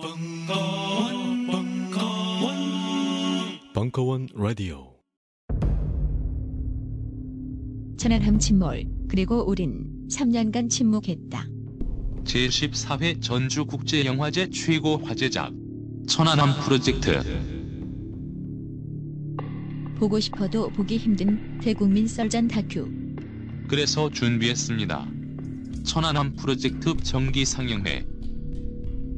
벙커원, 0.00 1.46
벙커원, 1.48 2.54
벙커원 3.74 4.28
라디오. 4.32 4.94
천안함 7.96 8.38
침몰 8.38 8.84
그리고 9.08 9.44
우린 9.50 10.06
3년간 10.08 10.70
침묵했다. 10.70 11.48
제14회 12.22 13.20
전주국제영화제 13.20 14.50
최고 14.50 14.98
화제작 14.98 15.52
천안함 16.06 16.50
프로젝트 16.62 17.20
보고 19.98 20.20
싶어도 20.20 20.68
보기 20.68 20.96
힘든 20.96 21.58
대국민 21.58 22.06
썰전 22.06 22.46
다큐. 22.46 22.88
그래서 23.66 24.08
준비했습니다. 24.08 25.08
천안함 25.82 26.36
프로젝트 26.36 26.96
정기 26.98 27.44
상영회 27.44 28.17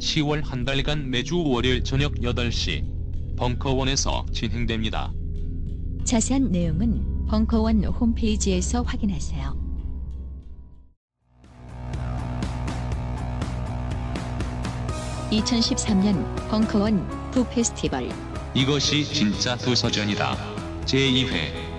10월 0.00 0.42
한 0.44 0.64
달간 0.64 1.10
매주 1.10 1.42
월요일 1.42 1.84
저녁 1.84 2.14
8시 2.14 3.36
벙커원에서 3.36 4.26
진행됩니다. 4.32 5.12
자세한 6.04 6.50
내용은 6.50 7.26
벙커원 7.28 7.84
홈페이지에서 7.84 8.82
확인하세요. 8.82 9.70
(2013년) 15.30 16.48
벙커원 16.48 17.06
북페스티벌 17.30 18.08
이것이 18.54 19.04
진짜 19.04 19.56
도서전이다. 19.56 20.36
제2회 20.86 21.70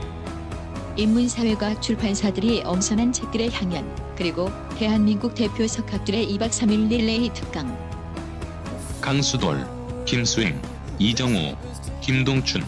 인문사회과 0.96 1.82
출판사들이 1.82 2.62
엄선한 2.64 3.12
책들의 3.12 3.52
향연 3.52 4.14
그리고 4.16 4.50
대한민국 4.78 5.36
대표 5.36 5.68
석학들의 5.68 6.28
2박 6.38 6.50
3일 6.50 6.88
릴레이 6.88 7.34
특강 7.34 7.91
강수돌, 9.02 9.66
김수행, 10.06 10.62
이정우, 11.00 11.56
김동춘, 12.02 12.64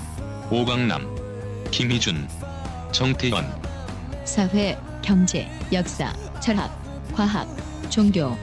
오강남, 0.50 1.08
김희준, 1.70 2.28
정태현 2.92 3.46
사회, 4.26 4.76
경제, 5.04 5.48
역사, 5.72 6.12
철학, 6.42 6.72
과학, 7.14 7.48
종교 7.92 8.36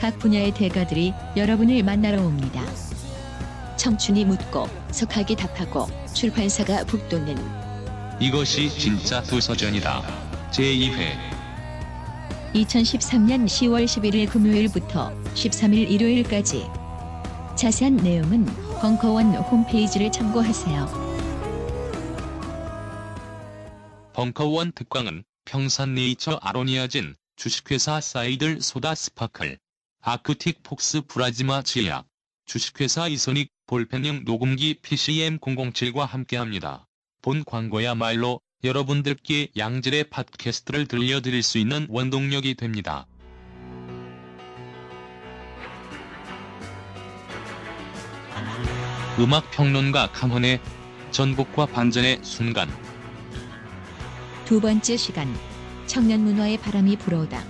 각 0.00 0.18
분야의 0.18 0.52
대가들이 0.52 1.14
여러분을 1.36 1.84
만나러 1.84 2.20
옵니다. 2.22 2.60
청춘이 3.76 4.24
묻고 4.24 4.68
석학이 4.90 5.36
답하고 5.36 5.86
출판사가 6.12 6.84
북돋는 6.84 7.36
이것이 8.20 8.68
진짜 8.68 9.22
도서전이다. 9.22 10.02
제2회 10.50 11.32
2013년 12.54 13.46
10월 13.46 13.84
11일 13.84 14.28
금요일부터 14.28 15.12
13일 15.34 15.88
일요일까지 15.88 16.81
자세한 17.56 17.96
내용은 17.96 18.46
벙커원 18.80 19.34
홈페이지를 19.34 20.10
참고하세요. 20.10 21.12
벙커원 24.14 24.72
특강은 24.72 25.24
평산네이처 25.44 26.38
아로니아진, 26.42 27.14
주식회사 27.36 28.00
사이들 28.00 28.60
소다 28.60 28.94
스파클, 28.94 29.58
아크틱 30.00 30.62
폭스 30.62 31.02
브라지마 31.02 31.62
치약, 31.62 32.06
주식회사 32.46 33.08
이소닉 33.08 33.50
볼펜형 33.66 34.24
녹음기 34.24 34.80
PCM007과 34.82 36.06
함께합니다. 36.06 36.86
본 37.22 37.44
광고야말로 37.44 38.40
여러분들께 38.64 39.48
양질의 39.56 40.04
팟캐스트를 40.10 40.86
들려드릴 40.86 41.42
수 41.42 41.58
있는 41.58 41.86
원동력이 41.88 42.54
됩니다. 42.54 43.06
음악 49.18 49.50
평론가 49.50 50.10
강헌의 50.12 50.58
전복과 51.10 51.66
반전의 51.66 52.20
순간. 52.22 52.68
두 54.46 54.58
번째 54.58 54.96
시간. 54.96 55.28
청년 55.86 56.20
문화의 56.20 56.56
바람이 56.56 56.96
불어오다. 56.96 57.44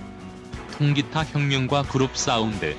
통기타 0.73 1.23
혁명과 1.23 1.83
그룹 1.83 2.17
사운드. 2.17 2.75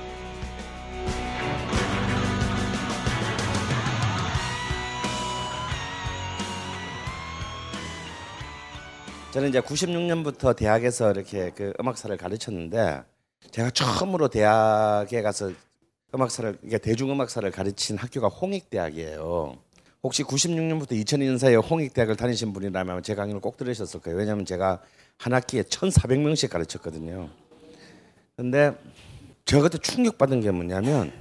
저는 9.31 9.49
이제 9.49 9.59
96년부터 9.61 10.55
대학에서 10.55 11.11
이렇게 11.11 11.49
그 11.55 11.73
음악사를 11.79 12.15
가르쳤는데 12.15 13.01
제가 13.49 13.71
처음으로 13.71 14.27
대학에 14.27 15.23
가서 15.23 15.51
음악사를 16.13 16.57
이게 16.63 16.77
대중음악사를 16.77 17.49
가르친 17.51 17.97
학교가 17.97 18.27
홍익대학이에요. 18.27 19.57
혹시 20.03 20.23
96년부터 20.23 20.91
2002년 20.91 21.37
사이에 21.37 21.55
홍익대학을 21.55 22.15
다니신 22.15 22.53
분이라면 22.53 23.03
제 23.03 23.15
강의를 23.15 23.41
꼭 23.41 23.57
들으셨을 23.57 24.01
거예요. 24.01 24.17
왜냐하면 24.17 24.45
제가 24.45 24.81
한 25.17 25.33
학기에 25.33 25.63
1,400명씩 25.63 26.49
가르쳤거든요. 26.49 27.29
근데 28.35 28.71
제가 29.45 29.63
그때 29.63 29.77
충격받은 29.77 30.41
게 30.41 30.51
뭐냐면 30.51 31.11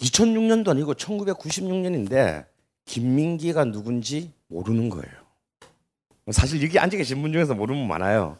2006년도 0.00 0.68
아니고 0.68 0.94
1996년인데 0.94 2.44
김민기가 2.84 3.64
누군지 3.64 4.32
모르는 4.48 4.90
거예요. 4.90 5.12
사실 6.30 6.62
여기 6.62 6.78
앉아 6.78 6.96
계신 6.96 7.22
분 7.22 7.32
중에서 7.32 7.54
모르는 7.54 7.80
분 7.80 7.88
많아요. 7.88 8.36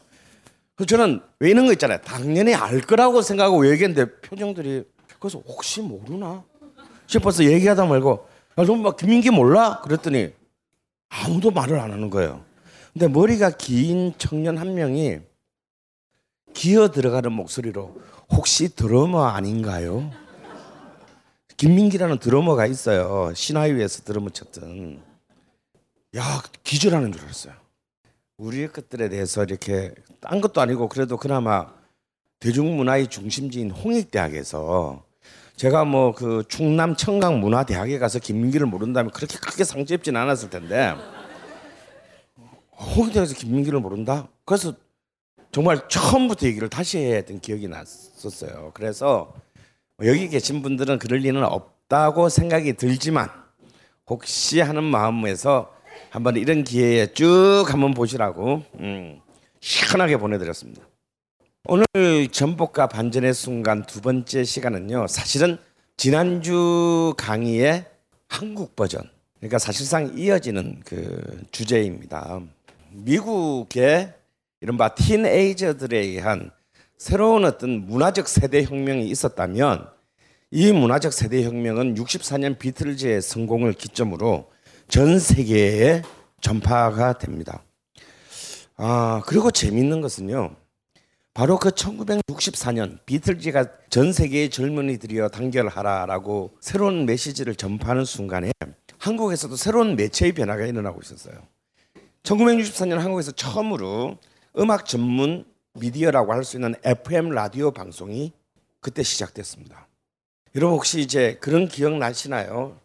그래서 0.75 0.87
저는 0.95 1.21
왜 1.39 1.49
이런 1.49 1.65
거 1.65 1.73
있잖아요. 1.73 1.99
당연히 2.01 2.53
알 2.53 2.81
거라고 2.81 3.21
생각하고 3.21 3.69
얘기했는데 3.69 4.21
표정들이 4.21 4.85
그래서 5.19 5.39
혹시 5.39 5.81
모르나 5.81 6.43
싶어서 7.07 7.43
얘기하다 7.43 7.85
말고 7.85 8.27
야, 8.57 8.63
너막 8.63 8.97
김민기 8.97 9.29
몰라? 9.29 9.81
그랬더니 9.81 10.33
아무도 11.09 11.51
말을 11.51 11.79
안 11.79 11.91
하는 11.91 12.09
거예요. 12.09 12.43
근데 12.93 13.07
머리가 13.07 13.51
긴 13.51 14.13
청년 14.17 14.57
한 14.57 14.73
명이 14.73 15.19
기어 16.53 16.89
들어가는 16.89 17.31
목소리로 17.31 18.01
혹시 18.31 18.75
드러머 18.75 19.23
아닌가요? 19.23 20.11
김민기라는 21.57 22.19
드러머가 22.19 22.65
있어요. 22.65 23.33
신화위에서 23.33 24.03
드러머 24.03 24.29
쳤던. 24.29 25.01
야 26.15 26.41
기절하는 26.63 27.11
줄 27.11 27.21
알았어요. 27.23 27.53
우리의 28.37 28.71
것들에 28.71 29.09
대해서 29.09 29.43
이렇게 29.43 29.93
딴 30.21 30.41
것도 30.41 30.61
아니고 30.61 30.87
그래도 30.87 31.17
그나마 31.17 31.71
대중문화의 32.39 33.07
중심지인 33.07 33.71
홍익대학에서 33.71 35.03
제가 35.59 35.83
뭐 35.83 36.13
그 36.13 36.45
충남 36.47 36.95
청강 36.95 37.41
문화대학에 37.41 37.99
가서 37.99 38.19
김민기를 38.19 38.65
모른다면 38.65 39.11
그렇게 39.11 39.37
크게 39.37 39.65
상처 39.65 39.93
입진 39.93 40.15
않았을 40.15 40.49
텐데 40.49 40.93
홍익대학에서 42.95 43.35
김민기를 43.35 43.81
모른다? 43.81 44.29
그래서 44.45 44.73
정말 45.51 45.89
처음부터 45.89 46.47
얘기를 46.47 46.69
다시 46.69 46.99
해야 46.99 47.15
했던 47.15 47.41
기억이 47.41 47.67
났었어요. 47.67 48.71
그래서 48.73 49.33
여기 50.05 50.29
계신 50.29 50.61
분들은 50.61 50.97
그럴 50.97 51.19
리는 51.19 51.43
없다고 51.43 52.29
생각이 52.29 52.73
들지만 52.77 53.27
혹시 54.07 54.61
하는 54.61 54.85
마음에서 54.85 55.75
한번 56.09 56.37
이런 56.37 56.63
기회에 56.63 57.07
쭉 57.07 57.65
한번 57.67 57.93
보시라고 57.93 58.63
음, 58.75 59.19
시원하게 59.59 60.15
보내드렸습니다. 60.15 60.88
오늘 61.65 62.29
전복과 62.31 62.87
반전의 62.87 63.33
순간 63.33 63.83
두 63.83 63.99
번째 63.99 64.45
시간은요. 64.45 65.07
사실은 65.07 65.57
지난주 65.97 67.13
강의의 67.17 67.85
한국 68.29 68.77
버전. 68.77 69.01
그러니까 69.37 69.59
사실상 69.59 70.17
이어지는 70.17 70.81
그 70.85 71.43
주제입니다. 71.51 72.39
미국의 72.91 74.13
이른바 74.61 74.95
티네이저들에 74.95 75.97
의한 75.97 76.49
새로운 76.97 77.43
어떤 77.43 77.85
문화적 77.85 78.29
세대 78.29 78.63
혁명이 78.63 79.09
있었다면 79.09 79.89
이 80.51 80.71
문화적 80.71 81.11
세대 81.11 81.43
혁명은 81.43 81.95
64년 81.95 82.57
비틀즈의 82.57 83.21
성공을 83.21 83.73
기점으로 83.73 84.49
전 84.87 85.19
세계에 85.19 86.03
전파가 86.39 87.17
됩니다. 87.17 87.63
아, 88.77 89.21
그리고 89.25 89.51
재밌는 89.51 89.99
것은요. 89.99 90.55
바로 91.39 91.57
그 91.57 91.69
1964년 91.69 92.97
비틀즈가 93.05 93.65
전 93.89 94.11
세계의 94.11 94.49
젊은이들이여 94.49 95.29
단결하라라고 95.29 96.57
새로운 96.59 97.05
메시지를 97.05 97.55
전파하는 97.55 98.03
순간에 98.03 98.51
한국에서도 98.97 99.55
새로운 99.55 99.95
매체의 99.95 100.33
변화가 100.33 100.65
일어나고 100.65 100.99
있었어요. 101.01 101.41
1964년 102.23 102.97
한국에서 102.97 103.31
처음으로 103.31 104.17
음악 104.57 104.85
전문 104.85 105.45
미디어라고 105.75 106.33
할 106.33 106.43
수 106.43 106.57
있는 106.57 106.75
FM 106.83 107.29
라디오 107.29 107.71
방송이 107.71 108.33
그때 108.81 109.01
시작됐습니다. 109.01 109.87
여러분 110.55 110.75
혹시 110.75 110.99
이제 110.99 111.37
그런 111.39 111.69
기억 111.69 111.97
나시나요? 111.97 112.77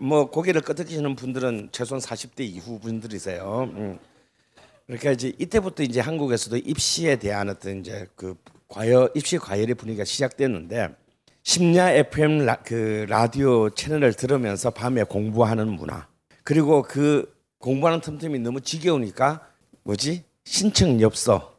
뭐 0.00 0.30
고개를 0.32 0.62
끄덕이시는 0.62 1.14
분들은 1.14 1.68
최소한 1.70 2.00
40대 2.00 2.40
이후 2.40 2.80
분들이세요. 2.80 3.70
음. 3.72 3.98
그러니까 4.88 5.12
이제 5.12 5.32
이때부터 5.38 5.82
이제 5.82 6.00
한국에서도 6.00 6.56
입시에 6.56 7.16
대한 7.16 7.50
어떤 7.50 7.80
이제 7.80 8.06
그 8.16 8.34
과열 8.68 9.10
입시 9.14 9.36
과열의 9.36 9.74
분위기가 9.74 10.04
시작됐는데 10.04 10.88
심야 11.42 11.92
FM 11.92 12.46
라, 12.46 12.56
그 12.56 13.04
라디오 13.06 13.68
채널을 13.70 14.14
들으면서 14.14 14.70
밤에 14.70 15.02
공부하는 15.04 15.68
문화. 15.68 16.06
그리고 16.42 16.82
그 16.82 17.30
공부하는 17.58 18.00
틈틈이 18.00 18.38
너무 18.38 18.62
지겨우니까 18.62 19.46
뭐지? 19.82 20.24
신청 20.44 21.00
엽서. 21.02 21.58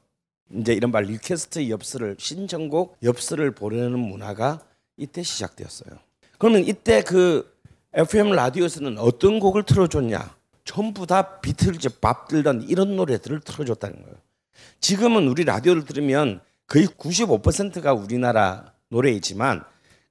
이제 0.52 0.74
이런 0.74 0.92
말 0.92 1.04
request 1.04 1.70
엽서를 1.70 2.16
신청곡 2.18 2.98
엽서를 3.04 3.52
보내는 3.52 4.00
문화가 4.00 4.60
이때 4.98 5.22
시작되었어요. 5.22 6.00
그러면 6.40 6.64
이때 6.66 7.04
그 7.04 7.56
FM 7.94 8.32
라디오에서는 8.32 8.98
어떤 8.98 9.40
곡을 9.40 9.64
틀어줬냐? 9.64 10.39
전부 10.70 11.08
다 11.08 11.40
비틀즈, 11.40 12.00
밥 12.00 12.28
딜런 12.28 12.62
이런 12.70 12.96
노래들을 12.96 13.40
틀어줬다는 13.40 14.04
거예요. 14.04 14.16
지금은 14.80 15.28
우리 15.28 15.44
라디오를 15.44 15.84
들으면 15.84 16.42
거의 16.68 16.86
95%가 16.86 17.94
우리나라 17.94 18.72
노래이지만 18.90 19.64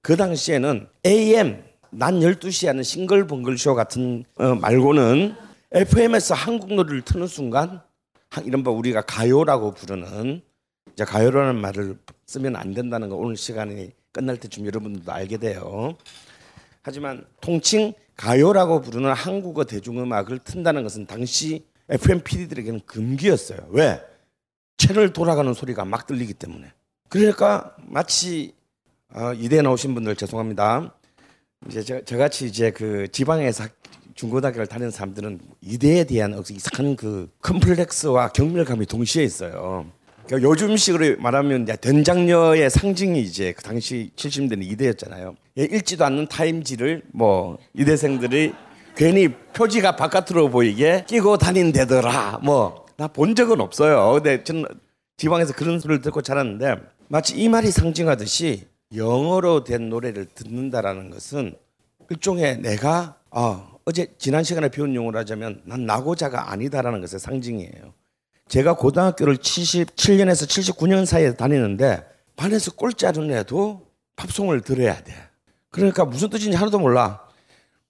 그 0.03 0.17
당시에는 0.17 0.89
AM 1.07 1.63
난 1.91 2.19
12시에 2.19 2.67
하는 2.67 2.83
싱글벙글쇼 2.83 3.77
같은 3.77 4.25
어, 4.35 4.57
말고는 4.57 5.37
FM에서 5.71 6.35
한국 6.35 6.75
노래를 6.75 7.03
트는 7.03 7.29
순간 7.29 7.81
한- 8.29 8.45
이른바 8.45 8.73
우리가 8.73 9.03
가요라고 9.03 9.75
부르는 9.75 10.43
이제 10.93 11.05
가요라는 11.05 11.61
말을 11.61 11.99
쓰면 12.27 12.57
안 12.57 12.75
된다는 12.75 13.09
거 13.11 13.15
오늘 13.15 13.37
시간이 13.37 13.93
끝날 14.11 14.39
때쯤 14.39 14.67
여러분들도 14.67 15.13
알게 15.13 15.37
돼요. 15.37 15.97
하지만 16.89 17.27
통칭 17.43 17.93
가요라고 18.17 18.81
부르는 18.81 19.13
한국어 19.13 19.65
대중음악을 19.65 20.39
튼다는 20.39 20.83
것은 20.85 21.05
당시 21.05 21.63
FM 21.91 22.23
PD들에게는 22.23 22.81
금기였어요. 22.87 23.59
왜? 23.73 24.01
채널 24.79 25.13
돌아가는 25.13 25.53
소리가 25.53 25.85
막 25.85 26.07
들리기 26.07 26.33
때문에. 26.33 26.73
그러니까 27.11 27.77
마치 27.83 28.55
어, 29.13 29.35
이대 29.35 29.61
나오신 29.61 29.95
분들 29.95 30.17
죄송합니다. 30.17 30.95
이제 31.69 31.83
저, 31.83 32.03
저같이 32.03 32.47
이제 32.47 32.71
그 32.71 33.07
지방에서 33.13 33.65
학- 33.65 33.77
중고등학교를 34.15 34.67
다니는 34.67 34.91
사람들은 34.91 35.41
이대에 35.61 36.05
대한 36.05 36.43
이상한 36.51 36.97
그 36.97 37.31
컴플렉스와 37.43 38.29
경멸감이 38.31 38.87
동시에 38.87 39.25
있어요. 39.25 39.85
그러니까 40.29 40.49
요즘식으로 40.49 41.17
말하면 41.21 41.65
된장녀의 41.65 42.69
상징이 42.71 43.21
이제 43.21 43.53
그 43.53 43.63
당시 43.63 44.11
70년대는 44.15 44.63
이대였잖아요. 44.63 45.35
예, 45.59 45.63
읽지도 45.65 46.05
않는 46.05 46.29
타임지를 46.29 47.03
뭐 47.13 47.59
이대생들이 47.75 48.53
괜히 48.95 49.29
표지가 49.55 49.97
바깥으로 49.97 50.51
보이게 50.51 51.05
끼고 51.09 51.39
다닌대더라. 51.39 52.41
뭐 52.43 52.89
나 52.99 53.07
본 53.07 53.37
적은 53.37 53.61
없어요. 53.61 54.15
근데 54.15 54.43
저는 54.43 54.65
지방에서 55.17 55.53
그런 55.55 55.79
소리를 55.79 56.03
듣고 56.03 56.21
자랐는데 56.21 56.75
마치 57.07 57.37
이 57.37 57.49
말이 57.49 57.71
상징하듯이 57.71 58.67
영어로 58.95 59.63
된 59.63 59.89
노래를 59.89 60.27
듣는다라는 60.35 61.11
것은 61.11 61.55
일종의 62.11 62.59
내가 62.61 63.17
아, 63.31 63.71
어제 63.85 64.09
지난 64.19 64.43
시간에 64.43 64.69
배운 64.69 64.97
용어로 64.97 65.17
하자면 65.21 65.63
난 65.65 65.87
나고자가 65.87 66.51
아니다라는 66.51 67.01
것의 67.01 67.21
상징이에요. 67.21 67.95
제가 68.49 68.77
고등학교를 68.77 69.37
77년에서 69.37 70.47
79년 70.47 71.05
사이에 71.05 71.35
다니는데 71.35 72.03
반에서 72.37 72.73
꼴찌하는 72.73 73.31
애도 73.31 73.87
팝송을 74.17 74.63
들어야 74.63 75.03
돼. 75.03 75.15
그러니까 75.71 76.05
무슨 76.05 76.31
뜻인지 76.31 76.57
하나도 76.57 76.79
몰라. 76.79 77.21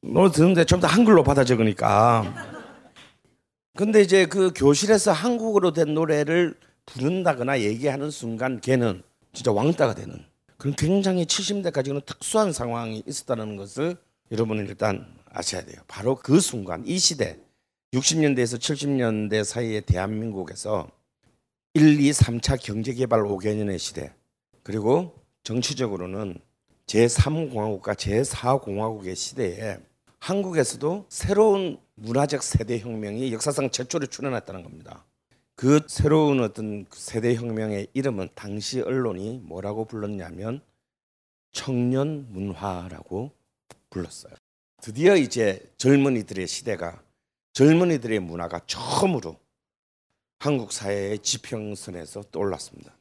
노래 0.01 0.31
듣는데 0.31 0.65
전부 0.65 0.87
다 0.87 0.93
한글로 0.93 1.23
받아 1.23 1.45
적으니까. 1.45 2.25
근데 3.77 4.01
이제 4.01 4.27
그 4.27 4.53
교실에서 4.55 5.13
한국어로 5.13 5.73
된 5.73 5.95
노래를 5.95 6.57
부른다거나 6.87 7.61
얘기하는 7.61 8.11
순간 8.11 8.61
걔는 8.61 9.03
진짜 9.33 9.53
왕따가 9.53 9.95
되는 9.95 10.25
그런 10.57 10.75
굉장히 10.75 11.25
70대까지는 11.25 12.05
특수한 12.05 12.53
상황이 12.53 13.03
있었다는 13.07 13.57
것을 13.57 13.97
여러분은 14.33 14.67
일단 14.67 15.07
아셔야 15.31 15.63
돼요. 15.65 15.81
바로 15.87 16.17
그 16.17 16.41
순간 16.41 16.83
이 16.87 16.99
시대 16.99 17.39
60년대에서 17.95 18.59
70년대 18.59 19.45
사이의 19.45 19.83
대한민국에서 19.83 20.91
1, 21.73 22.01
2, 22.01 22.11
3차 22.11 22.63
경제개발 22.63 23.23
5개년의 23.23 23.79
시대 23.79 24.13
그리고 24.63 25.15
정치적으로는 25.43 26.39
제3공화국과 26.87 27.95
제4공화국의 27.95 29.15
시대에 29.15 29.79
한국에서도 30.19 31.07
새로운 31.09 31.79
문화적 31.95 32.43
세대 32.43 32.79
혁명이 32.79 33.33
역사상 33.33 33.71
최초로 33.71 34.07
출현했다는 34.07 34.63
겁니다. 34.63 35.05
그 35.55 35.81
새로운 35.87 36.41
어떤 36.41 36.87
세대 36.93 37.35
혁명의 37.35 37.89
이름은 37.95 38.29
당시 38.35 38.81
언론이 38.81 39.41
뭐라고 39.45 39.87
불렀냐면 39.87 40.61
청년 41.53 42.27
문화라고 42.31 43.33
불렀어요. 43.91 44.35
드디어 44.81 45.17
이제 45.17 45.63
젊은이들의 45.79 46.47
시대가 46.47 47.03
젊은이들의 47.59 48.21
문화가 48.21 48.61
처음으로 48.69 49.37
한국 50.39 50.71
사회의 50.71 51.19
지평선에서 51.19 52.23
떠올랐습니다. 52.31 52.95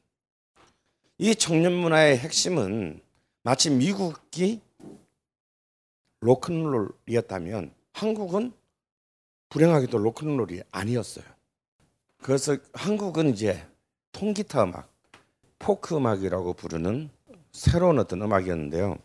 이 1.19 1.35
청년 1.35 1.73
문화의 1.73 2.17
핵심은 2.17 2.99
마치 3.43 3.69
미국이 3.69 4.59
로큰롤이었다면 6.21 7.71
한국은 7.93 8.51
불행하게도 9.49 9.99
로큰롤이 9.99 10.63
아니었어요. 10.71 11.25
그래서 12.23 12.57
한국은 12.73 13.29
이제 13.29 13.63
통기타 14.11 14.63
음악, 14.63 14.91
포크 15.59 15.95
음악이라고 15.95 16.53
부르는 16.53 17.11
새로운 17.51 17.99
어떤 17.99 18.23
음악이었는데요. 18.23 18.97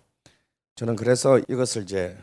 저는 0.76 0.96
그래서 0.96 1.38
이것을 1.40 1.82
이제 1.82 2.16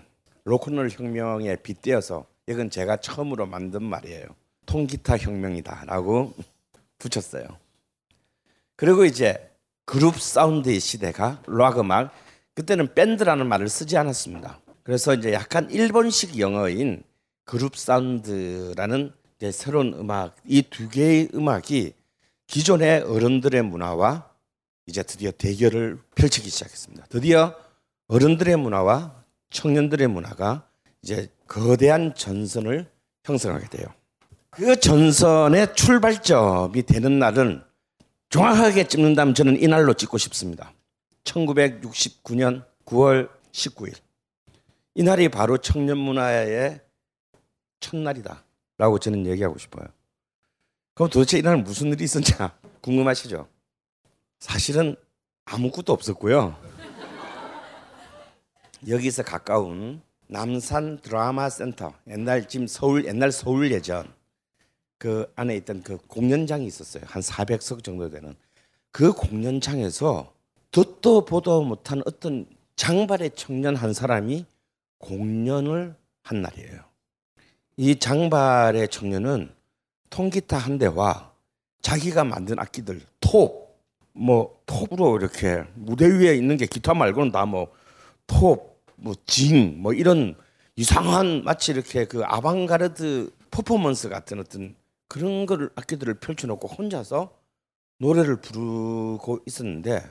로큰롤 0.46 0.90
혁명에 0.90 1.58
빗대어서 1.58 2.26
이건 2.50 2.70
제가 2.72 2.98
처음으로 2.98 3.46
만든 3.46 3.84
말이에요. 3.84 4.26
통기타 4.66 5.18
혁명이다라고 5.18 6.34
붙였어요. 6.98 7.46
그리고 8.76 9.06
이제 9.06 9.52
그룹 9.86 10.20
사운드의 10.20 10.80
시대가 10.80 11.42
락 11.48 11.80
음악 11.80 12.12
그때는 12.56 12.94
밴드라는 12.94 13.48
말을 13.48 13.70
쓰지 13.70 13.98
않았습니다. 13.98 14.60
그래서 14.84 15.14
이제 15.14 15.32
약간 15.34 15.70
일본식 15.70 16.40
영어인 16.40 17.04
그룹 17.46 17.76
사운드라는 17.78 19.14
새로운 19.52 19.94
음악 19.94 20.36
이 20.46 20.62
두 20.64 20.90
개의 20.90 21.30
음악이 21.34 21.94
기존의 22.48 23.04
어른들의 23.04 23.62
문화와 23.64 24.30
이제 24.88 25.04
드디어 25.04 25.32
대결을 25.32 26.00
펼치기 26.16 26.50
시작했습니다. 26.50 27.06
드디어 27.10 27.56
어른들의 28.08 28.56
문화와 28.58 29.24
청년들의 29.52 30.08
문화가 30.08 30.69
이제 31.02 31.32
거대한 31.48 32.14
전선을 32.14 32.90
형성하게 33.24 33.68
돼요. 33.70 33.88
그 34.52 34.80
전선의 34.80 35.76
출발점이 35.76 36.84
되는 36.84 37.20
날은 37.20 37.64
정확하게 38.30 38.88
찍는다면 38.88 39.34
저는 39.34 39.62
이날로 39.62 39.94
찍고 39.94 40.18
싶습니다. 40.18 40.74
1969년 41.24 42.66
9월 42.86 43.30
19일. 43.52 43.96
이날이 44.96 45.30
바로 45.30 45.58
청년 45.58 45.98
문화의 45.98 46.82
첫날이다 47.80 48.44
라고 48.78 49.00
저는 49.00 49.26
얘기하고 49.28 49.58
싶어요. 49.58 49.88
그럼 50.94 51.10
도대체 51.10 51.38
이날 51.38 51.58
무슨 51.58 51.88
일이 51.88 52.04
있었냐 52.04 52.58
궁금하시죠? 52.82 53.48
사실은 54.40 54.96
아무것도 55.46 55.94
없었고요. 55.94 56.56
여기서 58.88 59.24
가까운 59.24 60.02
남산 60.32 61.00
드라마 61.02 61.50
센터 61.50 61.94
옛날 62.08 62.48
지금 62.48 62.68
서울 62.68 63.06
옛날 63.06 63.32
서울 63.32 63.72
예전 63.72 64.08
그 65.00 65.32
안에 65.36 65.56
있던 65.58 65.82
그 65.82 65.98
공연장이 66.08 66.68
있었어요. 66.68 67.04
한 67.08 67.22
400석 67.22 67.84
정도 67.84 68.10
되는 68.12 68.36
그 68.92 69.12
공연장에서 69.12 70.32
듣도 70.72 71.26
보도 71.26 71.64
못한 71.64 72.04
어떤 72.06 72.46
장발의 72.76 73.32
청년 73.36 73.76
한 73.76 73.92
사람이 73.92 74.46
공연을 75.00 75.96
한 76.22 76.42
날이에요. 76.44 76.80
이 77.78 77.98
장발의 77.98 78.90
청년은 78.90 79.52
통기타 80.12 80.58
한 80.58 80.78
대와 80.78 81.32
자기가 81.82 82.24
만든 82.24 82.60
악기들 82.60 83.02
톱, 83.20 83.80
뭐 84.14 84.62
톱으로 84.68 85.18
이렇게 85.18 85.64
무대 85.74 86.06
위에 86.06 86.36
있는 86.36 86.56
게 86.58 86.68
기타 86.68 86.94
말고는 86.94 87.32
다 87.32 87.46
뭐 87.48 87.72
톱, 88.28 88.79
뭐 89.02 89.16
징, 89.26 89.82
뭐 89.82 89.94
이런 89.94 90.36
이상한 90.76 91.44
마치 91.44 91.72
이렇게 91.72 92.06
그 92.06 92.24
아방가르드 92.24 93.32
퍼포먼스 93.52 94.10
같은 94.10 94.40
어떤 94.40 94.76
그런 95.08 95.46
거를 95.46 95.70
악기들을 95.76 96.16
펼쳐놓고 96.16 96.68
혼자서 96.68 97.34
노래를 97.98 98.42
부르고 98.42 99.40
있었는데 99.46 100.04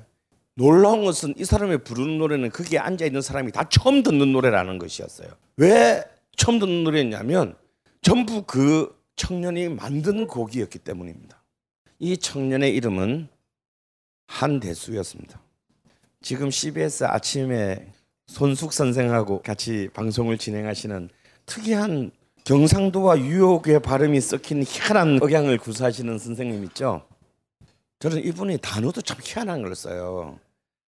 놀라운 0.54 1.04
것은 1.04 1.34
이 1.38 1.44
사람이 1.44 1.78
부르는 1.84 2.18
노래는 2.18 2.50
거기에 2.50 2.80
앉아 2.80 3.06
있는 3.06 3.22
사람이 3.22 3.52
다 3.52 3.68
처음 3.68 4.02
듣는 4.02 4.32
노래라는 4.32 4.78
것이었어요. 4.78 5.28
왜 5.56 6.02
처음 6.36 6.58
듣는 6.58 6.84
노래였냐면 6.84 7.56
전부 8.02 8.42
그 8.42 8.94
청년이 9.16 9.68
만든 9.70 10.26
곡이었기 10.26 10.80
때문입니다. 10.80 11.42
이 11.98 12.16
청년의 12.16 12.74
이름은 12.74 13.28
한대수였습니다. 14.26 15.40
지금 16.20 16.50
CBS 16.50 17.04
아침에 17.04 17.92
손숙 18.28 18.72
선생하고 18.72 19.42
같이 19.42 19.88
방송을 19.94 20.38
진행하시는 20.38 21.08
특이한 21.46 22.12
경상도와 22.44 23.18
유혹의 23.18 23.80
발음이 23.80 24.20
섞인 24.20 24.62
희한한 24.62 25.18
억양을 25.22 25.58
구사하시는 25.58 26.18
선생님 26.18 26.62
있죠. 26.64 27.02
저는 27.98 28.24
이분이 28.24 28.58
단어도 28.58 29.02
참 29.02 29.16
희한한 29.22 29.62
걸 29.62 29.74
써요. 29.74 30.38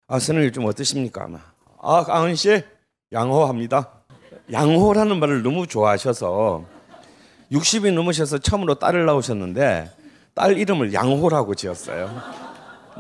아, 0.08 0.18
선생님 0.18 0.52
좀 0.52 0.64
어떠십니까? 0.64 1.24
아마. 1.24 1.38
아, 1.80 2.04
강은 2.04 2.34
씨 2.34 2.62
양호합니다. 3.12 3.92
양호라는 4.50 5.20
말을 5.20 5.42
너무 5.42 5.66
좋아하셔서 5.66 6.64
60이 7.52 7.92
넘으셔서 7.92 8.38
처음으로 8.38 8.78
딸을 8.78 9.06
낳으셨는데 9.06 9.90
딸 10.34 10.58
이름을 10.58 10.92
양호라고 10.92 11.54
지었어요. 11.54 12.10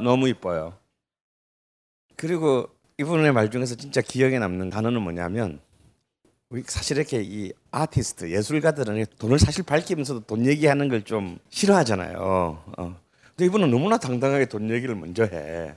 너무 0.02 0.28
이뻐요. 0.28 0.74
그리고 2.16 2.68
이분의 2.98 3.32
말 3.32 3.50
중에서 3.50 3.74
진짜 3.74 4.00
기억에 4.00 4.38
남는 4.38 4.70
단어는 4.70 5.02
뭐냐면 5.02 5.60
사실 6.66 6.96
이렇게 6.96 7.20
이 7.22 7.52
아티스트 7.70 8.30
예술가들은 8.30 9.04
돈을 9.18 9.38
사실 9.38 9.64
밝히면서도 9.64 10.20
돈 10.20 10.46
얘기하는 10.46 10.88
걸 10.88 11.02
좀 11.04 11.38
싫어하잖아요. 11.50 12.16
어. 12.78 12.96
근데 13.36 13.44
이분은 13.46 13.70
너무나 13.70 13.98
당당하게 13.98 14.46
돈 14.46 14.70
얘기를 14.70 14.94
먼저 14.94 15.24
해. 15.24 15.74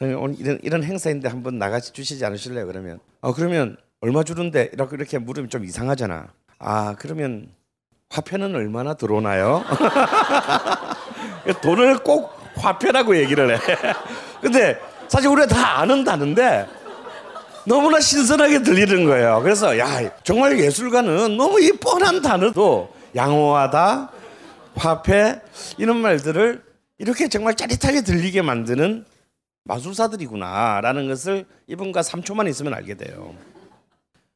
오늘 0.00 0.36
이런 0.40 0.58
이런 0.62 0.84
행사인데 0.84 1.28
한번 1.28 1.58
나가시 1.58 1.92
주시지 1.92 2.24
않으실래요? 2.24 2.66
그러면 2.66 2.98
어 3.20 3.34
그러면 3.34 3.76
얼마 4.00 4.22
주는데 4.22 4.70
이렇게 4.72 4.96
이렇게 4.96 5.18
물으면 5.18 5.50
좀 5.50 5.64
이상하잖아. 5.64 6.28
아 6.60 6.94
그러면 6.98 7.48
화폐는 8.08 8.54
얼마나 8.54 8.94
들어오나요? 8.94 9.62
돈을 11.62 11.98
꼭 12.04 12.30
화폐라고 12.56 13.16
얘기를 13.18 13.54
해. 13.54 13.58
근데 14.40 14.78
사실 15.08 15.28
우리가 15.30 15.46
다 15.46 15.78
아는 15.80 16.04
단어인데 16.04 16.68
너무나 17.66 18.00
신선하게 18.00 18.62
들리는 18.62 19.04
거예요. 19.04 19.40
그래서 19.42 19.78
야 19.78 20.10
정말 20.22 20.58
예술가는 20.58 21.36
너무 21.36 21.60
이 21.60 21.72
뻔한 21.72 22.22
단어도 22.22 22.94
양호하다, 23.14 24.10
화폐 24.74 25.40
이런 25.76 25.98
말들을 25.98 26.62
이렇게 26.98 27.28
정말 27.28 27.54
짜릿하게 27.54 28.02
들리게 28.02 28.42
만드는 28.42 29.04
마술사들이구나라는 29.64 31.08
것을 31.08 31.46
이분과 31.66 32.00
3초만 32.00 32.48
있으면 32.48 32.74
알게 32.74 32.94
돼요. 32.94 33.34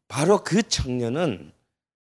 바로 0.09 0.43
그 0.45 0.63
청년은 0.63 1.53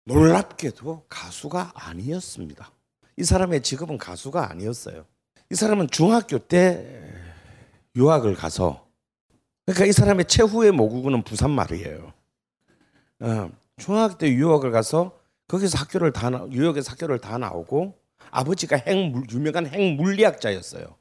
놀랍게도 0.05 1.05
가수가 1.09 1.73
아니었습니다. 1.75 2.71
이 3.17 3.23
사람의 3.23 3.61
직업은 3.61 3.97
가수가 3.97 4.49
아니었어요. 4.49 5.03
이 5.51 5.55
사람은 5.55 5.89
중학교 5.89 6.37
때 6.37 7.08
유학을 7.95 8.35
가서 8.35 8.87
그러니까 9.65 9.85
이 9.85 9.91
사람의 9.91 10.25
최후의 10.25 10.71
모국은 10.71 11.21
부산 11.23 11.51
말이에요. 11.51 12.11
어, 13.19 13.51
중학교 13.77 14.17
때 14.17 14.29
유학을 14.29 14.71
가서 14.71 15.17
거기서 15.47 15.77
학교를 15.77 16.11
다 16.11 16.29
나, 16.29 16.47
유학에서 16.51 16.91
학교를 16.91 17.19
다 17.19 17.37
나오고 17.37 17.95
아버지가 18.31 18.77
핵 18.77 19.31
유명한 19.31 19.67
핵 19.67 19.95
물리학자였어요. 19.95 20.95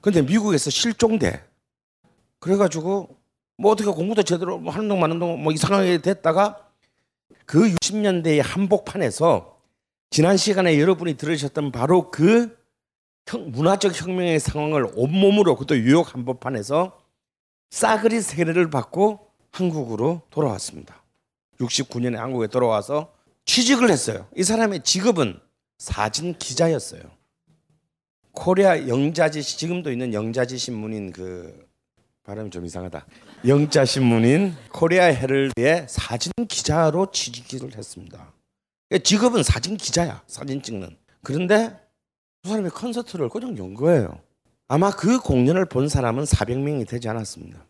근데 0.00 0.22
미국에서 0.22 0.70
실종돼. 0.70 1.44
그래가지고 2.40 3.16
뭐 3.56 3.70
어떻게 3.70 3.90
공부도 3.90 4.24
제대로 4.24 4.58
뭐 4.58 4.72
하는 4.72 4.88
동 4.88 5.00
마는 5.00 5.18
동뭐 5.18 5.52
이상하게 5.52 5.98
됐다가 5.98 6.68
그 7.46 7.68
60년대의 7.68 8.42
한복판에서 8.42 9.56
지난 10.10 10.36
시간에 10.36 10.78
여러분이 10.78 11.16
들으셨던 11.16 11.70
바로 11.70 12.10
그 12.10 12.40
형, 12.40 12.56
문화적 13.30 14.00
혁명의 14.00 14.40
상황을 14.40 14.92
온몸으로 14.94 15.54
그것도 15.56 15.76
뉴욕 15.76 16.12
한복판에서 16.12 16.98
싸그리 17.70 18.20
세례를 18.20 18.70
받고 18.70 19.28
한국으로 19.50 20.22
돌아왔습니다. 20.30 21.02
69년에 21.58 22.16
한국에 22.16 22.48
돌아와서 22.48 23.12
취직을 23.44 23.90
했어요. 23.90 24.26
이 24.36 24.42
사람의 24.42 24.82
직업은 24.82 25.38
사진 25.78 26.36
기자였어요. 26.38 27.02
코리아 28.32 28.88
영자지 28.88 29.42
지금도 29.42 29.92
있는 29.92 30.14
영자지 30.14 30.58
신문인 30.58 31.12
그 31.12 31.68
발음이 32.24 32.50
좀 32.50 32.64
이상하다. 32.64 33.04
영자 33.46 33.84
신문인 33.84 34.54
코리아 34.72 35.04
헤럴드의 35.04 35.86
사진 35.88 36.32
기자로 36.48 37.10
취직을 37.10 37.76
했습니다. 37.76 38.32
직업은 39.02 39.42
사진 39.42 39.76
기자야. 39.76 40.22
사진 40.26 40.62
찍는. 40.62 40.96
그런데 41.22 41.76
두 42.42 42.48
사람이 42.48 42.70
콘서트를 42.70 43.28
그냥 43.28 43.56
연 43.56 43.74
거예요. 43.74 44.18
아마 44.66 44.90
그 44.90 45.20
공연을 45.20 45.66
본 45.66 45.88
사람은 45.88 46.24
400명이 46.24 46.88
되지 46.88 47.08
않았습니다. 47.08 47.64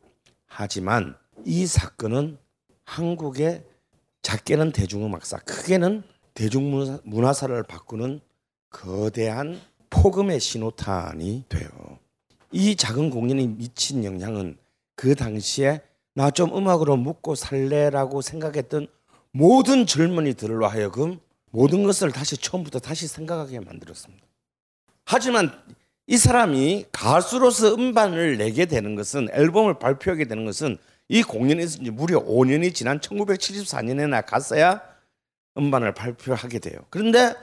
하지만 0.47 1.15
이 1.45 1.67
사건은 1.67 2.39
한국의 2.85 3.65
작게는 4.23 4.73
대중음악사, 4.73 5.39
크게는 5.41 6.03
대중문화사를 6.33 7.63
바꾸는 7.65 8.21
거대한 8.71 9.61
폭음의 9.91 10.41
신호탄이 10.41 11.45
돼요. 11.51 11.69
이 12.51 12.75
작은 12.75 13.11
공연이 13.11 13.47
미친 13.49 14.05
영향은 14.05 14.57
그 14.97 15.15
당시에 15.15 15.83
나 16.15 16.31
좀 16.31 16.57
음악으로 16.57 16.97
묻고 16.97 17.35
살래라고 17.35 18.23
생각했던 18.23 18.87
모든 19.33 19.85
젊은이들로 19.87 20.67
하여금 20.67 21.21
모든 21.51 21.83
것을 21.83 22.11
다시 22.13 22.39
처음부터 22.39 22.79
다시 22.79 23.07
생각하게 23.07 23.61
만들었습니다. 23.61 24.25
하지만 25.05 25.51
이 26.07 26.17
사람이 26.17 26.87
가수로서 26.93 27.75
음반을 27.75 28.39
내게 28.39 28.67
되는 28.67 28.95
것은 28.95 29.29
앨범을 29.33 29.79
발표하게 29.79 30.27
되는 30.27 30.45
것은 30.45 30.79
이 31.09 31.23
공연이 31.23 31.63
있은 31.63 31.85
지 31.85 31.91
무려 31.91 32.25
5년이 32.25 32.75
지난 32.75 32.99
1974년에 33.01 34.09
나갔어야 34.09 34.83
음반을 35.57 35.95
발표하게 35.95 36.59
돼요. 36.59 36.81
그런데 36.91 37.35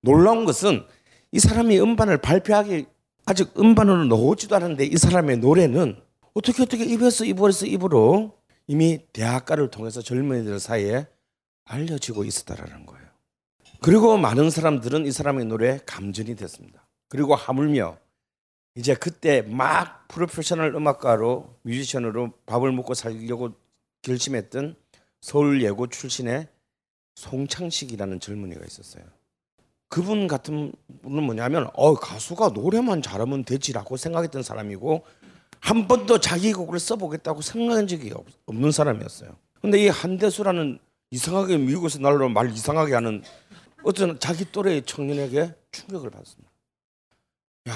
놀라운 0.00 0.44
것은 0.44 0.84
이 1.32 1.38
사람이 1.38 1.78
음반을 1.80 2.18
발표하기 2.18 2.86
아직 3.26 3.52
음반으로 3.58 4.06
나오지도 4.06 4.56
않았는데 4.56 4.86
이 4.86 4.96
사람의 4.96 5.38
노래는 5.38 6.00
어떻게 6.32 6.62
어떻게 6.62 6.84
입에서 6.84 7.24
입으로서 7.24 7.66
입으로 7.66 8.38
이미 8.66 9.00
대학가를 9.12 9.70
통해서 9.70 10.00
젊은이들 10.00 10.58
사이에 10.58 11.06
알려지고 11.64 12.24
있었다라는 12.24 12.86
거예요. 12.86 13.06
그리고 13.80 14.16
많은 14.16 14.50
사람들은 14.50 15.06
이 15.06 15.12
사람의 15.12 15.44
노래에 15.44 15.80
감전이 15.84 16.34
됐습니다. 16.36 16.87
그리고 17.08 17.34
하물며 17.34 17.98
이제 18.74 18.94
그때 18.94 19.42
막 19.42 20.06
프로페셔널 20.08 20.74
음악가로 20.74 21.52
뮤지션으로 21.62 22.32
밥을 22.46 22.70
먹고 22.72 22.94
살려고 22.94 23.54
결심했던 24.02 24.76
서울 25.20 25.62
예고 25.62 25.88
출신의 25.88 26.48
송창식이라는 27.16 28.20
젊은이가 28.20 28.64
있었어요. 28.64 29.04
그분 29.88 30.28
같은 30.28 30.72
분은 31.02 31.22
뭐냐면 31.24 31.68
어 31.74 31.94
가수가 31.94 32.50
노래만 32.50 33.02
잘하면 33.02 33.44
되지라고 33.44 33.96
생각했던 33.96 34.42
사람이고 34.42 35.04
한 35.60 35.88
번도 35.88 36.20
자기 36.20 36.52
곡을 36.52 36.78
써보겠다고 36.78 37.40
생각한 37.40 37.88
적이 37.88 38.12
없는 38.46 38.70
사람이었어요. 38.70 39.36
근데 39.60 39.82
이 39.82 39.88
한대수라는 39.88 40.78
이상하게 41.10 41.56
미국에서 41.56 41.98
날로 41.98 42.28
말 42.28 42.50
이상하게 42.52 42.94
하는 42.94 43.22
어떤 43.82 44.20
자기 44.20 44.50
또래의 44.52 44.82
청년에게 44.82 45.54
충격을 45.72 46.10
받습니다. 46.10 46.47
야, 47.68 47.72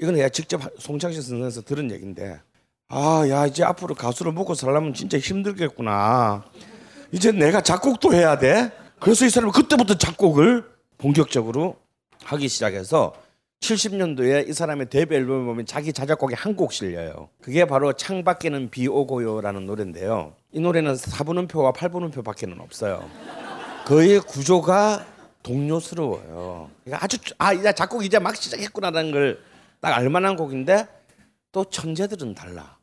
이건 0.00 0.14
내가 0.14 0.28
직접 0.28 0.60
송창식 0.78 1.22
선생에서 1.22 1.62
들은 1.62 1.90
얘기인데, 1.90 2.40
아, 2.88 3.24
야, 3.28 3.46
이제 3.46 3.64
앞으로 3.64 3.94
가수를 3.94 4.32
먹고 4.32 4.54
살려면 4.54 4.94
진짜 4.94 5.18
힘들겠구나. 5.18 6.44
이제 7.10 7.32
내가 7.32 7.60
작곡도 7.60 8.12
해야 8.14 8.38
돼. 8.38 8.70
그래서 9.00 9.24
이 9.26 9.30
사람은 9.30 9.52
그때부터 9.52 9.94
작곡을 9.98 10.64
본격적으로 10.98 11.76
하기 12.24 12.48
시작해서 12.48 13.14
70년도에 13.60 14.48
이 14.48 14.52
사람의 14.52 14.90
데뷔 14.90 15.16
앨범을 15.16 15.44
보면 15.46 15.66
자기 15.66 15.92
자작곡이 15.92 16.34
한 16.34 16.56
곡 16.56 16.72
실려요. 16.72 17.28
그게 17.40 17.64
바로 17.64 17.92
창밖에는 17.92 18.70
비 18.70 18.86
오고요라는 18.88 19.66
노래인데요. 19.66 20.34
이 20.52 20.60
노래는 20.60 20.94
4분음표와 20.94 21.74
8분음표밖에는 21.74 22.60
없어요. 22.60 23.08
거의 23.86 24.20
구조가 24.20 25.06
동료스러워요. 25.42 26.70
그러니까 26.84 27.04
아주 27.04 27.18
아 27.38 27.52
이제 27.52 27.72
작곡 27.72 28.04
이제 28.04 28.18
막 28.18 28.36
시작했구나라는 28.36 29.10
걸 29.12 29.52
딱 29.82 29.98
알만한 29.98 30.36
곡인데 30.36 30.86
또 31.50 31.64
천재들은 31.64 32.34
달라. 32.34 32.78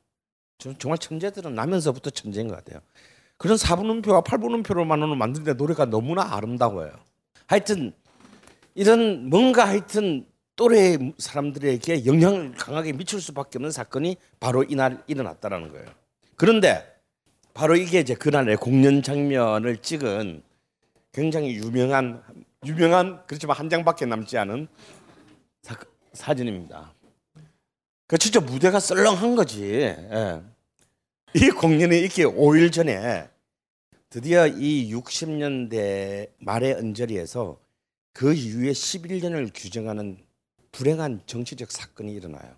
정말 0.78 0.98
천재들은 0.98 1.56
나면서부터 1.56 2.10
천재인 2.10 2.50
것 2.50 2.58
같아요. 2.58 2.82
그런 3.38 3.56
4분음표와 3.56 4.24
8분음표로만으로 4.26 5.16
만드는데 5.16 5.54
노래가 5.54 5.86
너무나 5.86 6.36
아름다워요. 6.36 6.92
하여튼 7.48 7.94
이런 8.76 9.30
뭔가 9.30 9.66
하여튼 9.66 10.26
또래 10.58 10.98
사람들에게 11.18 12.06
영향을 12.06 12.54
강하게 12.56 12.92
미칠 12.92 13.22
수밖에 13.22 13.60
없는 13.60 13.72
사건이 13.72 14.18
바로 14.42 14.64
이날 14.64 15.02
일어났다라는 15.08 15.72
거예요. 15.72 15.88
그런데 16.36 16.86
바로 17.54 17.78
이게 17.78 18.02
이제 18.02 18.14
그날의 18.14 18.58
공연 18.58 19.02
장면을 19.02 19.78
찍은 19.78 20.44
굉장히 21.14 21.56
유명한 21.56 22.22
유명한 22.66 23.24
그렇지만 23.26 23.56
한 23.56 23.70
장밖에 23.70 24.06
남지 24.06 24.38
않은 24.38 24.68
사, 26.14 26.34
진입니다그 26.34 28.18
진짜 28.20 28.40
무대가 28.40 28.80
썰렁한 28.80 29.36
거지. 29.36 29.64
예. 29.64 30.42
이 31.36 31.50
공연이 31.52 32.04
있기 32.06 32.24
5일 32.26 32.74
전에 32.74 33.30
드디어 34.10 34.48
이 34.48 34.92
60년대 34.94 36.32
말의 36.40 36.74
언저리에서 36.74 37.60
그 38.14 38.34
이후에 38.34 38.72
11년을 38.72 39.52
규정하는 39.54 40.18
불행한 40.72 41.22
정치적 41.28 41.72
사건이 41.72 42.12
일어나요. 42.14 42.56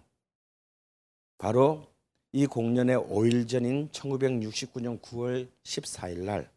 바로 1.37 1.85
이 2.31 2.45
공연의 2.45 2.95
5일 2.97 3.47
전인 3.47 3.89
1969년 3.91 5.01
9월 5.01 5.49
14일 5.63 6.19
날 6.19 6.49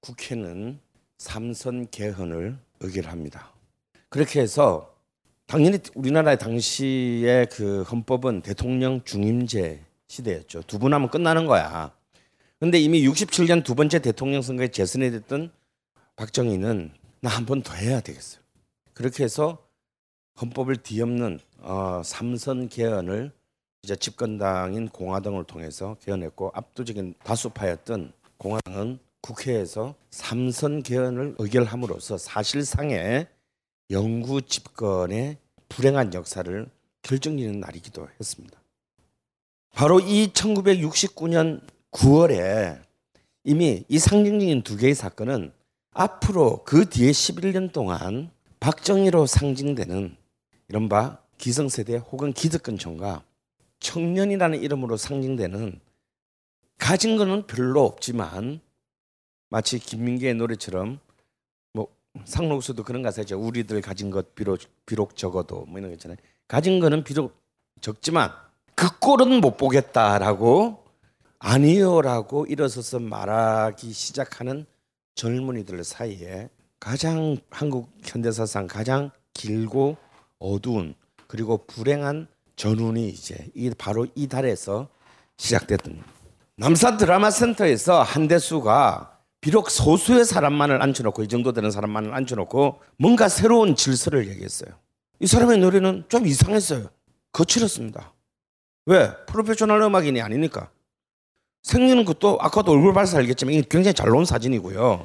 국회는 0.00 0.80
삼선 1.18 1.90
개헌을 1.90 2.58
의결 2.80 3.06
합니다. 3.06 3.52
그렇게 4.08 4.40
해서 4.40 4.94
당연히 5.46 5.78
우리나라의 5.94 6.38
당시의 6.38 7.46
그 7.50 7.82
헌법은 7.82 8.42
대통령 8.42 9.02
중임제 9.04 9.80
시대였죠. 10.08 10.62
두 10.62 10.78
분 10.78 10.94
하면 10.94 11.08
끝나는 11.10 11.46
거야. 11.46 11.92
근데 12.60 12.78
이미 12.78 13.06
67년 13.06 13.64
두 13.64 13.74
번째 13.74 13.98
대통령 13.98 14.40
선거에 14.42 14.68
재선이 14.68 15.10
됐던 15.10 15.50
박정희는 16.16 16.92
나 17.20 17.30
한 17.30 17.46
번 17.46 17.62
더 17.62 17.74
해야 17.74 18.00
되겠어요. 18.00 18.42
그렇게 18.92 19.24
해서 19.24 19.66
헌법을 20.40 20.76
뒤엎는 20.78 21.40
어, 21.60 22.02
삼선 22.04 22.68
개헌을 22.68 23.32
이제 23.82 23.96
집권당인 23.96 24.88
공화당을 24.88 25.44
통해서 25.44 25.96
개헌했고 26.04 26.52
압도적인 26.54 27.14
다수파였던 27.22 28.12
공화당은 28.38 28.98
국회에서 29.24 29.94
삼선 30.10 30.82
개헌을 30.82 31.36
의결함으로써 31.38 32.18
사실상의 32.18 33.26
영구 33.90 34.42
집권의 34.42 35.38
불행한 35.70 36.12
역사를 36.12 36.70
결정짓는 37.02 37.60
날이기도 37.60 38.06
했습니다. 38.20 38.60
바로 39.72 40.00
이 40.00 40.28
1969년 40.28 41.62
9월에 41.90 42.82
이미 43.44 43.84
이 43.88 43.98
상징적인 43.98 44.62
두 44.62 44.76
개의 44.76 44.94
사건은 44.94 45.52
앞으로 45.92 46.62
그 46.64 46.88
뒤에 46.88 47.10
11년 47.10 47.72
동안 47.72 48.30
박정희로 48.60 49.26
상징되는 49.26 50.16
이른바 50.68 51.18
기성세대 51.38 51.96
혹은 51.96 52.32
기득권층과 52.32 53.24
청년이라는 53.80 54.60
이름으로 54.62 54.96
상징되는 54.96 55.80
가진 56.78 57.16
거는 57.16 57.46
별로 57.46 57.84
없지만 57.84 58.60
마치 59.48 59.78
김민기의 59.78 60.34
노래처럼 60.34 60.98
뭐 61.72 61.88
상록수도 62.24 62.82
그런 62.82 63.02
가사죠. 63.02 63.38
우리들 63.38 63.80
가진 63.80 64.10
것 64.10 64.34
비록 64.34 64.60
비록 64.86 65.16
적어도 65.16 65.64
뭐 65.66 65.78
이런 65.78 65.90
거 65.90 65.94
있잖아요. 65.94 66.16
가진 66.48 66.80
거는 66.80 67.04
비록 67.04 67.36
적지만 67.80 68.30
그 68.74 68.98
꼴은 68.98 69.40
못 69.40 69.56
보겠다라고 69.56 70.84
아니요라고 71.38 72.46
일어서서 72.46 73.00
말하기 73.00 73.92
시작하는 73.92 74.66
젊은이들 75.14 75.84
사이에 75.84 76.48
가장 76.80 77.36
한국 77.50 77.90
현대사상 78.02 78.66
가장 78.66 79.10
길고 79.32 79.96
어두운 80.38 80.94
그리고 81.26 81.64
불행한 81.66 82.28
전운이 82.56 83.08
이제 83.08 83.50
이 83.54 83.70
바로 83.70 84.06
이 84.14 84.26
달에서 84.26 84.88
시작됐던 85.36 86.02
남산 86.56 86.96
드라마 86.96 87.30
센터에서 87.30 88.02
한대수가 88.02 89.13
비록 89.44 89.68
소수의 89.68 90.24
사람만을 90.24 90.80
앉혀놓고 90.80 91.22
이 91.22 91.28
정도 91.28 91.52
되는 91.52 91.70
사람만을 91.70 92.14
앉혀놓고 92.14 92.80
뭔가 92.96 93.28
새로운 93.28 93.76
질서를 93.76 94.26
얘기했어요. 94.30 94.70
이 95.20 95.26
사람의 95.26 95.58
노래는 95.58 96.04
좀 96.08 96.26
이상했어요. 96.26 96.88
거칠었습니다. 97.30 98.14
왜? 98.86 99.10
프로페셔널 99.26 99.82
음악인이 99.82 100.22
아니니까. 100.22 100.70
생기는 101.62 102.06
것도 102.06 102.38
아까도 102.40 102.72
얼굴 102.72 102.94
봐서 102.94 103.18
알겠지만 103.18 103.52
이게 103.52 103.66
굉장히 103.68 103.92
잘 103.92 104.08
나온 104.08 104.24
사진이고요. 104.24 105.04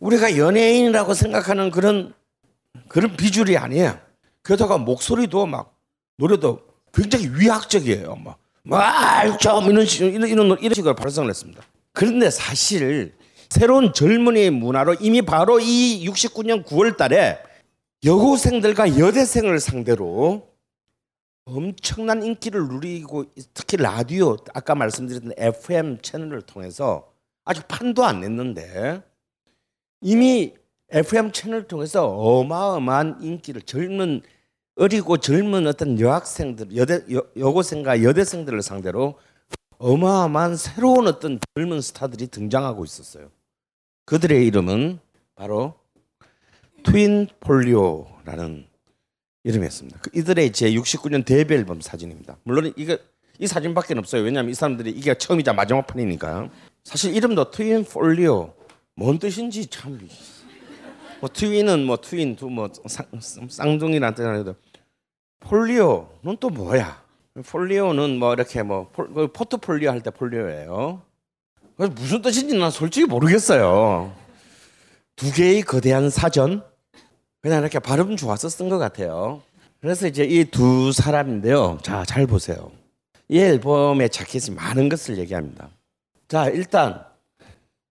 우리가 0.00 0.36
연예인이라고 0.36 1.14
생각하는 1.14 1.70
그런 1.70 2.12
그런 2.88 3.16
비주얼이 3.16 3.56
아니에요. 3.56 3.98
게다가 4.44 4.76
목소리도 4.76 5.46
막 5.46 5.74
노래도 6.18 6.60
굉장히 6.92 7.30
위학적이에요. 7.30 8.14
막 8.16 8.38
말좀 8.64 9.86
식 9.86 10.02
이런 10.02 10.28
이런 10.28 10.58
이런 10.60 10.74
식으로 10.74 10.94
발성을 10.94 11.30
했습니다. 11.30 11.62
그런데 11.94 12.28
사실 12.28 13.14
새로운 13.52 13.92
젊은이의 13.92 14.48
문화로 14.48 14.94
이미 14.94 15.20
바로 15.20 15.60
이 15.60 16.08
69년 16.08 16.64
9월 16.64 16.96
달에 16.96 17.38
여고생들과 18.02 18.98
여대생을 18.98 19.60
상대로 19.60 20.48
엄청난 21.44 22.22
인기를 22.22 22.66
누리고 22.66 23.26
특히 23.52 23.76
라디오 23.76 24.38
아까 24.54 24.74
말씀드렸던 24.74 25.32
FM 25.36 25.98
채널을 26.00 26.40
통해서 26.40 27.12
아직 27.44 27.68
판도 27.68 28.06
안 28.06 28.22
냈는데 28.22 29.02
이미 30.00 30.54
FM 30.88 31.32
채널을 31.32 31.68
통해서 31.68 32.08
어마어마한 32.08 33.18
인기를 33.20 33.60
젊은 33.62 34.22
어리고 34.76 35.18
젊은 35.18 35.66
어떤 35.66 36.00
여학생들 36.00 36.74
여대 36.74 37.04
여, 37.12 37.22
여고생과 37.36 38.02
여대생들을 38.02 38.62
상대로 38.62 39.18
어마어마한 39.76 40.56
새로운 40.56 41.06
어떤 41.06 41.38
젊은 41.54 41.82
스타들이 41.82 42.28
등장하고 42.28 42.82
있었어요. 42.86 43.28
그들의 44.04 44.46
이름은 44.46 44.98
바로 45.34 45.74
트윈 46.84 47.28
폴리오라는 47.40 48.66
이름이었습니다. 49.44 49.98
그 50.02 50.10
이들의 50.14 50.52
제 50.52 50.70
69년 50.72 51.24
데뷔 51.24 51.54
앨범 51.54 51.80
사진입니다. 51.80 52.36
물론 52.44 52.72
이게 52.76 52.98
이 53.38 53.46
사진밖에 53.46 53.94
없어요. 53.96 54.22
왜냐하면 54.22 54.50
이 54.50 54.54
사람들이 54.54 54.90
이게 54.90 55.14
처음이자 55.16 55.52
마지막 55.52 55.86
판이니까. 55.86 56.50
사실 56.84 57.14
이름도 57.14 57.50
트윈 57.50 57.84
폴리오 57.84 58.52
뭔 58.94 59.18
뜻인지 59.18 59.66
참. 59.68 59.98
뭐 61.20 61.28
twin은 61.32 61.84
뭐 61.84 61.96
twin 62.00 62.36
두 62.36 62.47
뭐 62.47 62.70
쌍둥이란 63.48 64.14
뜻이라도 64.14 64.54
folio는 65.40 66.36
또 66.40 66.50
뭐야? 66.50 67.02
folio는 67.46 68.18
뭐 68.18 68.34
이렇게 68.34 68.62
뭐그 68.62 69.28
포트폴리오 69.32 69.90
할 69.90 70.00
때 70.02 70.10
folio예요. 70.10 71.02
무슨 71.76 72.22
뜻인지 72.22 72.56
난 72.56 72.70
솔직히 72.70 73.06
모르겠어요. 73.06 74.14
두 75.16 75.32
개의 75.32 75.62
거대한 75.62 76.10
사전 76.10 76.62
그냥 77.40 77.60
이렇게 77.60 77.78
발음 77.78 78.16
좋아서 78.16 78.48
쓴 78.48 78.68
것 78.68 78.78
같아요. 78.78 79.42
그래서 79.80 80.06
이제 80.06 80.24
이 80.24 80.44
두 80.44 80.92
사람인데요. 80.92 81.78
자, 81.82 82.04
잘 82.04 82.26
보세요. 82.26 82.70
이 83.28 83.38
앨범의 83.38 84.10
자켓이 84.10 84.54
많은 84.54 84.88
것을 84.88 85.18
얘기합니다. 85.18 85.70
자, 86.28 86.48
일단 86.48 87.04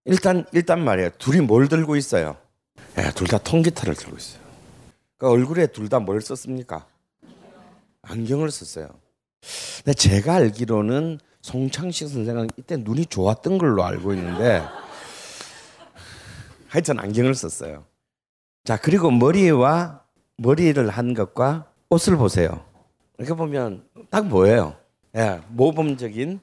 일단 0.06 0.46
일단 0.54 0.84
말이에요. 0.84 1.10
둘이 1.18 1.42
뭘 1.42 1.68
들고 1.68 1.96
있어요? 1.96 2.38
예, 2.98 3.12
둘 3.14 3.28
다 3.28 3.38
통기타를 3.38 3.96
들고 3.96 4.18
있어요. 4.18 4.42
그 5.18 5.28
얼굴에 5.30 5.68
둘 5.68 5.90
다 5.90 6.00
뭘 6.00 6.22
썼습니까? 6.22 6.86
안경을 8.04 8.52
썼어요. 8.52 8.88
근데 9.84 9.94
제가 9.94 10.36
알기로는 10.36 11.20
송창식 11.42 12.08
선생은 12.08 12.50
이때 12.58 12.78
눈이 12.78 13.08
좋았던 13.08 13.58
걸로 13.58 13.84
알고 13.84 14.14
있는데 14.14 14.64
하여튼 16.68 17.00
안경을 17.00 17.36
썼어요. 17.36 17.84
자, 18.64 18.78
그리고 18.78 19.12
머리와 19.12 20.02
머리를 20.38 20.88
한 20.90 21.14
것과 21.14 21.66
옷을 21.90 22.16
보세요. 22.18 22.64
이렇게 23.18 23.34
보면 23.34 23.84
딱 24.10 24.28
뭐예요? 24.28 24.76
예, 25.16 25.42
모범적인 25.50 26.40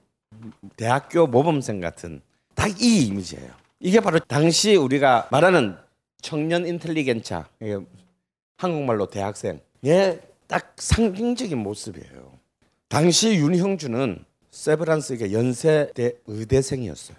대학교 0.76 1.26
모범생 1.26 1.80
같은 1.80 2.20
딱 2.54 2.68
이 2.80 3.06
이미지예요. 3.06 3.50
이게 3.80 4.00
바로 4.00 4.18
당시 4.18 4.74
우리가 4.76 5.28
말하는 5.30 5.76
청년 6.20 6.66
인텔리겐차, 6.66 7.48
한국말로 8.56 9.06
대학생의 9.08 10.20
딱 10.48 10.74
상징적인 10.76 11.56
모습이에요. 11.56 12.32
당시 12.88 13.36
윤형주는 13.36 14.24
세브란스의 14.58 15.32
연세대 15.32 16.14
의대생이었어요. 16.26 17.16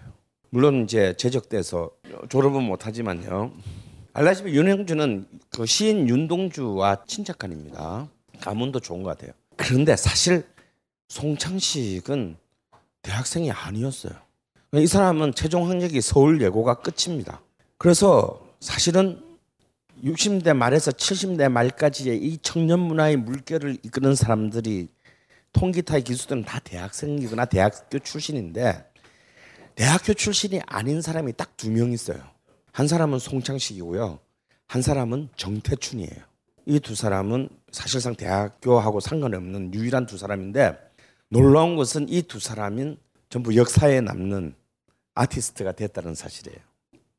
물론 0.50 0.84
이제 0.84 1.14
제적돼서 1.16 1.90
졸업은 2.28 2.62
못하지만요. 2.62 3.52
알다시피 4.12 4.54
윤형주는 4.54 5.26
그 5.48 5.64
시인 5.64 6.06
윤동주와 6.06 7.04
친척간입니다. 7.06 8.08
가문도 8.42 8.80
좋은 8.80 9.02
것 9.02 9.16
같아요. 9.16 9.32
그런데 9.56 9.96
사실 9.96 10.44
송창식은 11.08 12.36
대학생이 13.00 13.50
아니었어요. 13.50 14.12
이 14.74 14.86
사람은 14.86 15.32
최종 15.34 15.70
학력이 15.70 16.02
서울 16.02 16.42
예고가 16.42 16.82
끝입니다. 16.82 17.40
그래서 17.78 18.46
사실은 18.60 19.18
60대 20.04 20.54
말에서 20.54 20.90
70대 20.90 21.48
말까지의 21.50 22.18
이 22.22 22.38
청년 22.42 22.80
문화의 22.80 23.16
물결을 23.16 23.78
이끄는 23.82 24.14
사람들이 24.14 24.88
통기타의 25.52 26.02
기수들은 26.04 26.44
다 26.44 26.60
대학생이거나 26.60 27.44
대학교 27.46 27.98
출신인데 27.98 28.84
대학교 29.74 30.14
출신이 30.14 30.60
아닌 30.66 31.00
사람이 31.02 31.32
딱 31.34 31.56
두 31.56 31.70
명 31.70 31.92
있어요. 31.92 32.18
한 32.72 32.86
사람은 32.88 33.18
송창식이고요. 33.18 34.18
한 34.66 34.82
사람은 34.82 35.28
정태춘이에요. 35.36 36.30
이 36.66 36.78
두 36.78 36.94
사람은 36.94 37.48
사실상 37.72 38.14
대학교하고 38.14 39.00
상관없는 39.00 39.74
유일한 39.74 40.06
두 40.06 40.16
사람인데 40.18 40.76
놀라운 41.28 41.76
것은 41.76 42.08
이 42.08 42.22
두 42.22 42.38
사람인 42.38 42.96
전부 43.28 43.56
역사에 43.56 44.00
남는 44.00 44.54
아티스트가 45.14 45.72
됐다는 45.72 46.14
사실이에요. 46.14 46.58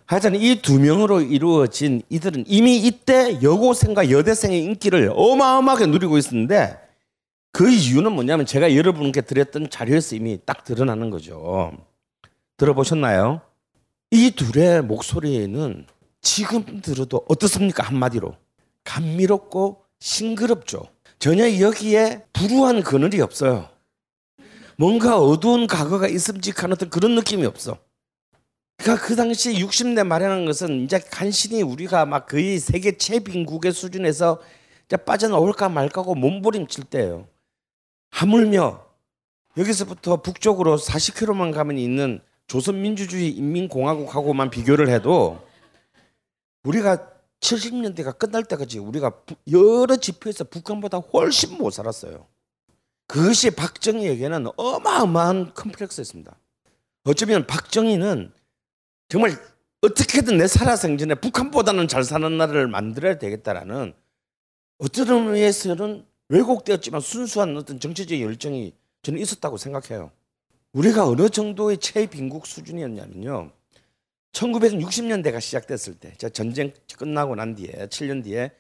하여튼 0.06 0.36
이 0.36 0.62
두 0.62 0.80
명으로 0.80 1.22
이루어진 1.22 2.02
이들은 2.10 2.46
이미 2.48 2.78
이때 2.78 3.42
여고생과 3.42 4.10
여대생의 4.12 4.64
인기를 4.64 5.12
어마어마하게 5.16 5.86
누리고 5.88 6.18
있었는데 6.18 6.78
그 7.52 7.70
이유는 7.70 8.14
뭐냐면 8.14 8.46
제가 8.46 8.76
여러분께 8.76 9.22
드렸던 9.22 9.70
자료에서 9.70 10.16
이미 10.16 10.40
딱 10.46 10.64
드러나는 10.64 11.10
거죠. 11.10 11.72
들어보셨나요? 12.58 13.42
이 14.12 14.32
둘의 14.32 14.84
목소리는 14.84 15.86
지금 16.22 16.82
들어도 16.82 17.26
어떻습니까? 17.28 17.84
한마디로. 17.84 18.36
감미롭고 18.84 19.84
싱그럽죠. 20.00 20.84
전혀 21.20 21.60
여기에 21.60 22.26
불우한 22.34 22.84
그늘이 22.84 23.22
없어요. 23.22 23.70
뭔가 24.78 25.20
어두운 25.20 25.68
과거가 25.68 26.08
있음직한 26.08 26.72
어떤 26.72 26.90
그런 26.90 27.16
느낌이 27.16 27.46
없어. 27.46 27.78
그러니까 28.78 29.06
그 29.06 29.16
당시 29.16 29.54
60대 29.54 30.04
말하는 30.04 30.46
것은 30.46 30.86
이제 30.86 31.00
간신히 31.00 31.62
우리가 31.62 32.06
막 32.06 32.26
거의 32.26 32.58
세계 32.58 32.98
최빈국의 32.98 33.74
수준에서 33.74 34.42
이제 34.88 34.98
빠져나올까 34.98 35.70
말까고 35.70 36.16
몸부림칠 36.16 36.86
때예요. 36.86 37.28
하물며 38.12 38.86
여기서부터 39.58 40.22
북쪽으로 40.22 40.78
40km만 40.78 41.54
가면 41.54 41.78
있는 41.78 42.22
조선민주주의 42.48 43.30
인민공화국하고만 43.32 44.50
비교를 44.50 44.90
해도 44.90 45.46
우리가 46.64 47.10
70년대가 47.40 48.18
끝날 48.18 48.44
때까지 48.44 48.78
우리가 48.80 49.14
여러 49.52 49.96
지표에서 49.96 50.44
북한보다 50.44 51.00
훨씬 51.00 51.58
못 51.58 51.72
살았어요. 51.72 52.28
그것이 53.08 53.52
박정희에게는 53.52 54.48
어마어마한 54.56 55.54
컴플렉스였습니다. 55.54 56.38
어쩌면 57.04 57.48
박정희는 57.48 58.32
정말 59.10 59.38
어떻게든 59.82 60.38
내 60.38 60.48
살아생전에 60.48 61.16
북한보다는 61.16 61.88
잘 61.88 62.04
사는 62.04 62.38
나라를 62.38 62.68
만들어야 62.68 63.18
되겠다라는 63.18 63.94
어떤 64.78 65.10
의미에서는 65.10 66.06
왜곡되었지만 66.32 67.02
순수한 67.02 67.58
어떤 67.58 67.80
정치적 67.80 68.20
열정이 68.20 68.74
저는 69.04 69.20
있었다고 69.20 69.58
생각해요. 69.58 70.12
우리가 70.72 71.06
어느 71.06 71.30
정도의 71.30 71.78
최빈국 71.78 72.48
수준이었냐면요. 72.48 73.52
1960년대가 74.32 75.42
시작됐을 75.42 75.96
때, 75.96 76.16
전쟁 76.30 76.72
끝나고 76.98 77.36
난 77.36 77.54
뒤에 77.56 77.88
7년 77.88 78.24
뒤에 78.24 78.52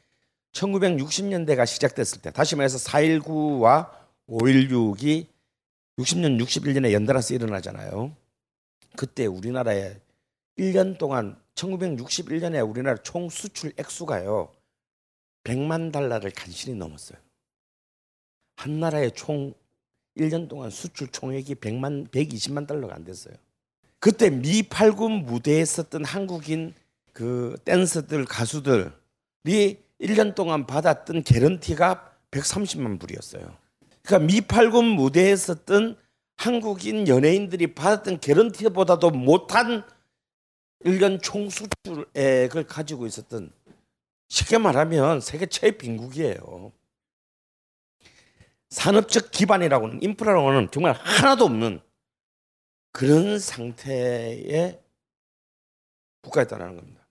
1960년대가 0.51 1.65
시작됐을 1.65 2.21
때, 2.21 2.31
다시 2.31 2.57
말해서 2.57 2.77
4.19와 2.77 3.89
5.16이 4.27 5.27
60년, 5.97 6.43
61년에 6.43 6.91
연달아서 6.91 7.33
일어나잖아요. 7.35 8.13
그때 8.97 9.25
우리나라에 9.27 9.95
1년 10.59 10.97
동안 10.97 11.39
1961년에 11.55 12.69
우리나라 12.69 12.97
총 12.97 13.29
수출 13.29 13.71
액수가요. 13.77 14.51
100만 15.45 15.93
달러를 15.93 16.31
간신히 16.31 16.75
넘었어요. 16.75 17.17
한 18.61 18.79
나라의 18.79 19.11
총 19.13 19.55
1년 20.15 20.47
동안 20.47 20.69
수출 20.69 21.07
총액이 21.07 21.55
100만 21.55 22.11
120만 22.11 22.67
달러가 22.67 22.93
안 22.93 23.03
됐어요. 23.03 23.33
그때 23.99 24.29
미 24.29 24.61
8군 24.61 25.23
무대에 25.23 25.61
있었던 25.61 26.05
한국인 26.05 26.75
그 27.11 27.57
댄서들 27.65 28.25
가수들이 28.25 29.81
1년 29.99 30.35
동안 30.35 30.67
받았던 30.67 31.23
개런티가 31.23 32.13
130만 32.29 32.99
불이었어요. 32.99 33.57
그러니까 34.03 34.27
미 34.27 34.41
8군 34.41 34.93
무대에 34.93 35.31
있었던 35.31 35.97
한국인 36.37 37.07
연예인들이 37.07 37.73
받았던 37.73 38.19
개런티보다도 38.19 39.09
못한 39.09 39.83
1년 40.85 41.19
총 41.21 41.49
수출액을 41.49 42.65
가지고 42.67 43.07
있었던 43.07 43.51
쉽게 44.29 44.59
말하면 44.59 45.19
세계 45.19 45.47
최빈국이에요. 45.47 46.71
산업적 48.71 49.31
기반이라고는 49.31 50.01
인프라라고는 50.01 50.71
정말 50.71 50.93
하나도 50.93 51.45
없는 51.45 51.81
그런 52.91 53.37
상태의 53.37 54.81
국가였다는 56.21 56.75
겁니다. 56.75 57.07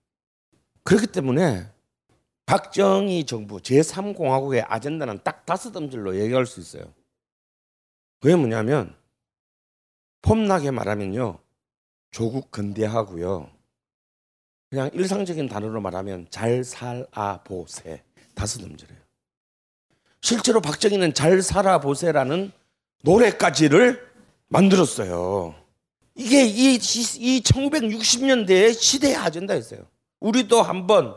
그렇기 0.83 1.07
때문에 1.09 1.71
박정희 2.47 3.27
정부 3.27 3.59
제3공화국의 3.59 4.65
아젠다는 4.69 5.21
딱 5.23 5.47
다섯 5.47 5.77
음절로 5.77 6.19
얘기할 6.19 6.47
수 6.47 6.61
있어요. 6.61 6.93
그게 8.21 8.35
뭐냐면 8.35 8.97
폼나게 10.23 10.71
말하면요. 10.71 11.39
조국 12.11 12.51
근대하고요. 12.51 13.51
그냥 14.69 14.91
일상적인 14.93 15.49
단어로 15.49 15.81
말하면 15.81 16.27
잘 16.31 16.65
살아 16.65 17.43
보세 17.45 18.03
다섯 18.35 18.63
음절이에요. 18.63 19.00
실제로 20.21 20.61
박정희는 20.61 21.15
잘 21.15 21.43
살아 21.43 21.81
보세라는 21.81 22.53
노래까지를 23.03 24.09
만들었어요. 24.49 25.55
이게 26.15 26.45
이, 26.45 26.75
이 26.75 27.43
1960년대의 27.43 28.75
시대의 28.75 29.17
아젠다였어요. 29.17 29.81
우리도 30.21 30.61
한번 30.63 31.17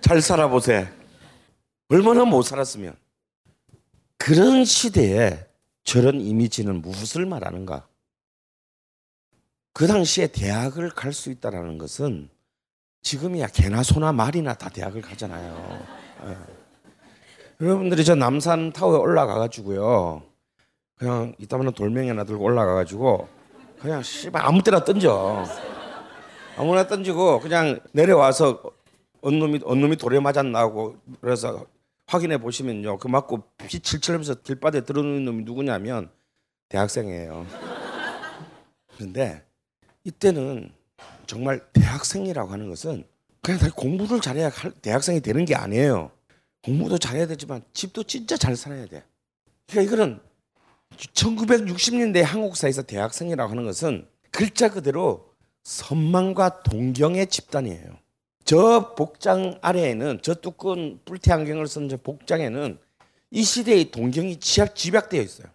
잘 0.00 0.20
살아보세. 0.20 0.88
얼마나 1.88 2.24
못 2.24 2.42
살았으면. 2.42 2.96
그런 4.16 4.64
시대에 4.64 5.46
저런 5.84 6.20
이미지는 6.20 6.82
무엇을 6.82 7.26
말하는가? 7.26 7.86
그 9.72 9.86
당시에 9.86 10.26
대학을 10.28 10.90
갈 10.90 11.12
수 11.12 11.30
있다는 11.30 11.78
것은 11.78 12.28
지금이야 13.02 13.48
개나 13.48 13.84
소나 13.84 14.10
말이나 14.12 14.54
다 14.54 14.68
대학을 14.68 15.02
가잖아요. 15.02 15.86
예. 17.60 17.64
여러분들이 17.64 18.04
저 18.04 18.14
남산 18.14 18.72
타워에 18.72 18.98
올라가가지고요. 18.98 20.22
그냥 20.96 21.34
이따만한 21.38 21.74
돌멩이 21.74 22.08
하나 22.08 22.24
들고 22.24 22.44
올라가가지고 22.44 23.28
그냥 23.80 24.02
씨발 24.02 24.42
아무 24.44 24.62
때나 24.62 24.84
던져. 24.84 25.44
아무나 26.56 26.86
던지고 26.86 27.40
그냥 27.40 27.78
내려와서 27.92 28.62
어느 29.20 29.36
놈이 29.36 29.60
어느 29.64 29.80
놈이 29.80 29.96
돌에 29.96 30.20
맞았나고 30.20 30.96
그래서 31.20 31.66
확인해 32.06 32.38
보시면요. 32.38 32.98
그 32.98 33.08
맞고 33.08 33.42
피 33.66 33.80
칠칠하면서 33.80 34.42
길바닥에 34.42 34.84
들어놓는 34.84 35.24
놈이 35.24 35.44
누구냐면 35.44 36.10
대학생이에요. 36.68 37.46
그런데 38.96 39.44
이때는 40.04 40.72
정말 41.26 41.60
대학생이라고 41.72 42.50
하는 42.50 42.70
것은 42.70 43.04
그냥 43.42 43.60
다 43.60 43.68
공부를 43.74 44.20
잘해야 44.20 44.50
대학생이 44.80 45.20
되는 45.20 45.44
게 45.44 45.54
아니에요. 45.54 46.10
공부도 46.66 46.98
잘해야 46.98 47.28
되지만 47.28 47.62
집도 47.72 48.02
진짜 48.02 48.36
잘 48.36 48.56
살아야 48.56 48.86
돼. 48.86 49.04
그러니까 49.68 49.94
이거는 49.94 50.20
1960년대 50.96 52.22
한국사에서 52.22 52.82
대학생이라고 52.82 53.50
하는 53.50 53.64
것은 53.64 54.06
글자 54.32 54.68
그대로 54.68 55.30
선망과 55.62 56.64
동경의 56.64 57.28
집단이에요. 57.28 57.98
저 58.44 58.94
복장 58.96 59.58
아래에는 59.62 60.20
저 60.22 60.34
두꺼운 60.34 61.00
뿔테 61.04 61.32
안경을 61.32 61.68
쓴 61.68 61.88
저 61.88 61.96
복장에는 61.96 62.78
이 63.30 63.42
시대의 63.42 63.92
동경이 63.92 64.38
집약, 64.38 64.74
집약되어 64.74 65.22
있어요. 65.22 65.46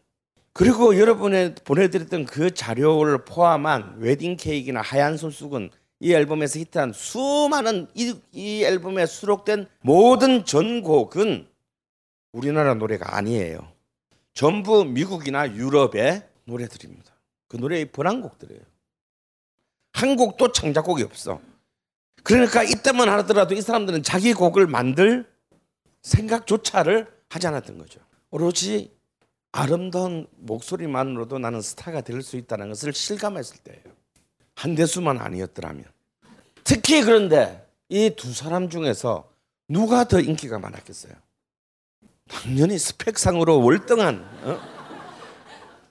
그리고 0.54 0.98
여러분에 0.98 1.56
보내드렸던 1.56 2.26
그 2.26 2.54
자료를 2.54 3.26
포함한 3.26 3.96
웨딩 4.00 4.38
케이크나 4.38 4.82
하얀 4.82 5.18
손수건 5.18 5.72
이 6.02 6.14
앨범에서 6.14 6.60
히트한 6.60 6.94
수많은 6.94 7.88
이, 7.94 8.20
이 8.32 8.64
앨범에 8.64 9.06
수록된 9.06 9.68
모든 9.82 10.44
전곡은 10.44 11.48
우리나라 12.32 12.74
노래가 12.74 13.16
아니에요. 13.16 13.72
전부 14.34 14.84
미국이나 14.84 15.54
유럽의 15.54 16.28
노래들입니다. 16.46 17.14
그 17.48 17.58
노래의 17.58 17.92
번안곡들이에요. 17.92 18.62
한 19.94 20.16
곡도 20.16 20.54
창작곡이 20.54 21.04
없어. 21.04 21.40
그러니까 22.24 22.64
이때만 22.64 23.08
하더라도 23.10 23.54
이 23.54 23.62
사람들은 23.62 24.02
자기 24.02 24.34
곡을 24.34 24.66
만들 24.66 25.30
생각조차를 26.02 27.12
하지 27.30 27.48
않았던 27.48 27.78
거죠. 27.78 28.00
오로지 28.32 28.92
아름다운 29.52 30.26
목소리만으로도 30.32 31.38
나는 31.38 31.62
스타가 31.62 32.02
될 32.02 32.24
수 32.24 32.38
있다는 32.38 32.70
것을 32.70 32.94
실감했을 32.94 33.58
때예요. 33.58 34.01
한 34.62 34.76
대수만 34.76 35.18
아니었더라면. 35.20 35.84
특히 36.64 37.02
그런데 37.02 37.68
이 37.90 38.12
두 38.12 38.32
사람 38.32 38.70
중에서 38.70 39.28
누가 39.68 40.04
더 40.04 40.20
인기가 40.20 40.60
많았겠어요? 40.60 41.14
당연히 42.30 42.78
스펙상으로 42.78 43.62
월등한 43.64 44.24
어? 44.44 44.60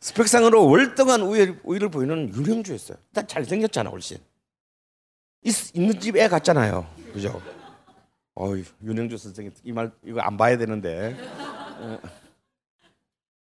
스펙상으로 0.00 0.66
월등한 0.68 1.20
우위를, 1.22 1.60
우위를 1.64 1.90
보이는 1.90 2.32
유령주였어요. 2.34 2.96
일단 3.08 3.26
잘생겼잖아 3.26 3.90
훨씬. 3.90 4.18
있, 5.42 5.76
있는 5.76 5.98
집 5.98 6.16
애 6.16 6.28
같잖아요. 6.28 6.86
그죠? 7.12 7.42
어이 8.34 8.64
윤영주 8.84 9.18
선생님 9.18 9.52
이 9.64 9.72
말 9.72 9.90
이거 10.04 10.20
안 10.20 10.36
봐야 10.36 10.56
되는데. 10.56 11.16
어. 11.18 11.98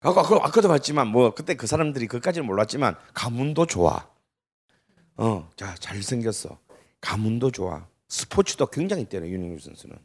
아까 0.00 0.22
그 0.22 0.34
아까도 0.36 0.68
봤지만 0.68 1.08
뭐 1.08 1.32
그때 1.34 1.54
그 1.54 1.66
사람들이 1.66 2.06
그까지는 2.08 2.46
몰랐지만 2.46 2.94
가문도 3.14 3.66
좋아. 3.66 4.06
어, 5.16 5.48
자 5.56 5.74
잘생겼어. 5.76 6.58
가문도 7.00 7.50
좋아. 7.50 7.86
스포츠도 8.08 8.66
굉장히 8.66 9.04
뛰어나 9.04 9.26
윤영주 9.26 9.64
선수는. 9.64 9.96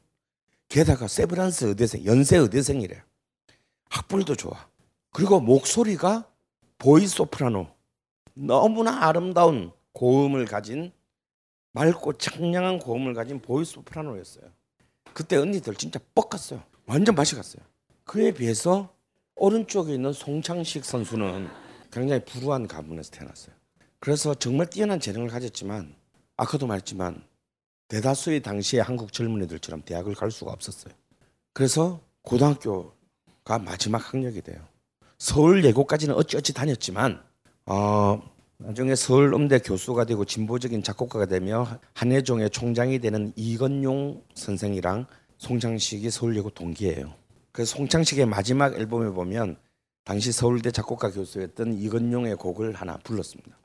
게다가 0.67 1.08
세브란스 1.08 1.65
의대생, 1.65 2.06
연세 2.06 2.38
의대생이래. 2.38 3.02
학벌도 3.89 4.36
좋아. 4.36 4.67
그리고 5.12 5.39
목소리가 5.39 6.30
보이 6.78 7.08
소프라노. 7.08 7.67
너무나 8.36 9.08
아름다운 9.08 9.72
고음을 9.93 10.45
가진 10.45 10.91
맑고 11.72 12.13
청량한 12.13 12.80
고음을 12.80 13.13
가진 13.13 13.41
보이 13.41 13.65
소프라노였어요. 13.65 14.45
그때 15.13 15.38
언니들 15.38 15.76
진짜 15.76 16.00
뻑갔어요. 16.13 16.63
완전 16.86 17.15
맛이 17.15 17.36
갔어요. 17.36 17.63
그에 18.04 18.32
비해서 18.32 18.93
오른쪽에 19.36 19.93
있는 19.93 20.13
송창식 20.13 20.86
선수는 20.86 21.50
굉장히 21.91 22.24
불우한 22.26 22.67
가문에서 22.67 23.12
태어났어요. 23.12 23.59
그래서 23.99 24.33
정말 24.33 24.69
뛰어난 24.69 24.99
재능을 24.99 25.27
가졌지만 25.29 25.93
아까도 26.38 26.67
말했지만 26.67 27.21
대다수의 27.89 28.41
당시의 28.41 28.83
한국 28.83 29.12
젊은이들처럼 29.12 29.81
대학을 29.81 30.15
갈 30.15 30.31
수가 30.31 30.51
없었어요. 30.51 30.93
그래서 31.53 31.99
고등학교가 32.21 33.59
마지막 33.59 34.13
학력이 34.13 34.41
돼요. 34.41 34.59
서울 35.17 35.65
예고까지는 35.65 36.15
어찌어찌 36.15 36.53
다녔지만 36.53 37.21
어, 37.65 38.21
나중에 38.57 38.95
서울 38.95 39.33
음대 39.33 39.59
교수가 39.59 40.05
되고 40.05 40.23
진보적인 40.23 40.83
작곡가가 40.83 41.25
되며 41.25 41.67
한예종의 41.93 42.51
총장이 42.51 42.99
되는 42.99 43.33
이건용 43.35 44.23
선생이랑 44.35 45.07
송창식이 45.38 46.09
서울 46.09 46.38
예고 46.38 46.49
동기예요. 46.49 47.13
그래서 47.51 47.75
송창식의 47.75 48.27
마지막 48.27 48.75
앨범에 48.75 49.09
보면 49.09 49.57
당시 50.03 50.31
서울대 50.31 50.71
작곡가 50.71 51.12
교수였던 51.12 51.73
이건용의 51.73 52.35
곡을 52.35 52.73
하나 52.73 52.97
불렀습니다. 52.97 53.57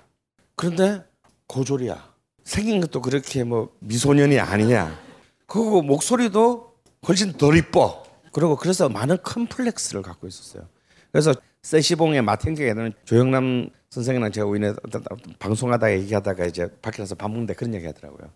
그런데 0.57 1.03
고졸이야. 1.47 2.15
생긴 2.45 2.81
것도 2.81 3.01
그렇게 3.01 3.45
뭐 3.45 3.71
미소년이 3.81 4.39
아니냐. 4.39 4.99
그리고 5.47 5.83
목소리도 5.83 6.75
훨씬 7.09 7.33
덜 7.33 7.57
이뻐. 7.57 8.05
그리고 8.33 8.57
그래서 8.57 8.89
많은 8.89 9.19
컴플렉스를 9.23 10.03
갖고 10.03 10.27
있었어요. 10.27 10.67
그래서 11.13 11.35
세시봉의 11.63 12.23
마틴계에는 12.23 12.93
조영남 13.05 13.71
선생이랑 13.91 14.33
제가 14.33 14.47
우인에 14.47 14.75
방송하다가 15.39 15.93
얘기하다가 15.93 16.47
이제 16.47 16.69
밖에 16.83 16.99
나서 16.99 17.15
밥 17.15 17.29
먹는데 17.29 17.55
그런 17.55 17.75
얘기 17.75 17.87
하더라고요. 17.87 18.29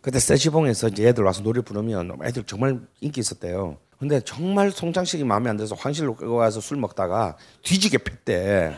그때 0.00 0.18
세시봉에서 0.18 0.88
이제 0.88 1.06
애들 1.08 1.22
와서 1.22 1.42
노래 1.42 1.60
부르면 1.60 2.18
애들 2.24 2.44
정말 2.44 2.80
인기 3.00 3.20
있었대요. 3.20 3.76
근데 3.98 4.20
정말 4.20 4.72
송장식이 4.72 5.22
마음에 5.22 5.50
안 5.50 5.56
들어서 5.56 5.76
화장실로 5.76 6.16
끌고 6.16 6.38
가서 6.38 6.60
술 6.60 6.78
먹다가 6.78 7.36
뒤지게 7.62 7.98
팼대. 7.98 8.74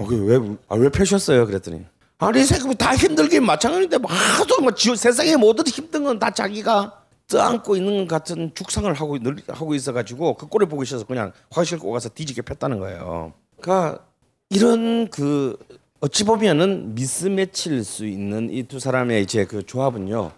어, 0.00 0.06
그왜 0.06 0.56
아, 0.68 0.76
왜 0.76 0.88
패셨어요? 0.88 1.46
그랬더니 1.46 1.84
아니 2.18 2.44
생각보다 2.44 2.86
다 2.86 2.96
힘들긴 2.96 3.44
마찬가지인데 3.44 3.98
뭐 3.98 4.10
하도 4.10 4.60
뭐 4.60 4.72
지금 4.72 4.96
세상에 4.96 5.36
모든 5.36 5.66
힘든 5.66 6.04
건 6.04 6.18
다 6.18 6.30
자기가 6.30 6.96
떠안고 7.28 7.76
있는 7.76 8.08
것 8.08 8.16
같은 8.16 8.50
죽상을 8.54 8.92
하고 8.92 9.18
늘 9.18 9.36
하고 9.48 9.74
있어가지고 9.74 10.34
그 10.34 10.46
꼴을 10.46 10.68
보고 10.68 10.82
있어서 10.82 11.04
그냥 11.06 11.32
화장실 11.50 11.78
꼭 11.78 11.92
가서 11.92 12.08
뒤지게 12.08 12.42
폈다는 12.42 12.80
거예요. 12.80 13.32
그러니까 13.60 14.04
이런 14.48 15.08
그 15.10 15.56
어찌 16.00 16.24
보면은 16.24 16.94
미스매치일 16.96 17.84
수 17.84 18.04
있는 18.06 18.50
이 18.50 18.64
두 18.64 18.80
사람의 18.80 19.22
이제 19.22 19.44
그 19.44 19.64
조합은요. 19.64 20.32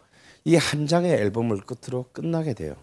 이 0.44 0.57
한 0.57 0.87
장의 0.87 1.12
앨범을 1.12 1.61
끝으로 1.62 2.07
끝나게 2.12 2.53
돼요. 2.53 2.75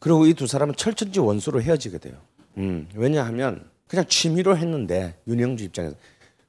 그리고 0.00 0.26
이 0.26 0.34
두 0.34 0.46
사람은 0.46 0.74
철천지 0.76 1.20
원수로 1.20 1.62
헤어지게 1.62 1.98
돼요. 1.98 2.14
음, 2.58 2.88
왜냐하면 2.94 3.69
그냥 3.90 4.04
취미로 4.06 4.56
했는데 4.56 5.16
윤영주 5.26 5.64
입장에서 5.64 5.96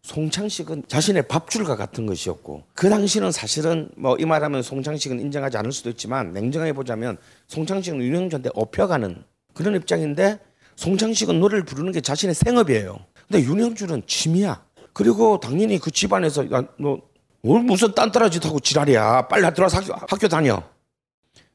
송창식은 0.03 0.83
자신의 0.87 1.27
밥줄과 1.27 1.75
같은 1.75 2.05
것이었고 2.05 2.63
그 2.75 2.87
당시는 2.87 3.31
사실은 3.31 3.89
뭐 3.97 4.15
이 4.19 4.25
말하면 4.25 4.61
송창식은 4.61 5.19
인정하지 5.19 5.57
않을 5.57 5.71
수도 5.71 5.89
있지만 5.89 6.33
냉정하게 6.33 6.73
보자면 6.73 7.17
송창식은 7.47 7.99
윤영주한테 7.99 8.51
업혀가는 8.53 9.23
그런 9.55 9.75
입장인데 9.75 10.39
송창식은 10.75 11.39
노래를 11.39 11.65
부르는 11.65 11.91
게 11.91 11.99
자신의 12.01 12.35
생업이에요. 12.35 12.99
근데 13.27 13.43
윤영주는 13.43 14.03
취미야. 14.05 14.63
그리고 14.93 15.39
당연히 15.39 15.79
그 15.79 15.89
집안에서 15.89 16.51
야, 16.51 16.63
너뭘 16.77 17.63
무슨 17.63 17.93
딴따라 17.95 18.29
짓 18.29 18.45
하고 18.45 18.59
지랄이야. 18.59 19.27
빨리 19.27 19.51
들어와서 19.53 19.77
학교, 19.77 19.93
학교 19.93 20.27
다녀. 20.27 20.61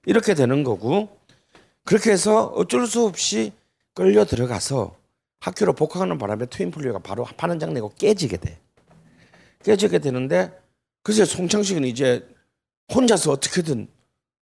이렇게 0.05 0.35
되는 0.35 0.64
거고 0.64 1.16
그렇게 1.85 2.11
해서 2.11 2.46
어쩔 2.57 2.87
수 2.88 3.07
없이 3.07 3.53
끌려 3.94 4.25
들어가서 4.25 4.96
학교로 5.40 5.75
복학하는 5.75 6.18
바람에 6.18 6.46
트윈플리오가 6.46 7.01
바로 7.01 7.25
파는장 7.37 7.72
내고 7.75 7.92
깨지게 7.96 8.38
돼. 8.38 8.59
깨지게 9.62 9.99
되는데 9.99 10.53
그래서 11.03 11.25
송창식은 11.25 11.85
이제 11.85 12.27
혼자서 12.94 13.33
어떻게든 13.33 13.88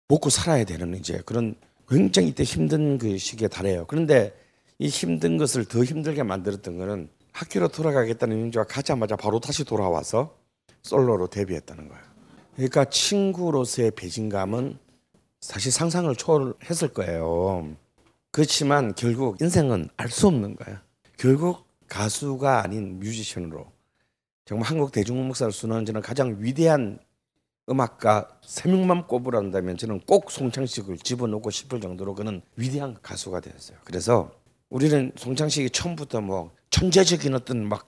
먹고 0.08 0.30
살아야 0.30 0.64
되는 0.64 0.94
이제 0.94 1.22
그런 1.24 1.54
굉장히 1.88 2.28
이때 2.28 2.42
힘든 2.42 2.98
그 2.98 3.18
시기에 3.18 3.48
달해요. 3.48 3.84
그런데 3.86 4.34
이 4.78 4.88
힘든 4.88 5.36
것을 5.36 5.64
더 5.64 5.84
힘들게 5.84 6.22
만들었던 6.22 6.76
거는 6.76 7.08
학교로 7.32 7.68
돌아가겠다는 7.68 8.38
윤주가 8.38 8.64
가자마자 8.64 9.16
바로 9.16 9.40
다시 9.40 9.64
돌아와서 9.64 10.36
솔로로 10.82 11.28
데뷔했다는 11.28 11.88
거예요. 11.88 12.02
그러니까 12.56 12.84
친구로서의 12.84 13.92
배신감은 13.92 14.78
사실 15.40 15.72
상상을 15.72 16.14
초월했을 16.14 16.88
거예요. 16.88 17.74
그렇지만 18.32 18.94
결국 18.94 19.40
인생은 19.40 19.88
알 19.96 20.08
수 20.10 20.26
없는 20.26 20.56
거예요. 20.56 20.78
결국 21.18 21.66
가수가 21.88 22.62
아닌 22.64 22.98
뮤지션으로 22.98 23.70
정말 24.46 24.68
한국 24.70 24.90
대중음악사를 24.92 25.52
순환 25.52 25.84
저는 25.84 26.00
가장 26.00 26.36
위대한 26.40 26.98
음악가 27.68 28.28
세 28.44 28.68
명만 28.68 29.06
꼽으란다면 29.06 29.76
저는 29.76 30.00
꼭 30.00 30.30
송창식을 30.30 30.96
집어넣고 30.98 31.50
싶을 31.50 31.80
정도로 31.80 32.14
그는 32.14 32.40
위대한 32.56 32.96
가수가 33.02 33.40
되었어요. 33.40 33.78
그래서 33.84 34.32
우리는 34.70 35.12
송창식이 35.16 35.70
처음부터 35.70 36.22
뭐 36.22 36.50
천재적인 36.70 37.34
어떤 37.34 37.68
막 37.68 37.86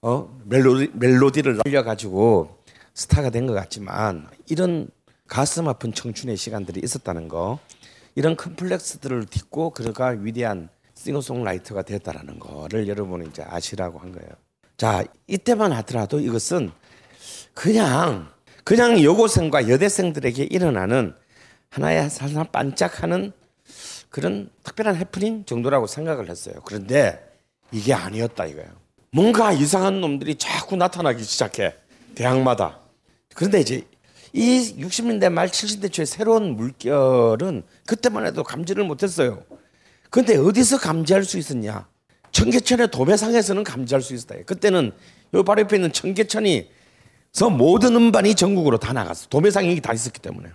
어? 0.00 0.40
멜로디, 0.44 0.92
멜로디를 0.94 1.60
날려가지고 1.64 2.58
스타가 2.94 3.30
된 3.30 3.46
것 3.46 3.52
같지만 3.54 4.28
이런 4.46 4.88
가슴 5.26 5.68
아픈 5.68 5.92
청춘의 5.92 6.36
시간들이 6.36 6.80
있었다는 6.84 7.28
거 7.28 7.58
이런 8.14 8.36
컴플렉스들을 8.36 9.26
딛고 9.26 9.70
그가 9.70 10.08
위대한 10.08 10.68
싱어송라이터가 10.94 11.82
됐다라는 11.82 12.38
거를 12.38 12.88
여러분이 12.88 13.28
이제 13.28 13.42
아시라고 13.46 13.98
한 13.98 14.12
거예요. 14.12 14.28
자 14.76 15.04
이때만 15.26 15.72
하더라도 15.72 16.20
이것은 16.20 16.70
그냥 17.52 18.28
그냥 18.64 19.02
여고생과 19.02 19.68
여대생들에게 19.68 20.44
일어나는 20.44 21.14
하나의 21.70 22.08
살살 22.08 22.46
반짝하는 22.50 23.32
그런 24.08 24.48
특별한 24.62 24.96
해프닝 24.96 25.44
정도라고 25.44 25.86
생각을 25.86 26.30
했어요. 26.30 26.54
그런데 26.64 27.20
이게 27.72 27.92
아니었다 27.92 28.46
이거예요. 28.46 28.70
뭔가 29.10 29.52
이상한 29.52 30.00
놈들이 30.00 30.36
자꾸 30.36 30.76
나타나기 30.76 31.22
시작해 31.24 31.74
대학마다. 32.14 32.80
그런데 33.34 33.60
이제 33.60 33.84
이 34.34 34.74
60년대 34.80 35.30
말 35.30 35.46
70대 35.46 35.92
초의 35.92 36.06
새로운 36.06 36.56
물결은 36.56 37.62
그때만 37.86 38.26
해도 38.26 38.42
감지를 38.42 38.82
못했어요. 38.84 39.44
근데 40.10 40.36
어디서 40.36 40.78
감지할 40.78 41.22
수 41.24 41.38
있었냐? 41.38 41.86
청계천의 42.32 42.90
도매상에서는 42.90 43.62
감지할 43.62 44.02
수 44.02 44.12
있었다. 44.12 44.34
그때는 44.44 44.90
요 45.34 45.44
바로 45.44 45.60
옆에 45.62 45.76
있는 45.76 45.92
청계천이 45.92 46.68
서 47.32 47.48
모든 47.48 47.94
음반이 47.94 48.34
전국으로 48.34 48.78
다 48.78 48.92
나갔어. 48.92 49.28
도매상이 49.28 49.80
다 49.80 49.92
있었기 49.92 50.20
때문에. 50.20 50.50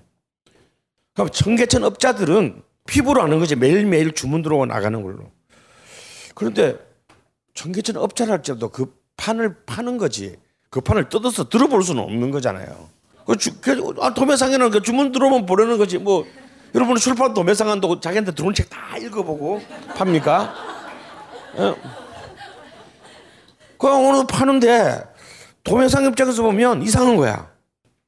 그럼 1.13 1.29
청계천 1.29 1.85
업자들은 1.85 2.61
피부로 2.85 3.21
하는 3.21 3.39
거지 3.39 3.55
매일매일 3.55 4.11
주문 4.13 4.41
들어오고 4.41 4.65
나가는 4.65 5.01
걸로. 5.01 5.31
그런데 6.35 6.77
청계천 7.53 7.95
업자랄지라도 7.95 8.69
그 8.69 8.93
판을 9.15 9.63
파는 9.65 9.97
거지. 9.97 10.35
그 10.69 10.81
판을 10.81 11.07
뜯어서 11.07 11.47
들어볼 11.47 11.83
수는 11.83 12.03
없는 12.03 12.31
거잖아요. 12.31 12.98
그 13.29 13.37
주, 13.37 13.61
그, 13.61 13.93
아, 14.01 14.11
도매상에는 14.11 14.71
그 14.71 14.81
주문 14.81 15.11
들어오면 15.11 15.45
보내는 15.45 15.77
거지. 15.77 15.99
뭐 15.99 16.25
여러분 16.73 16.95
출판 16.95 17.31
도매상 17.35 17.69
한다고 17.69 17.99
자기한테 17.99 18.33
들어온 18.33 18.55
책 18.55 18.67
다 18.71 18.97
읽어보고 18.97 19.61
팝니까? 19.95 20.55
예. 21.59 21.75
그냥 23.77 24.03
오늘 24.07 24.25
파는데 24.25 25.03
도매상 25.63 26.05
입장에서 26.05 26.41
보면 26.41 26.81
이상한 26.81 27.17
거야. 27.17 27.51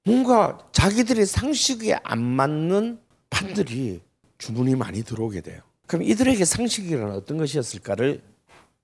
뭔가 0.05 0.57
자기들의 0.71 1.23
상식에 1.27 1.99
안 2.03 2.19
맞는 2.23 2.99
판들이 3.29 4.01
주문이 4.39 4.73
많이 4.73 5.03
들어오게 5.03 5.41
돼요. 5.41 5.61
그럼 5.85 6.01
이들에게 6.01 6.43
상식이란 6.43 7.11
어떤 7.11 7.37
것이었을까를 7.37 8.21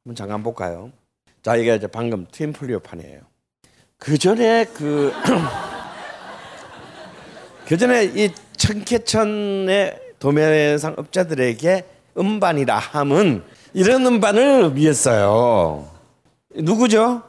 한번 0.03 0.15
잠깐 0.15 0.43
볼까요? 0.43 0.91
자, 1.41 1.55
이게 1.55 1.75
이제 1.75 1.87
방금 1.87 2.27
트윈플리오 2.31 2.81
판이에요. 2.81 3.21
그 3.97 4.19
전에 4.19 4.65
그, 4.65 5.11
그 7.67 7.75
전에 7.75 8.05
이 8.05 8.29
청계천의 8.55 9.99
도매상 10.19 10.95
업자들에게 10.95 11.83
음반이라 12.17 12.77
함은 12.77 13.43
이런 13.73 14.05
음반을 14.05 14.63
의미했어요. 14.63 15.85
누구죠? 16.55 17.23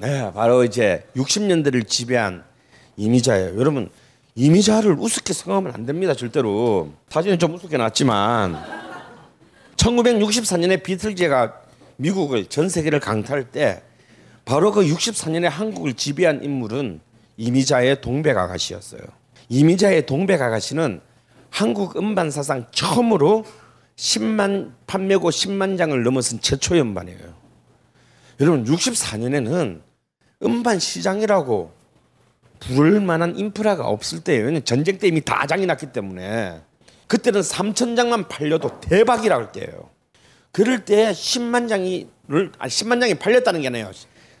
네, 0.00 0.32
바로 0.34 0.64
이제 0.64 1.06
60년대를 1.14 1.86
지배한 1.86 2.42
이미자예요. 2.96 3.56
여러분 3.56 3.88
이미자를 4.34 4.96
우습게 4.98 5.32
생각하면 5.32 5.72
안 5.72 5.86
됩니다. 5.86 6.14
절대로. 6.14 6.90
사진은 7.08 7.38
좀 7.38 7.54
우습게 7.54 7.76
났지만 7.76 8.60
1964년에 9.76 10.82
비틀즈가 10.82 11.60
미국을 11.98 12.46
전 12.46 12.68
세계를 12.68 12.98
강타할 12.98 13.44
때 13.44 13.80
바로 14.44 14.72
그 14.72 14.84
64년에 14.84 15.44
한국을 15.44 15.94
지배한 15.94 16.42
인물은 16.42 17.00
이미자의 17.36 18.00
동백 18.00 18.36
아가씨였어요. 18.36 19.21
이미자의 19.52 20.06
동백 20.06 20.40
아가씨는 20.40 21.02
한국 21.50 21.98
음반 21.98 22.30
사상 22.30 22.64
처음으로 22.70 23.44
10만 23.96 24.72
판매고 24.86 25.28
10만 25.28 25.76
장을 25.76 26.02
넘어선 26.02 26.40
최초의 26.40 26.80
음반이에요. 26.80 27.34
여러분 28.40 28.64
64년에는 28.64 29.82
음반 30.44 30.78
시장이라고 30.78 31.70
부를 32.60 33.00
만한 33.02 33.36
인프라가 33.36 33.86
없을 33.86 34.24
때예요. 34.24 34.58
전쟁 34.60 34.96
때 34.96 35.08
이미 35.08 35.20
다 35.20 35.46
장이 35.46 35.66
났기 35.66 35.92
때문에 35.92 36.62
그때는 37.06 37.42
3천 37.42 37.94
장만 37.94 38.28
팔려도 38.28 38.80
대박이라 38.80 39.36
할 39.36 39.52
때예요. 39.52 39.90
그럴 40.50 40.86
때 40.86 41.12
10만 41.12 41.68
장이를 41.68 42.52
아 42.58 42.68
10만 42.68 43.00
장이 43.02 43.16
팔렸다는 43.16 43.60
게 43.60 43.66
아니에요. 43.68 43.90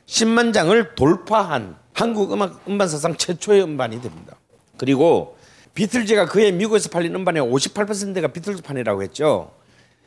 10만 0.06 0.54
장을 0.54 0.94
돌파한 0.94 1.76
한국 1.92 2.32
음악 2.32 2.66
음반 2.66 2.88
사상 2.88 3.14
최초의 3.14 3.62
음반이 3.62 4.00
됩니다. 4.00 4.36
그리고 4.82 5.36
비틀즈가 5.74 6.26
그해 6.26 6.50
미국에서 6.50 6.88
팔린 6.88 7.14
음반의 7.14 7.40
58%가 7.40 8.26
비틀즈판이라고 8.26 9.04
했죠. 9.04 9.52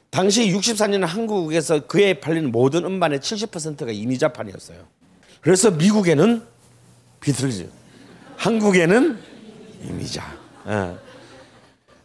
당시 0.10 0.52
64년 0.52 1.06
한국에서 1.06 1.88
그해 1.88 2.20
팔린 2.20 2.52
모든 2.52 2.84
음반의 2.84 3.20
70%가 3.20 3.94
이미자판이었어요. 3.94 4.80
그래서 5.40 5.72
미국에는 5.72 6.44
비틀즈, 7.22 7.70
한국에는 8.36 9.18
이미자. 9.86 10.38
예. 10.68 10.96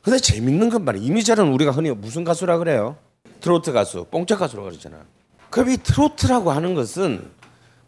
근데 0.02 0.20
재밌는 0.20 0.70
건 0.70 0.85
말이야. 0.85 1.02
이미자는 1.02 1.52
우리가 1.52 1.72
흔히 1.72 1.90
무슨 1.90 2.22
가수라 2.22 2.59
그래요? 2.59 2.96
트로트 3.40 3.72
가수, 3.72 4.04
뽕짝 4.12 4.38
가수라고 4.38 4.68
그러잖아. 4.68 5.04
그럼 5.50 5.70
이 5.70 5.76
트로트라고 5.76 6.52
하는 6.52 6.76
것은 6.76 7.33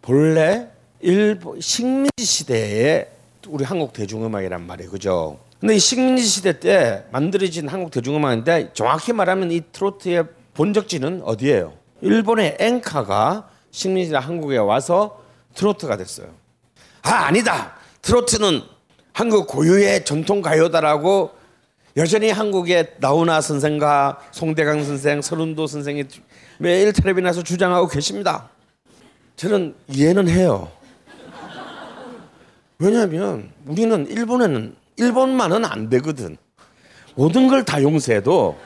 본래 0.03 0.71
일본 0.99 1.61
식민지 1.61 2.25
시대의 2.25 3.22
우리 3.49 3.65
한국 3.65 3.93
대중음악이란 3.93 4.67
말이에요. 4.67 4.91
그죠? 4.91 5.39
근데 5.61 5.77
이 5.77 5.79
식민지 5.79 6.25
시대 6.25 6.59
때 6.59 7.05
만들어진 7.13 7.69
한국 7.69 7.91
대중음악인데 7.91 8.71
정확히 8.75 9.13
말하면 9.13 9.53
이 9.53 9.61
트로트의 9.73 10.25
본적지는 10.55 11.23
어디예요? 11.25 11.73
일본의 12.01 12.57
엔카가 12.59 13.49
식민지 13.71 14.15
한국에 14.15 14.59
와서 14.59 15.23
트로트가 15.55 15.97
됐어요. 15.97 16.29
아 17.03 17.27
아니다. 17.27 17.75
트로트는 18.03 18.63
한국 19.13 19.47
고유의 19.47 20.05
전통 20.05 20.43
가요다라고 20.43 21.31
여전히 21.97 22.31
한국의 22.31 22.95
나훈아 22.99 23.41
선생과 23.41 24.21
송대강 24.31 24.83
선생, 24.85 25.21
서른도 25.21 25.67
선생이 25.67 26.05
매일 26.59 26.93
텔레비 26.93 27.21
나서 27.21 27.43
주장하고 27.43 27.89
계십니다. 27.89 28.49
저는 29.37 29.75
이해는 29.89 30.29
해요. 30.29 30.71
왜냐하면 32.83 33.53
우리는 33.65 34.07
일본에는 34.09 34.75
일본만은 34.97 35.65
안 35.65 35.89
되거든. 35.89 36.37
모든 37.15 37.47
걸 37.47 37.63
다 37.65 37.81
용서해도 37.81 38.59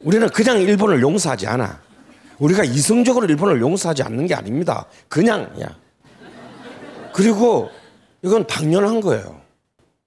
우리는 0.00 0.28
그냥 0.28 0.60
일본을 0.60 1.02
용서하지 1.02 1.48
않아. 1.48 1.80
우리가 2.38 2.62
이성적으로 2.62 3.26
일본을 3.26 3.60
용서하지 3.60 4.04
않는 4.04 4.28
게 4.28 4.34
아닙니다. 4.36 4.86
그냥이야. 5.08 5.76
그리고 7.12 7.68
이건 8.22 8.46
당연한 8.46 9.00
거예요. 9.00 9.40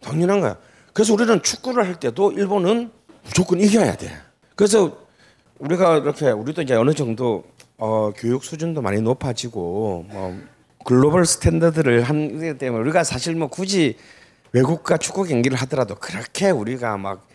당연한 0.01 0.39
거야. 0.39 0.55
그래서 0.93 1.13
우리는 1.13 1.41
축구를 1.43 1.85
할 1.85 1.99
때도 1.99 2.31
일본은 2.31 2.89
무조건 3.25 3.59
이겨야 3.59 3.97
돼. 3.97 4.09
그래서 4.55 4.97
우리가 5.59 5.97
이렇게 5.97 6.31
우리도 6.31 6.61
이제 6.61 6.73
어느 6.75 6.93
정도 6.93 7.43
어, 7.77 8.11
교육 8.15 8.45
수준도 8.45 8.81
많이 8.81 9.01
높아지고 9.01 10.05
뭐 10.07 10.39
global 10.85 11.25
standard를 11.25 12.03
한기 12.03 12.57
때문에 12.57 12.81
우리가 12.81 13.03
사실 13.03 13.35
뭐 13.35 13.47
굳이 13.47 13.97
외국과 14.51 14.97
축구 14.97 15.23
경기를 15.23 15.57
하더라도 15.59 15.95
그렇게 15.95 16.49
우리가 16.49 16.97
막 16.97 17.27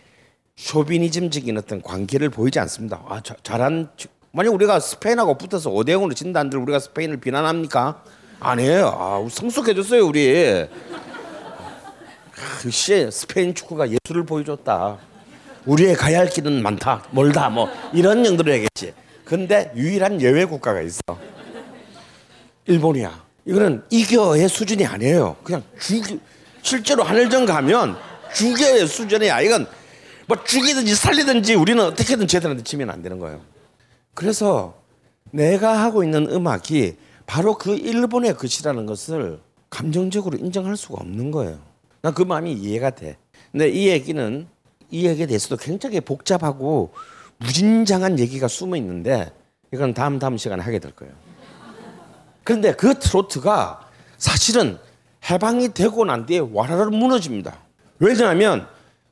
쇼비니즘적인 0.55 1.57
어떤 1.57 1.81
관계를 1.81 2.29
보이지 2.29 2.59
않습니다. 2.59 3.03
아, 3.07 3.21
자, 3.21 3.35
잘한 3.43 3.89
만약 4.31 4.53
우리가 4.53 4.79
스페인하고 4.79 5.37
붙어서 5.37 5.71
5대 5.71 5.89
0으로 5.89 6.15
진다 6.15 6.39
한들 6.41 6.59
우리가 6.59 6.79
스페인을 6.79 7.17
비난합니까? 7.17 8.03
아니에요. 8.39 8.87
아, 8.87 9.27
성숙해졌어요, 9.29 10.05
우리. 10.05 10.67
역시 12.65 13.09
스페인 13.11 13.55
축구가 13.55 13.87
예술을 13.89 14.25
보여줬다. 14.25 14.97
우리의 15.65 15.95
가야 15.95 16.19
할 16.19 16.29
길은 16.29 16.61
많다, 16.61 17.03
멀다, 17.11 17.49
뭐 17.49 17.67
이런 17.93 18.23
정도로 18.23 18.51
얘기했지. 18.51 18.93
근데 19.25 19.71
유일한 19.75 20.21
예외 20.21 20.45
국가가 20.45 20.81
있어. 20.81 21.01
일본이야. 22.65 23.26
이거는 23.47 23.81
이겨의 23.89 24.49
수준이 24.49 24.85
아니에요. 24.85 25.37
그냥 25.43 25.63
죽 25.79 26.19
실제로 26.61 27.03
하늘전 27.03 27.45
가면 27.45 27.95
죽여의 28.35 28.87
수준이야. 28.87 29.41
이건 29.41 29.65
뭐 30.27 30.43
죽이든지 30.43 30.93
살리든지 30.95 31.55
우리는 31.55 31.81
어떻게든 31.83 32.27
쟤들한테 32.27 32.63
치면 32.63 32.89
안 32.89 33.01
되는 33.01 33.19
거예요. 33.19 33.39
그래서 34.13 34.75
내가 35.31 35.81
하고 35.81 36.03
있는 36.03 36.29
음악이 36.29 36.97
바로 37.25 37.57
그 37.57 37.75
일본의 37.75 38.35
것이라는 38.35 38.85
것을 38.85 39.39
감정적으로 39.69 40.37
인정할 40.37 40.75
수가 40.75 40.95
없는 41.01 41.31
거예요. 41.31 41.59
난 42.01 42.13
그 42.13 42.23
마음이 42.23 42.51
이해가 42.53 42.91
돼. 42.91 43.17
근데 43.51 43.69
이 43.69 43.87
얘기는 43.87 44.47
이 44.91 45.05
얘기에 45.05 45.25
대해서도 45.25 45.57
굉장히 45.57 46.01
복잡하고 46.01 46.91
무진장한 47.37 48.19
얘기가 48.19 48.47
숨어 48.47 48.75
있는데 48.77 49.31
이건 49.73 49.93
다음 49.93 50.19
다음 50.19 50.37
시간에 50.37 50.61
하게 50.63 50.79
될 50.79 50.91
거예요. 50.91 51.13
그런데 52.47 52.71
그 52.71 52.97
트로트가 52.97 53.81
사실은 54.17 54.77
해방이 55.29 55.73
되고 55.73 56.05
난 56.05 56.25
뒤에 56.25 56.39
와라라 56.39 56.85
무너집니다. 56.85 57.57
왜냐하면 57.99 58.65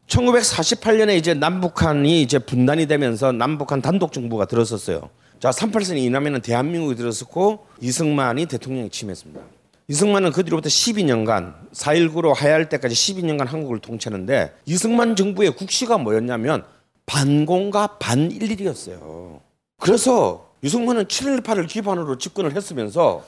1948년에 0.07 1.17
이제 1.17 1.33
남북한이 1.33 2.21
이제 2.21 2.39
분단이 2.39 2.85
되면서 2.85 3.33
남북한 3.33 3.81
단독 3.81 4.13
정부가 4.13 4.45
들었었어요. 4.45 5.09
자, 5.41 5.49
38선이 5.49 5.97
이남에는 5.97 6.43
대한민국이 6.43 6.95
들었었고 6.95 7.65
이승만이 7.81 8.45
대통령이 8.45 8.89
침했습니다. 8.89 9.41
이승만은 9.89 10.31
그 10.31 10.45
뒤로부터 10.45 10.69
12년간 10.69 11.55
4.19로 11.73 12.33
하야할 12.33 12.69
때까지 12.69 12.95
12년간 12.95 13.47
한국을 13.47 13.79
통치하는데 13.79 14.53
이승만 14.65 15.17
정부의 15.17 15.57
국시가 15.57 15.97
뭐였냐면 15.97 16.63
반공과 17.05 17.97
반일일이었어요. 17.97 19.41
그래서 19.81 20.44
이승만은 20.65 21.05
7.18을 21.05 21.67
기반으로 21.67 22.17
집권을 22.17 22.55
했으면서 22.55 23.23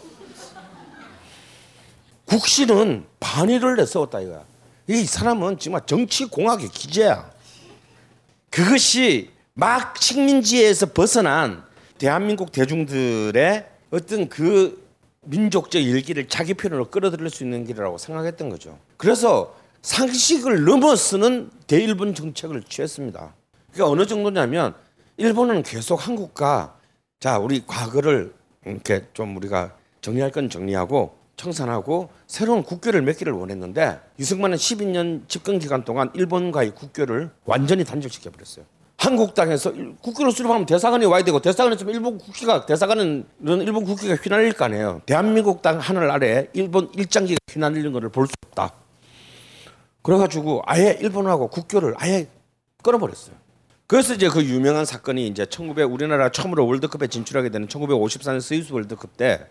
국시는 2.25 3.05
반일을 3.19 3.75
내세웠다 3.75 4.21
이거야. 4.21 4.43
이 4.87 5.05
사람은 5.05 5.59
정말 5.59 5.83
정치 5.85 6.25
공학의 6.25 6.69
기재야. 6.69 7.29
그것이 8.49 9.29
막 9.53 10.01
식민지에서 10.01 10.87
벗어난 10.93 11.63
대한민국 11.99 12.51
대중들의 12.51 13.67
어떤 13.91 14.29
그 14.29 14.83
민족적 15.21 15.79
일기를 15.79 16.27
자기 16.27 16.55
편으로 16.55 16.89
끌어들일 16.89 17.29
수 17.29 17.43
있는 17.43 17.65
길이라고 17.65 17.99
생각했던 17.99 18.49
거죠. 18.49 18.79
그래서 18.97 19.55
상식을 19.83 20.65
넘어서는 20.65 21.51
대일본 21.67 22.15
정책을 22.15 22.63
취했습니다. 22.63 23.35
그러니까 23.73 23.91
어느 23.91 24.07
정도냐면 24.07 24.73
일본은 25.17 25.61
계속 25.61 26.07
한국과 26.07 26.76
자 27.19 27.39
우리 27.39 27.65
과거를 27.65 28.33
이렇게 28.65 29.05
좀 29.13 29.35
우리가 29.37 29.73
정리할 30.01 30.31
건 30.31 30.49
정리하고 30.49 31.17
청산하고 31.35 32.09
새로운 32.27 32.63
국교를 32.63 33.01
맺기를 33.01 33.33
원했는데 33.33 33.99
이승만은 34.17 34.57
12년 34.57 35.27
집권 35.27 35.59
기간 35.59 35.83
동안 35.83 36.09
일본과의 36.13 36.71
국교를 36.71 37.29
완전히 37.45 37.83
단절시켜 37.83 38.31
버렸어요. 38.31 38.65
한국 38.97 39.35
땅에서 39.35 39.71
국교를 40.01 40.31
수립하면 40.31 40.65
대사관이 40.65 41.05
와야 41.05 41.23
되고 41.23 41.39
대사관에서 41.39 41.85
일본 41.89 42.17
국기가 42.17 42.65
대사관은 42.65 43.25
일본 43.43 43.83
국기가 43.85 44.15
휘날릴 44.15 44.53
거 44.53 44.65
아니에요. 44.65 45.01
대한민국 45.05 45.61
땅 45.61 45.77
하늘 45.79 46.09
아래 46.09 46.47
일본 46.53 46.89
일장기가 46.95 47.37
휘날리는 47.51 47.91
것을 47.93 48.09
볼 48.09 48.25
수 48.25 48.33
없다. 48.47 48.73
그래가지고 50.01 50.63
아예 50.65 50.97
일본하고 50.99 51.47
국교를 51.49 51.93
아예 51.97 52.27
끊어버렸어요. 52.83 53.35
그래서 53.87 54.13
이제 54.13 54.27
그 54.27 54.43
유명한 54.43 54.83
사건이 54.85 55.27
이제 55.27 55.45
1900 55.45 55.89
우리나라 55.89 56.29
처음으로 56.29 56.67
월드컵에 56.67 57.07
진출하게 57.07 57.49
되는 57.49 57.67
1954년 57.67 58.41
스위스 58.41 58.73
월드컵 58.73 59.15
때 59.15 59.47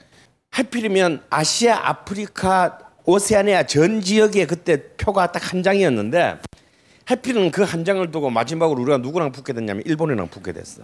하필이면 0.50 1.22
아시아, 1.30 1.88
아프리카, 1.88 2.78
오세아니아 3.04 3.64
전 3.64 4.00
지역에 4.02 4.46
그때 4.46 4.88
표가 4.96 5.32
딱 5.32 5.52
한 5.52 5.62
장이었는데 5.62 6.38
하필은 7.10 7.50
그 7.50 7.62
한 7.62 7.84
장을 7.84 8.10
두고 8.10 8.30
마지막으로 8.30 8.82
우리가 8.82 8.98
누구랑 8.98 9.32
붙게 9.32 9.52
됐냐면 9.52 9.82
일본이랑 9.86 10.28
붙게 10.28 10.52
됐어. 10.52 10.82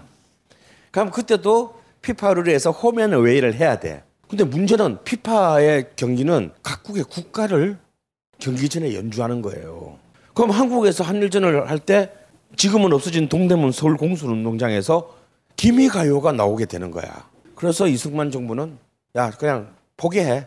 그럼 0.91 1.11
그때도 1.11 1.81
피파 2.01 2.35
룰에서 2.35 2.71
home 2.71 2.94
and 2.94 3.11
away를 3.13 3.55
해야 3.55 3.79
돼. 3.79 4.03
근데 4.29 4.45
문제는 4.45 5.05
피파의 5.05 5.91
경기는 5.97 6.53
각국의 6.63 7.05
국가를 7.05 7.77
경기 8.39 8.69
전에 8.69 8.95
연주하는 8.95 9.43
거예요. 9.43 9.99
그럼 10.35 10.51
한국에서 10.51 11.05
한일전을 11.05 11.69
할 11.69 11.79
때 11.81 12.13
지금은 12.57 12.93
없어진 12.93 13.29
동대문 13.29 13.73
서울 13.73 13.97
공수운동장에서 13.97 15.17
기미가요가 15.57 16.33
나오게 16.33 16.67
되는 16.67 16.91
거야. 16.91 17.29
그래서 17.55 17.87
이승만 17.87 18.31
정부는 18.31 18.79
야 19.17 19.31
그냥 19.31 19.75
포기해 19.97 20.47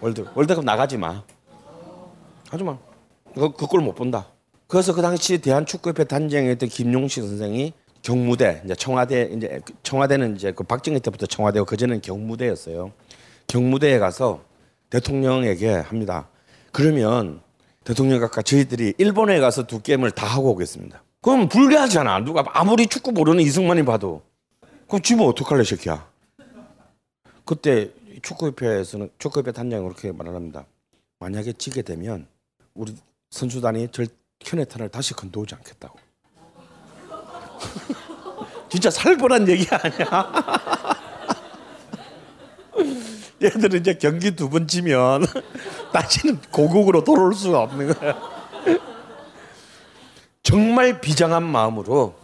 월드 0.00 0.26
월드컵 0.34 0.64
나가지 0.64 0.96
마. 0.96 1.22
하지 2.48 2.64
마. 2.64 2.78
그 3.34 3.52
그걸 3.52 3.80
못 3.80 3.94
본다. 3.94 4.26
그래서 4.66 4.94
그 4.94 5.02
당시 5.02 5.38
대한축구협회 5.38 6.04
단장이었던 6.04 6.68
김용식 6.68 7.22
선생이 7.24 7.72
경무대 8.02 8.62
이제 8.64 8.74
청와대 8.74 9.30
이제 9.34 9.60
청와대는 9.82 10.36
이제 10.36 10.52
그 10.52 10.64
박정희 10.64 11.00
때부터 11.00 11.26
청와대고 11.26 11.66
그전에는 11.66 12.00
경무대였어요. 12.00 12.92
경무대에 13.46 13.98
가서 13.98 14.42
대통령에게 14.90 15.70
합니다. 15.74 16.28
그러면 16.72 17.40
대통령 17.84 18.20
각각 18.20 18.44
저희들이 18.44 18.94
일본에 18.98 19.40
가서 19.40 19.66
두 19.66 19.80
게임을 19.80 20.12
다 20.12 20.26
하고 20.26 20.50
오겠습니다. 20.50 21.02
그럼 21.22 21.48
불리하잖아. 21.48 22.20
누가 22.24 22.44
아무리 22.52 22.86
축구 22.86 23.12
모르는 23.12 23.42
이승만이 23.44 23.84
봐도 23.84 24.22
그럼 24.88 25.02
지금 25.02 25.26
어떡할래 25.26 25.64
새끼야. 25.64 26.08
그때 27.44 27.90
축구협회에서는 28.22 29.10
축구협회 29.18 29.52
단장이 29.52 29.82
그렇게 29.82 30.12
말을 30.12 30.34
합니다. 30.34 30.64
만약에 31.18 31.52
지게 31.54 31.82
되면 31.82 32.26
우리 32.74 32.94
선수단이 33.30 33.88
절 33.92 34.06
현해탄을 34.42 34.88
다시 34.88 35.12
건너오지 35.14 35.54
않겠다고. 35.56 35.98
진짜 38.70 38.90
살벌한 38.90 39.48
얘기 39.48 39.66
아니야? 39.70 40.32
얘들은 43.42 43.80
이제 43.80 43.94
경기 43.94 44.36
두 44.36 44.48
번 44.48 44.66
지면 44.68 45.24
다시는 45.92 46.40
고국으로 46.50 47.04
돌아올 47.04 47.34
수가 47.34 47.60
없는 47.62 47.94
거야. 47.94 48.18
정말 50.42 51.00
비장한 51.00 51.42
마음으로 51.42 52.14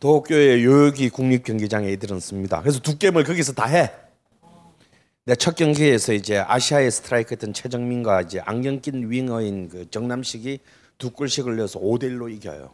도쿄의 0.00 0.64
요요기 0.64 1.10
국립경기장에 1.10 1.90
이들은 1.92 2.20
씁니다. 2.20 2.60
그래서 2.60 2.80
두 2.80 2.98
게임을 2.98 3.24
거기서 3.24 3.52
다 3.52 3.66
해. 3.66 3.90
내첫 5.24 5.56
경기에서 5.56 6.12
이제 6.12 6.38
아시아의 6.38 6.90
스트라이커였던 6.90 7.52
최정민과 7.52 8.22
이제 8.22 8.40
안경 8.44 8.80
낀 8.80 9.10
윙어인 9.10 9.68
그 9.68 9.90
정남식이 9.90 10.60
두 10.98 11.10
골씩을 11.10 11.56
넣어서 11.56 11.80
5대 11.80 12.04
1로 12.04 12.32
이겨요. 12.32 12.70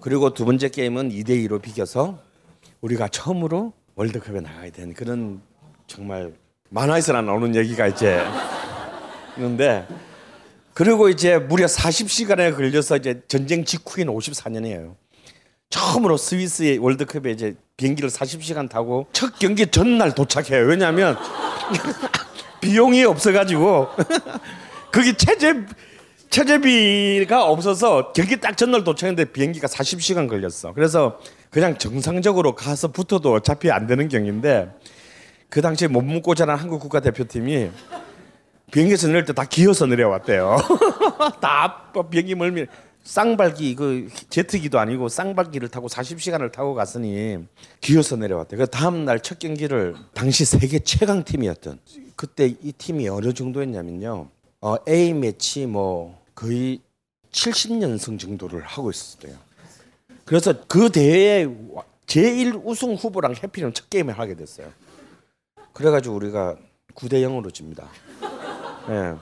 그리고 0.00 0.34
두 0.34 0.44
번째 0.44 0.68
게임은 0.68 1.10
2대 1.10 1.30
2로 1.46 1.62
비겨서 1.62 2.18
우리가 2.80 3.08
처음으로 3.08 3.72
월드컵에 3.94 4.40
나가야 4.40 4.70
되는 4.70 4.94
그런 4.94 5.40
정말 5.86 6.32
만화에서나 6.70 7.22
나오는 7.22 7.54
얘기가 7.54 7.86
이제 7.86 8.20
있는데 9.36 9.86
그리고 10.78 11.08
이제 11.08 11.38
무려 11.38 11.66
40시간에 11.66 12.54
걸려서 12.54 12.98
이제 12.98 13.20
전쟁 13.26 13.64
직후인 13.64 14.06
54년이에요. 14.06 14.94
처음으로 15.70 16.16
스위스의 16.16 16.78
월드컵에 16.78 17.32
이제 17.32 17.56
비행기를 17.76 18.08
40시간 18.10 18.68
타고 18.68 19.08
첫 19.12 19.40
경기 19.40 19.66
전날 19.66 20.14
도착해요. 20.14 20.66
왜냐하면 20.66 21.16
비용이 22.62 23.02
없어가지고 23.02 23.88
거기 24.94 25.14
체제 25.14 25.66
체제비가 26.30 27.44
없어서 27.44 28.12
경기 28.12 28.38
딱 28.38 28.56
전날 28.56 28.84
도착했는데 28.84 29.32
비행기가 29.32 29.66
40시간 29.66 30.28
걸렸어. 30.28 30.74
그래서 30.74 31.18
그냥 31.50 31.76
정상적으로 31.76 32.54
가서 32.54 32.86
붙어도 32.92 33.32
어차피 33.32 33.72
안 33.72 33.88
되는 33.88 34.06
경기인데 34.08 34.70
그 35.48 35.60
당시에 35.60 35.88
못 35.88 36.02
먹고 36.02 36.36
자란 36.36 36.56
한국 36.56 36.78
국가대표팀이 36.82 37.68
비행기에서 38.70 39.08
내릴 39.08 39.24
때 39.24 39.32
다 39.32 39.44
기어서 39.44 39.86
내려왔대요. 39.86 40.56
다 41.40 41.90
비행기 42.10 42.34
멀미 42.34 42.66
쌍발기 43.02 43.74
그 43.74 44.08
제트기도 44.28 44.78
아니고 44.78 45.08
쌍발기를 45.08 45.68
타고 45.68 45.88
40시간을 45.88 46.52
타고 46.52 46.74
갔으니 46.74 47.38
기어서 47.80 48.16
내려왔대요. 48.16 48.58
그 48.58 48.66
다음 48.66 49.04
날 49.04 49.20
첫 49.20 49.38
경기를 49.38 49.94
당시 50.12 50.44
세계 50.44 50.78
최강 50.80 51.24
팀이었던 51.24 51.78
그때 52.16 52.54
이 52.62 52.72
팀이 52.72 53.08
어느 53.08 53.32
정도였냐면요. 53.32 54.28
어, 54.60 54.76
A 54.88 55.14
매치 55.14 55.66
뭐 55.66 56.20
거의 56.34 56.80
70연승 57.32 58.18
정도를 58.18 58.62
하고 58.62 58.90
있었어요. 58.90 59.34
그래서 60.24 60.52
그 60.66 60.90
대회 60.90 61.48
제일 62.06 62.54
우승 62.64 62.94
후보랑 62.94 63.34
해피는 63.42 63.72
첫 63.72 63.88
게임을 63.88 64.18
하게 64.18 64.34
됐어요. 64.34 64.70
그래가지고 65.72 66.14
우리가 66.16 66.56
9대 66.94 67.22
0으로 67.22 67.52
집니다. 67.54 67.88
예. 68.90 69.14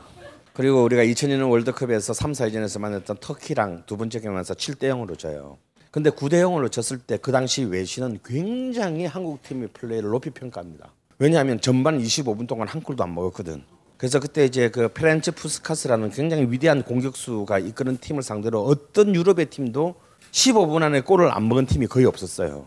그리고 0.52 0.82
우리가 0.84 1.02
2002년 1.04 1.50
월드컵에서 1.50 2.14
3, 2.14 2.32
4위전에서 2.32 2.80
만났던 2.80 3.18
터키랑 3.20 3.82
두 3.86 3.96
번째 3.96 4.20
경기에서 4.20 4.54
7대 4.54 4.84
0으로 4.84 5.18
져요. 5.18 5.58
근데 5.90 6.10
9대 6.10 6.34
0으로 6.42 6.70
졌을 6.70 6.98
때 6.98 7.16
그 7.18 7.30
당시 7.32 7.64
외신은 7.64 8.20
굉장히 8.24 9.04
한국 9.06 9.42
팀의 9.42 9.68
플레이를 9.74 10.10
높이 10.10 10.30
평가합니다. 10.30 10.92
왜냐하면 11.18 11.60
전반 11.60 11.98
25분 11.98 12.46
동안 12.46 12.68
한 12.68 12.82
골도 12.82 13.02
안 13.02 13.14
먹었거든. 13.14 13.62
그래서 13.96 14.20
그때 14.20 14.44
이제 14.44 14.68
그 14.70 14.88
페렌츠 14.88 15.32
푸스카스라는 15.32 16.10
굉장히 16.10 16.46
위대한 16.50 16.82
공격수가 16.82 17.58
이끄는 17.60 17.96
팀을 17.98 18.22
상대로 18.22 18.62
어떤 18.64 19.14
유럽의 19.14 19.46
팀도 19.46 19.94
15분 20.32 20.82
안에 20.82 21.00
골을 21.00 21.30
안 21.34 21.48
먹은 21.48 21.64
팀이 21.66 21.86
거의 21.86 22.04
없었어요. 22.04 22.66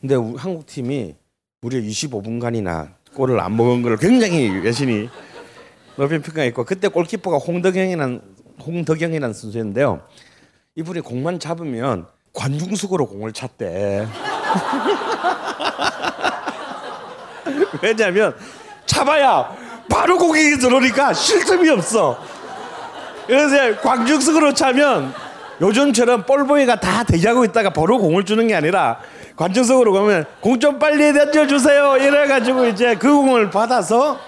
근데 0.00 0.14
우- 0.14 0.34
한국 0.36 0.66
팀이 0.66 1.14
무려 1.60 1.78
25분간이나 1.78 2.94
골을 3.14 3.38
안 3.40 3.54
먹은 3.56 3.82
걸 3.82 3.96
굉장히 3.98 4.48
외신이 4.48 5.08
높이 5.96 6.18
평가했고 6.18 6.64
그때 6.64 6.88
골키퍼가 6.88 7.38
홍덕영이라는 7.38 8.20
홍덕영이라는 8.64 9.34
선수였는데요. 9.34 10.00
이분이 10.76 11.00
공만 11.00 11.38
잡으면 11.38 12.06
관중석으로 12.32 13.06
공을 13.06 13.32
찼대. 13.32 14.06
왜냐하면 17.82 18.34
잡아야 18.86 19.54
바로 19.90 20.16
공격이 20.18 20.58
들어오니까 20.58 21.12
쉴 21.12 21.44
틈이 21.44 21.68
없어. 21.70 22.18
그래서 23.26 23.78
관중석으로 23.80 24.54
차면 24.54 25.12
요즘처럼 25.60 26.24
볼보이가 26.24 26.80
다 26.80 27.04
대기하고 27.04 27.44
있다가 27.44 27.70
바로 27.70 27.98
공을 27.98 28.24
주는 28.24 28.46
게 28.48 28.54
아니라 28.54 28.98
관중석으로 29.36 29.92
가면 29.92 30.24
공 30.40 30.58
좀 30.58 30.78
빨리 30.78 31.12
던져주세요 31.12 31.98
이래가지고 31.98 32.66
이제 32.66 32.94
그 32.96 33.12
공을 33.12 33.50
받아서 33.50 34.18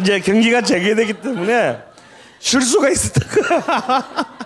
이제 0.00 0.18
경기가 0.20 0.62
재개되기 0.62 1.20
때문에 1.20 1.82
쉴 2.38 2.62
수가 2.62 2.88
거야. 3.28 4.40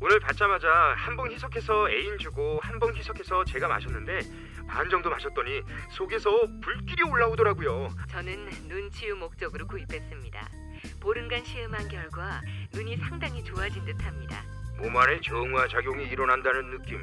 오늘 0.00 0.18
받자마자 0.20 0.68
한 0.96 1.16
봉 1.16 1.30
희석해서 1.30 1.90
애인 1.90 2.18
주고 2.18 2.58
한 2.62 2.78
봉 2.78 2.94
희석해서 2.94 3.44
제가 3.44 3.68
마셨는데 3.68 4.20
반 4.68 4.88
정도 4.90 5.10
마셨더니 5.10 5.62
속에서 5.90 6.30
불길이 6.62 7.02
올라오더라고요. 7.04 7.90
저는 8.10 8.48
눈 8.68 8.90
치유 8.90 9.14
목적으로 9.16 9.66
구입했습니다. 9.66 10.48
보름간 11.00 11.44
시음한 11.44 11.88
결과 11.88 12.40
눈이 12.72 12.96
상당히 12.98 13.42
좋아진 13.44 13.84
듯합니다. 13.84 14.42
몸 14.78 14.96
안에 14.96 15.20
정화 15.20 15.68
작용이 15.68 16.04
일어난다는 16.06 16.70
느낌 16.70 17.02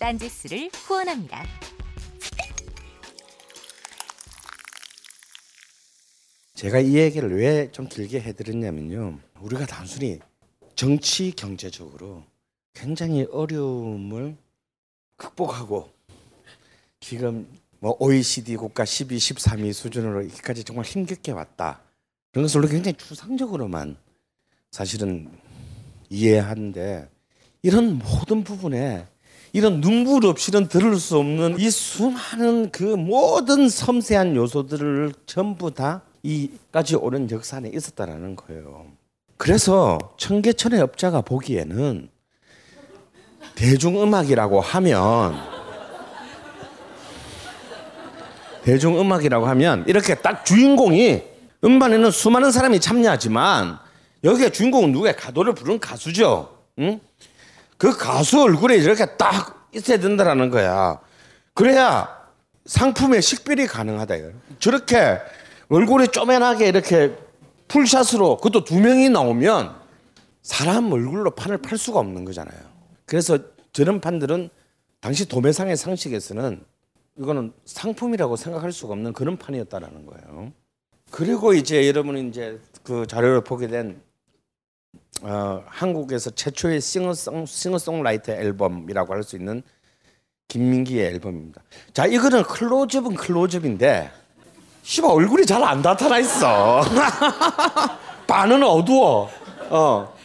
딴지스를 0.00 0.70
후원합니다. 0.72 1.44
제가 6.54 6.80
이 6.80 6.96
얘기를 6.96 7.36
왜 7.36 7.70
좀 7.70 7.86
길게 7.86 8.20
해드렸냐면요. 8.22 9.18
우리가 9.40 9.66
단순히 9.66 10.18
정치 10.74 11.30
경제적으로 11.32 12.24
굉장히 12.72 13.26
어려움을 13.30 14.36
극복하고 15.16 15.90
지금 17.00 17.46
뭐 17.78 17.94
OECD 18.00 18.56
국가 18.56 18.84
12, 18.86 19.16
13위 19.16 19.72
수준으로 19.74 20.24
여기까지 20.24 20.64
정말 20.64 20.84
힘겹게 20.86 21.32
왔다. 21.32 21.82
그런 22.32 22.44
것을 22.44 22.60
우리가 22.60 22.72
굉장히 22.74 22.96
추상적으로만 22.96 23.96
사실은 24.70 25.30
이해하는데 26.08 27.08
이런 27.62 27.98
모든 27.98 28.44
부분에 28.44 29.06
이런 29.52 29.80
눈물 29.80 30.26
없이는 30.26 30.68
들을 30.68 30.96
수 30.96 31.18
없는 31.18 31.58
이 31.58 31.70
수많은 31.70 32.70
그 32.70 32.84
모든 32.84 33.68
섬세한 33.68 34.36
요소들을 34.36 35.12
전부 35.26 35.72
다 35.72 36.02
이까지 36.22 36.96
오는 36.96 37.30
역사 37.30 37.56
안에 37.56 37.70
있었다라는 37.74 38.36
거예요. 38.36 38.86
그래서 39.36 39.98
청계천의 40.18 40.80
업자가 40.80 41.22
보기에는 41.22 42.10
대중음악이라고 43.54 44.60
하면 44.60 45.34
대중음악이라고 48.62 49.46
하면 49.46 49.84
이렇게 49.88 50.14
딱 50.14 50.44
주인공이 50.44 51.22
음반에는 51.64 52.10
수많은 52.10 52.52
사람이 52.52 52.80
참여하지만 52.80 53.78
여기에 54.22 54.50
주인공은 54.50 54.92
누구야? 54.92 55.16
가도를 55.16 55.54
부른 55.54 55.80
가수죠. 55.80 56.58
응? 56.78 57.00
그 57.80 57.96
가수 57.96 58.42
얼굴에 58.42 58.76
이렇게 58.76 59.06
딱 59.16 59.66
있어야 59.74 59.98
된다라는 59.98 60.50
거야. 60.50 61.00
그래야 61.54 62.14
상품의 62.66 63.22
식별이 63.22 63.66
가능하다. 63.66 64.16
이거예요. 64.16 64.34
저렇게 64.58 65.18
얼굴이 65.70 66.08
쪼맨하게 66.08 66.68
이렇게 66.68 67.16
풀샷으로 67.68 68.36
그것도 68.36 68.64
두 68.64 68.78
명이 68.78 69.08
나오면 69.08 69.74
사람 70.42 70.92
얼굴로 70.92 71.30
판을 71.30 71.56
팔 71.62 71.78
수가 71.78 72.00
없는 72.00 72.26
거잖아요. 72.26 72.60
그래서 73.06 73.38
저런 73.72 74.02
판들은 74.02 74.50
당시 75.00 75.26
도매상의 75.26 75.78
상식에서는 75.78 76.62
이거는 77.18 77.54
상품이라고 77.64 78.36
생각할 78.36 78.72
수가 78.72 78.92
없는 78.92 79.14
그런 79.14 79.38
판이었다라는 79.38 80.04
거예요. 80.04 80.52
그리고 81.10 81.54
이제 81.54 81.88
여러분이 81.88 82.28
이제 82.28 82.60
그 82.82 83.06
자료를 83.06 83.42
보게 83.42 83.68
된 83.68 84.02
어, 85.22 85.62
한국에서 85.66 86.30
최초의 86.30 86.80
싱어송 86.80 87.46
싱어송라이터 87.46 88.32
앨범이라고 88.32 89.12
할 89.12 89.22
수 89.22 89.36
있는 89.36 89.62
김민기의 90.48 91.06
앨범입니다. 91.06 91.62
자, 91.92 92.06
이거는 92.06 92.42
클로즈업은 92.42 93.14
클로즈업인데 93.14 94.10
씨발 94.82 95.10
얼굴이 95.10 95.46
잘 95.46 95.62
안 95.62 95.82
나타나 95.82 96.18
있어. 96.18 96.82
반은 98.26 98.62
어두워. 98.62 99.30
어. 99.70 100.16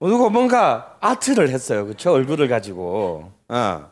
누가 0.00 0.30
뭔가 0.30 0.96
아트를 1.00 1.50
했어요. 1.50 1.84
그렇죠? 1.84 2.12
얼굴을 2.12 2.48
가지고. 2.48 3.30
어. 3.48 3.90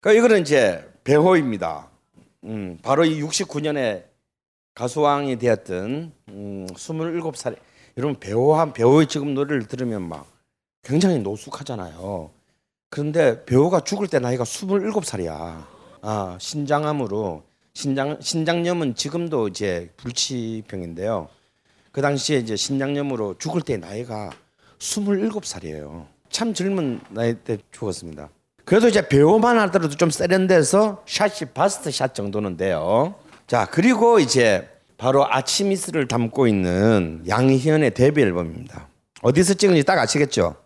그 0.00 0.14
이거는 0.16 0.40
이제 0.42 0.88
배호입니다. 1.04 1.88
음, 2.44 2.78
바로 2.82 3.04
이 3.04 3.20
69년에 3.22 4.04
가수왕이 4.74 5.36
되었던 5.38 6.12
음, 6.28 6.66
27살 6.72 7.56
여러분 7.96 8.18
배우 8.18 8.52
한 8.54 8.72
배우의 8.72 9.06
지금 9.06 9.34
노래를 9.34 9.66
들으면 9.66 10.08
막 10.08 10.26
굉장히 10.82 11.18
노숙하잖아요. 11.18 12.30
그런데 12.90 13.44
배우가 13.44 13.80
죽을 13.80 14.08
때 14.08 14.18
나이가 14.18 14.44
27살이야. 14.44 15.64
아, 16.02 16.38
신장암으로 16.40 17.42
신장 17.72 18.20
신장염은 18.20 18.94
지금도 18.94 19.48
이제 19.48 19.90
불치병인데요. 19.96 21.28
그 21.92 22.02
당시에 22.02 22.38
이제 22.38 22.56
신장염으로 22.56 23.36
죽을 23.38 23.62
때 23.62 23.76
나이가 23.76 24.30
27살이에요. 24.78 26.06
참 26.30 26.52
젊은 26.52 27.00
나이 27.10 27.34
때 27.34 27.58
죽었습니다. 27.70 28.28
그래도 28.64 28.88
이제 28.88 29.06
배우만 29.06 29.58
하더라도 29.60 29.94
좀 29.94 30.10
세련돼서 30.10 31.02
샷이 31.06 31.50
바스트 31.52 31.90
샷 31.90 32.14
정도는 32.14 32.56
돼요. 32.56 33.14
자, 33.46 33.66
그리고 33.70 34.18
이제 34.18 34.68
바로 34.96 35.26
아치미스를 35.30 36.08
담고 36.08 36.46
있는 36.46 37.22
양희연의 37.28 37.94
데뷔 37.94 38.22
앨범입니다. 38.22 38.88
어디서 39.22 39.54
찍은지 39.54 39.82
딱 39.84 39.98
아시겠죠? 39.98 40.56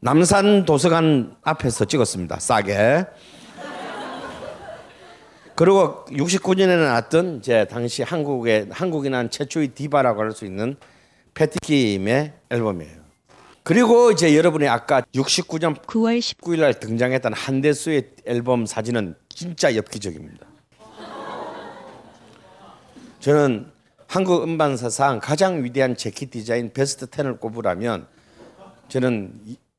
남산 0.00 0.64
도서관 0.64 1.36
앞에서 1.42 1.84
찍었습니다. 1.84 2.38
싸게. 2.38 3.04
그리고 5.56 6.04
69년에 6.06 6.78
나왔던 6.84 7.38
이제 7.38 7.64
당시 7.70 8.02
한국의 8.02 8.68
한국이 8.70 9.08
난 9.08 9.30
최초의 9.30 9.68
디바라고 9.68 10.20
할 10.20 10.32
수 10.32 10.44
있는 10.44 10.76
패티킴의 11.34 12.32
앨범이에요. 12.50 13.04
그리고 13.62 14.10
이제 14.10 14.36
여러분이 14.36 14.68
아까 14.68 15.00
69년 15.14 15.80
9월 15.82 16.20
10 16.20 16.38
19일 16.38 16.60
날 16.60 16.74
등장했던 16.78 17.32
한대수의 17.32 18.10
앨범 18.26 18.66
사진은 18.66 19.14
진짜 19.28 19.74
엽기적입니다. 19.74 20.46
저는 23.20 23.70
한국 24.14 24.44
음반사상 24.44 25.18
가장 25.18 25.64
위대한 25.64 25.96
재킷 25.96 26.30
디자인 26.30 26.72
베스트 26.72 27.06
10을 27.06 27.40
꼽으라면 27.40 28.06
저는 28.86 29.32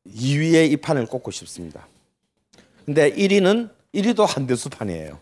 2위에 0.05 0.69
이 0.69 0.75
판을 0.75 1.05
꼽고 1.05 1.31
싶습니다. 1.31 1.88
근데 2.83 3.11
1위는 3.11 3.69
1위도 3.93 4.25
한대수 4.25 4.69
판이에요. 4.71 5.17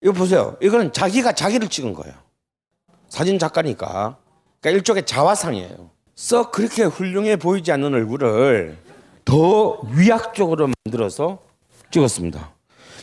이거 0.00 0.12
보세요. 0.12 0.56
이거는 0.62 0.92
자기가 0.92 1.32
자기를 1.32 1.66
찍은 1.66 1.92
거예요. 1.92 2.14
사진 3.08 3.36
작가니까. 3.36 4.16
그러니까 4.60 4.78
일종의 4.78 5.04
자화상이에요. 5.04 5.90
썩 6.14 6.52
그렇게 6.52 6.84
훌륭해 6.84 7.34
보이지 7.34 7.72
않는 7.72 7.92
얼굴을 7.94 8.78
더 9.24 9.80
위약적으로 9.92 10.70
만들어서 10.84 11.42
찍었습니다. 11.90 12.54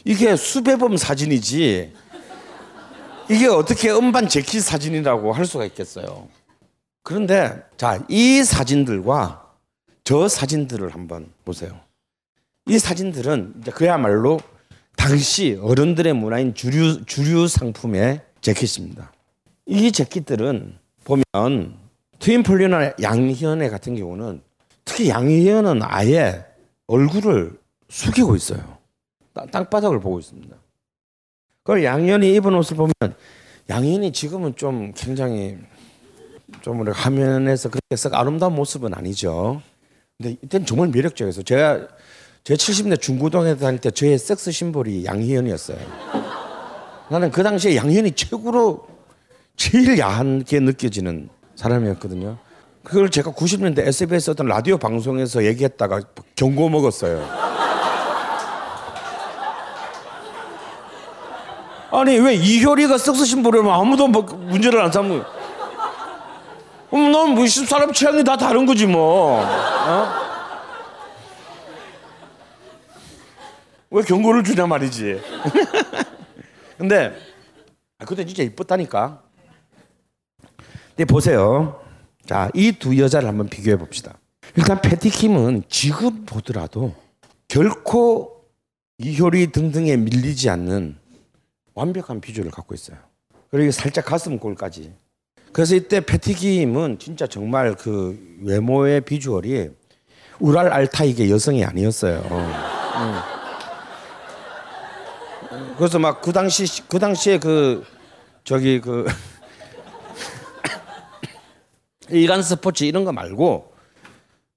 이게 0.06 0.38
수배범 0.38 0.96
사진이지. 0.96 2.07
이게 3.30 3.48
어떻게 3.48 3.92
음반 3.92 4.28
재킷 4.28 4.62
사진이라고 4.62 5.34
할 5.34 5.46
수가 5.46 5.66
있겠어요. 5.66 6.28
그런데 7.04 7.62
자, 7.78 8.04
이 8.10 8.44
사진들과 8.44 9.46
저 10.04 10.28
사진들을 10.28 10.94
한번 10.94 11.32
보세요. 11.44 11.80
이 12.68 12.80
사진들은 12.80 13.62
그야말로 13.74 14.40
당시 14.96 15.58
어른들의 15.62 16.14
문화인 16.14 16.54
주류 16.54 17.06
주류 17.06 17.48
상품의 17.48 18.22
재킷입니다. 18.42 19.12
이 19.66 19.92
재킷들은 19.92 20.78
보면 21.04 21.78
트윈폴리나 22.20 22.94
양희연의 23.02 23.70
같은 23.70 23.96
경우는 23.96 24.42
특히 24.86 25.10
양희은은 25.10 25.82
아예 25.84 26.46
얼굴을 26.88 27.58
숙이고 27.90 28.36
있어요. 28.36 28.78
땅- 29.34 29.48
땅바닥을 29.48 30.00
보고 30.00 30.20
있습니다. 30.20 30.56
그걸 31.68 31.84
양희은이 31.84 32.34
입은 32.36 32.56
옷을 32.56 32.78
보면 32.78 32.94
양희은이 33.70 34.14
지금은 34.14 34.56
좀 34.56 34.94
굉장히 34.96 35.58
좀 36.62 36.80
우리 36.80 36.92
화면에서 36.92 37.68
그렇게 37.68 37.98
썩 37.98 38.14
아름다운 38.14 38.56
모습은 38.56 38.94
아니죠. 38.94 39.62
근데 40.18 40.38
이때는 40.42 40.66
정말 40.66 40.88
매력적이었어요. 40.88 41.44
제가 41.44 41.90
제 42.46 42.54
70년대 42.54 43.02
중고등학교 43.02 43.58
다닐 43.58 43.82
때 43.82 43.92
저의 43.92 44.18
섹스 44.18 44.50
심볼이 44.50 45.04
양희은이었어요. 45.04 45.78
나는 47.10 47.32
그 47.32 47.44
당시에 47.44 47.76
양희은이 47.76 48.14
최고로 48.14 48.88
제일 49.58 50.00
야하게 50.00 50.62
느껴지는 50.62 51.28
사람이었거든요. 51.56 52.38
그걸 52.82 53.10
제가 53.10 53.34
90년대 53.34 53.80
SBS 53.80 54.32
어떤 54.32 54.48
라디오 54.48 54.78
방송에서 54.78 55.44
얘기했다가 55.44 56.00
경고 56.38 56.70
먹었어요. 56.70 57.57
아니 62.00 62.18
왜 62.20 62.36
이효리가 62.36 62.98
섹스 63.00 63.26
심볼이면 63.26 63.72
아무도 63.74 64.08
뭐 64.08 64.22
문제를 64.22 64.80
안 64.82 64.92
삼는? 64.92 65.24
그럼 66.92 67.12
넌뭐 67.12 67.48
사람 67.48 67.92
취향이 67.92 68.24
다 68.24 68.38
다른 68.38 68.66
거지 68.66 68.86
뭐. 68.86 69.42
어? 69.42 70.28
왜 73.90 74.04
경고를 74.04 74.44
주냐 74.44 74.68
말이지. 74.68 75.20
근데 76.78 77.14
아, 77.98 78.06
그때 78.06 78.24
진짜 78.26 78.44
이뻤다니까. 78.44 79.22
근데 80.90 81.06
보세요. 81.06 81.82
자, 82.26 82.50
이 82.54 82.74
두 82.74 82.98
여자를 83.00 83.28
한번 83.28 83.48
비교해 83.48 83.78
봅시다. 83.78 84.14
일단 84.56 84.82
패티킴은 84.82 85.64
지금 85.70 86.26
보더라도 86.26 86.94
결코 87.48 88.44
이효리 89.00 89.52
등등에 89.52 89.96
밀리지 89.98 90.50
않는 90.50 90.98
완벽한 91.82 92.20
비주얼을 92.20 92.50
갖고 92.52 92.74
있어요. 92.74 92.98
그리고 93.52 93.70
살짝 93.72 94.06
가슴골까지. 94.06 94.92
그래서 95.54 95.76
이때 95.76 96.00
패티김은 96.02 96.98
진짜 96.98 97.28
정말 97.28 97.76
그 97.76 98.20
외모의 98.42 99.02
비주얼이 99.02 99.70
우랄 100.40 100.74
알타이계 100.74 101.30
여성이 101.30 101.64
아니었어요. 101.64 102.20
음. 102.32 102.52
그래서 105.78 106.00
막 106.00 106.22
그 106.22 106.32
당시 106.34 106.66
그 106.88 106.98
당시에 106.98 107.38
그 107.38 107.86
저기 108.44 108.82
그 108.82 109.06
일간 112.10 112.42
스포츠 112.42 112.86
이런 112.86 113.06
거 113.06 113.12
말고 113.12 113.72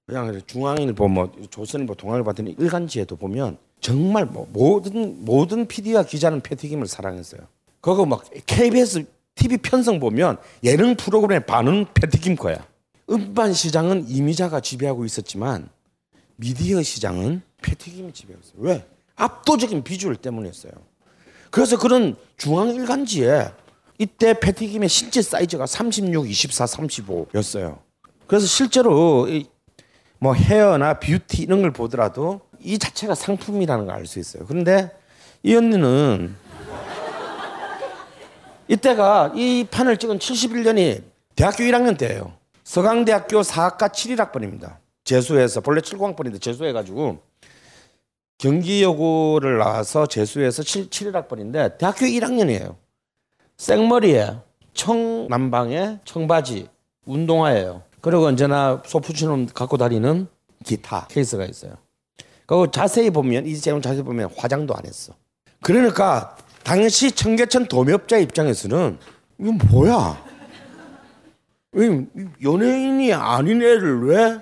그냥 0.07 0.41
중앙일보 0.47 1.07
뭐 1.07 1.31
조선일보 1.51 1.93
동아일보 1.95 2.25
같은 2.25 2.47
일간지에도 2.47 3.15
보면 3.15 3.57
정말 3.81 4.25
뭐 4.25 4.47
모든 4.53 5.25
모든 5.25 5.67
PD와 5.67 6.03
기자는 6.03 6.41
패티김을 6.41 6.87
사랑했어요. 6.87 7.41
그거 7.81 8.05
막 8.05 8.23
KBS 8.45 9.05
TV 9.35 9.57
편성 9.57 9.99
보면 9.99 10.37
예능 10.63 10.95
프로그램의 10.95 11.47
반은 11.47 11.87
패티김 11.93 12.35
거야. 12.35 12.65
음반 13.09 13.53
시장은 13.53 14.07
이미자가 14.07 14.59
지배하고 14.61 15.03
있었지만 15.03 15.67
미디어 16.35 16.81
시장은 16.81 17.41
패티김이 17.61 18.13
지배하고 18.13 18.43
있어요. 18.45 18.61
왜? 18.61 18.85
압도적인 19.15 19.83
비주얼 19.83 20.15
때문이었어요. 20.15 20.71
그래서 21.49 21.77
그런 21.77 22.15
중앙 22.37 22.69
일간지에 22.69 23.51
이때 23.97 24.39
패티김의 24.39 24.89
신체 24.89 25.21
사이즈가 25.21 25.65
36, 25.65 26.29
24, 26.29 26.65
35였어요. 26.65 27.79
그래서 28.27 28.45
실제로 28.45 29.27
이뭐 29.27 30.33
헤어나 30.33 30.99
뷰티 30.99 31.41
이런 31.43 31.61
걸 31.61 31.71
보더라도 31.71 32.41
이 32.63 32.77
자체가 32.79 33.15
상품이라는 33.15 33.85
걸 33.85 33.95
알 33.95 34.05
수 34.05 34.19
있어요. 34.19 34.45
그런데 34.45 34.91
이 35.43 35.55
언니는 35.55 36.35
이때가 38.67 39.33
이 39.35 39.65
판을 39.69 39.97
찍은 39.97 40.19
71년이 40.19 41.03
대학교 41.35 41.63
1학년 41.63 41.97
때예요. 41.97 42.33
서강대학교 42.63 43.43
사학과 43.43 43.87
7일학번입니다. 43.89 44.77
재수해서 45.03 45.61
본래 45.61 45.81
7공학번인데 45.81 46.41
재수해가지고 46.41 47.19
경기여고를 48.37 49.57
나와서 49.57 50.05
재수해서 50.05 50.63
7, 50.63 50.89
7일학번인데 50.89 51.77
대학교 51.77 52.05
1학년이에요. 52.05 52.75
생머리에 53.57 54.35
청남방에 54.73 55.99
청바지 56.05 56.67
운동화예요. 57.05 57.83
그리고 57.99 58.25
언제나 58.25 58.81
소프트처럼 58.85 59.47
갖고 59.47 59.77
다니는 59.77 60.27
기타 60.63 61.07
케이스가 61.09 61.45
있어요. 61.45 61.73
그리고 62.51 62.69
자세히 62.69 63.09
보면 63.09 63.45
이 63.45 63.57
제목 63.57 63.81
자세히 63.81 64.03
보면 64.03 64.29
화장도 64.35 64.75
안 64.75 64.85
했어. 64.85 65.13
그러니까 65.61 66.35
당시 66.65 67.09
청계천 67.09 67.67
도매업자 67.67 68.17
입장에서는 68.17 68.97
이거 69.39 69.51
뭐야? 69.69 70.21
왜 71.71 72.05
연예인이 72.43 73.13
아닌 73.13 73.61
애를 73.61 74.05
왜 74.05 74.37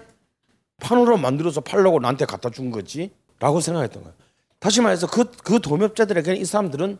판으로 0.77 1.17
만들어서 1.17 1.61
팔려고 1.61 1.99
나한테 1.99 2.25
갖다 2.25 2.49
준 2.49 2.71
거지? 2.71 3.11
라고 3.37 3.61
생각했던 3.61 4.01
거예요. 4.01 4.15
다시 4.57 4.81
말해서 4.81 5.05
그, 5.05 5.29
그 5.43 5.59
도매업자들에게는 5.59 6.41
이 6.41 6.45
사람들은 6.45 6.97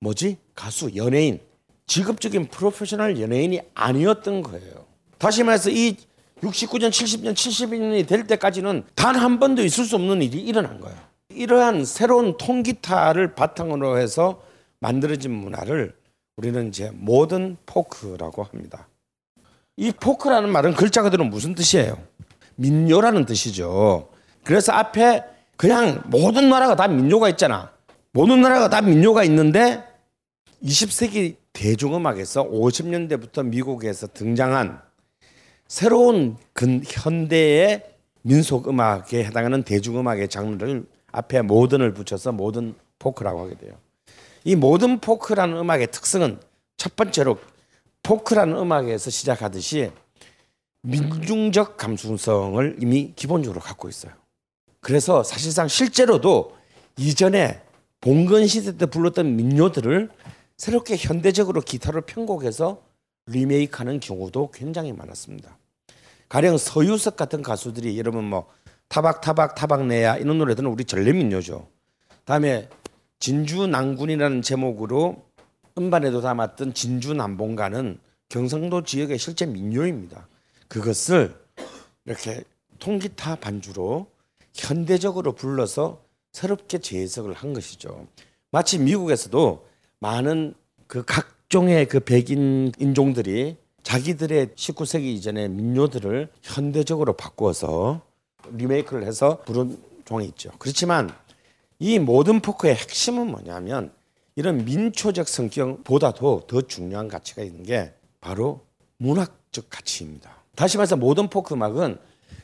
뭐지? 0.00 0.38
가수, 0.56 0.90
연예인, 0.96 1.38
직업적인 1.86 2.48
프로페셔널 2.48 3.20
연예인이 3.20 3.60
아니었던 3.74 4.42
거예요. 4.42 4.86
다시 5.18 5.44
말해서 5.44 5.70
이 5.70 5.96
69년, 6.42 6.90
70년, 6.90 7.34
71년이 7.34 8.06
될 8.06 8.26
때까지는 8.26 8.84
단 8.94 9.16
한 9.16 9.38
번도 9.38 9.62
있을 9.64 9.84
수 9.84 9.94
없는 9.96 10.22
일이 10.22 10.40
일어난 10.40 10.80
거예요. 10.80 10.96
이러한 11.30 11.84
새로운 11.84 12.36
통기타를 12.36 13.34
바탕으로 13.34 13.98
해서 13.98 14.42
만들어진 14.80 15.30
문화를 15.32 15.94
우리는 16.36 16.68
이제 16.68 16.90
모던 16.94 17.58
포크라고 17.66 18.42
합니다. 18.42 18.88
이 19.76 19.92
포크라는 19.92 20.50
말은 20.50 20.74
글자 20.74 21.02
그대로 21.02 21.24
무슨 21.24 21.54
뜻이에요? 21.54 21.96
민요라는 22.56 23.24
뜻이죠. 23.24 24.08
그래서 24.44 24.72
앞에 24.72 25.24
그냥 25.56 26.02
모든 26.06 26.48
나라가 26.50 26.74
다 26.74 26.88
민요가 26.88 27.28
있잖아. 27.28 27.72
모든 28.12 28.42
나라가 28.42 28.68
다 28.68 28.80
민요가 28.80 29.24
있는데 29.24 29.84
20세기 30.62 31.36
대중음악에서 31.52 32.44
50년대부터 32.44 33.46
미국에서 33.46 34.08
등장한 34.08 34.80
새로운 35.72 36.36
근 36.52 36.82
현대의 36.84 37.82
민속 38.20 38.68
음악에 38.68 39.24
해당하는 39.24 39.62
대중 39.62 39.98
음악의 39.98 40.28
장르를 40.28 40.84
앞에 41.12 41.40
모던을 41.40 41.94
붙여서 41.94 42.32
모던 42.32 42.74
포크라고 42.98 43.40
하게 43.40 43.56
돼요. 43.56 43.72
이 44.44 44.54
모던 44.54 45.00
포크라는 45.00 45.56
음악의 45.56 45.90
특성은 45.90 46.38
첫 46.76 46.94
번째로 46.94 47.38
포크라는 48.02 48.54
음악에서 48.54 49.08
시작하듯이 49.08 49.90
민중적 50.82 51.78
감수성을 51.78 52.76
이미 52.78 53.14
기본적으로 53.16 53.62
갖고 53.62 53.88
있어요. 53.88 54.12
그래서 54.80 55.22
사실상 55.22 55.68
실제로도 55.68 56.54
이전에 56.98 57.62
봉건 58.02 58.46
시대 58.46 58.76
때 58.76 58.84
불렀던 58.84 59.36
민요들을 59.36 60.10
새롭게 60.58 60.96
현대적으로 60.98 61.62
기타로 61.62 62.02
편곡해서 62.02 62.82
리메이크하는 63.24 64.00
경우도 64.00 64.50
굉장히 64.52 64.92
많았습니다. 64.92 65.61
가령 66.32 66.56
서유석 66.56 67.16
같은 67.16 67.42
가수들이 67.42 67.98
여러분 67.98 68.24
뭐 68.24 68.48
타박 68.88 69.20
타박 69.20 69.54
타박 69.54 69.84
내야 69.84 70.16
이런 70.16 70.38
노래들은 70.38 70.66
우리 70.70 70.86
전래 70.86 71.12
민요죠. 71.12 71.68
다음에 72.24 72.70
진주 73.18 73.66
난군이라는 73.66 74.40
제목으로 74.40 75.26
음반에도 75.76 76.22
담았던 76.22 76.72
진주 76.72 77.12
남봉가는 77.12 77.98
경상도 78.30 78.82
지역의 78.82 79.18
실제 79.18 79.44
민요입니다. 79.44 80.26
그것을 80.68 81.38
이렇게 82.06 82.44
통기타 82.78 83.36
반주로 83.36 84.06
현대적으로 84.54 85.32
불러서 85.32 86.02
새롭게 86.32 86.78
재해석을 86.78 87.34
한 87.34 87.52
것이죠. 87.52 88.06
마치 88.50 88.78
미국에서도 88.78 89.68
많은 89.98 90.54
그 90.86 91.04
각종의 91.04 91.88
그 91.88 92.00
백인 92.00 92.72
인종들이 92.78 93.58
자기들의 93.82 94.48
19세기 94.48 95.04
이전의 95.16 95.48
민요들을 95.50 96.28
현대적으로 96.42 97.14
바꾸어서 97.14 98.00
리메이크를 98.52 99.06
해서 99.06 99.40
부른 99.44 99.78
종이 100.04 100.26
있죠. 100.26 100.50
그렇지만 100.58 101.10
이 101.78 101.98
모든 101.98 102.40
포크의 102.40 102.74
핵심은 102.74 103.26
뭐냐면 103.28 103.92
이런 104.34 104.64
민초적 104.64 105.28
성격보다도 105.28 106.46
더 106.46 106.60
중요한 106.62 107.08
가치가 107.08 107.42
있는 107.42 107.64
게 107.64 107.92
바로 108.20 108.60
문학적 108.98 109.66
가치입니다. 109.68 110.30
다시 110.54 110.76
말해서 110.76 110.96
모던 110.96 111.28
포크 111.28 111.54
음악은 111.54 111.98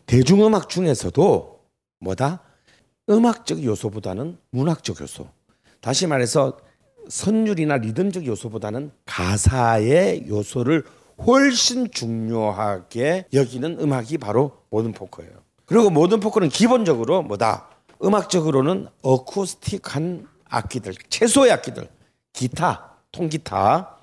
대중음악 0.06 0.68
중에서도 0.68 1.60
뭐다? 2.00 2.42
음악적 3.08 3.62
요소보다는 3.62 4.38
문학적 4.50 5.00
요소. 5.00 5.28
다시 5.80 6.06
말해서 6.06 6.58
선율이나 7.08 7.78
리듬적 7.78 8.26
요소보다는 8.26 8.90
가사의 9.06 10.28
요소를 10.28 10.84
훨씬 11.26 11.90
중요하게 11.90 13.26
여기는 13.32 13.80
음악이 13.80 14.18
바로 14.18 14.52
모던 14.70 14.92
포크예요. 14.92 15.30
그리고 15.66 15.90
모던 15.90 16.20
포크는 16.20 16.48
기본적으로 16.48 17.22
뭐다? 17.22 17.68
음악적으로는 18.02 18.88
어쿠스틱한 19.02 20.26
악기들, 20.48 20.94
최소의 21.10 21.52
악기들, 21.52 21.88
기타, 22.32 22.92
통기타, 23.12 23.96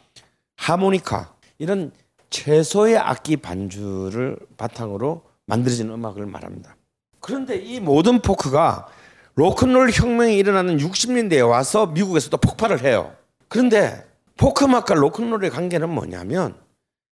하모니카 0.57 1.33
이런 1.57 1.91
최소의 2.29 2.97
악기 2.97 3.37
반주를 3.37 4.37
바탕으로 4.57 5.23
만들어진 5.45 5.89
음악을 5.89 6.25
말합니다. 6.25 6.75
그런데 7.19 7.55
이 7.55 7.79
모던 7.79 8.21
포크가 8.21 8.87
로큰롤 9.35 9.91
혁명이 9.91 10.37
일어나는 10.37 10.77
60년대에 10.77 11.47
와서 11.47 11.87
미국에서도 11.87 12.35
폭발을 12.37 12.83
해요. 12.83 13.13
그런데 13.47 14.05
포크 14.37 14.65
음악과 14.65 14.95
로큰롤의 14.95 15.49
관계는 15.49 15.89
뭐냐면 15.89 16.64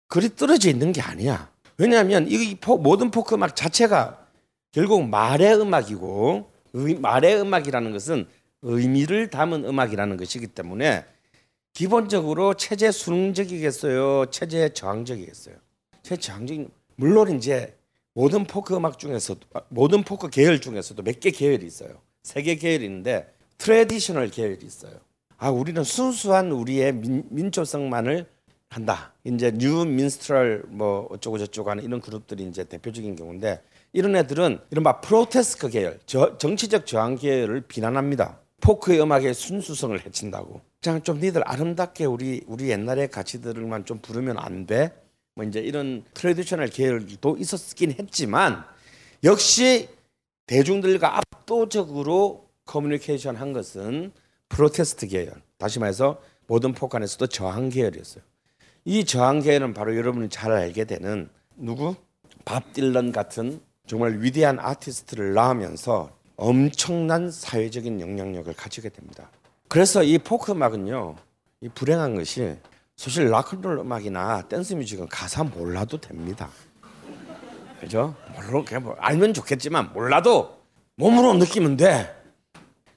그리 0.09 0.35
떨어져 0.35 0.69
있는 0.69 0.91
게 0.91 1.01
아니야. 1.01 1.49
왜냐하면 1.77 2.27
이 2.29 2.57
모던 2.79 3.09
포크 3.11 3.35
음악 3.35 3.55
자체가 3.55 4.25
결국 4.71 5.07
말의 5.07 5.61
음악이고 5.61 6.51
말의 6.99 7.39
음악이라는 7.41 7.91
것은 7.93 8.27
의미를 8.63 9.29
담은 9.29 9.63
음악이라는 9.65 10.17
것이기 10.17 10.47
때문에 10.47 11.05
기본적으로 11.73 12.55
체제 12.55 12.91
순응적이겠어요, 12.91 14.25
체제 14.31 14.73
저항적이겠어요. 14.73 15.55
체제 16.03 16.21
저항적인 16.21 16.69
물론 16.95 17.37
이제 17.37 17.77
모던 18.13 18.43
포크 18.43 18.75
음악 18.75 18.99
중에서도 18.99 19.39
모던 19.69 20.03
포크 20.03 20.29
계열 20.29 20.59
중에서도 20.59 21.01
몇 21.03 21.19
개 21.21 21.31
계열이 21.31 21.65
있어요. 21.65 22.01
세 22.23 22.41
개 22.43 22.55
계열이 22.55 22.83
있는데 22.85 23.31
traditional 23.59 24.29
계열이 24.31 24.57
있어요. 24.65 24.93
아 25.37 25.49
우리는 25.49 25.81
순수한 25.83 26.51
우리의 26.51 26.93
민, 26.93 27.23
민초성만을 27.29 28.27
한다. 28.69 29.13
이제 29.23 29.51
New 29.51 29.83
Minstrel 29.85 30.63
뭐 30.67 31.07
어쩌고 31.09 31.37
저쩌고 31.39 31.71
하는 31.71 31.83
이런 31.83 31.99
그룹들이 31.99 32.43
이제 32.43 32.63
대표적인 32.63 33.15
경우인데 33.15 33.61
이런 33.93 34.15
애들은 34.15 34.59
이른바 34.69 35.01
protest 35.01 35.69
계열, 35.69 35.99
저, 36.05 36.37
정치적 36.37 36.85
저항 36.85 37.15
계열을 37.15 37.61
비난합니다. 37.61 38.39
포크의 38.61 39.01
음악의 39.01 39.33
순수성을 39.33 40.05
해친다고. 40.05 40.61
그냥 40.81 41.01
좀 41.01 41.19
니들 41.19 41.41
아름답게 41.47 42.05
우리 42.05 42.43
우리 42.45 42.69
옛날의 42.69 43.09
가치들만 43.09 43.85
좀 43.85 43.99
부르면 43.99 44.37
안 44.37 44.65
돼? 44.65 44.93
뭐 45.33 45.45
이제 45.45 45.59
이런 45.59 46.03
traditional 46.13 46.67
계열도 46.67 47.37
있었긴 47.37 47.95
했지만 47.97 48.63
역시 49.23 49.89
대중들과 50.45 51.17
압도적으로 51.17 52.47
커뮤니케이션 52.65 53.35
한 53.35 53.53
것은 53.53 54.11
protest 54.49 55.07
계열. 55.07 55.41
다시 55.57 55.79
말해서 55.79 56.21
모던 56.47 56.73
포크 56.73 56.94
안에서도 56.94 57.27
저항 57.27 57.69
계열이었어요. 57.69 58.23
이 58.85 59.03
저항 59.05 59.41
계열은 59.41 59.73
바로 59.73 59.95
여러분이 59.95 60.29
잘 60.29 60.51
알게 60.51 60.85
되는 60.85 61.29
누구? 61.55 61.95
밥 62.45 62.73
딜런 62.73 63.11
같은 63.11 63.61
정말 63.85 64.21
위대한 64.21 64.59
아티스트를 64.59 65.33
낳으면서 65.33 66.11
엄청난 66.35 67.29
사회적인 67.29 67.99
영향력을 67.99 68.53
가지게 68.53 68.89
됩니다. 68.89 69.29
그래서 69.67 70.03
이 70.03 70.17
포크 70.17 70.51
음악은요, 70.51 71.15
이 71.61 71.69
불행한 71.69 72.15
것이 72.15 72.55
사실 72.95 73.29
락앤롤 73.29 73.79
음악이나 73.79 74.43
댄스 74.47 74.73
뮤직은 74.73 75.07
가사 75.09 75.43
몰라도 75.43 75.99
됩니다. 75.99 76.49
그죠? 77.79 78.15
물론 78.35 78.65
그냥 78.65 78.83
뭐 78.83 78.95
알면 78.99 79.33
좋겠지만 79.33 79.93
몰라도 79.93 80.59
몸으로 80.95 81.33
느끼면 81.35 81.77
돼. 81.77 82.15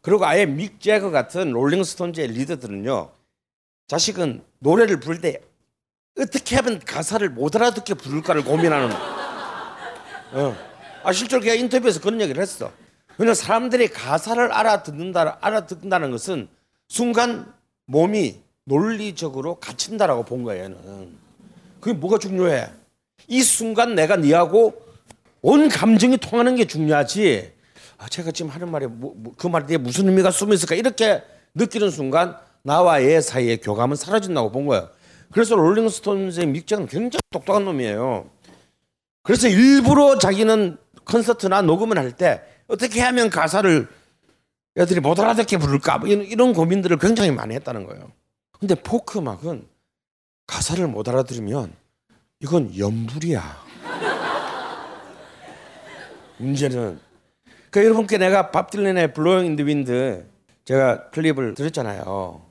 그리고 0.00 0.24
아예 0.26 0.46
믹 0.46 0.80
재거 0.80 1.10
같은 1.10 1.50
롤링스톤즈의 1.52 2.28
리더들은요, 2.28 3.10
자식은 3.88 4.44
노래를 4.60 5.00
부를 5.00 5.20
때 5.20 5.40
어떻게 6.18 6.56
하면 6.56 6.80
가사를 6.80 7.28
못 7.30 7.54
알아듣게 7.56 7.94
부를까를 7.94 8.44
고민하는. 8.44 8.94
어. 10.32 10.56
아 11.04 11.12
실제로 11.12 11.42
걔가 11.42 11.54
인터뷰에서 11.54 12.00
그런 12.00 12.20
얘기를 12.20 12.40
했어. 12.40 12.70
왜냐 13.18 13.34
사람들이 13.34 13.88
가사를 13.88 14.52
알아듣는다 14.52 15.38
알아듣는다는 15.40 16.10
것은 16.10 16.48
순간 16.88 17.52
몸이 17.86 18.40
논리적으로 18.64 19.56
갇힌다라고 19.56 20.24
본 20.24 20.44
거예요. 20.44 20.64
얘는. 20.64 21.16
그게 21.80 21.94
뭐가 21.94 22.18
중요해? 22.18 22.70
이 23.28 23.42
순간 23.42 23.94
내가 23.94 24.16
니하고 24.16 24.80
온 25.40 25.68
감정이 25.68 26.18
통하는 26.18 26.54
게 26.54 26.64
중요하지. 26.64 27.52
아, 27.98 28.08
제가 28.08 28.30
지금 28.30 28.50
하는 28.50 28.70
말에 28.70 28.86
뭐, 28.86 29.14
뭐, 29.16 29.32
그 29.36 29.46
말에 29.46 29.76
무슨 29.76 30.08
의미가 30.08 30.30
숨어 30.30 30.54
있을까 30.54 30.74
이렇게 30.74 31.22
느끼는 31.54 31.90
순간 31.90 32.36
나와 32.62 33.02
얘 33.02 33.20
사이의 33.20 33.58
교감은 33.58 33.96
사라진다고 33.96 34.52
본 34.52 34.66
거예요. 34.66 34.88
그래서 35.32 35.56
롤링스톤즈의 35.56 36.46
믹 36.46 36.56
재거는 36.56 36.86
굉장히 36.86 37.20
똑똑한 37.30 37.64
놈이에요. 37.64 38.28
그래서 39.22 39.48
일부러 39.48 40.18
자기는 40.18 40.76
콘서트나 41.04 41.62
녹음을 41.62 41.98
할 41.98 42.12
때 42.12 42.42
어떻게 42.68 43.00
하면 43.00 43.28
가사를 43.28 43.88
애들이 44.78 45.00
못 45.00 45.18
알아듣게 45.18 45.58
부를까 45.58 45.98
뭐 45.98 46.08
이런, 46.08 46.24
이런 46.24 46.52
고민들을 46.52 46.98
굉장히 46.98 47.30
많이 47.30 47.54
했다는 47.54 47.86
거예요. 47.86 48.12
근데 48.58 48.74
포크 48.74 49.18
음악은 49.18 49.66
가사를 50.46 50.86
못 50.86 51.08
알아들으면 51.08 51.72
이건 52.40 52.76
염불이야. 52.76 53.42
문제는 56.38 56.98
그 57.70 57.84
여러분께 57.84 58.18
내가 58.18 58.50
밥 58.50 58.70
딜런의 58.70 59.14
Blowin' 59.14 59.46
in 59.46 59.54
the 59.54 59.64
Wind 59.64 60.26
제가 60.64 61.10
클립을 61.10 61.54
들었잖아요. 61.54 62.42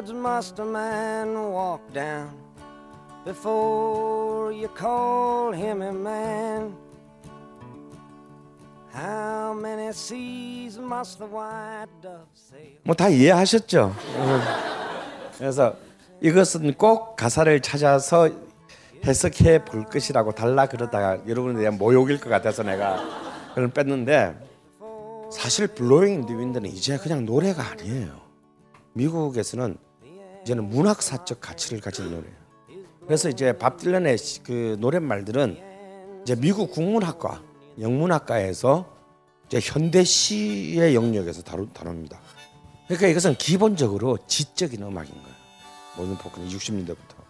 Roads 0.00 0.12
must 0.12 0.58
a 0.60 0.64
man 0.64 1.34
walk 1.52 1.80
down 1.92 2.30
before 3.24 4.52
you 4.52 4.68
call 4.68 5.52
him 5.52 5.82
a 5.82 5.92
man? 5.92 6.74
How 8.92 9.52
many 9.52 9.92
seas 9.92 10.78
must 10.78 11.18
the 11.18 11.28
white 11.28 11.90
dove 12.00 12.28
sail? 12.34 12.78
뭐다 12.84 13.08
이해하셨죠? 13.10 13.94
그래서 15.36 15.76
이것은 16.22 16.74
꼭 16.74 17.16
가사를 17.16 17.60
찾아서 17.60 18.30
해석해 19.04 19.64
볼 19.64 19.84
것이라고 19.84 20.32
달라 20.32 20.66
그러다가 20.66 21.18
여러분에 21.28 21.58
대한 21.58 21.78
모욕일 21.78 22.20
것 22.20 22.30
같아서 22.30 22.62
내가 22.62 22.98
그걸 23.50 23.68
뺐는데 23.68 24.34
사실 25.30 25.66
Blowin' 25.66 26.13
in 26.13 26.26
the 26.26 26.34
Wind는 26.34 26.70
이제 26.70 26.96
그냥 26.98 27.24
노래가 27.24 27.62
아니에요. 27.70 28.18
미국에서는 28.94 29.76
이제는 30.42 30.68
문학사적 30.70 31.40
가치를 31.40 31.80
가진 31.80 32.06
노래예요. 32.06 32.40
그래서 33.06 33.28
이제 33.28 33.52
밥 33.56 33.76
딜런의 33.78 34.18
시- 34.18 34.42
그 34.42 34.76
노랫말들은 34.80 35.58
이제 36.22 36.34
미국 36.36 36.70
국문학과, 36.70 37.42
영문학과에서 37.80 38.96
이제 39.46 39.58
현대 39.62 40.04
시의 40.04 40.94
영역에서 40.94 41.42
다루, 41.42 41.68
다룹니다. 41.72 42.20
그러니까 42.86 43.08
이것은 43.08 43.34
기본적으로 43.36 44.18
지적인 44.26 44.82
음악인 44.82 45.10
거예요. 45.10 45.36
모던 45.96 46.16
포크는 46.18 46.48
60년대부터. 46.48 47.20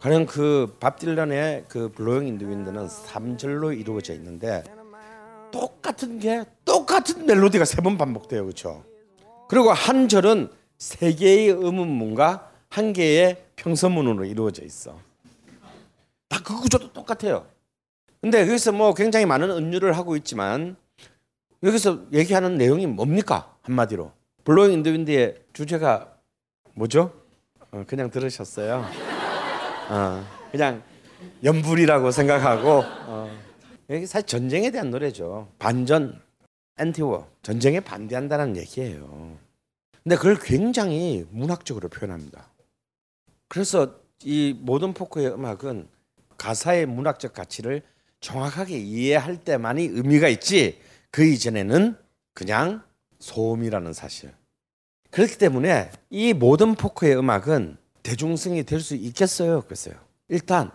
가령 0.00 0.26
그 0.26 0.76
밥 0.80 0.98
딜런의 0.98 1.64
그 1.68 1.90
Blowin' 1.92 2.28
in 2.28 2.35
the 2.35 2.46
Wind는 2.46 2.88
3절로 2.88 3.78
이루어져 3.78 4.12
있는데 4.14 4.62
똑같은 5.50 6.18
게 6.18 6.44
똑같은 6.64 7.26
멜로디가 7.26 7.64
세 7.64 7.80
번 7.82 7.96
반복돼요. 7.96 8.42
그렇죠? 8.44 8.84
그리고 9.48 9.72
한 9.72 10.08
절은 10.08 10.50
세 10.84 11.14
개의 11.14 11.50
의문문과 11.50 12.50
한 12.68 12.92
개의 12.92 13.42
평서문으로 13.56 14.26
이루어져 14.26 14.62
있어. 14.66 14.98
다 16.28 16.38
그 16.44 16.60
구조도 16.60 16.92
똑같아요. 16.92 17.46
근데 18.20 18.42
여기서 18.42 18.72
뭐 18.72 18.92
굉장히 18.92 19.24
많은 19.24 19.48
은유를 19.50 19.96
하고 19.96 20.14
있지만 20.16 20.76
여기서 21.62 22.12
얘기하는 22.12 22.58
내용이 22.58 22.86
뭡니까? 22.86 23.56
한마디로. 23.62 24.12
Blowin' 24.44 24.74
in 24.74 24.80
the 24.80 24.90
Wind의 24.90 25.38
주제가 25.54 26.12
뭐죠? 26.74 27.14
어, 27.70 27.84
그냥 27.86 28.10
들으셨어요. 28.10 28.84
어, 29.88 30.26
그냥 30.52 30.82
염불이라고 31.42 32.10
생각하고 32.10 32.82
어, 32.84 33.30
여기 33.88 34.06
사실 34.06 34.26
전쟁에 34.26 34.70
대한 34.70 34.90
노래죠. 34.90 35.48
반전, 35.58 36.20
anti-war, 36.76 37.26
전쟁에 37.40 37.80
반대한다는 37.80 38.58
얘기예요. 38.58 39.38
근데 40.04 40.16
그걸 40.16 40.38
굉장히 40.38 41.26
문학적으로 41.30 41.88
표현합니다. 41.88 42.50
그래서 43.48 43.98
이 44.22 44.54
모던 44.60 44.92
포크의 44.92 45.28
음악은 45.32 45.88
가사의 46.36 46.86
문학적 46.86 47.32
가치를 47.32 47.82
정확하게 48.20 48.78
이해할 48.78 49.38
때만이 49.38 49.84
의미가 49.84 50.28
있지 50.28 50.78
그 51.10 51.24
이전에는 51.24 51.96
그냥 52.34 52.82
소음이라는 53.18 53.92
사실. 53.94 54.32
그렇기 55.10 55.38
때문에 55.38 55.90
이 56.10 56.32
모던 56.34 56.74
포크의 56.74 57.16
음악은 57.16 57.78
대중성이 58.02 58.64
될 58.64 58.80
수 58.80 58.94
있겠어요? 58.94 59.62
글쎄요. 59.62 59.94
일단 60.28 60.70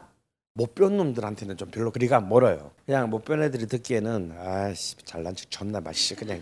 못 0.55 0.73
배운 0.73 0.97
놈들한테는 0.97 1.57
좀 1.57 1.69
별로 1.69 1.91
거리가 1.91 2.19
멀어요. 2.21 2.71
그냥 2.85 3.09
못 3.09 3.23
배운 3.25 3.43
애들이 3.43 3.67
듣기에는 3.67 4.33
아씨 4.39 4.95
잘난 5.05 5.35
척 5.35 5.51
존나 5.51 5.79
맛있어 5.79 6.15
그냥 6.19 6.41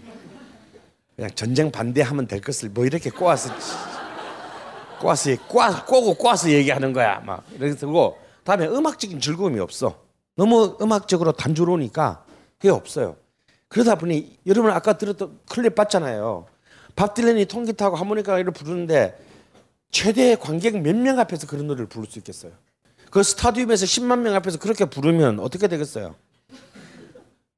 그냥 1.18 1.32
전쟁 1.34 1.72
반대하면 1.72 2.28
될 2.28 2.42
것을 2.42 2.70
뭐 2.70 2.86
이렇게 2.86 3.10
꼬아서 3.10 3.52
꼬아서 5.02 5.32
꼬아 5.48 5.84
꼬고 5.86 6.14
꼬아서 6.14 6.52
얘기하는 6.52 6.94
거야 6.94 7.20
막 7.22 7.44
들고 7.58 8.20
다음에 8.44 8.68
음악적인 8.68 9.20
즐거움이 9.20 9.60
없어. 9.60 10.00
너무 10.36 10.78
음악적으로 10.80 11.32
단조로우니까 11.32 12.24
그게 12.60 12.70
없어요. 12.70 13.16
그러다 13.68 13.96
보니 13.96 14.38
여러분 14.46 14.70
아까 14.72 14.96
들었던 14.98 15.40
클립 15.50 15.74
봤잖아요. 15.74 16.46
밥 16.96 17.16
딜런이 17.16 17.46
통기타하고 17.46 17.96
하모니카를 17.98 18.52
부르는데 18.52 19.18
최대 19.90 20.36
관객 20.36 20.80
몇 20.82 20.96
명 20.96 21.18
앞에서 21.20 21.48
그런 21.48 21.66
노래를 21.66 21.88
부를 21.88 22.08
수 22.08 22.20
있겠어요? 22.20 22.52
그 23.10 23.24
스타디움에서 23.24 23.86
10만 23.86 24.20
명 24.20 24.36
앞에서 24.36 24.60
그렇게 24.60 24.86
부르면 24.86 25.40
어떻게 25.40 25.68
되겠어요? 25.68 26.14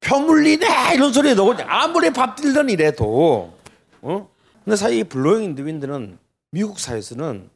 표물리네 0.01 0.95
이런 0.95 1.13
소리 1.13 1.35
넣고 1.35 1.55
아무리 1.63 2.11
밥 2.11 2.35
딜런이래도 2.35 3.53
어? 4.01 4.29
근데 4.63 4.75
사실 4.75 4.99
이 4.99 5.03
Blowin' 5.03 5.43
in 5.43 5.51
the 5.51 5.63
Wind는 5.63 6.17
미국 6.51 6.79
사회에서는 6.79 7.49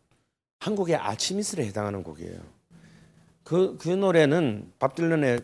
한국의 0.60 0.96
아침 0.96 1.40
이슬에 1.40 1.66
해당하는 1.66 2.04
곡이에요. 2.04 2.40
그, 3.44 3.78
그 3.78 3.90
노래는 3.90 4.72
밥 4.80 4.96
딜런의 4.96 5.42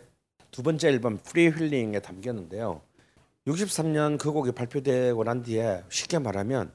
두 0.50 0.62
번째 0.62 0.88
앨범 0.88 1.18
Freewheelin'에 1.18 2.00
담겼는데요. 2.00 2.80
63년 3.46 4.18
그 4.18 4.32
곡이 4.32 4.52
발표되고 4.52 5.22
난 5.24 5.42
뒤에 5.42 5.84
쉽게 5.88 6.18
말하면 6.18 6.72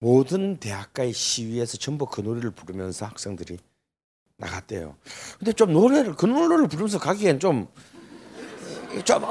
모든 0.00 0.56
대학가의 0.56 1.12
시위에서 1.12 1.76
전부 1.76 2.06
그 2.06 2.20
노래를 2.20 2.50
부르면서 2.50 3.06
학생들이 3.06 3.58
나갔대요. 4.36 4.96
근데 5.38 5.52
좀 5.52 5.72
노래를 5.72 6.14
그 6.16 6.26
노래를 6.26 6.66
부르면서 6.66 6.98
가기엔 6.98 7.38
좀 7.38 7.68
좀 9.04 9.22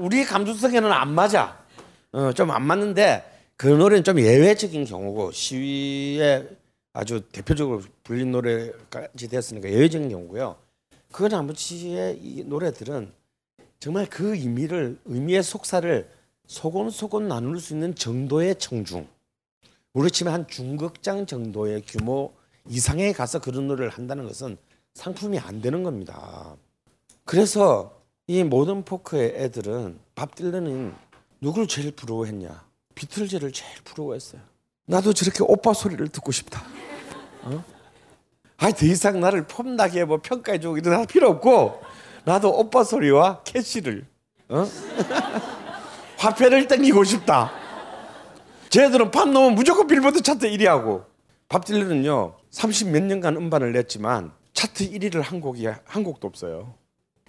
우리 0.00 0.24
감수성에는 0.24 0.92
안 0.92 1.12
맞아. 1.14 1.64
어, 2.12 2.32
좀 2.32 2.50
안 2.50 2.66
맞는데 2.66 3.24
그 3.56 3.66
노래는 3.66 4.04
좀 4.04 4.20
예외적인 4.20 4.84
경우고 4.84 5.32
시위에 5.32 6.46
아주 6.92 7.20
대표적으로 7.32 7.82
불린 8.04 8.32
노래까지 8.32 9.28
됐으니까 9.28 9.70
예외적인 9.70 10.08
경우고요. 10.08 10.56
그 11.12 11.24
나머지의 11.24 12.18
이 12.22 12.44
노래들은 12.44 13.12
정말 13.80 14.06
그 14.06 14.34
의미를 14.34 14.98
의미의 15.04 15.42
속사를 15.42 16.10
소곤소곤 16.46 17.28
나눌 17.28 17.60
수 17.60 17.74
있는 17.74 17.94
정도의 17.94 18.56
청중. 18.56 19.06
무려 19.92 20.08
치면 20.08 20.32
한 20.32 20.46
중극장 20.46 21.26
정도의 21.26 21.82
규모 21.86 22.32
이상에 22.68 23.12
가서 23.12 23.40
그런 23.40 23.66
노래를 23.66 23.90
한다는 23.90 24.26
것은 24.26 24.56
상품이 24.94 25.38
안 25.38 25.60
되는 25.60 25.82
겁니다. 25.82 26.56
그래서 27.24 27.95
이 28.28 28.42
모던 28.42 28.84
포크의 28.84 29.34
애들은 29.36 30.00
밥 30.16 30.34
딜런은 30.34 30.94
누굴 31.40 31.68
제일 31.68 31.92
부러워했냐? 31.92 32.64
비틀즈를 32.96 33.52
제일 33.52 33.72
부러워했어요. 33.84 34.40
나도 34.86 35.12
저렇게 35.12 35.44
오빠 35.44 35.72
소리를 35.72 36.06
듣고 36.08 36.32
싶다. 36.32 36.64
어? 37.42 37.62
아니 38.56 38.72
더 38.74 38.86
이상 38.86 39.20
나를 39.20 39.46
폼나게 39.46 40.04
뭐 40.04 40.18
평가해주고 40.20 40.78
이런 40.78 40.98
할 40.98 41.06
필요 41.06 41.28
없고 41.28 41.80
나도 42.24 42.50
오빠 42.58 42.82
소리와 42.82 43.42
캐시를 43.44 44.06
어? 44.48 44.66
화폐를 46.18 46.66
땡기고 46.66 47.04
싶다. 47.04 47.52
쟤들은 48.70 49.12
밥 49.12 49.28
넣으면 49.28 49.54
무조건 49.54 49.86
빌보드 49.86 50.22
차트 50.22 50.48
1위 50.48 50.64
하고 50.64 51.04
밥 51.48 51.64
딜런은요 51.64 52.34
30 52.50 52.88
몇 52.88 53.02
년간 53.04 53.36
음반을 53.36 53.72
냈지만 53.72 54.32
차트 54.52 54.90
1위를 54.90 55.22
한 55.22 55.40
곡이 55.40 55.66
한 55.84 56.02
곡도 56.02 56.26
없어요. 56.26 56.74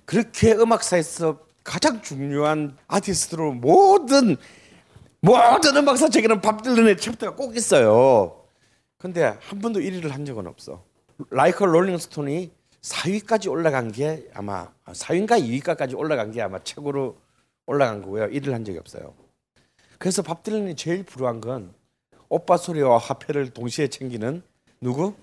그렇게 0.08 0.54
음악사에서 0.54 1.38
가장 1.66 2.02
중요한 2.02 2.78
아티스트로 2.88 3.52
모든 3.52 4.38
모든 5.20 5.76
음악사 5.76 6.08
책에는 6.08 6.40
밥 6.40 6.64
딜런의 6.64 6.96
챕터가 6.96 7.36
꼭 7.36 7.58
있어요. 7.58 8.46
근데 8.98 9.38
한 9.42 9.60
번도 9.60 9.82
1위를 9.82 10.10
한 10.12 10.24
적은 10.24 10.48
없어. 10.48 10.86
Like 11.30 11.66
a 11.66 11.72
Rolling 11.72 12.15
Stone이 12.15 12.52
4위까지 12.82 13.52
올라간 13.52 13.92
게 13.92 14.26
아마 14.34 14.70
4위인가 14.86 15.42
2위까지 15.42 15.98
올라간 15.98 16.32
게 16.32 16.42
아마 16.42 16.64
최고로 16.64 17.18
올라간 17.66 18.02
거고요. 18.04 18.28
1위를 18.28 18.54
한 18.54 18.64
적이 18.64 18.78
없어요. 18.78 19.14
그래서 19.98 20.22
밥 20.22 20.42
딜런이 20.42 20.78
제일 20.78 21.04
불우한 21.04 21.42
건 21.42 21.74
오빠 22.30 22.56
소리와 22.56 22.98
화폐를 22.98 23.50
동시에 23.50 23.90
챙기는 23.90 24.42
누구? 24.80 25.16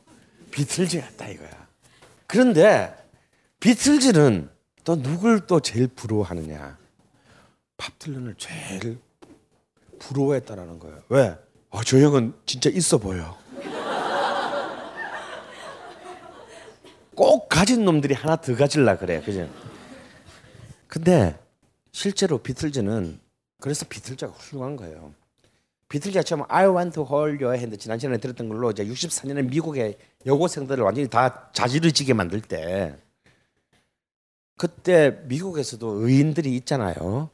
비틀즈였다 0.50 1.28
이거야. 1.28 1.68
그런데 2.26 2.94
비틀즈는 3.60 4.53
또 4.84 5.00
누굴 5.00 5.46
또 5.46 5.60
제일 5.60 5.88
부러워하느냐? 5.88 6.76
밥 7.76 7.98
딜런을 7.98 8.36
제일 8.36 8.98
부러워했다라는 9.98 10.78
거예요. 10.78 11.02
왜? 11.08 11.36
아, 11.70 11.80
저 11.84 11.98
형은 11.98 12.34
진짜 12.46 12.70
있어 12.70 12.98
보여. 12.98 13.36
꼭 17.14 17.48
가진 17.48 17.84
놈들이 17.84 18.14
하나 18.14 18.36
더 18.36 18.54
가질라 18.54 18.98
그래. 18.98 19.22
그죠? 19.22 19.48
근데 20.86 21.38
실제로 21.92 22.38
비틀즈는 22.38 23.20
그래서 23.60 23.86
비틀즈가 23.88 24.32
훌륭한 24.32 24.76
거예요. 24.76 25.14
비틀즈가 25.88 26.22
처음 26.24 26.42
I 26.48 26.66
want 26.66 26.92
to 26.94 27.04
hold 27.04 27.42
your 27.42 27.56
hand 27.56 27.76
지난 27.78 27.98
시간에 27.98 28.18
들었던 28.18 28.48
걸로 28.48 28.70
이제 28.70 28.84
64년에 28.84 29.48
미국의 29.48 29.96
여고생들을 30.26 30.82
완전히 30.84 31.08
다 31.08 31.50
자지러지게 31.52 32.14
만들 32.14 32.40
때 32.40 32.96
그때 34.56 35.18
미국에서도 35.24 36.06
의인들이 36.06 36.54
있잖아요. 36.56 37.30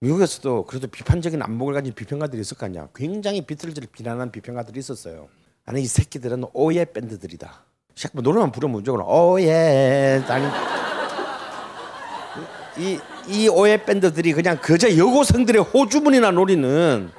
미국에서도 0.00 0.66
그래도 0.66 0.88
비판적인 0.88 1.42
안목을 1.42 1.74
가진 1.74 1.92
비평가들이 1.92 2.40
있을 2.40 2.56
거 2.56 2.66
아니야. 2.66 2.88
굉장히 2.94 3.44
비틀즈를 3.44 3.88
비난한 3.92 4.32
비평가들이 4.32 4.78
있었어요. 4.78 5.28
아니 5.64 5.82
이 5.82 5.86
새끼들은 5.86 6.44
오예 6.52 6.86
밴드들이다. 6.86 7.64
샥 7.94 8.20
노래만 8.20 8.50
부르면 8.52 8.72
무조건 8.76 9.04
오예 9.06 10.22
아니 10.26 10.46
이, 12.78 12.98
이 13.28 13.48
오해 13.48 13.84
밴드들이 13.84 14.32
그냥 14.32 14.58
그저 14.60 14.96
여고생들의 14.96 15.62
호주문이나 15.62 16.30
노리는 16.30 17.10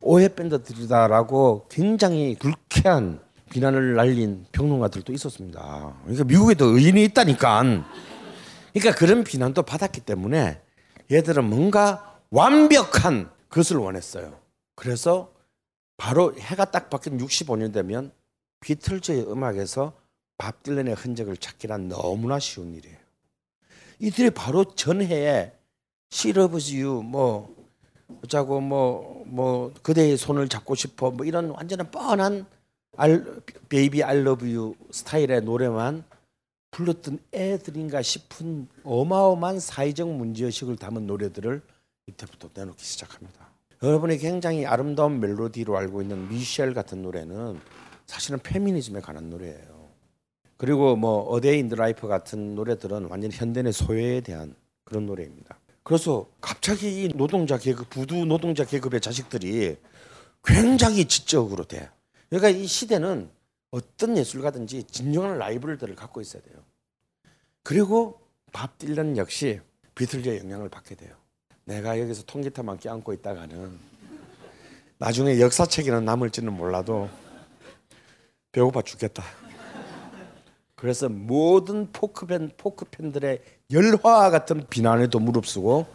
오해 0.00 0.28
밴드들이다라고 0.28 1.66
굉장히 1.68 2.36
불쾌한 2.38 3.20
비난을 3.50 3.96
날린 3.96 4.46
평론가들도 4.52 5.12
있었습니다. 5.12 5.94
그러니까 6.02 6.24
미국에도 6.24 6.66
의인이 6.66 7.02
있다니까. 7.04 7.84
그러니까 8.78 8.98
그런 8.98 9.24
비난도 9.24 9.62
받았기 9.62 10.00
때문에 10.00 10.60
얘들은 11.10 11.44
뭔가 11.44 12.20
완벽한 12.30 13.30
것을 13.48 13.76
원했어요. 13.76 14.38
그래서 14.74 15.32
바로 15.96 16.34
해가 16.38 16.70
딱 16.70 16.90
바뀐 16.90 17.18
65년 17.18 17.72
되면 17.72 18.12
비틀즈의 18.60 19.30
음악에서 19.30 19.92
밥 20.36 20.62
딜런의 20.62 20.94
흔적을 20.94 21.36
찾기란 21.36 21.88
너무나 21.88 22.38
쉬운 22.38 22.74
일이에요. 22.74 22.96
이들이 23.98 24.30
바로 24.30 24.64
전해에 24.64 25.52
you 26.72 27.02
뭐 27.02 27.54
어쩌고 28.22 28.60
뭐뭐 28.60 29.24
뭐 29.26 29.74
그대의 29.82 30.16
손을 30.16 30.48
잡고 30.48 30.74
싶어 30.76 31.10
뭐 31.10 31.26
이런 31.26 31.50
완전한 31.50 31.90
뻔한 31.90 32.46
알, 32.96 33.24
baby 33.68 34.02
you 34.02 34.74
스타일의 34.90 35.42
노래만 35.42 36.04
불렀던 36.78 37.18
애들인가 37.32 38.02
싶은 38.02 38.68
어마어마한 38.84 39.58
사회적 39.58 40.08
문제의식을 40.08 40.76
담은 40.76 41.08
노래들을 41.08 41.60
이때부터 42.06 42.50
내놓기 42.54 42.84
시작합니다. 42.84 43.50
여러분이 43.82 44.18
굉장히 44.18 44.64
아름다운 44.64 45.18
멜로디로 45.18 45.76
알고 45.76 46.02
있는 46.02 46.28
미셸 46.28 46.74
같은 46.74 47.02
노래는 47.02 47.60
사실은 48.06 48.38
페미니즘에 48.38 49.00
관한 49.00 49.28
노래예요. 49.28 49.88
그리고 50.56 50.94
뭐 50.94 51.22
A 51.22 51.31
Day 51.31 51.58
in 51.58 51.64
the 51.64 51.74
Life 51.74 52.06
같은 52.06 52.54
노래들은 52.54 53.06
완전 53.06 53.32
현대의 53.32 53.72
소외에 53.72 54.20
대한 54.20 54.54
그런 54.84 55.06
노래입니다. 55.06 55.58
그래서 55.82 56.28
갑자기 56.40 57.04
이 57.04 57.08
노동자 57.08 57.58
계급 57.58 57.90
부두 57.90 58.24
노동자 58.24 58.64
계급의 58.64 59.00
자식들이 59.00 59.76
굉장히 60.44 61.06
지적으로 61.06 61.64
돼. 61.64 61.90
그러니까 62.30 62.50
이 62.50 62.66
시대는 62.66 63.30
어떤 63.70 64.16
예술가든지 64.16 64.84
진정한 64.84 65.38
라이벌들을 65.38 65.94
갖고 65.94 66.20
있어야 66.20 66.42
돼요. 66.42 66.56
그리고 67.62 68.20
밥 68.52 68.78
딜런 68.78 69.16
역시 69.16 69.60
비틀즈의 69.94 70.38
영향을 70.38 70.68
받게 70.68 70.94
돼요. 70.94 71.14
내가 71.64 72.00
여기서 72.00 72.22
통기타만 72.24 72.78
껴안고 72.78 73.12
있다가는 73.12 73.78
나중에 74.98 75.38
역사책에는 75.40 76.04
남을지는 76.04 76.52
몰라도 76.52 77.08
배고파 78.52 78.82
죽겠다. 78.82 79.22
그래서 80.74 81.08
모든 81.08 81.90
포크팬 81.92 82.52
포크팬들의 82.56 83.42
열화 83.72 84.30
같은 84.30 84.66
비난에도 84.68 85.18
무릅쓰고 85.18 85.86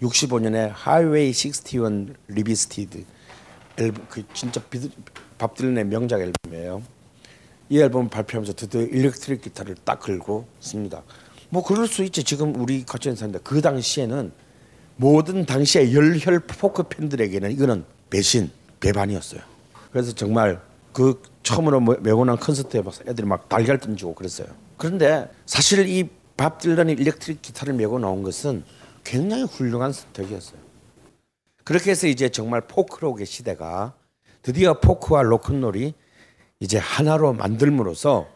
65년에 0.00 0.70
Highway 0.72 1.30
61 1.30 2.14
Revisited 2.28 3.04
앨범 3.78 4.06
그 4.08 4.24
진짜 4.34 4.62
비드, 4.62 4.90
밥 5.38 5.54
딜런의 5.54 5.86
명작 5.86 6.20
앨범이에요. 6.20 6.82
이 7.68 7.80
앨범 7.80 8.08
발표하면서 8.08 8.52
드디어 8.54 8.82
일렉트릭 8.82 9.42
기타를 9.42 9.76
딱 9.84 10.00
걸고 10.00 10.46
씁니다. 10.60 11.02
뭐 11.48 11.62
그럴 11.62 11.86
수 11.86 12.02
있지. 12.04 12.24
지금 12.24 12.54
우리 12.60 12.84
같이 12.84 13.08
있는 13.08 13.38
그 13.42 13.60
당시에는 13.60 14.32
모든 14.96 15.44
당시의 15.44 15.94
열혈 15.94 16.40
포크 16.46 16.84
팬들에게는 16.84 17.50
이거는 17.52 17.84
배신, 18.10 18.50
배반이었어요. 18.80 19.40
그래서 19.92 20.12
정말 20.12 20.60
그 20.92 21.22
처음으로 21.42 21.80
메고 21.80 22.24
난 22.24 22.36
콘서트에 22.36 22.82
막 22.82 22.94
애들이 23.06 23.26
막 23.26 23.48
달걀 23.48 23.78
던지고 23.78 24.14
그랬어요. 24.14 24.48
그런데 24.76 25.28
사실 25.46 25.88
이 25.88 26.08
밥 26.36 26.58
딜런이 26.60 26.92
일렉트릭 26.92 27.40
기타를 27.40 27.74
메고 27.74 27.98
나온 27.98 28.22
것은 28.22 28.62
굉장히 29.04 29.44
훌륭한 29.44 29.92
선택이었어요. 29.92 30.58
그렇게 31.64 31.90
해서 31.90 32.06
이제 32.06 32.28
정말 32.28 32.60
포크록의 32.62 33.26
시대가 33.26 33.94
드디어 34.42 34.78
포크와 34.78 35.22
로큰롤이 35.22 35.94
이제 36.60 36.78
하나로 36.78 37.32
만들므로써 37.32 38.28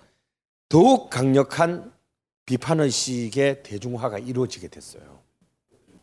더욱 0.69 1.11
강력한 1.11 1.93
비판 2.47 2.81
의식의 2.81 3.63
대중화가 3.63 4.19
이루어지게 4.19 4.69
됐어요. 4.69 5.21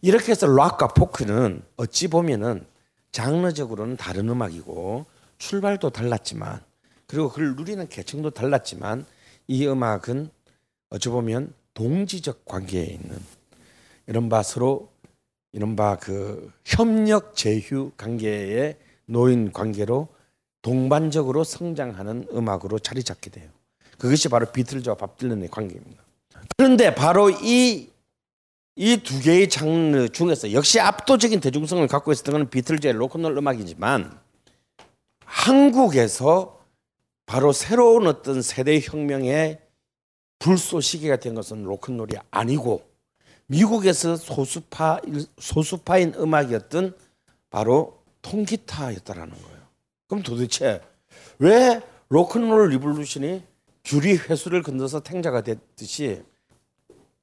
이렇게 0.01 0.31
해서 0.31 0.47
락과 0.47 0.89
포크는 0.89 1.63
어찌 1.75 2.07
보면은 2.07 2.65
장르적으로는 3.11 3.97
다른 3.97 4.29
음악이고 4.29 5.05
출발도 5.37 5.89
달랐지만 5.89 6.61
그리고 7.05 7.29
그걸 7.29 7.55
누리는 7.55 7.87
계층도 7.87 8.31
달랐지만 8.31 9.05
이 9.47 9.67
음악은 9.67 10.29
어찌 10.89 11.09
보면 11.09 11.53
동지적 11.73 12.45
관계에 12.45 12.85
있는 12.85 13.17
이른바 14.07 14.43
서로 14.43 14.91
이른바 15.51 15.97
그 15.97 16.51
협력 16.65 17.35
제휴 17.35 17.91
관계에 17.97 18.77
놓인 19.05 19.51
관계로 19.51 20.09
동반적으로 20.61 21.43
성장하는 21.43 22.27
음악으로 22.33 22.79
자리 22.79 23.03
잡게 23.03 23.29
돼요. 23.29 23.49
그것이 23.97 24.29
바로 24.29 24.45
비틀즈와 24.51 24.95
밥 24.95 25.17
딜런의 25.17 25.49
관계입니다. 25.49 26.03
그런데 26.57 26.93
바로 26.93 27.29
이 27.29 27.97
이 28.79 28.97
두 29.01 29.19
개의 29.19 29.49
장르 29.49 30.07
중에서 30.07 30.53
역시 30.53 30.79
압도적인 30.79 31.39
대중성을 31.39 31.85
갖고 31.87 32.11
있었던 32.11 32.31
것은 32.31 32.49
비틀즈의 32.51 32.93
로큰롤 32.93 33.35
음악이지만 33.35 34.19
한국에서 35.25 36.59
바로 37.25 37.51
새로운 37.51 38.05
어떤 38.05 38.43
세대 38.43 38.79
혁명의 38.79 39.59
불쏘시개가 40.37 41.15
된 41.17 41.33
것은 41.33 41.63
로큰롤이 41.63 42.13
아니고 42.29 42.87
미국에서 43.47 44.15
소수파 44.15 45.01
소수파인 45.39 46.13
음악이었던 46.15 46.95
바로 47.49 47.97
통기타였다라는 48.21 49.33
거예요. 49.33 49.56
그럼 50.07 50.23
도대체 50.23 50.81
왜 51.39 51.81
로큰롤 52.09 52.69
revolution이 52.69 53.43
귤이 53.83 54.17
회수를 54.17 54.63
건너서 54.63 55.01
탱자가 55.01 55.41
됐듯이 55.41 56.23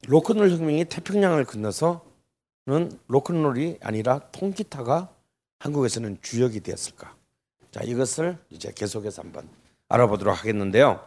로큰롤 0.07 0.51
혁명이 0.51 0.85
태평양을 0.87 1.45
건너서는 1.45 2.01
로큰롤이 3.09 3.79
아니라 3.81 4.21
통기타가 4.33 5.11
한국에서는 5.59 6.19
주역이 6.21 6.61
되었을까? 6.61 7.15
자, 7.71 7.81
이것을 7.83 8.37
이제 8.51 8.71
계속해서 8.75 9.23
한번 9.23 9.49
알아보도록 9.89 10.39
하겠는데요. 10.39 11.01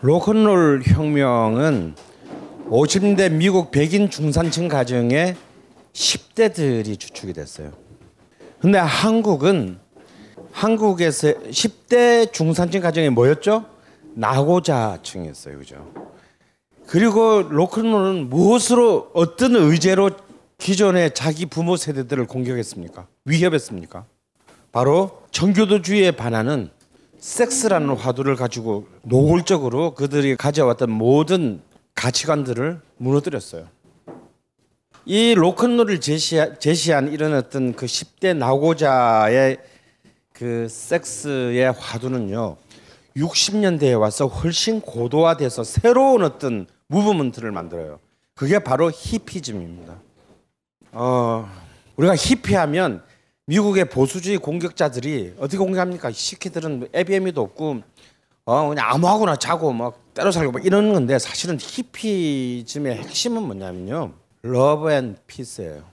로큰롤 0.00 0.82
혁명은 0.84 1.94
50년대 2.66 3.32
미국 3.32 3.70
백인 3.70 4.10
중산층 4.10 4.66
가정의 4.66 5.36
10대들이 5.92 6.98
주축이 6.98 7.32
됐어요. 7.32 7.72
근데 8.60 8.78
한국은 8.78 9.78
한국에서 10.52 11.28
10대 11.50 12.32
중산층 12.32 12.80
가정이 12.80 13.08
뭐였죠? 13.10 13.64
나고자층이었어요. 14.14 15.58
그죠? 15.58 15.92
그리고 16.86 17.42
로큰롤은 17.42 18.28
무엇으로 18.28 19.10
어떤 19.14 19.56
의제로 19.56 20.10
기존의 20.58 21.14
자기 21.14 21.46
부모 21.46 21.76
세대들을 21.76 22.26
공격했습니까? 22.26 23.06
위협했습니까? 23.24 24.04
바로 24.70 25.22
정교도주의에 25.30 26.12
반하는 26.12 26.70
섹스라는 27.18 27.96
화두를 27.96 28.36
가지고 28.36 28.86
노골적으로 29.02 29.94
그들이 29.94 30.36
가져왔던 30.36 30.90
모든 30.90 31.60
가치관들을 31.94 32.80
무너뜨렸어요. 32.98 33.66
이 35.04 35.34
로큰롤을 35.34 36.00
제시한, 36.00 37.12
이런 37.12 37.34
어떤 37.34 37.74
그 37.74 37.86
10대 37.86 38.36
나고자의 38.36 39.58
그 40.42 40.66
섹스의 40.68 41.70
화두는요. 41.70 42.56
60년대에 43.16 43.96
와서 44.00 44.26
훨씬 44.26 44.80
고도화돼서 44.80 45.62
새로운 45.62 46.24
어떤 46.24 46.66
무브먼트를 46.88 47.52
만들어요. 47.52 48.00
그게 48.34 48.58
바로 48.58 48.90
히피즘입니다. 48.92 50.00
어, 50.90 51.48
우리가 51.94 52.16
히피하면 52.16 53.04
미국의 53.46 53.84
보수주의 53.84 54.36
공격자들이 54.36 55.34
어떻게 55.38 55.58
공격합니까? 55.58 56.10
새끼들은 56.10 56.88
애비 56.92 57.13
에미도 57.13 57.40
없고 57.40 57.82
어 58.44 58.68
그냥 58.68 58.90
아무하고나 58.90 59.36
자고 59.36 59.72
막 59.72 60.12
떼로 60.12 60.32
살고 60.32 60.50
막 60.50 60.66
이러는 60.66 60.92
건데 60.92 61.20
사실은 61.20 61.56
히피즘의 61.60 62.96
핵심은 62.96 63.44
뭐냐면요. 63.44 64.12
love 64.42 64.90
and 64.90 65.16
peace예요. 65.28 65.84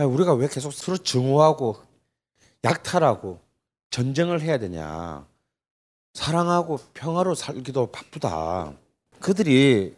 우리가 0.00 0.34
왜 0.34 0.48
계속 0.48 0.72
서로 0.72 0.98
증오하고 0.98 1.76
약탈하고 2.64 3.45
전쟁을 3.90 4.40
해야 4.40 4.58
되냐? 4.58 5.26
사랑하고 6.14 6.78
평화로 6.94 7.34
살기도 7.34 7.86
바쁘다. 7.86 8.72
그들이 9.20 9.94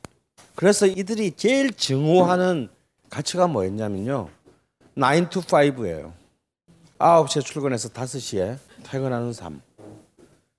그래서 0.55 0.87
이들이 0.87 1.33
제일 1.37 1.73
증오하는 1.73 2.69
가치가 3.11 3.47
뭐였냐면요. 3.47 4.29
9 4.95 5.31
to 5.31 5.43
5예요. 5.43 6.13
9시에 6.99 7.45
출근해서 7.45 7.89
5시에 7.91 8.59
퇴근하는 8.83 9.33
삶. 9.33 9.63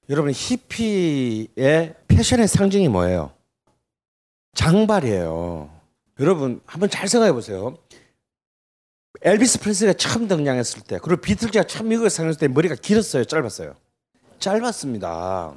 여러분 0.10 0.32
히피의 0.34 1.96
패션의 2.08 2.48
상징이 2.48 2.88
뭐예요? 2.88 3.32
장발이에요. 4.54 5.70
여러분 6.20 6.62
한번 6.66 6.90
잘 6.90 7.08
생각해 7.08 7.32
보세요. 7.34 7.78
엘비스 9.22 9.60
프레슬리가 9.60 9.94
처음 9.98 10.28
등장했을 10.28 10.82
때 10.84 11.00
그리고 11.02 11.22
비틀즈가 11.22 11.64
처음 11.66 11.90
미국에 11.90 12.10
상했을 12.10 12.40
때 12.40 12.48
머리가 12.48 12.76
길었어요, 12.76 13.26
짧았어요. 13.26 13.76
짧았습니다. 14.40 15.54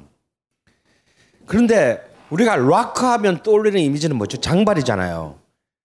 그런데 1.45 2.01
우리가 2.29 2.55
락하면 2.55 3.43
떠올리는 3.43 3.79
이미지는 3.79 4.17
뭐죠? 4.17 4.37
장발이잖아요. 4.37 5.39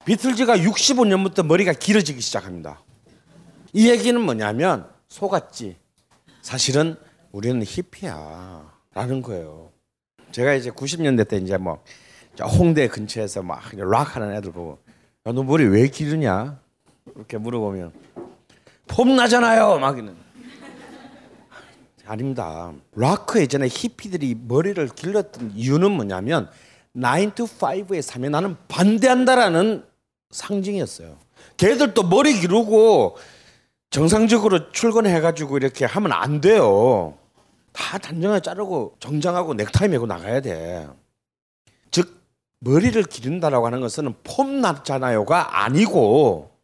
비틀즈가 0.06 0.56
65년부터 0.58 1.44
머리가 1.44 1.72
길어지기 1.72 2.20
시작합니다. 2.20 2.82
이 3.72 3.90
얘기는 3.90 4.18
뭐냐면 4.20 4.88
속았지. 5.08 5.76
사실은 6.42 6.96
우리는 7.32 7.62
히피야. 7.62 8.72
라는 8.94 9.22
거예요. 9.22 9.70
제가 10.32 10.54
이제 10.54 10.70
90년대 10.70 11.28
때 11.28 11.36
이제 11.36 11.56
뭐 11.58 11.82
홍대 12.58 12.88
근처에서 12.88 13.42
막 13.42 13.74
락 13.74 14.16
하는 14.16 14.34
애들 14.34 14.52
보고 14.52 14.78
야, 15.26 15.32
너 15.32 15.42
머리 15.42 15.64
왜 15.64 15.88
기르냐? 15.88 16.58
이렇게 17.18 17.36
물어보면 17.36 17.92
폼 18.86 19.16
나잖아요. 19.16 19.78
막 19.80 19.98
이는. 19.98 20.16
아닙니다. 22.06 22.72
락크 22.94 23.40
예전에 23.40 23.66
히피들이 23.68 24.34
머리를 24.46 24.88
길렀던 24.88 25.52
이유는 25.54 25.90
뭐냐면 25.90 26.48
9 26.94 27.32
to 27.34 27.46
5에 27.46 28.00
사면 28.00 28.32
나는 28.32 28.56
반대한다라는 28.68 29.84
상징이었어요. 30.30 31.18
걔들도 31.58 32.04
머리 32.04 32.40
기르고 32.40 33.18
정상적으로 33.90 34.70
출근해가지고 34.70 35.58
이렇게 35.58 35.84
하면 35.84 36.12
안 36.12 36.40
돼요. 36.40 37.18
다 37.72 37.98
단정하게 37.98 38.40
자르고 38.40 38.96
정장하고 39.00 39.54
넥타이 39.54 39.88
메고 39.88 40.06
나가야 40.06 40.40
돼. 40.40 40.88
즉 41.90 42.22
머리를 42.60 43.02
기른다라고 43.02 43.66
하는 43.66 43.80
것은 43.80 44.14
폼 44.24 44.60
났잖아요가 44.60 45.62
아니고 45.64 46.57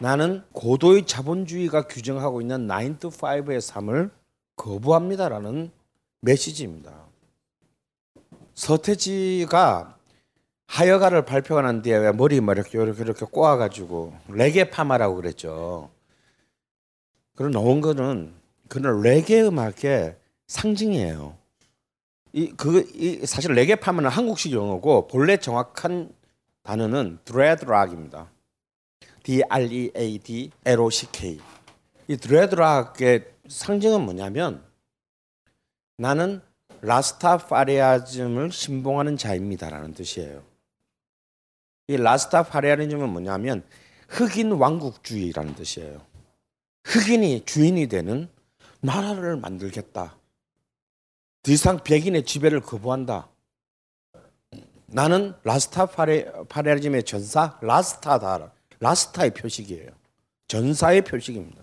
나는 0.00 0.42
고도의 0.52 1.06
자본주의가 1.06 1.82
규정하고 1.82 2.40
있는 2.40 2.66
9 2.66 2.98
to 2.98 3.10
5의 3.10 3.60
삶을 3.60 4.10
거부합니다라는 4.56 5.70
메시지입니다. 6.22 7.06
서태지가 8.54 9.98
하여가를 10.66 11.24
발표가 11.26 11.60
난 11.60 11.82
뒤에 11.82 12.12
머리 12.12 12.40
막 12.40 12.56
이렇게 12.56 12.80
이렇게 12.80 13.02
이렇게 13.02 13.26
꼬아가지고 13.26 14.14
레게 14.28 14.70
파마라고 14.70 15.16
그랬죠. 15.16 15.90
그런 17.36 17.50
나온 17.50 17.82
거는 17.82 18.32
그는 18.68 19.02
레게 19.02 19.42
음악의 19.42 20.16
상징이에요. 20.46 21.36
이 22.32 22.52
그이 22.52 23.26
사실 23.26 23.52
레게 23.52 23.74
파마는 23.74 24.08
한국식 24.08 24.52
용어고 24.52 25.08
본래 25.08 25.36
정확한 25.36 26.10
단어는 26.62 27.18
드레드락입니다. 27.24 28.30
D 29.30 29.44
R 29.48 29.62
E 29.62 29.92
A 29.96 30.18
D 30.18 30.50
L 30.64 30.80
O 30.80 30.90
C 30.90 31.06
K. 31.12 31.38
이 32.08 32.16
드레드락의 32.16 33.32
상징은 33.46 34.00
뭐냐면 34.00 34.64
나는 35.96 36.40
라스타파리아즘을 36.80 38.50
신봉하는 38.50 39.16
자입니다라는 39.16 39.94
뜻이에요. 39.94 40.42
이 41.86 41.96
라스타파리아즘은 41.96 43.08
뭐냐면 43.08 43.62
흑인 44.08 44.50
왕국주의라는 44.50 45.54
뜻이에요. 45.54 46.04
흑인이 46.86 47.44
주인이 47.44 47.86
되는 47.86 48.28
나라를 48.80 49.36
만들겠다. 49.36 50.16
더 51.44 51.52
이상 51.52 51.84
백인의 51.84 52.24
지배를 52.24 52.62
거부한다. 52.62 53.28
나는 54.86 55.34
Rastafarianism의 55.44 57.04
전사 57.04 57.60
Rasta다. 57.62 58.54
Rasta의 58.80 59.30
표식이에요. 59.30 59.90
전사의 60.48 61.02
표식입니다. 61.02 61.62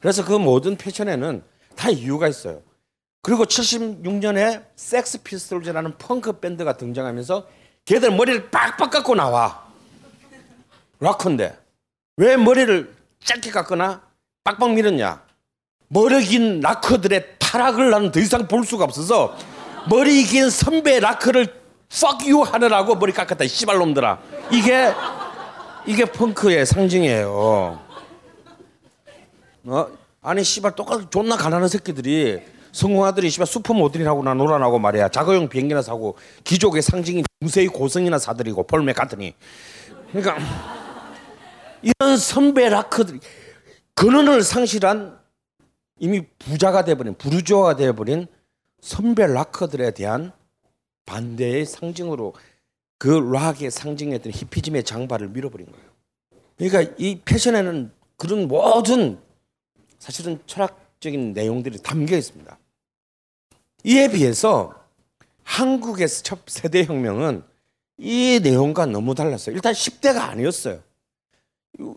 그래서 0.00 0.24
그 0.24 0.32
모든 0.32 0.76
패션에는 0.76 1.42
다 1.76 1.88
이유가 1.88 2.28
있어요. 2.28 2.60
그리고 3.22 3.44
76년에 3.44 4.64
섹스 4.74 5.22
피스톨즈라는 5.22 5.96
펑크 5.96 6.40
밴드가 6.40 6.76
등장하면서 6.76 7.46
걔들 7.84 8.10
머리를 8.10 8.50
빡빡 8.50 8.90
깎고 8.90 9.14
나와. 9.14 9.64
락커인데 10.98 11.58
왜 12.16 12.36
머리를 12.36 12.94
짧게 13.24 13.50
깎거나 13.50 14.02
빡빡 14.44 14.74
밀었냐? 14.74 15.22
머리 15.88 16.24
긴 16.24 16.60
락커들의 16.60 17.36
타락을 17.38 17.90
나는 17.90 18.10
더 18.10 18.18
이상 18.20 18.48
볼 18.48 18.64
수가 18.64 18.84
없어서 18.84 19.36
머리 19.88 20.24
긴 20.24 20.50
선배 20.50 21.00
락커를 21.00 21.60
fuck 21.92 22.30
you 22.32 22.42
하느라고 22.42 22.96
머리 22.96 23.12
깎았다. 23.12 23.46
씨발놈들아. 23.46 24.20
이게 24.50 24.92
이게 25.86 26.04
펑크의 26.04 26.64
상징이에요. 26.66 27.80
어? 29.64 29.88
아니 30.20 30.44
씨발 30.44 30.74
똑같이 30.76 31.06
존나 31.10 31.36
가난한 31.36 31.68
새끼들이 31.68 32.40
성공아들이 32.72 33.28
씨발 33.30 33.46
슈퍼모델이라고 33.46 34.22
나 34.22 34.34
놀아나고 34.34 34.78
말이야. 34.78 35.08
자가용 35.08 35.48
비행기나 35.48 35.82
사고 35.82 36.16
기족의 36.44 36.82
상징인 36.82 37.24
중세의 37.40 37.68
고성이나 37.68 38.18
사들이고 38.18 38.66
폴 38.66 38.82
맥카트니. 38.84 39.34
그러니까 40.12 40.38
이런 41.82 42.16
선배 42.16 42.68
락커들이 42.68 43.20
근원을 43.94 44.42
상실한 44.42 45.18
이미 45.98 46.22
부자가 46.38 46.84
돼버린 46.84 47.14
부르주아가 47.14 47.76
돼버린 47.76 48.26
선배 48.80 49.26
락커들에 49.26 49.92
대한 49.92 50.32
반대의 51.06 51.66
상징으로 51.66 52.34
그 53.02 53.08
락의 53.08 53.72
상징했던 53.72 54.32
히피즘의 54.32 54.84
장발을 54.84 55.30
밀어버린 55.30 55.66
거예요. 55.66 55.86
그러니까 56.56 56.94
이 56.98 57.20
패션에는 57.24 57.90
그런 58.16 58.46
모든 58.46 59.18
사실은 59.98 60.38
철학 60.46 60.78
적인 61.00 61.32
내용들이 61.32 61.78
담겨 61.78 62.16
있습니다. 62.16 62.56
이에 63.82 64.08
비해서 64.08 64.86
한국의 65.42 66.06
첫 66.06 66.42
세대 66.46 66.84
혁명은 66.84 67.42
이 67.98 68.38
내용과 68.40 68.86
너무 68.86 69.16
달랐어요. 69.16 69.56
일단 69.56 69.72
10대가 69.72 70.28
아니었어요. 70.28 70.80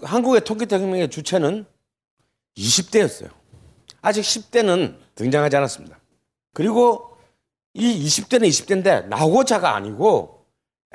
한국의 0.02 0.44
통기타 0.44 0.80
혁명의 0.80 1.12
주체는 1.12 1.68
20대였어요. 2.58 3.30
아직 4.02 4.22
10대는 4.22 4.98
등장하지 5.14 5.56
않았습니다. 5.56 6.00
그리고 6.52 7.16
이 7.76 8.08
20대는 8.08 8.48
20대인데 8.48 9.08
나고자가 9.08 9.76
아니고 9.76 10.35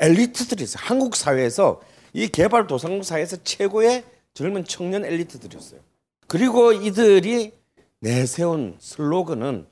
엘리트들이 0.00 0.64
있어요. 0.64 0.82
한국 0.84 1.14
사회에서 1.14 1.80
이 2.12 2.26
개발도상국 2.28 3.04
사회에서 3.04 3.36
최고의 3.44 4.04
젊은 4.34 4.64
청년 4.64 5.04
엘리트들이었어요. 5.04 5.80
그리고 6.26 6.72
이들이 6.72 7.52
내세운 8.00 8.76
슬로건은 8.80 9.66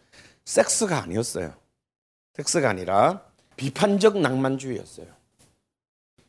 섹스가 0.44 1.02
아니었어요. 1.02 1.54
섹스가 2.34 2.68
아니라 2.68 3.22
비판적 3.56 4.18
낭만주의였어요. 4.18 5.06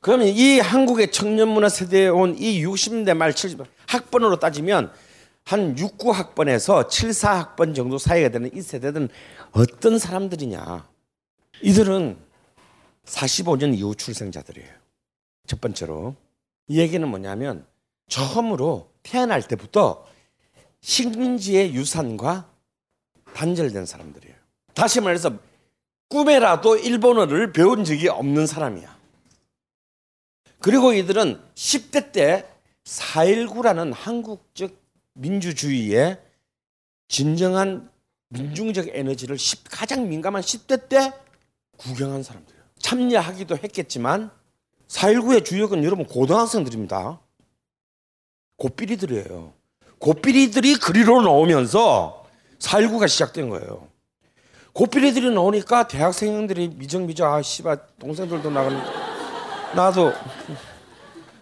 그러면 0.02 0.28
이 0.28 0.60
한국의 0.60 1.12
청년 1.12 1.50
문화 1.50 1.68
세대에 1.68 2.08
온 2.08 2.36
이 2.38 2.66
60대 2.66 3.14
말 3.16 3.36
70, 3.36 3.60
학번으로 3.88 4.40
따지면 4.40 4.92
한 5.44 5.76
69학번에서 5.76 6.88
74학번 6.88 7.76
정도 7.76 7.98
사이가 7.98 8.30
되는 8.30 8.50
이 8.56 8.62
세대들은 8.62 9.10
어떤 9.52 10.00
사람들이냐. 10.00 10.88
이들은 11.64 12.18
45년 13.10 13.76
이후 13.76 13.96
출생자들이에요. 13.96 14.70
첫 15.48 15.60
번째로. 15.60 16.16
이 16.68 16.80
얘기는 16.80 17.06
뭐냐면 17.08 17.66
처음으로 18.08 18.92
태어날 19.04 19.42
때부터 19.42 20.06
식민지의 20.82 21.74
유산과 21.74 22.50
단절된 23.34 23.86
사람들이에요. 23.86 24.36
다시 24.74 25.02
말해서 25.02 25.38
꿈에라도 26.10 26.78
일본어를 26.78 27.52
배운 27.52 27.84
적이 27.84 28.10
없는 28.10 28.48
사람이야. 28.48 28.98
그리고 30.60 30.94
이들은 30.94 31.42
10대 31.56 32.12
때 32.12 32.46
4.19라는 32.84 33.94
한국적 33.94 34.76
민주주의의 35.14 36.20
진정한 37.08 37.92
민중적 38.30 38.90
에너지를 38.90 39.38
10, 39.38 39.64
가장 39.70 40.08
민감한 40.08 40.42
10대 40.42 40.90
때 40.90 41.14
구경한 41.78 42.24
사람들이에요. 42.24 42.59
참여하기도 42.80 43.58
했겠지만 43.58 44.32
4.19의 44.88 45.46
주역은 45.46 45.84
여러분 45.84 46.06
고등학생들입니다. 46.06 47.20
고삐리들이에요. 48.58 49.54
고삐리들이 50.00 50.76
그리로 50.76 51.22
나오면서 51.22 52.26
4.19가 52.60 53.08
시작된 53.08 53.50
거예요. 53.50 53.88
고삐리들이 54.74 55.32
나오니까 55.32 55.88
대학생들이 55.88 56.70
미정미정 56.76 57.34
아 57.34 57.42
씨발 57.42 57.80
동생들도 58.00 58.50
나가는 58.50 58.80
나도 59.76 60.14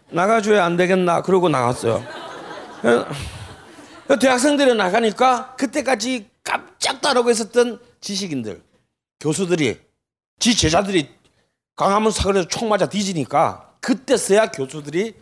나가줘야 0.10 0.66
안 0.66 0.78
되겠나 0.78 1.22
그러고 1.22 1.50
나갔어요. 1.50 2.04
대학생들이 4.20 4.76
나가니까 4.76 5.56
그때까지 5.56 6.30
깜짝 6.44 7.02
따르고 7.02 7.30
있었던 7.30 7.80
지식인들, 8.00 8.62
교수들이 9.20 9.80
지 10.40 10.56
제자들이 10.56 11.10
강화문 11.78 12.12
사거리에서 12.12 12.48
총 12.50 12.68
맞아 12.68 12.90
뒤지니까 12.90 13.78
그때서야 13.80 14.52
교수들이 14.52 15.16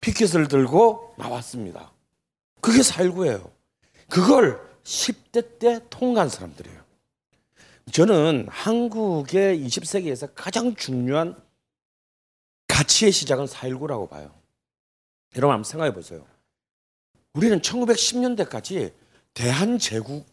피켓을 0.00 0.48
들고 0.48 1.14
나왔습니다. 1.18 1.92
그게 2.60 2.80
4.19예요. 2.80 3.50
그걸 4.08 4.60
10대 4.84 5.58
때 5.58 5.80
통과한 5.90 6.28
사람들이에요. 6.28 6.80
저는 7.92 8.46
한국의 8.48 9.60
20세기에서 9.66 10.30
가장 10.34 10.74
중요한 10.76 11.36
가치의 12.68 13.10
시작은 13.10 13.46
4.19라고 13.46 14.08
봐요. 14.08 14.32
여러분 15.36 15.54
한번 15.54 15.64
생각해 15.64 15.92
보세요. 15.92 16.24
우리는 17.32 17.60
1910년대까지 17.60 18.92
대한제국, 19.34 20.26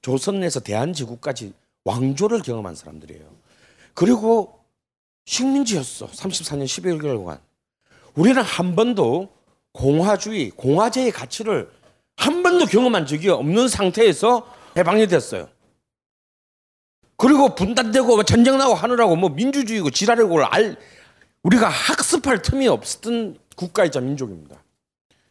조선 0.00 0.40
내에서 0.40 0.60
대한제국까지 0.60 1.52
왕조를 1.84 2.42
경험한 2.42 2.74
사람들이에요. 2.74 3.37
그리고 3.98 4.60
식민지였어. 5.24 6.06
34년 6.06 6.66
11개월간. 6.66 7.40
우리는 8.14 8.40
한 8.40 8.76
번도 8.76 9.28
공화주의, 9.72 10.50
공화제의 10.50 11.10
가치를 11.10 11.68
한 12.16 12.44
번도 12.44 12.66
경험한 12.66 13.06
적이 13.06 13.30
없는 13.30 13.66
상태에서 13.66 14.48
해방이 14.76 15.08
됐어요. 15.08 15.48
그리고 17.16 17.56
분단되고 17.56 18.22
전쟁 18.22 18.56
나고 18.58 18.74
하느라고 18.74 19.16
뭐 19.16 19.30
민주주의고 19.30 19.90
지랄이고 19.90 20.44
알 20.44 20.76
우리가 21.42 21.68
학습할 21.68 22.42
틈이 22.42 22.68
없었던 22.68 23.36
국가이자 23.56 23.98
민족입니다. 23.98 24.62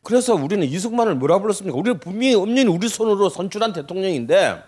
그래서 0.04 0.36
우리는 0.36 0.68
이승만을 0.68 1.16
뭐라 1.16 1.40
불렀습니까? 1.40 1.78
우리는 1.78 2.02
분명히 2.02 2.36
엄연히 2.36 2.66
우리 2.66 2.90
손으로 2.90 3.30
선출한 3.30 3.72
대통령인데 3.72 4.62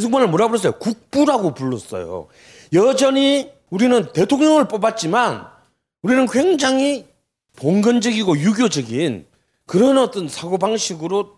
이승만을 0.00 0.28
뭐라 0.28 0.48
불렀어요? 0.48 0.72
국부라고 0.72 1.52
불렀어요. 1.54 2.28
여전히 2.72 3.52
우리는 3.68 4.12
대통령을 4.12 4.66
뽑았지만 4.66 5.46
우리는 6.02 6.26
굉장히 6.26 7.06
봉건적이고 7.56 8.38
유교적인 8.38 9.26
그런 9.66 9.98
어떤 9.98 10.28
사고방식으로 10.28 11.36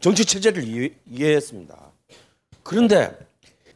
정치 0.00 0.24
체제를 0.24 0.64
이해했습니다. 1.10 1.76
그런데 2.62 3.16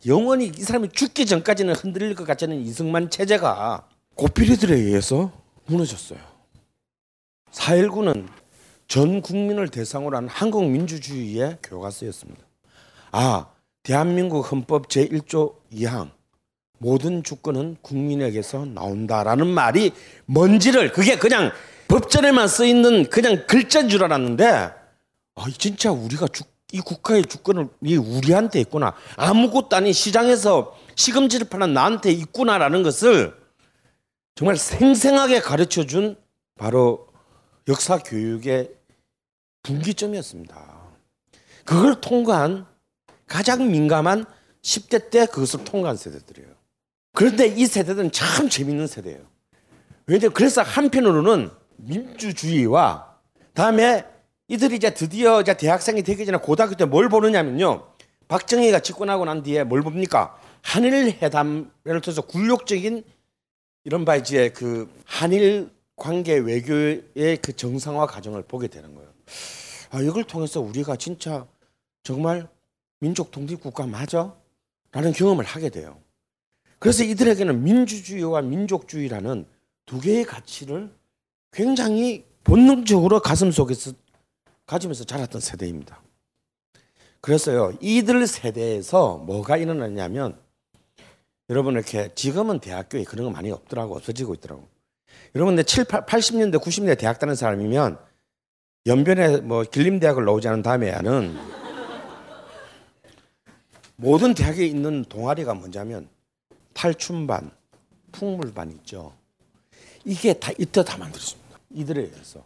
영원히 0.06 0.46
이 0.46 0.62
사람이 0.62 0.90
죽기 0.92 1.26
전까지는 1.26 1.74
흔들릴 1.74 2.14
것 2.14 2.26
같지 2.26 2.44
않은 2.44 2.60
이승만 2.62 3.10
체제가 3.10 3.88
고삐리들에 4.14 4.74
의해서 4.74 5.32
무너졌어요. 5.66 6.18
4.19는 7.50 8.28
전 8.86 9.20
국민을 9.20 9.68
대상으로 9.68 10.16
한 10.16 10.28
한국 10.28 10.64
민주주의의 10.64 11.58
교과서였습니다. 11.62 12.42
아, 13.12 13.46
대한민국 13.88 14.52
헌법 14.52 14.88
제1조 14.88 15.54
2항 15.72 16.10
모든 16.76 17.22
주권은 17.22 17.78
국민에게서 17.80 18.66
나온다라는 18.66 19.46
말이 19.46 19.92
뭔지를 20.26 20.92
그게 20.92 21.16
그냥 21.16 21.52
법전에만 21.88 22.48
써 22.48 22.66
있는 22.66 23.08
그냥 23.08 23.46
글자인 23.46 23.88
줄 23.88 24.04
알았는데 24.04 24.46
아, 24.46 25.44
진짜 25.56 25.90
우리가 25.90 26.28
주, 26.28 26.44
이 26.72 26.80
국가의 26.80 27.24
주권을 27.24 27.70
이 27.80 27.96
우리한테 27.96 28.60
있구나. 28.60 28.92
아무것도 29.16 29.74
아닌 29.74 29.94
시장에서 29.94 30.76
시금치를 30.94 31.48
파는 31.48 31.72
나한테 31.72 32.10
있구나라는 32.10 32.82
것을 32.82 33.34
정말 34.34 34.58
생생하게 34.58 35.40
가르쳐 35.40 35.86
준 35.86 36.14
바로 36.56 37.06
역사 37.66 37.96
교육의 37.96 38.70
분기점이었습니다. 39.62 40.78
그걸 41.64 41.98
통과한 42.02 42.66
가장 43.28 43.70
민감한 43.70 44.24
10대 44.62 45.10
때 45.10 45.26
그것을 45.26 45.64
통과한 45.64 45.96
세대들이에요. 45.96 46.50
그런데 47.14 47.46
이 47.46 47.66
세대들은 47.66 48.10
참 48.12 48.48
재밌는 48.48 48.86
세대예요. 48.86 49.20
왜냐면 50.06 50.32
그래서 50.32 50.62
한편으로는 50.62 51.50
민주주의와 51.76 53.16
다음에 53.54 54.04
이들이 54.48 54.76
이제 54.76 54.94
드디어 54.94 55.40
이제 55.40 55.56
대학생이 55.56 56.02
되기 56.02 56.24
전에 56.24 56.38
고등학교 56.38 56.74
때 56.74 56.84
뭘 56.86 57.08
보느냐면요. 57.08 57.86
박정희가 58.28 58.80
집권하고 58.80 59.24
난 59.24 59.42
뒤에 59.42 59.64
뭘 59.64 59.82
봅니까? 59.82 60.38
한일 60.62 61.18
회담 61.22 61.70
예를 61.86 62.00
들어서 62.00 62.22
굴욕적인 62.22 63.04
이런 63.84 64.04
바 64.04 64.16
이제 64.16 64.50
그 64.50 64.90
한일 65.04 65.70
관계 65.96 66.34
외교의 66.38 67.38
그 67.42 67.54
정상화 67.54 68.06
과정을 68.06 68.42
보게 68.42 68.68
되는 68.68 68.94
거예요. 68.94 69.10
아, 69.90 70.00
이걸 70.00 70.24
통해서 70.24 70.60
우리가 70.60 70.96
진짜 70.96 71.46
정말 72.02 72.48
민족 73.00 73.30
독립 73.30 73.60
국가 73.60 73.86
맞아? 73.86 74.34
라는 74.92 75.12
경험을 75.12 75.44
하게 75.44 75.68
돼요. 75.68 75.98
그래서 76.78 77.04
이들에게는 77.04 77.62
민주주의와 77.62 78.42
민족주의라는 78.42 79.46
두 79.86 80.00
개의 80.00 80.24
가치를 80.24 80.92
굉장히 81.52 82.24
본능적으로 82.44 83.20
가슴 83.20 83.50
속에서 83.50 83.92
가지면서 84.66 85.04
자랐던 85.04 85.40
세대입니다. 85.40 86.00
그래서요, 87.20 87.72
이들 87.80 88.26
세대에서 88.26 89.16
뭐가 89.18 89.56
일어났냐면, 89.56 90.38
여러분 91.50 91.74
이렇게 91.74 92.14
지금은 92.14 92.60
대학교에 92.60 93.04
그런 93.04 93.24
거 93.26 93.30
많이 93.30 93.50
없더라고, 93.50 93.96
없어지고 93.96 94.34
있더라고. 94.34 94.68
여러분, 95.34 95.56
내 95.56 95.62
7, 95.62 95.84
80년대, 95.84 96.62
90년대 96.62 96.98
대학 96.98 97.18
다는 97.18 97.34
사람이면, 97.34 97.98
연변에 98.86 99.38
뭐 99.38 99.62
길림대학을 99.62 100.24
나오지 100.24 100.48
않은 100.48 100.62
다음에는 100.62 101.36
모든 104.00 104.32
대학에 104.32 104.64
있는 104.64 105.04
동아리가 105.04 105.54
뭐냐면 105.54 106.08
탈춤반, 106.72 107.50
풍물반 108.12 108.70
있죠. 108.72 109.12
이게 110.04 110.32
다 110.34 110.52
이때 110.56 110.84
다 110.84 110.96
만들었습니다. 110.98 111.58
이들에 111.70 112.02
의해서. 112.02 112.44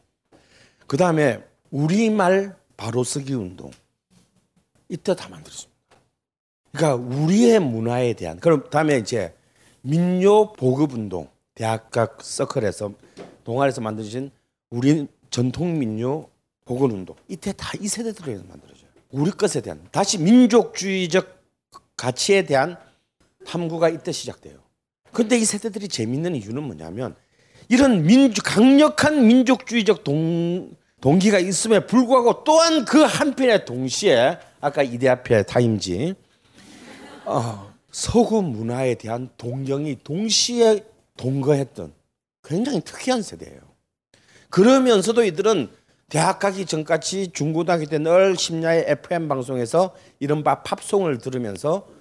그 0.86 0.96
다음에 0.96 1.44
우리말 1.70 2.56
바로쓰기 2.78 3.34
운동. 3.34 3.70
이때 4.88 5.14
다 5.14 5.28
만들었습니다. 5.28 5.72
그러니까 6.72 6.94
우리의 7.16 7.60
문화에 7.60 8.14
대한 8.14 8.40
그럼 8.40 8.68
다음에 8.70 8.96
이제 8.96 9.34
민요 9.82 10.54
보급 10.54 10.94
운동 10.94 11.28
대학가 11.54 12.08
서클에서 12.18 12.94
동아리에서 13.44 13.82
만드신 13.82 14.30
우리 14.70 15.06
전통 15.28 15.78
민요 15.78 16.28
보급 16.64 16.92
운동 16.92 17.14
이때 17.28 17.52
다 17.52 17.72
이 17.78 17.88
세대들에서 17.88 18.44
만들어져요. 18.48 18.88
우리 19.10 19.30
것에 19.30 19.60
대한 19.60 19.86
다시 19.92 20.16
민족주의적 20.18 21.41
가치에 22.02 22.42
대한 22.42 22.76
탐구가 23.46 23.88
이때 23.88 24.10
시작돼요. 24.10 24.56
근데 25.12 25.38
이 25.38 25.44
세대들이 25.44 25.86
재밌는 25.86 26.34
이유는 26.34 26.64
뭐냐면 26.64 27.14
이런 27.68 28.02
민주 28.02 28.42
강력한 28.44 29.24
민족주의적 29.28 30.02
동 30.02 30.74
동기가 31.00 31.38
있음에 31.38 31.86
불구하고 31.86 32.42
또한 32.42 32.84
그 32.84 33.02
한편에 33.02 33.64
동시에 33.64 34.38
아까 34.60 34.82
이데아피아 34.82 35.44
타임지 35.44 36.14
어, 37.24 37.72
서구 37.92 38.42
문화에 38.42 38.96
대한 38.96 39.28
동경이 39.36 39.98
동시에 40.02 40.84
동거했던 41.16 41.92
굉장히 42.42 42.80
특이한 42.80 43.22
세대예요. 43.22 43.60
그러면서도 44.50 45.24
이들은 45.24 45.70
대학 46.08 46.40
가기 46.40 46.66
전까지 46.66 47.30
중고등학교 47.32 47.86
때 47.86 47.98
늘 47.98 48.36
심야의 48.36 48.86
FM 48.88 49.28
방송에서 49.28 49.94
이른바 50.20 50.62
팝송을 50.62 51.18
들으면서 51.18 51.91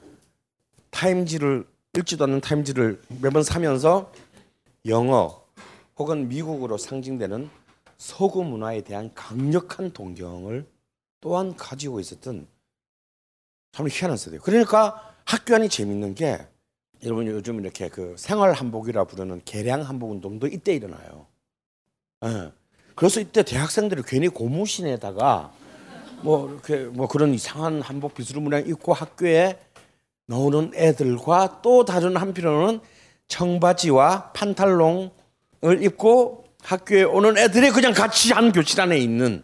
타임지를 0.92 1.66
읽지도 1.98 2.26
않는 2.26 2.42
타임지를 2.42 3.02
매번 3.22 3.44
사면서 3.44 4.12
영어 4.86 5.44
혹은 5.98 6.30
미국으로 6.30 6.78
상징되는 6.78 7.50
서구 7.98 8.44
문화에 8.44 8.82
대한 8.82 9.12
강력한 9.14 9.92
동경을 9.92 10.66
또한 11.20 11.56
가지고 11.56 12.00
있었던 12.00 12.48
참 13.74 13.88
희한한 13.88 14.18
세대예요. 14.18 14.42
그러니까 14.42 15.16
학교 15.26 15.56
안이 15.56 15.70
재밌는 15.70 16.16
게 16.16 16.40
여러분 17.04 17.26
요즘 17.28 17.60
이렇게 17.60 17.90
그 17.90 18.16
생활 18.18 18.54
한복이라 18.54 19.06
부르는 19.06 19.42
개량 19.46 19.82
한복 19.82 20.12
운동도 20.12 20.48
이때 20.48 20.74
일어나요. 20.74 21.28
예. 22.26 22.52
그래서 22.96 23.20
이때 23.20 23.44
대학생들이 23.44 24.04
괜히 24.06 24.28
고무신에다가 24.28 25.54
뭐 26.22 26.52
이렇게 26.52 26.86
뭐 26.86 27.08
그런 27.08 27.34
이상한 27.34 27.82
한복 27.82 28.14
비스무리한 28.16 28.68
입고 28.68 28.94
학교에 28.94 29.60
나오는 30.32 30.72
애들과 30.74 31.60
또 31.62 31.84
다른 31.84 32.16
한편으로는 32.16 32.80
청바지와 33.28 34.32
판탈롱을 34.32 35.12
입고 35.82 36.46
학교에 36.64 37.04
오는 37.04 37.38
애들이 37.38 37.70
그냥 37.72 37.92
같이 37.92 38.32
한 38.32 38.54
교실 38.54 38.80
안에 38.80 38.98
있는 38.98 39.44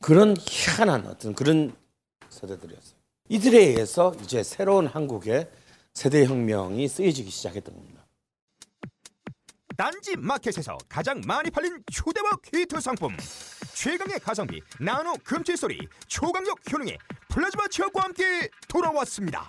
그런 0.00 0.36
희한한 0.36 1.06
어떤 1.06 1.32
그런 1.32 1.76
세대들이었어요. 2.28 2.94
이들에 3.28 3.58
의해서 3.58 4.12
이제 4.24 4.42
새로운 4.42 4.88
한국의 4.88 5.48
세대 5.94 6.26
혁명이 6.26 6.88
쓰여지기 6.88 7.30
시작했던 7.30 7.72
겁니다. 7.72 8.04
딴지 9.76 10.16
마켓에서 10.16 10.76
가장 10.88 11.20
많이 11.24 11.50
팔린 11.50 11.84
휴대와 11.92 12.30
히트 12.52 12.80
상품 12.80 13.16
최강의 13.74 14.18
가성비 14.18 14.60
나노 14.80 15.14
금칠 15.22 15.56
소리 15.56 15.78
초강력 16.08 16.58
효능의 16.72 16.98
플라즈마 17.28 17.68
치약과 17.68 18.02
함께 18.02 18.48
돌아왔습니다. 18.68 19.48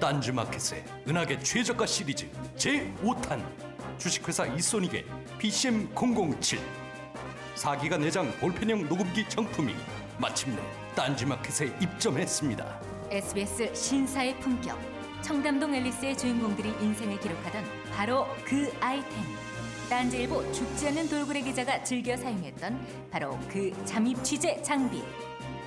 딴지마켓의 0.00 0.84
은하계 1.08 1.38
최저가 1.40 1.86
시리즈 1.86 2.28
제5탄. 2.56 3.42
주식회사 3.98 4.46
이소닉의 4.46 5.04
PCM007 5.38 6.58
4기가 7.54 8.00
내장 8.00 8.30
볼펜형 8.38 8.88
녹음기 8.88 9.28
정품이 9.28 9.74
마침내 10.18 10.60
딴지마켓에 10.94 11.66
입점했습니다. 11.80 12.80
SBS 13.10 13.74
신사의 13.74 14.38
품격 14.40 14.78
청담동 15.20 15.74
앨리스의 15.74 16.16
주인공들이 16.16 16.70
인생을 16.80 17.20
기록하던 17.20 17.64
바로 17.92 18.26
그 18.44 18.72
아이템. 18.80 19.22
딴지일보 19.88 20.50
죽지 20.52 20.88
않는 20.88 21.08
돌고래 21.08 21.42
기자가 21.42 21.84
즐겨 21.84 22.16
사용했던 22.16 23.08
바로 23.10 23.38
그 23.48 23.70
잠입 23.84 24.22
취재 24.24 24.60
장비. 24.62 25.02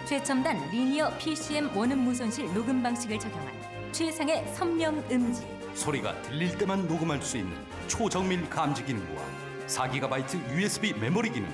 최첨단 0.06 0.57
리니어 0.72 1.18
PCM 1.18 1.76
원음 1.76 1.99
무손실 1.99 2.53
녹음 2.53 2.84
방식을 2.84 3.19
적용한 3.19 3.74
최상의 3.96 4.46
선명 4.54 4.98
음질 5.10 5.48
소리가 5.74 6.22
들릴 6.24 6.58
때만 6.58 6.86
녹음할 6.86 7.22
수 7.22 7.38
있는 7.38 7.56
초정밀 7.88 8.50
감지 8.50 8.84
기능과 8.84 9.24
4GB 9.68 10.52
USB 10.52 10.92
메모리 11.00 11.32
기능, 11.32 11.48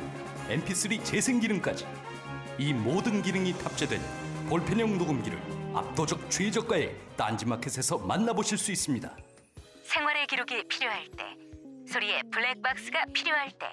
MP3 0.50 1.06
재생 1.06 1.40
기능까지 1.40 1.86
이 2.58 2.74
모든 2.74 3.22
기능이 3.22 3.54
탑재된 3.60 4.02
볼펜형 4.50 4.98
녹음기를 4.98 5.40
압도적 5.76 6.32
최저가에 6.32 6.96
딴지마켓에서 7.16 8.00
만나보실 8.00 8.58
수 8.58 8.72
있습니다. 8.72 9.16
생활의 9.84 10.26
기록이 10.26 10.64
필요할 10.68 11.10
때 11.16 11.24
소리의 11.94 12.24
블랙박스가 12.32 13.06
필요할 13.14 13.52
때 13.52 13.68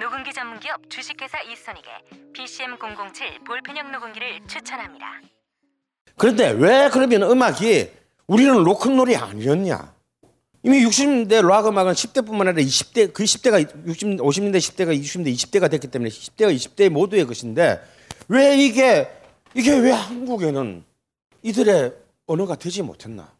녹음기 0.00 0.32
전문기업 0.32 0.90
주식회사 0.90 1.42
이소닉의 1.42 2.32
PCM007 2.32 3.46
볼펜형 3.46 3.92
녹음기를 3.92 4.40
추천합니다. 4.48 5.20
그런데 6.16 6.50
왜 6.50 6.88
그러면 6.90 7.22
음악이 7.22 7.90
우리는 8.26 8.54
로큰롤이 8.62 9.16
아니었냐? 9.16 9.94
이미 10.62 10.82
60년대 10.84 11.46
락 11.46 11.66
음악은 11.66 11.92
10대뿐만 11.92 12.48
아니라 12.48 12.54
20대 12.54 13.12
그 13.12 13.24
10대가 13.24 13.86
60 13.86 14.18
50년대 14.18 14.56
10대가 14.56 14.98
60년대 14.98 15.34
20대가 15.34 15.70
됐기 15.70 15.88
때문에 15.88 16.08
10대가 16.10 16.54
20대 16.54 16.88
모두의 16.88 17.26
것인데 17.26 17.82
왜 18.28 18.56
이게 18.56 19.08
이게 19.54 19.76
왜 19.76 19.90
한국에는 19.90 20.82
이들의 21.42 21.92
언어가 22.26 22.56
되지 22.56 22.80
못했나? 22.80 23.30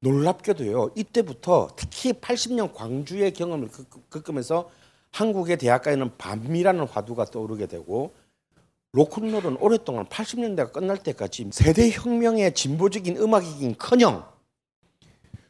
놀랍게도요. 0.00 0.90
이때부터 0.94 1.70
특히 1.74 2.12
80년 2.12 2.74
광주의 2.74 3.32
경험을 3.32 3.70
겪으면서 4.10 4.70
한국의 5.12 5.56
대학가에는 5.56 6.18
밤이라는 6.18 6.86
화두가 6.86 7.24
떠오르게 7.26 7.66
되고 7.66 8.12
로큰롤은 8.92 9.58
오랫동안 9.60 10.06
80년대가 10.06 10.72
끝날 10.72 10.96
때까지 10.96 11.50
세대 11.52 11.90
혁명의 11.90 12.54
진보적인 12.54 13.16
음악이긴커녕 13.18 14.24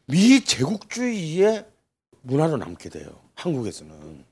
미 0.06 0.44
제국주의의 0.44 1.66
문화로 2.22 2.56
남게 2.56 2.88
돼요. 2.88 3.08
한국에서는. 3.34 4.24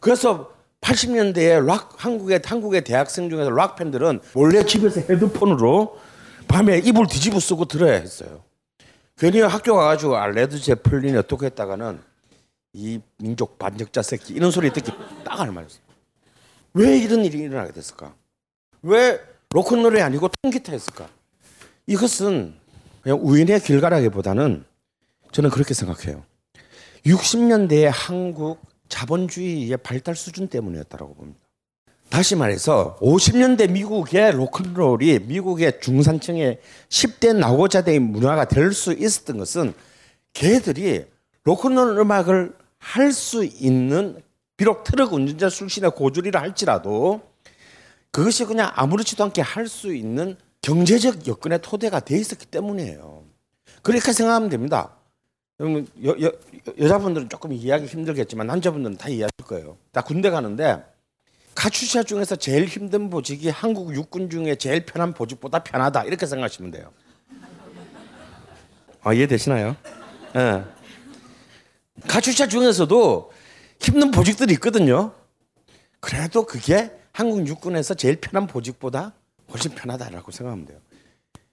그래서 0.00 0.52
80년대에 0.80 1.64
락 1.64 2.04
한국의 2.04 2.42
한국의 2.44 2.84
대학생 2.84 3.30
중에서 3.30 3.50
락 3.50 3.76
팬들은 3.76 4.20
원래 4.34 4.64
집에서 4.64 5.00
헤드폰으로 5.00 5.98
밤에 6.46 6.78
이불 6.78 7.06
뒤집어 7.06 7.40
쓰고 7.40 7.64
들어야 7.64 7.94
했어요. 7.94 8.44
괜히 9.16 9.40
학교 9.40 9.74
가가지고 9.74 10.16
아, 10.16 10.26
레드 10.26 10.60
제플린이 10.60 11.16
어떻게 11.16 11.46
했다가는 11.46 12.00
이 12.74 13.00
민족 13.18 13.58
반역자 13.58 14.02
새끼 14.02 14.34
이런 14.34 14.50
소리 14.50 14.72
듣기 14.72 14.92
딱 15.24 15.40
알맞았어요. 15.40 15.82
왜 16.74 16.98
이런 16.98 17.24
일이 17.24 17.38
일어나게 17.38 17.72
됐을까? 17.72 18.14
왜 18.84 19.18
로큰롤이 19.50 20.00
아니고 20.00 20.28
통기타였을까? 20.42 21.08
이것은 21.86 22.54
그냥 23.02 23.18
우연의 23.22 23.60
결과라기보다는 23.60 24.64
저는 25.32 25.50
그렇게 25.50 25.72
생각해요. 25.74 26.22
60년대의 27.06 27.90
한국 27.92 28.60
자본주의의 28.88 29.76
발달 29.78 30.14
수준 30.14 30.48
때문이었다고 30.48 31.14
봅니다. 31.14 31.40
다시 32.10 32.36
말해서 32.36 32.96
50년대 33.00 33.70
미국의 33.70 34.32
로큰롤이 34.32 35.20
미국의 35.20 35.80
중산층의 35.80 36.60
10대 36.88 37.34
나고자대의 37.34 37.98
문화가 37.98 38.44
될 38.46 38.72
수 38.72 38.92
있었던 38.92 39.38
것은 39.38 39.72
걔들이 40.34 41.06
로큰롤 41.44 41.98
음악을 41.98 42.54
할 42.78 43.12
수 43.12 43.44
있는 43.44 44.20
비록 44.58 44.84
트럭 44.84 45.14
운전자 45.14 45.48
출신의 45.48 45.92
고졸이라 45.92 46.40
할지라도 46.40 47.22
그것이 48.14 48.44
그냥 48.44 48.70
아무렇지도 48.74 49.24
않게 49.24 49.42
할 49.42 49.66
수 49.66 49.92
있는 49.92 50.36
경제적 50.62 51.26
여건의 51.26 51.58
토대가 51.60 51.98
돼 52.00 52.16
있었기 52.16 52.46
때문이에요. 52.46 53.24
그렇게 53.82 54.12
생각하면 54.12 54.48
됩니다. 54.48 54.92
여, 55.60 56.20
여, 56.22 56.32
여자분들은 56.78 57.28
조금 57.28 57.52
이해하기 57.52 57.86
힘들겠지만 57.86 58.46
남자분들은 58.46 58.96
다 58.96 59.08
이해할 59.08 59.30
거예요. 59.44 59.76
다 59.92 60.00
군대 60.00 60.30
가는데 60.30 60.82
가출자 61.54 62.04
중에서 62.04 62.36
제일 62.36 62.66
힘든 62.66 63.10
보직이 63.10 63.48
한국 63.48 63.94
육군 63.94 64.30
중에 64.30 64.54
제일 64.54 64.86
편한 64.86 65.12
보직보다 65.12 65.64
편하다 65.64 66.04
이렇게 66.04 66.24
생각하시면 66.24 66.70
돼요. 66.70 66.92
아, 69.02 69.12
이해되시나요? 69.12 69.76
예. 70.36 70.64
가출자 72.06 72.46
중에서도 72.48 73.32
힘든 73.80 74.10
보직들이 74.12 74.52
있거든요. 74.54 75.12
그래도 76.00 76.46
그게 76.46 76.90
한국 77.14 77.46
육군에서 77.46 77.94
제일 77.94 78.16
편한 78.16 78.48
보직보다 78.48 79.12
훨씬 79.52 79.70
편하다라고 79.70 80.32
생각하면 80.32 80.66
돼요. 80.66 80.78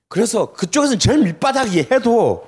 그래서 0.10 0.52
그쪽에서는 0.54 0.98
제일 1.00 1.20
밑바닥이 1.24 1.88
해도 1.92 2.48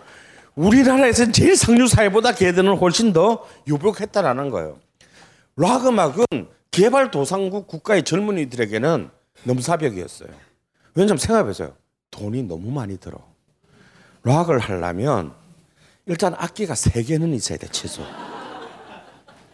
우리나라에서는 0.56 1.31
제일 1.31 1.56
상류 1.56 1.88
사회보다 1.88 2.34
걔들은 2.34 2.76
훨씬 2.77 3.14
더 3.14 3.48
유복했다라는 3.68 4.49
거예요. 4.49 4.80
락 5.56 5.85
음악은 5.85 6.26
개발 6.72 7.11
도상국 7.11 7.68
국가의 7.68 8.03
젊은이들에게는 8.03 9.10
넘사벽이었어요. 9.44 10.30
왜냐하면 10.95 11.18
생각해보세요. 11.19 11.76
돈이 12.10 12.44
너무 12.44 12.72
많이 12.72 12.98
들어. 12.98 13.19
락을 14.23 14.57
하려면 14.57 15.34
일단 16.07 16.34
악기가 16.35 16.73
세 16.73 17.03
개는 17.03 17.31
있어야 17.34 17.60
돼 17.60 17.68
최소. 17.68 18.02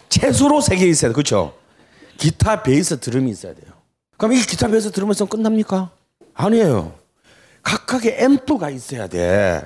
최소로 0.08 0.62
세 0.62 0.78
개 0.78 0.88
있어야 0.88 1.12
돼, 1.12 1.14
그렇죠? 1.14 1.59
기타, 2.20 2.62
베이스, 2.62 3.00
드럼이 3.00 3.32
있어야 3.32 3.54
돼요. 3.54 3.72
그럼 4.18 4.34
이 4.34 4.42
기타, 4.42 4.68
베이스, 4.68 4.92
드럼에서 4.92 5.26
끝납니까? 5.26 5.90
아니에요. 6.34 6.94
각각의 7.64 8.18
앰프가 8.20 8.70
있어야 8.70 9.08
돼. 9.08 9.64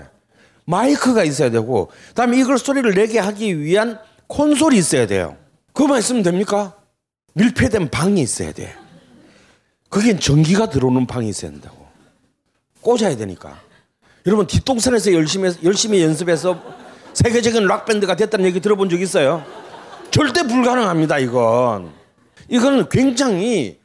마이크가 0.65 1.23
있어야 1.23 1.49
되고, 1.49 1.91
그다음에 2.09 2.37
이걸 2.37 2.57
소리를 2.57 2.93
내게 2.93 3.19
하기 3.19 3.59
위한 3.59 3.99
콘솔이 4.27 4.77
있어야 4.77 5.07
돼요. 5.07 5.35
그것만 5.73 5.99
있으면 5.99 6.23
됩니까? 6.23 6.75
밀폐된 7.33 7.89
방이 7.89 8.21
있어야 8.21 8.53
돼. 8.53 8.73
거긴 9.89 10.19
전기가 10.19 10.69
들어오는 10.69 11.05
방이 11.07 11.29
있어야 11.29 11.51
된다고. 11.51 11.87
꽂아야 12.81 13.17
되니까. 13.17 13.59
여러분 14.25 14.47
뒷동산에서 14.47 15.11
열심히 15.13 15.51
열심히 15.63 16.01
연습해서 16.03 16.61
세계적인 17.13 17.65
락 17.65 17.85
밴드가 17.85 18.15
됐다는 18.15 18.45
얘기 18.45 18.59
들어본 18.59 18.89
적 18.89 19.01
있어요? 19.01 19.43
절대 20.11 20.43
불가능합니다. 20.43 21.17
이건 21.19 22.02
이거는 22.49 22.89
굉장히 22.89 23.79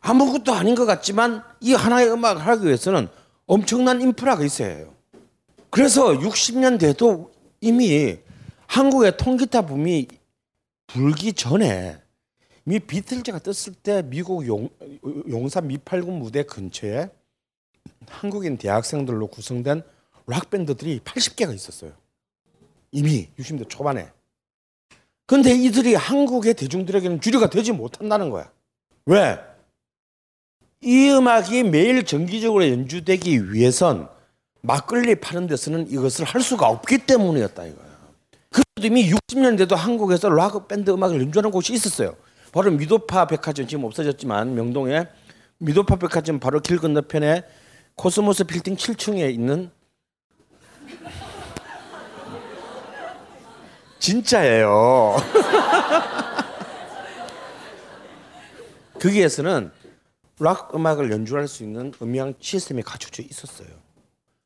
아무것도 0.00 0.52
아닌 0.52 0.74
것 0.74 0.84
같지만 0.84 1.42
이 1.60 1.72
하나의 1.72 2.10
음악을 2.10 2.46
하기 2.46 2.66
위해서는 2.66 3.08
엄청난 3.46 4.00
인프라가 4.00 4.44
있어야 4.44 4.68
해요. 4.68 4.94
그래서 5.70 6.12
60년대도 6.12 7.30
이미 7.60 8.18
한국의 8.66 9.16
통기타 9.16 9.62
붐이 9.66 10.08
불기 10.86 11.32
전에 11.32 11.98
미 12.64 12.78
비틀즈가 12.78 13.40
떴을 13.40 13.74
때 13.82 14.02
미국 14.02 14.46
용, 14.46 14.68
용산 15.28 15.66
미팔군 15.68 16.18
무대 16.18 16.42
근처에 16.42 17.10
한국인 18.08 18.56
대학생들로 18.56 19.26
구성된 19.26 19.82
락 20.26 20.50
밴드들이 20.50 21.00
80개가 21.00 21.54
있었어요. 21.54 21.92
이미 22.92 23.28
60대 23.38 23.68
초반에. 23.68 24.08
근데 25.26 25.52
이들이 25.52 25.94
한국의 25.94 26.54
대중들에게는 26.54 27.20
주류가 27.20 27.48
되지 27.48 27.72
못한다는 27.72 28.30
거야. 28.30 28.50
왜? 29.06 29.38
이 30.82 31.08
음악이 31.08 31.62
매일 31.64 32.04
정기적으로 32.04 32.68
연주되기 32.68 33.52
위해선 33.52 34.08
막걸리 34.60 35.14
파는 35.16 35.46
데서는 35.46 35.90
이것을 35.90 36.24
할 36.24 36.42
수가 36.42 36.68
없기 36.68 36.98
때문이었다 37.06 37.64
이거야. 37.64 37.94
그래도 38.50 38.86
이미 38.86 39.10
60년대도 39.10 39.74
한국에서 39.74 40.28
락 40.28 40.68
밴드 40.68 40.90
음악을 40.90 41.20
연주하는 41.20 41.50
곳이 41.50 41.72
있었어요. 41.72 42.14
바로 42.52 42.70
미도파 42.70 43.26
백화점 43.26 43.66
지금 43.66 43.84
없어졌지만 43.84 44.54
명동에 44.54 45.06
미도파 45.58 45.96
백화점 45.96 46.38
바로 46.38 46.60
길 46.60 46.78
건너편에 46.78 47.44
코스모스 47.96 48.44
빌딩 48.44 48.76
7층에 48.76 49.32
있는 49.32 49.70
진짜예요. 54.04 55.16
거기에서는 59.00 59.70
락 60.40 60.74
음악을 60.74 61.10
연주할 61.10 61.48
수 61.48 61.62
있는 61.62 61.90
음향 62.02 62.34
시스템이 62.38 62.82
갖춰져 62.82 63.22
있었어요. 63.22 63.68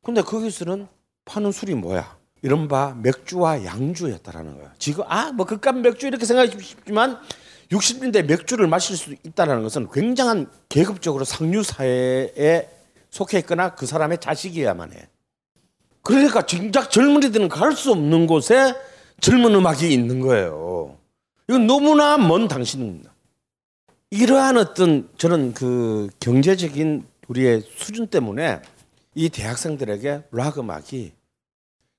근데 0.01 0.21
거기서는 0.21 0.87
파는 1.25 1.51
술이 1.51 1.75
뭐야? 1.75 2.17
이른바 2.41 2.95
맥주와 3.01 3.65
양주였다라는 3.65 4.59
거야. 4.59 4.71
지금 4.79 5.03
아뭐 5.09 5.45
그깟 5.45 5.75
맥주 5.79 6.07
이렇게 6.07 6.25
생각하기 6.25 6.63
쉽지만 6.63 7.19
60년대 7.69 8.27
맥주를 8.27 8.67
마실 8.67 8.95
수 8.95 9.11
있다는 9.11 9.61
것은 9.63 9.89
굉장한 9.91 10.49
계급적으로 10.69 11.25
상류 11.25 11.63
사회에 11.63 12.69
속해 13.09 13.39
있거나 13.39 13.75
그 13.75 13.85
사람의 13.85 14.19
자식이야만 14.19 14.93
해. 14.93 15.09
그러니까 16.01 16.45
정작 16.45 16.91
젊은이들은 16.91 17.49
갈 17.49 17.73
수 17.73 17.91
없는 17.91 18.25
곳에 18.25 18.73
젊은 19.21 19.53
음악이 19.55 19.91
있는 19.91 20.19
거예요. 20.19 20.97
이건 21.47 21.67
너무나 21.67 22.17
먼 22.17 22.47
당신입니다. 22.47 23.13
이러한 24.11 24.57
어떤 24.57 25.09
저는 25.17 25.53
그 25.53 26.09
경제적인 26.19 27.05
우리의 27.27 27.61
수준 27.75 28.07
때문에 28.07 28.61
이 29.15 29.29
대학생들에게 29.29 30.23
락 30.31 30.57
음악이 30.57 31.13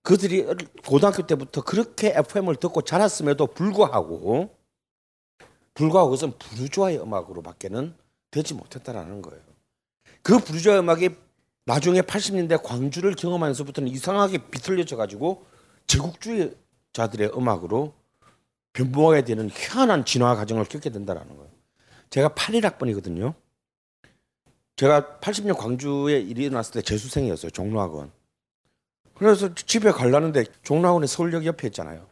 그들이 0.03 0.47
고등학교 0.87 1.27
때부터 1.27 1.63
그렇게 1.63 2.15
FM을 2.17 2.57
듣고 2.57 2.83
자랐음에도 2.83 3.47
불구하고 3.47 4.55
불구하고 5.75 6.11
그것은 6.11 6.33
부르주아의 6.39 7.01
음악으로밖에는 7.01 7.95
되지 8.31 8.55
못했다라는 8.55 9.23
거예요. 9.23 9.43
그 10.23 10.39
부르주아 10.39 10.81
음악이 10.81 11.11
나중에 11.65 12.01
80년대 12.01 12.63
광주를 12.63 13.15
경험하면서부터는 13.15 13.91
이상하게 13.91 14.39
비틀려져 14.51 14.97
가지고 14.97 15.45
제국주의 15.87 16.55
자들의 16.93 17.33
음악으로 17.37 17.93
변모하게 18.73 19.25
되는 19.25 19.51
희한한 19.51 20.05
진화 20.05 20.35
과정을 20.37 20.65
겪게 20.65 20.91
된다라는 20.91 21.37
거예요. 21.37 21.51
제가 22.11 22.31
81학번이거든요. 22.31 23.35
제가 24.77 25.19
80년 25.21 25.57
광주에 25.57 26.21
일어났을 26.21 26.75
때 26.75 26.83
재수생이었어요. 26.83 27.51
종로학원. 27.51 28.11
그래서 29.15 29.55
집에 29.55 29.91
가려는데 29.91 30.45
종로학원이 30.62 31.07
서울역 31.07 31.45
옆에 31.45 31.69
있잖아요. 31.69 32.07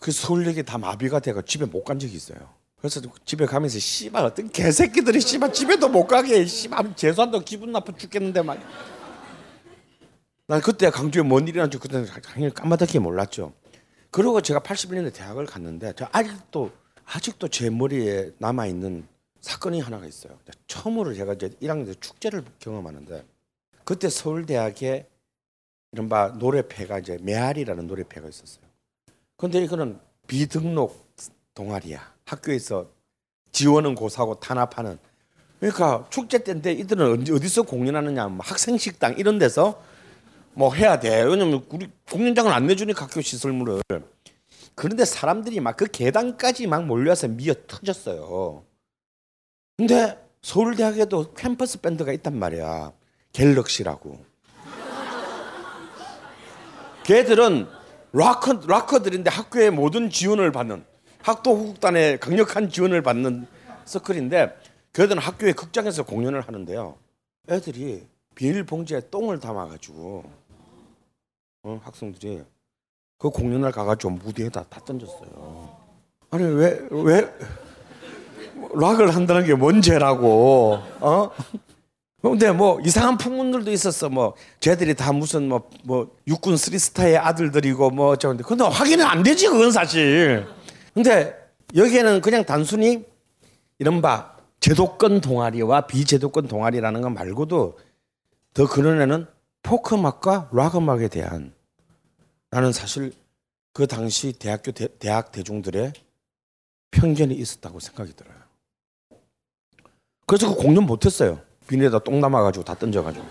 그 0.00 0.10
서울역이 0.12 0.62
다 0.64 0.78
마비가 0.78 1.20
돼가 1.20 1.42
집에 1.42 1.66
못 1.66 1.84
간 1.84 1.98
적이 1.98 2.14
있어요. 2.16 2.38
그래서 2.78 3.00
집에 3.24 3.46
가면서 3.46 3.78
씨발 3.78 4.24
어떤 4.24 4.50
개새끼들이 4.50 5.20
씨발 5.20 5.52
집에도 5.52 5.88
못 5.88 6.06
가게 6.06 6.44
씨발 6.44 6.96
재수한다고 6.96 7.44
기분 7.44 7.72
나빠 7.72 7.92
죽겠는데 7.96 8.42
막. 8.42 8.58
난 10.46 10.60
그때 10.60 10.90
강주에 10.90 11.22
뭔 11.22 11.48
일이 11.48 11.58
난지 11.58 11.78
그때 11.78 12.04
당연히 12.04 12.52
까마득히 12.52 12.98
몰랐죠. 12.98 13.52
그리고 14.14 14.40
제가 14.40 14.60
81년에 14.60 15.12
대학을 15.12 15.44
갔는데 15.44 15.92
저 15.96 16.06
아직도 16.12 16.70
아직도 17.04 17.48
제 17.48 17.68
머리에 17.68 18.30
남아 18.38 18.66
있는 18.66 19.08
사건이 19.40 19.80
하나가 19.80 20.06
있어요. 20.06 20.38
처음으로 20.68 21.14
제가 21.14 21.32
이제 21.32 21.48
1학년 21.60 21.86
때 21.86 21.94
축제를 21.98 22.44
경험하는데 22.60 23.24
그때 23.82 24.08
서울대학에 24.08 25.08
이른바 25.90 26.28
노래패가 26.28 27.00
이제 27.00 27.18
메아리라는 27.22 27.88
노래패가 27.88 28.28
있었어요. 28.28 28.64
근데 29.36 29.60
이거는 29.64 29.98
비등록 30.28 31.12
동아리야. 31.54 32.14
학교에서 32.24 32.88
지원은 33.50 33.96
고사고 33.96 34.38
탄압하는. 34.38 34.96
그러니까 35.58 36.06
축제 36.10 36.38
때인데 36.38 36.72
이들은 36.72 37.32
어디서 37.32 37.62
공연하느냐, 37.62 38.28
뭐 38.28 38.46
학생 38.46 38.78
식당 38.78 39.18
이런 39.18 39.40
데서 39.40 39.82
뭐 40.54 40.72
해야 40.74 40.98
돼. 41.00 41.22
왜냐면 41.22 41.64
우리 41.68 41.90
공연장을 42.10 42.50
안 42.52 42.66
내주니까 42.66 43.04
학교 43.04 43.20
시설물을. 43.20 43.82
그런데 44.74 45.04
사람들이 45.04 45.60
막 45.60 45.76
그 45.76 45.86
계단까지 45.86 46.66
막 46.66 46.84
몰려서 46.84 47.28
미어 47.28 47.54
터졌어요. 47.66 48.64
근데 49.76 50.18
서울대학에도 50.42 51.34
캠퍼스 51.34 51.80
밴드가 51.80 52.12
있단 52.12 52.38
말이야. 52.38 52.92
갤럭시라고. 53.32 54.24
걔들은 57.04 57.66
락커, 58.12 58.60
락커들인데 58.66 59.30
학교에 59.30 59.70
모든 59.70 60.08
지원을 60.08 60.52
받는 60.52 60.84
학도 61.22 61.56
후국단의 61.56 62.20
강력한 62.20 62.70
지원을 62.70 63.02
받는 63.02 63.46
서클인데 63.84 64.56
걔들은 64.92 65.20
학교에 65.20 65.52
극장에서 65.52 66.04
공연을 66.04 66.40
하는데요. 66.42 66.96
애들이 67.50 68.06
비닐봉지에 68.36 69.10
똥을 69.10 69.40
담아가지고 69.40 70.24
어, 71.64 71.80
학생들이 71.82 72.42
그 73.18 73.30
공연을 73.30 73.72
가가지고 73.72 74.10
무대에다 74.12 74.64
다 74.68 74.80
던졌어요. 74.84 75.76
아니 76.30 76.44
왜 76.44 76.78
왜 76.90 77.32
락을 78.74 79.14
한다는 79.14 79.44
게 79.44 79.54
뭔 79.54 79.80
죄라고? 79.82 80.78
어? 81.00 81.30
근데 82.20 82.50
뭐 82.52 82.80
이상한 82.80 83.16
풍문들도 83.18 83.70
있었어. 83.70 84.08
뭐 84.08 84.34
쟤들이 84.60 84.94
다 84.94 85.12
무슨 85.12 85.48
뭐뭐 85.48 86.16
육군 86.26 86.56
쓰리스타의 86.56 87.18
아들들이고 87.18 87.90
뭐 87.90 88.16
저런데 88.16 88.42
근데 88.44 88.64
확인은 88.64 89.04
안 89.04 89.22
되지 89.22 89.48
그건 89.48 89.70
사실. 89.72 90.46
근데 90.94 91.34
여기에는 91.74 92.20
그냥 92.20 92.44
단순히 92.44 93.04
이른바 93.78 94.36
제도권 94.60 95.20
동아리와 95.20 95.82
비제도권 95.86 96.48
동아리라는 96.48 97.00
것 97.02 97.10
말고도 97.10 97.78
더 98.54 98.66
그런에는 98.68 99.26
포크 99.64 99.94
음악과 99.96 100.50
락 100.52 100.76
음악에 100.76 101.08
대한 101.08 101.52
나는 102.50 102.70
사실 102.70 103.12
그 103.72 103.88
당시 103.88 104.32
대학교 104.32 104.70
대, 104.70 104.86
대학 104.98 105.32
대중들의 105.32 105.92
편견이 106.92 107.34
있었다고 107.34 107.80
생각이 107.80 108.12
들어요. 108.14 108.36
그래서 110.26 110.54
그 110.54 110.62
공연 110.62 110.84
못했어요. 110.84 111.40
비닐에다 111.66 112.00
똥 112.00 112.20
남아가지고 112.20 112.64
다 112.64 112.74
던져가지고. 112.74 113.26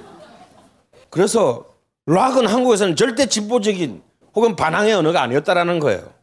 그래서 1.09 1.77
락은 2.07 2.47
한국에서는 2.47 2.95
절대 2.95 3.27
진보적인 3.27 4.03
혹은 4.35 4.55
반항의 4.55 4.93
언어가 4.93 5.21
아니었다라는 5.21 5.79
거예요. 5.79 6.13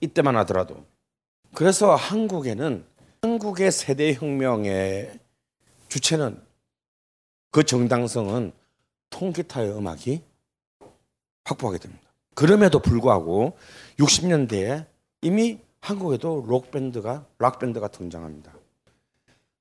이때만 0.00 0.36
하더라도. 0.38 0.86
그래서 1.52 1.94
한국에는 1.94 2.86
한국의 3.20 3.72
세대 3.72 4.14
혁명의 4.14 5.18
주체는 5.88 6.40
그 7.50 7.64
정당성은 7.64 8.61
통기타의 9.12 9.70
음악이 9.70 10.22
확보하게 11.44 11.78
됩니다. 11.78 12.02
그럼에도 12.34 12.80
불구하고 12.80 13.56
60년대에 13.98 14.86
이미 15.20 15.58
한국에도 15.80 16.44
록 16.46 16.70
밴드가 16.70 17.26
락 17.38 17.58
밴드가 17.58 17.88
등장합니다. 17.88 18.52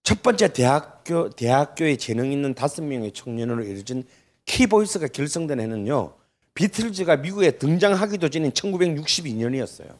첫 0.03 0.23
번째 0.23 0.53
대학교 0.53 1.29
대학교에 1.29 1.97
재능 1.97 2.31
있는 2.31 2.53
다섯 2.53 2.83
명의 2.83 3.11
청년으로 3.11 3.63
이루어진 3.63 4.03
키보이스가 4.45 5.07
결성된 5.07 5.59
해는요. 5.59 6.15
비틀즈가 6.53 7.17
미국에 7.17 7.51
등장하기도 7.51 8.29
전인 8.29 8.51
1962년이었어요. 8.51 9.95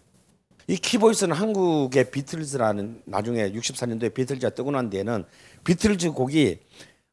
이 0.68 0.78
키보이스는 0.78 1.36
한국의 1.36 2.12
비틀즈라는 2.12 3.04
나중에 3.06 3.52
64년도에 3.52 4.14
비틀즈가 4.14 4.52
뜨고 4.52 4.72
난 4.72 4.90
뒤에는 4.90 5.26
비틀즈 5.64 6.12
곡이 6.12 6.60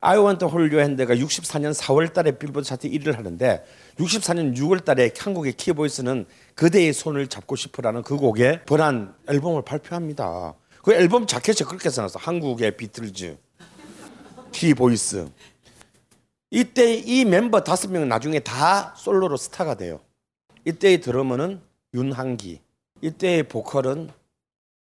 Hold 0.05 0.75
Your 0.75 0.81
Hand가 0.81 1.15
64년 1.17 1.75
4월 1.75 2.13
달에 2.13 2.39
빌보드 2.39 2.67
차트 2.67 2.89
1위를 2.89 3.17
하는데 3.17 3.65
64년 3.97 4.57
6월 4.57 4.85
달에 4.85 5.11
한국의 5.17 5.55
키보이스는 5.55 6.27
그대의 6.55 6.93
손을 6.93 7.27
잡고 7.27 7.57
싶어라는 7.57 8.03
그 8.03 8.17
곡에 8.17 8.65
번안 8.65 9.15
앨범을 9.29 9.63
발표합니다. 9.63 10.55
그 10.83 10.93
앨범 10.95 11.27
자켓에 11.27 11.65
그렇게 11.65 11.91
써놨어. 11.91 12.21
한국의 12.21 12.77
비틀즈 12.77 13.37
키보이스. 14.53 15.29
이때 16.51 16.95
이 16.95 17.25
멤버 17.25 17.63
다섯 17.63 17.91
명은 17.91 18.09
나중에 18.09 18.39
다 18.39 18.95
솔로로 18.97 19.37
스타가 19.37 19.75
돼요. 19.75 20.01
이때의 20.65 21.01
드러머는 21.01 21.61
윤항기. 21.93 22.61
이때의 23.03 23.45
보컬은 23.45 24.11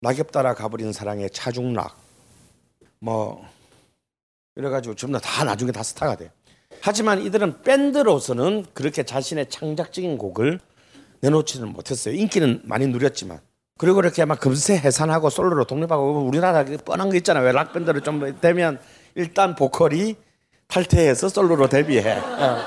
낙엽 0.01 0.31
따라 0.31 0.55
가버린 0.55 0.93
사랑의 0.93 1.31
차중락. 1.31 1.99
뭐 2.99 3.45
이래가지고 4.61 4.95
전부 4.95 5.19
다 5.21 5.45
나중에 5.45 5.73
다 5.73 5.83
스타가 5.83 6.17
돼. 6.17 6.31
하지만 6.83 7.23
이들은 7.23 7.63
밴드로서는 7.63 8.67
그렇게 8.75 9.03
자신의 9.03 9.49
창작적인 9.49 10.19
곡을 10.19 10.61
내놓지는 11.21 11.69
못했어요. 11.69 12.15
인기는 12.15 12.63
많이 12.65 12.87
누렸지만. 12.87 13.41
그리고 13.79 14.01
이렇게 14.01 14.25
막 14.27 14.39
금세 14.39 14.77
해산하고 14.77 15.31
솔로로 15.31 15.65
독립하고 15.65 16.21
우리나라 16.21 16.65
뻔한 16.85 17.09
거 17.09 17.17
있잖아요. 17.17 17.45
왜 17.45 17.53
락밴드를 17.53 18.03
좀 18.03 18.39
되면 18.41 18.79
일단 19.15 19.55
보컬이 19.55 20.17
탈퇴해서 20.69 21.29
솔로로 21.31 21.69
데뷔해. 21.69 22.13
어. 22.19 22.59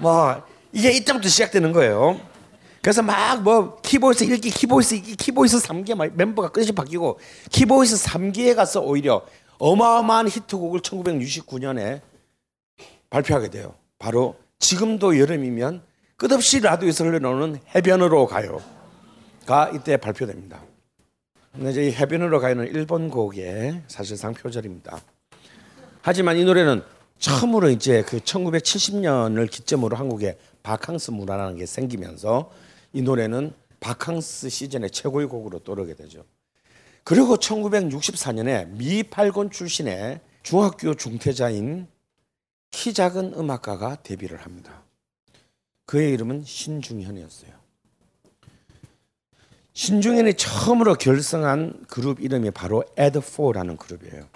뭐 0.00 0.42
이게 0.72 0.92
이때부터 0.92 1.28
시작되는 1.28 1.72
거예요. 1.72 2.20
그래서 2.80 3.02
막 3.02 3.42
뭐 3.42 3.78
키보이스 3.82 4.24
1기, 4.26 4.54
키보이스 4.54 4.94
2기, 5.02 5.16
키보이스 5.18 5.58
3기 5.58 5.96
막 5.96 6.08
멤버가 6.14 6.48
끊임없이 6.48 6.72
바뀌고 6.72 7.18
키보이스 7.50 8.04
3기에 8.08 8.54
가서 8.54 8.80
오히려 8.80 9.22
어마어마한 9.58 10.28
히트곡을 10.28 10.80
1969년에 10.80 12.00
발표하게 13.10 13.50
돼요. 13.50 13.74
바로 13.98 14.36
지금도 14.58 15.18
여름이면 15.18 15.82
끝없이 16.16 16.60
라디오에서 16.60 17.04
흘러나오는 17.04 17.58
해변으로 17.74 18.26
가요가 18.26 19.70
이때 19.74 19.96
발표됩니다. 19.96 20.62
이제 21.60 21.86
이 21.86 21.92
해변으로 21.92 22.40
가요는 22.40 22.68
일본 22.68 23.08
곡의 23.08 23.82
사실상 23.86 24.34
표절입니다. 24.34 25.00
하지만 26.02 26.36
이 26.36 26.44
노래는 26.44 26.82
처음으로 27.18 27.70
이제 27.70 28.02
그 28.02 28.18
1970년을 28.18 29.50
기점으로 29.50 29.96
한국에 29.96 30.38
바캉스 30.62 31.12
문화라는 31.12 31.56
게 31.56 31.64
생기면서 31.66 32.50
이 32.92 33.02
노래는 33.02 33.52
바캉스 33.80 34.50
시즌의 34.50 34.90
최고의 34.90 35.26
곡으로 35.28 35.60
떠오르게 35.60 35.94
되죠. 35.94 36.24
그리고 37.06 37.36
1964년에 37.36 38.66
미 38.66 39.04
팔군 39.04 39.52
출신의 39.52 40.18
중학교 40.42 40.92
중퇴자인 40.92 41.86
키 42.72 42.92
작은 42.92 43.34
음악가가 43.36 44.02
데뷔를 44.02 44.38
합니다. 44.38 44.82
그의 45.84 46.12
이름은 46.14 46.42
신중현이었어요. 46.44 47.52
신중현이 49.72 50.34
처음으로 50.34 50.96
결성한 50.96 51.84
그룹 51.86 52.20
이름이 52.20 52.50
바로 52.50 52.82
Add4라는 52.96 53.78
그룹이에요. 53.78 54.26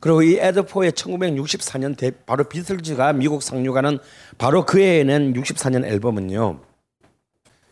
그리고 0.00 0.22
이 0.22 0.38
Add4의 0.38 0.92
1964년 0.92 1.98
대, 1.98 2.12
바로 2.24 2.44
비틀즈가 2.44 3.12
미국 3.12 3.42
상륙하는 3.42 3.98
바로 4.38 4.64
그해 4.64 5.04
낸 5.04 5.34
64년 5.34 5.84
앨범은요. 5.84 6.60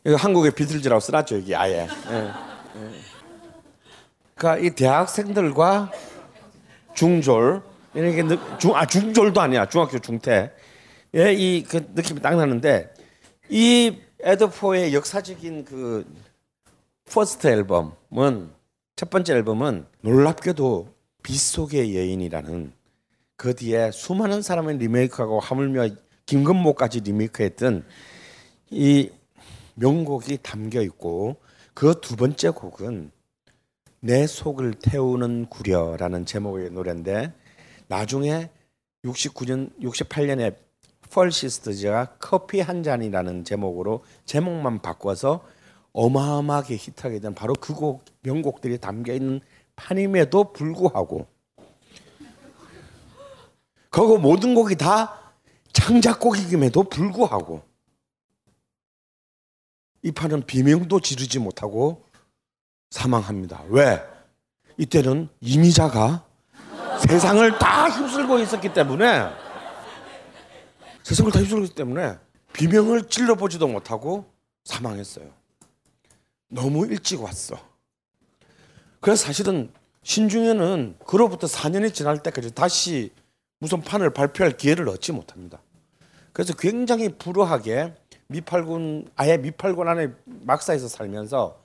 이거 0.04 0.16
한국의 0.16 0.50
비틀즈라고 0.50 1.00
써놨죠 1.00 1.36
여기 1.36 1.56
아예. 1.56 1.88
예, 2.10 2.14
예. 2.14 2.53
그러니까 4.34 4.66
이 4.66 4.70
대학생들과 4.70 5.92
중졸 6.94 7.62
이렇게 7.94 8.22
중아 8.58 8.86
중졸도 8.86 9.40
아니야. 9.40 9.68
중학교 9.68 9.98
중퇴. 9.98 10.52
예이그 11.14 11.92
느낌이 11.94 12.20
딱 12.20 12.36
나는데 12.36 12.92
이 13.48 13.98
에드포의 14.20 14.94
역사적인 14.94 15.64
그 15.64 16.04
first 17.10 17.46
앨범은 17.46 18.50
첫 18.96 19.10
번째 19.10 19.34
앨범은 19.34 19.86
놀랍게도 20.00 20.88
빗속의 21.22 21.96
여인이라는 21.96 22.72
그 23.36 23.54
뒤에 23.54 23.90
수많은 23.92 24.42
사람을 24.42 24.78
리메이크하고 24.78 25.40
하물며 25.40 25.88
김건모까지 26.26 27.00
리메이크했던 27.00 27.84
이 28.70 29.10
명곡이 29.74 30.38
담겨 30.42 30.80
있고 30.82 31.36
그 31.74 32.00
두 32.00 32.16
번째 32.16 32.50
곡은 32.50 33.10
내 34.04 34.26
속을 34.26 34.74
태우는 34.74 35.46
구려라는 35.46 36.26
제목의 36.26 36.72
노래인데 36.72 37.32
나중에 37.88 38.50
69년 39.02 39.74
68년에 39.80 40.58
펄시스트즈가 41.08 42.16
커피 42.18 42.60
한 42.60 42.82
잔이라는 42.82 43.44
제목으로 43.44 44.04
제목만 44.26 44.82
바꿔서 44.82 45.42
어마어마하게 45.94 46.76
히트하게 46.76 47.20
된 47.20 47.34
바로 47.34 47.54
그 47.54 47.72
곡 47.72 48.04
명곡들이 48.20 48.76
담겨 48.76 49.14
있는 49.14 49.40
판임에도 49.74 50.52
불구하고 50.52 51.26
그거 53.88 54.18
모든 54.18 54.54
곡이 54.54 54.76
다 54.76 55.32
창작곡임에도 55.72 56.90
불구하고 56.90 57.62
이 60.02 60.12
판은 60.12 60.42
비명도 60.42 61.00
지르지 61.00 61.38
못하고 61.38 62.03
사망합니다. 62.94 63.64
왜? 63.70 64.00
이때는 64.76 65.28
이미자가 65.40 66.24
세상을 67.08 67.58
다 67.58 67.88
휩쓸고 67.88 68.38
있었기 68.38 68.72
때문에 68.72 69.30
세상을 71.02 71.32
다 71.32 71.40
휩쓸고 71.40 71.64
있기 71.64 71.74
때문에 71.74 72.16
비명을 72.52 73.08
찔러보지도 73.08 73.66
못하고 73.66 74.30
사망했어요. 74.64 75.28
너무 76.48 76.86
일찍 76.86 77.20
왔어. 77.20 77.56
그래서 79.00 79.26
사실은 79.26 79.72
신중현은 80.04 80.98
그로부터 81.04 81.48
4년이 81.48 81.92
지날 81.92 82.22
때까지 82.22 82.54
다시 82.54 83.10
무슨 83.58 83.80
판을 83.80 84.10
발표할 84.10 84.56
기회를 84.56 84.88
얻지 84.88 85.10
못합니다. 85.10 85.60
그래서 86.32 86.54
굉장히 86.54 87.08
불우하게 87.08 87.94
미팔군 88.28 89.10
아예 89.16 89.36
미팔군 89.36 89.88
안에 89.88 90.12
막사에서 90.24 90.86
살면서 90.86 91.63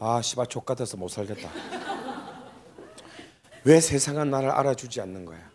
아 0.00 0.20
씨발 0.20 0.48
족 0.48 0.64
같아서 0.64 0.96
못 0.96 1.08
살겠다. 1.08 1.50
왜 3.64 3.80
세상은 3.80 4.30
나를 4.30 4.50
알아주지 4.50 5.00
않는 5.00 5.24
거야? 5.24 5.50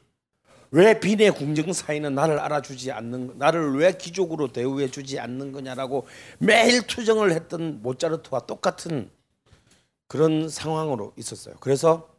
왜 0.72 1.00
비내 1.00 1.30
궁정 1.32 1.74
사이는 1.74 2.14
나를 2.16 2.40
알아주지 2.40 2.92
않는 2.92 3.38
나를 3.38 3.76
왜 3.78 3.92
기족으로 3.98 4.52
대우해 4.52 4.90
주지 4.90 5.20
않는 5.20 5.52
거냐라고 5.52 6.08
매일 6.38 6.82
투정을 6.86 7.32
했던 7.32 7.82
모차르트와 7.82 8.42
똑같은 8.42 9.10
그런 10.08 10.48
상황으로 10.48 11.14
있었어요. 11.18 11.56
그래서 11.60 12.10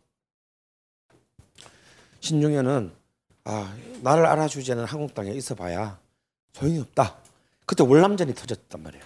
신중현은 2.21 2.93
아 3.45 3.75
나를 4.03 4.27
알아주지 4.27 4.73
않는 4.73 4.85
한국 4.85 5.15
땅에 5.15 5.31
있어봐야 5.31 5.99
소용이 6.53 6.81
없다. 6.81 7.17
그때 7.67 7.83
월남전이 7.85 8.35
터졌단 8.35 8.83
말이에요. 8.83 9.05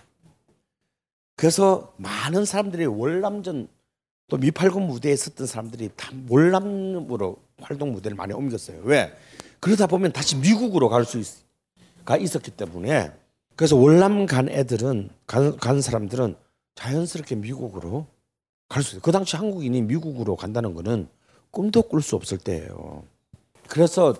그래서 1.37 1.93
많은 1.97 2.45
사람들이 2.45 2.87
월남전 2.87 3.69
또 4.29 4.37
미팔군 4.37 4.87
무대에 4.87 5.13
있었던 5.13 5.47
사람들이 5.47 5.91
다 5.97 6.11
몰람으로 6.13 7.37
활동 7.61 7.93
무대를 7.93 8.17
많이 8.17 8.33
옮겼어요. 8.33 8.81
왜? 8.85 9.13
그러다 9.61 9.87
보면 9.87 10.13
다시 10.13 10.37
미국으로 10.37 10.89
갈 10.89 11.05
수가 11.05 12.17
있었기 12.19 12.53
때문에 12.53 13.13
그래서 13.57 13.77
월남 13.77 14.27
간 14.27 14.49
애들은 14.49 15.11
간, 15.27 15.57
간 15.57 15.81
사람들은 15.81 16.37
자연스럽게 16.75 17.37
미국으로 17.37 18.07
갈 18.69 18.83
수 18.83 18.91
있어요. 18.91 19.03
그 19.03 19.13
당시 19.13 19.37
한국인이 19.37 19.83
미국으로 19.83 20.37
간다는 20.37 20.75
거는 20.75 21.09
꿈도 21.51 21.83
꿀 21.83 22.03
수 22.03 22.17
없을 22.17 22.39
때예요. 22.39 23.05
그래서 23.69 24.15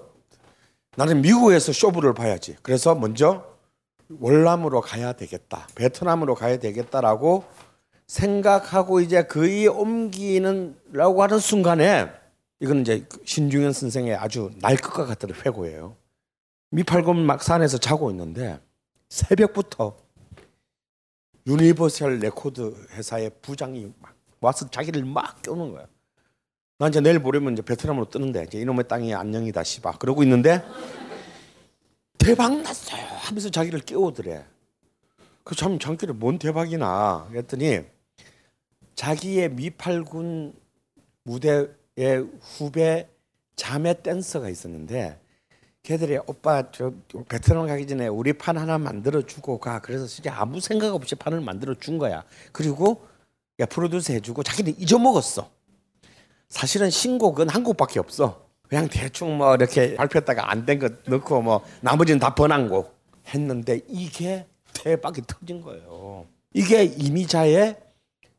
나는 0.97 1.23
미국에서 1.23 1.73
쇼부를 1.73 2.15
봐야지. 2.15 2.57
그래서 2.63 2.95
먼저 2.95 3.45
월남으로 4.21 4.81
가야 4.81 5.13
되겠다. 5.13 5.67
베트남으로 5.75 6.35
가야 6.35 6.59
되겠다라고 6.59 7.45
생각하고 8.07 9.01
이제 9.01 9.25
거의 9.25 9.67
옮기는라고 9.67 11.23
하는 11.23 11.39
순간에 11.39 12.11
이거는 12.61 12.83
이제 12.83 13.07
신중현 13.25 13.73
선생의 13.73 14.15
아주 14.17 14.51
날 14.61 14.77
것과 14.77 15.07
같은 15.07 15.31
회고예요. 15.35 15.97
미팔군 16.71 17.25
막 17.25 17.43
산에서 17.43 17.79
자고 17.79 18.11
있는데 18.11 18.59
새벽부터 19.09 19.97
유니버설 21.47 22.19
레코드 22.19 22.75
회사의 22.93 23.31
부장이 23.43 23.93
막 24.01 24.15
와서 24.41 24.69
자기를 24.71 25.05
막 25.05 25.41
깨우는 25.43 25.73
거야. 25.73 25.87
나 26.79 26.89
이제 26.89 27.01
내일 27.01 27.19
모레면 27.19 27.53
이제 27.53 27.63
베트남으로 27.63 28.09
뜨는데 28.09 28.45
이제 28.45 28.61
이놈의 28.61 28.89
땅이 28.89 29.15
안녕이다 29.15 29.63
씨바 29.63 29.99
그러고 29.99 30.23
있는데 30.23 30.63
대박 32.25 32.63
났어요. 32.63 33.03
하면서 33.05 33.51
자기를 33.51 33.81
깨우더래. 33.81 34.45
그 35.45 35.55
참 35.55 35.79
잠결에 35.79 36.13
뭔 36.15 36.39
대박이냐 36.39 37.27
그랬더니 37.29 37.81
자기의 38.95 39.51
미팔군 39.51 40.55
무대의 41.25 42.27
후배 42.41 43.09
자매 43.57 43.93
댄서가 44.03 44.49
있었는데 44.49 45.21
걔들이 45.83 46.17
오빠 46.27 46.71
저 46.73 46.95
베트남 47.29 47.67
가기 47.67 47.87
전에 47.87 48.07
우리 48.07 48.33
판 48.33 48.57
하나 48.57 48.79
만들어 48.79 49.21
주고 49.21 49.59
가. 49.59 49.81
그래서 49.81 50.07
진짜 50.07 50.35
아무 50.35 50.61
생각 50.61 50.95
없이 50.95 51.15
판을 51.15 51.43
만들어 51.43 51.75
준 51.75 51.99
거야. 51.99 52.25
그리고 52.53 53.07
야 53.61 53.67
프로듀스 53.67 54.13
해주고 54.13 54.43
자기는 54.43 54.77
잊어먹었어. 54.79 55.51
사실은 56.49 56.89
신곡은 56.89 57.51
한 57.51 57.63
곡밖에 57.65 57.99
없어 58.01 58.44
그냥 58.69 58.89
대충 58.89 59.37
뭐 59.37 59.55
이렇게 59.55 59.95
발표했다가 59.95 60.51
안된거 60.51 60.89
넣고 61.07 61.43
뭐 61.43 61.65
나머지는 61.81 62.19
다곡 62.19 62.95
했는데 63.29 63.81
이게 63.89 64.47
대박이 64.73 65.23
터진 65.27 65.61
거예요. 65.63 66.27
이게 66.53 66.85
이미자의 66.85 67.77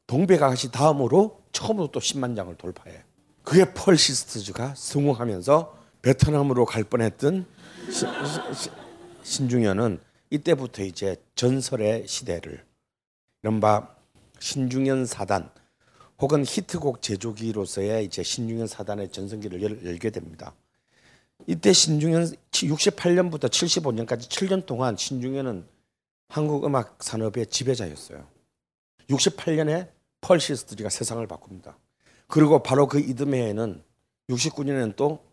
동백아가씨 0.07 0.72
다음으로 0.72 1.41
처음으로 1.52 1.88
또 1.88 1.99
10만 1.99 2.35
장을 2.35 2.53
돌파해. 2.56 3.03
그게 3.43 3.65
펄 3.73 3.97
시스터즈가 3.97 4.73
성공하면서 4.76 5.77
베트남으로 6.02 6.65
갈 6.65 6.84
뻔했던 6.84 7.45
시, 7.89 8.06
시, 8.53 8.69
신중현은 9.23 9.99
이때부터 10.30 10.84
이제 10.84 11.15
전설의 11.35 12.07
시대를. 12.07 12.64
이른바 13.43 13.95
신중현 14.39 15.06
사단 15.06 15.49
혹은 16.19 16.45
히트곡 16.45 17.01
제조기로서의 17.01 18.05
이제 18.05 18.23
신중현 18.23 18.67
사단의 18.67 19.11
전성기를 19.11 19.61
열, 19.61 19.85
열게 19.85 20.09
됩니다. 20.09 20.55
이때 21.47 21.73
신중현 21.73 22.31
68년부터 22.51 23.49
75년까지 23.49 24.29
7년 24.29 24.65
동안 24.65 24.95
신중현은 24.95 25.67
한국 26.29 26.65
음악 26.65 27.03
산업의 27.03 27.47
지배자였어요. 27.47 28.25
68년에 29.09 29.89
펄 30.21 30.39
시스터즈가 30.39 30.89
세상을 30.89 31.25
바꿉니다. 31.27 31.77
그리고 32.27 32.63
바로 32.63 32.87
그 32.87 32.99
이듬해에는 32.99 33.83
69년에는 34.29 34.95
또 34.95 35.23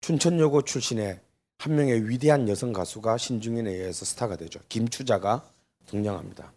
춘천여고 0.00 0.62
출신의 0.62 1.20
한 1.58 1.76
명의 1.76 2.08
위대한 2.08 2.48
여성 2.48 2.72
가수가 2.72 3.18
신중현에 3.18 3.70
의해서 3.70 4.04
스타가 4.04 4.36
되죠. 4.36 4.60
김추자가 4.68 5.48
등장합니다. 5.86 6.52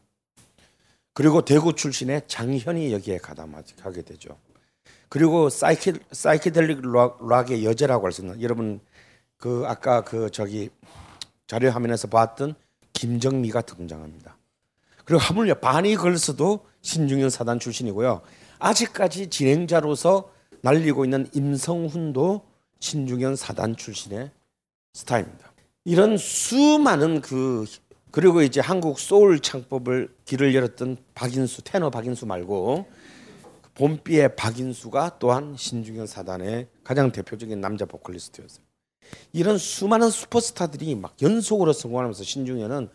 그리고 1.13 1.45
대구 1.45 1.73
출신의 1.75 2.23
장현이 2.27 2.91
여기에 2.93 3.19
가담하게 3.19 4.01
되죠. 4.03 4.37
그리고 5.09 5.49
psyche, 5.49 5.93
psychedelic 6.11 6.81
rock의 6.81 7.65
여제라고 7.65 8.05
할 8.05 8.11
수 8.11 8.21
있는 8.21 8.41
여러분 8.41 8.79
그 9.37 9.63
아까 9.67 10.01
그 10.03 10.29
저기 10.31 10.69
자료 11.45 11.69
화면에서 11.69 12.07
봤던 12.07 12.55
김정미가 12.93 13.61
등장합니다. 13.61 14.37
그리고 15.05 15.21
하물며 15.21 15.55
바니 15.55 15.95
걸스도 15.95 16.65
신중현 16.81 17.29
사단 17.29 17.59
출신이고요. 17.59 18.21
아직까지 18.59 19.29
진행자로서 19.29 20.31
날리고 20.61 21.03
있는 21.03 21.27
임성훈도 21.33 22.41
신중현 22.79 23.35
사단 23.35 23.75
출신의 23.75 24.31
스타입니다. 24.93 25.51
이런 25.85 26.17
수많은 26.17 27.19
그 27.21 27.65
그리고 28.13 28.43
이제 28.43 28.61
한국 28.61 28.99
소울 28.99 29.39
창법을 29.39 30.07
길을 30.25 30.53
열었던 30.53 30.97
박인수 31.15 31.63
테너 31.63 31.89
박인수 31.89 32.27
말고 32.27 32.85
봄비의 33.73 34.35
박인수가 34.35 35.17
또한 35.17 35.55
신중현 35.57 36.05
사단의 36.05 36.67
가장 36.83 37.11
대표적인 37.11 37.59
남자 37.59 37.85
보컬리스트였어요. 37.85 38.63
이런 39.31 39.57
수많은 39.57 40.11
슈퍼스타들이 40.11 40.93
막 40.93 41.15
연속으로 41.23 41.73
성공하면서 41.73 42.23
신중현은 42.23 42.89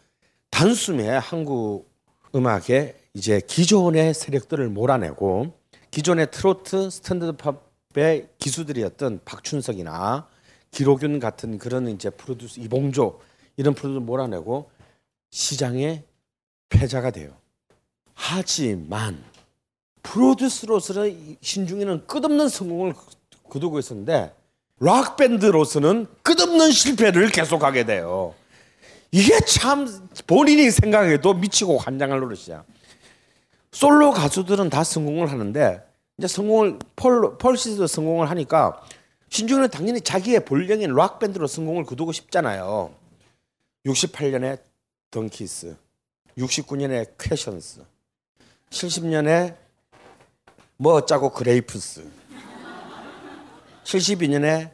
단숨에 0.50 1.08
한국 1.08 1.90
음악의 2.32 2.94
이제 3.14 3.40
기존의 3.44 4.14
세력들을 4.14 4.68
몰아내고 4.68 5.52
기존의 5.90 6.30
트로트 6.30 6.90
스탠더드 6.90 7.32
팝의 7.92 8.28
기수들이었던 8.38 9.22
박춘석이나 9.24 10.28
길옥윤 10.70 11.18
같은 11.18 11.58
그런 11.58 11.88
이제 11.88 12.08
프로듀서 12.08 12.60
이봉조 12.60 13.18
이런 13.56 13.74
프로듀서 13.74 13.98
몰아내고 13.98 14.77
시장의 15.30 16.04
패자가 16.68 17.10
돼요. 17.10 17.36
하지만 18.14 19.22
프로듀서로서는 20.02 21.36
신중현은 21.40 22.06
끝없는 22.06 22.48
성공을 22.48 22.94
거두고 23.48 23.78
있었는데 23.78 24.34
락 24.80 25.16
밴드로서는 25.16 26.06
끝없는 26.22 26.70
실패를 26.70 27.30
계속하게 27.30 27.84
돼요. 27.84 28.34
이게 29.10 29.38
참 29.40 30.08
본인이 30.26 30.70
생각해도 30.70 31.34
미치고 31.34 31.78
환장할 31.78 32.20
노릇이야. 32.20 32.64
솔로 33.72 34.12
가수들은 34.12 34.70
다 34.70 34.84
성공을 34.84 35.30
하는데 35.30 35.82
이제 36.18 36.26
성공을 36.26 36.78
펄 36.96 37.38
펄시도 37.38 37.86
성공을 37.86 38.30
하니까 38.30 38.82
신중현은 39.30 39.70
당연히 39.70 40.00
자기의 40.00 40.44
본령인 40.44 40.94
락 40.94 41.18
밴드로 41.18 41.46
성공을 41.46 41.84
거두고 41.84 42.12
싶잖아요. 42.12 42.92
68년에 43.86 44.58
덩키스, 45.10 45.76
69년에 46.36 47.14
퀘스천스, 47.18 47.84
70년에 48.70 49.56
뭐 50.76 50.94
어짜고 50.94 51.30
그레이프스, 51.30 52.08
72년에 53.84 54.70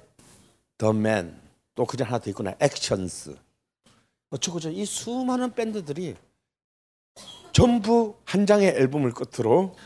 더 0.76 1.04
멘, 1.04 1.40
또 1.74 1.84
그냥 1.84 2.08
하나 2.08 2.18
더 2.18 2.30
있구나 2.30 2.54
액션스. 2.60 3.36
어쩌고저 4.30 4.70
이 4.70 4.84
수많은 4.84 5.54
밴드들이 5.54 6.16
전부 7.52 8.16
한 8.24 8.46
장의 8.46 8.68
앨범을 8.70 9.12
끝으로 9.12 9.76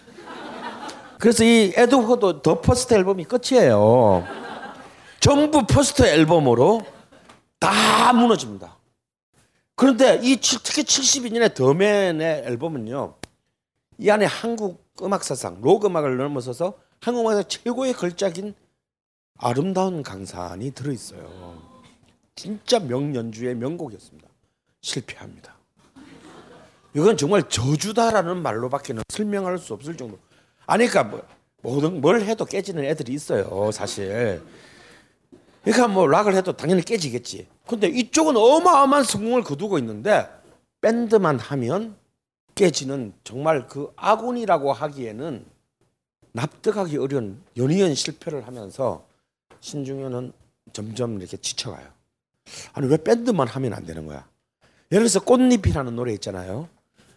그래서 1.18 1.44
이 1.44 1.72
Add4도 1.76 2.60
first 2.62 2.94
앨범이 2.94 3.24
끝이에요. 3.24 4.24
전부 5.20 5.66
first 5.66 6.02
앨범으로 6.06 6.80
다 7.58 8.12
무너집니다. 8.14 8.77
그런데 9.78 10.18
이 10.24 10.36
특히 10.40 10.82
72년의 10.82 11.54
더맨의 11.54 12.42
앨범은요. 12.46 13.14
이 13.98 14.10
안에 14.10 14.24
한국 14.26 14.84
음악 15.02 15.22
사상, 15.22 15.60
록 15.60 15.84
음악을 15.84 16.16
넘어서서 16.16 16.74
한국 17.00 17.20
음악의 17.20 17.44
최고의 17.46 17.92
걸작인 17.92 18.54
아름다운 19.38 20.02
강산이 20.02 20.72
들어 20.72 20.90
있어요. 20.90 21.62
진짜 22.34 22.80
명연주의 22.80 23.54
명곡이었습니다. 23.54 24.28
실패합니다. 24.80 25.54
이건 26.94 27.16
정말 27.16 27.48
저주다라는 27.48 28.42
말로밖에는 28.42 29.04
설명할 29.08 29.58
수 29.58 29.74
없을 29.74 29.96
정도. 29.96 30.18
아니 30.66 30.88
그러니까 30.88 31.16
뭐, 31.16 31.26
모든 31.62 32.00
뭘 32.00 32.22
해도 32.22 32.44
깨지는 32.44 32.84
애들이 32.84 33.12
있어요, 33.12 33.70
사실. 33.70 34.42
그러니까 35.62 35.88
뭐 35.88 36.06
락을 36.06 36.34
해도 36.34 36.52
당연히 36.52 36.82
깨지겠지. 36.82 37.46
근데 37.66 37.88
이쪽은 37.88 38.36
어마어마한 38.36 39.04
성공을 39.04 39.42
거두고 39.42 39.78
있는데 39.78 40.28
밴드만 40.80 41.38
하면 41.38 41.96
깨지는 42.54 43.12
정말 43.24 43.66
그 43.66 43.92
아군이라고 43.96 44.72
하기에는 44.72 45.44
납득하기 46.32 46.96
어려운 46.98 47.42
연이은 47.56 47.94
실패를 47.94 48.46
하면서 48.46 49.04
신중현은 49.60 50.32
점점 50.72 51.18
이렇게 51.20 51.36
지쳐가요. 51.36 51.86
아니 52.72 52.86
왜 52.88 52.96
밴드만 52.96 53.48
하면 53.48 53.74
안 53.74 53.84
되는 53.84 54.06
거야? 54.06 54.26
예를 54.90 55.06
들어서 55.06 55.20
꽃잎이라는 55.20 55.94
노래 55.94 56.12
있잖아요. 56.14 56.68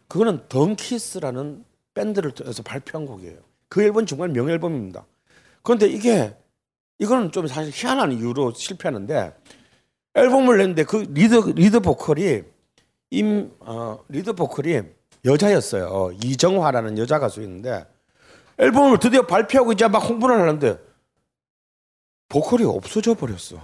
그거는 0.08 0.48
덩키스라는 0.50 1.64
밴드를 1.94 2.32
통해서 2.32 2.64
발표한 2.64 3.06
곡이에요. 3.06 3.38
그 3.70 3.82
앨범 3.82 4.06
정말 4.06 4.30
명앨범입니다. 4.30 5.06
그런데 5.64 5.88
이게 5.88 6.36
이거는 7.02 7.32
좀 7.32 7.48
사실 7.48 7.72
희한한 7.74 8.12
이유로 8.12 8.54
실패하는데 8.54 9.34
앨범을 10.14 10.58
냈는데 10.60 10.84
그 10.84 10.98
리드 11.10 11.54
리드 11.56 11.80
보컬이 11.80 12.44
임 13.10 13.52
어, 13.60 13.98
리드 14.08 14.34
보컬이 14.34 14.82
여자였어요. 15.26 16.12
이정화라는 16.24 17.00
여자 17.00 17.18
가수였는데 17.18 17.88
앨범을 18.60 19.00
드디어 19.00 19.26
발표하고 19.26 19.72
이제 19.72 19.88
막 19.88 19.98
홍보를 19.98 20.40
하는데 20.40 20.78
보컬이 22.30 22.66
없어져 22.66 23.16
버렸어. 23.16 23.58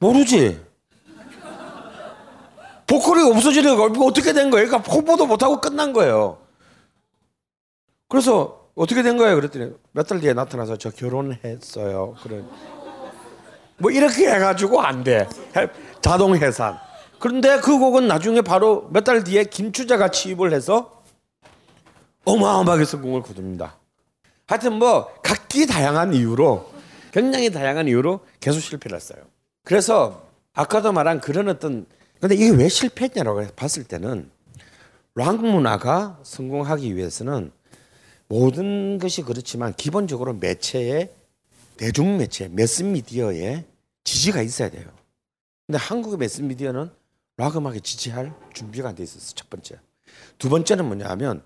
모르지. 0.00 0.60
보컬이 2.88 3.30
없어지니까 3.30 3.72
이거 3.72 4.06
어떻게 4.06 4.32
된 4.32 4.50
거예요? 4.50 4.66
그러니까 4.66 4.92
홍보도 4.92 5.26
못 5.26 5.40
하고 5.44 5.60
끝난 5.60 5.92
거예요. 5.92 6.38
그래서 8.08 8.63
어떻게 8.74 9.02
된 9.02 9.16
거예요? 9.16 9.36
그랬더니 9.36 9.72
몇 9.92 10.06
달 10.06 10.20
뒤에 10.20 10.32
나타나서 10.32 10.76
저 10.76 10.90
결혼했어요. 10.90 12.14
그래. 12.22 12.42
뭐 13.78 13.90
이렇게 13.90 14.28
해가지고 14.30 14.80
안 14.80 15.04
돼. 15.04 15.28
해- 15.56 15.68
자동 16.00 16.34
해산. 16.36 16.76
그런데 17.18 17.58
그 17.60 17.78
곡은 17.78 18.06
나중에 18.08 18.40
바로 18.42 18.88
몇 18.92 19.04
달 19.04 19.22
뒤에 19.24 19.44
김추자가 19.44 20.10
취입을 20.10 20.52
해서 20.52 21.02
어마어마하게 22.24 22.84
성공을 22.84 23.22
거둡니다. 23.22 23.76
하여튼 24.46 24.74
뭐 24.74 25.08
각기 25.22 25.66
다양한 25.66 26.12
이유로 26.14 26.70
굉장히 27.12 27.50
다양한 27.50 27.86
이유로 27.88 28.20
계속 28.40 28.60
실패를 28.60 28.96
했어요. 28.96 29.18
그래서 29.64 30.26
아까도 30.52 30.92
말한 30.92 31.20
그런 31.20 31.48
어떤 31.48 31.86
근데 32.20 32.34
이게 32.34 32.50
왜 32.50 32.68
실패했냐라고 32.68 33.46
봤을 33.56 33.84
때는 33.84 34.30
락 35.14 35.36
문화가 35.44 36.18
성공하기 36.22 36.96
위해서는 36.96 37.52
모든 38.34 38.98
것이 38.98 39.22
그렇지만 39.22 39.72
기본적으로 39.74 40.34
매체의 40.34 41.14
대중 41.76 42.16
매체, 42.16 42.48
매스미디어의 42.48 43.64
지지가 44.02 44.42
있어야 44.42 44.70
돼요. 44.70 44.88
근데 45.68 45.78
한국의 45.78 46.18
매스미디어는 46.18 46.90
락 47.36 47.56
음악에 47.56 47.78
지지할 47.78 48.34
준비가 48.52 48.88
안 48.88 48.96
돼 48.96 49.04
있었어. 49.04 49.34
첫 49.36 49.48
번째. 49.48 49.76
두 50.38 50.48
번째는 50.48 50.84
뭐냐면 50.84 51.44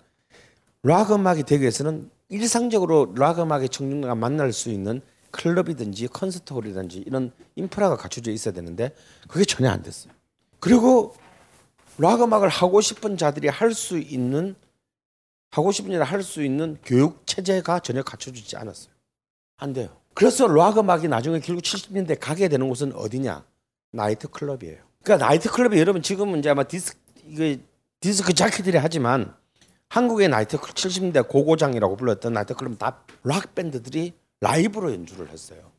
락 0.81 1.11
음악이 1.11 1.43
되기 1.43 1.61
위해서는 1.61 2.09
일상적으로 2.29 3.13
락 3.15 3.37
음악의 3.37 3.69
청중과 3.69 4.15
만날 4.15 4.51
수 4.51 4.71
있는 4.71 5.01
클럽이든지 5.29 6.07
콘서트홀이든지 6.07 7.03
이런 7.05 7.31
인프라가 7.55 7.97
갖춰져 7.97 8.31
있어야 8.31 8.51
되는데 8.51 8.95
그게 9.27 9.45
전혀 9.45 9.69
안 9.69 9.83
됐어요. 9.83 10.11
그리고 10.59 11.15
락 11.99 12.23
음악을 12.23 12.49
하고 12.49 12.81
싶은 12.81 13.15
자들이 13.15 13.47
할 13.47 13.75
수 13.75 13.99
있는 13.99 14.55
하고 15.51 15.71
싶은 15.71 15.91
일을 15.91 16.03
할 16.03 16.21
수 16.23 16.43
있는 16.43 16.77
교육 16.83 17.25
체제가 17.25 17.79
전혀 17.79 18.03
갖춰지지 18.03 18.55
않았어요. 18.57 18.93
안 19.57 19.73
돼요. 19.73 19.89
그래서 20.13 20.47
락 20.47 20.77
음악이 20.77 21.07
나중에 21.07 21.39
결국 21.39 21.61
70년대 21.63 22.17
가게 22.19 22.47
되는 22.47 22.67
곳은 22.69 22.93
어디냐? 22.93 23.43
나이트 23.91 24.27
클럽이에요. 24.29 24.77
그러니까 25.03 25.25
나이트 25.25 25.49
클럽이 25.49 25.79
여러분 25.79 26.01
지금은 26.01 26.39
이제 26.39 26.49
아마 26.49 26.63
디스 26.63 26.93
이거 27.25 27.61
디스크 27.99 28.33
자키들이 28.33 28.77
하지만 28.77 29.33
한국의 29.89 30.29
나이트 30.29 30.57
클럽 30.57 30.75
70년대 30.75 31.27
고고장이라고 31.27 31.95
불렀던 31.95 32.33
나이트 32.33 32.53
클럽은 32.53 32.77
다 32.77 33.08
락 33.08 33.55
밴드들이 33.55 34.13
라이브로 34.41 34.91
연주를 34.93 35.29
했어요. 35.29 35.71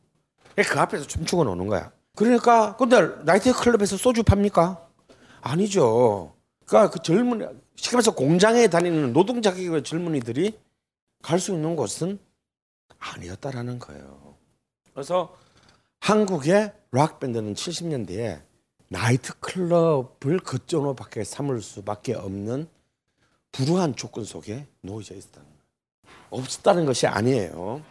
그 0.55 0.79
앞에서 0.79 1.05
춤추고 1.07 1.45
노는 1.45 1.67
거야. 1.67 1.91
그러니까 2.15 2.75
근데 2.75 2.99
나이트 3.23 3.53
클럽에서 3.53 3.95
소주 3.95 4.23
팝니까? 4.23 4.85
아니죠. 5.41 6.33
그러니까 6.65 6.91
그 6.91 7.01
젊은 7.01 7.61
쉽게 7.81 7.95
말해서 7.95 8.11
공장에 8.13 8.67
다니는 8.67 9.11
노동자격의 9.11 9.83
젊은이들이 9.83 10.57
갈 11.23 11.39
수 11.39 11.51
있는 11.51 11.75
곳은 11.75 12.19
아니었다라는 12.99 13.79
거예요. 13.79 14.35
그래서 14.93 15.35
한국의 15.99 16.73
락 16.91 17.19
밴드는 17.19 17.55
70년대에 17.55 18.41
나이트 18.87 19.33
클럽을 19.39 20.39
거점으로 20.39 20.95
밖에 20.95 21.23
삼을 21.23 21.61
수밖에 21.61 22.13
없는 22.13 22.67
불우한 23.51 23.95
조건 23.95 24.25
속에 24.25 24.67
놓여져 24.81 25.15
있었다는 25.15 25.47
거예요. 25.47 25.61
없었다는 26.29 26.85
것이 26.85 27.07
아니에요. 27.07 27.83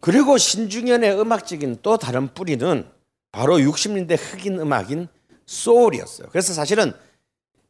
그리고 0.00 0.38
신중현의 0.38 1.20
음악적인 1.20 1.80
또 1.82 1.98
다른 1.98 2.32
뿌리는 2.32 2.90
바로 3.32 3.58
60년대 3.58 4.16
흑인 4.18 4.60
음악인 4.60 5.08
소울이었어요. 5.44 6.28
그래서 6.30 6.54
사실은 6.54 6.94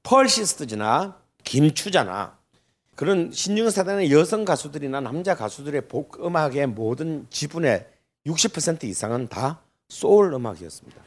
펄 0.05 0.29
시스터즈나 0.29 1.26
김추자나 1.47 2.37
그런 2.97 3.31
신중현 3.33 3.71
사단의 3.71 4.13
여성 4.13 4.45
가수들이나 4.45 5.01
남자 5.01 5.35
가수들의 5.35 5.89
복 5.89 6.23
음악의 6.25 6.67
모든 6.67 7.27
지분의 7.31 7.87
60% 8.27 8.85
이상은 8.85 9.29
다 9.29 9.63
소울 9.89 10.33
음악이었습니다. 10.35 11.01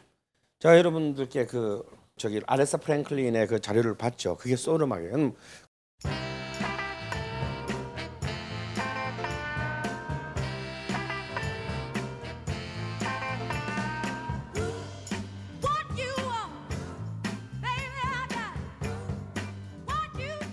자 0.59 0.77
여러분들께 0.77 1.45
그 1.45 1.83
저기 2.17 2.41
아레사 2.47 2.77
프랭클린의 2.77 3.47
그 3.47 3.59
자료를 3.59 3.97
봤죠. 3.97 4.37
그게 4.37 4.55
소울 4.55 4.83
음악이에요. 4.83 5.33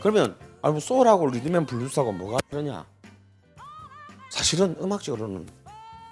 그러면 0.07 0.37
아, 0.63 0.71
뭐 0.71 0.79
소울하고 0.79 1.27
리듬앤 1.31 1.67
블루스하고 1.67 2.13
뭐가 2.13 2.39
다르냐? 2.49 2.87
사실은 4.31 4.77
음악적으로는 4.81 5.49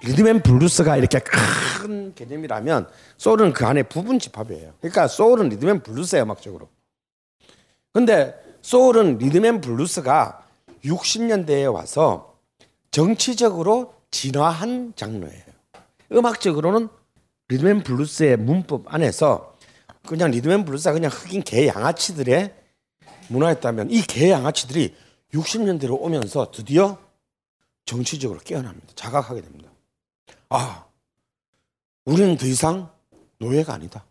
리듬앤 0.03 0.43
블루스가 0.43 0.97
이렇게 0.97 1.21
큰 1.21 2.13
개념이라면 2.17 2.89
소울은 3.19 3.53
그 3.53 3.65
안에 3.65 3.85
부분 3.85 4.19
집합이에요. 4.19 4.73
그러니까 4.81 5.07
소울은 5.07 5.49
리듬앤 5.51 5.85
블루스예요, 5.85 6.25
음악적으로. 6.25 6.69
근데 7.93 8.35
소울은 8.63 9.19
리듬앤 9.19 9.61
블루스가 9.61 10.45
60년대에 10.85 11.73
와서 11.73 12.35
정치적으로 12.91 13.95
진화한 14.11 14.95
장르예요. 14.97 15.45
음악적으로는 16.11 16.89
리듬앤 17.47 17.85
블루스의 17.85 18.39
문법 18.39 18.93
안에서 18.93 19.57
그냥 20.05 20.33
리듬앤 20.33 20.65
블루스가 20.65 20.95
그냥 20.95 21.13
흑인 21.13 21.45
개 21.45 21.69
양아치들의 21.69 22.64
문화였다면 23.29 23.91
이 23.91 24.03
개 24.03 24.31
양아치들이 24.31 24.95
60년대로 25.33 26.01
오면서 26.01 26.51
드디어 26.51 26.99
정치적으로 27.85 28.41
깨어납니다. 28.41 28.93
자각하게 28.95 29.43
됩니다. 29.43 29.71
아, 30.49 30.87
우리는 32.05 32.37
더 32.37 32.47
이상 32.47 32.91
노예가 33.39 33.75
아니다. 33.75 34.05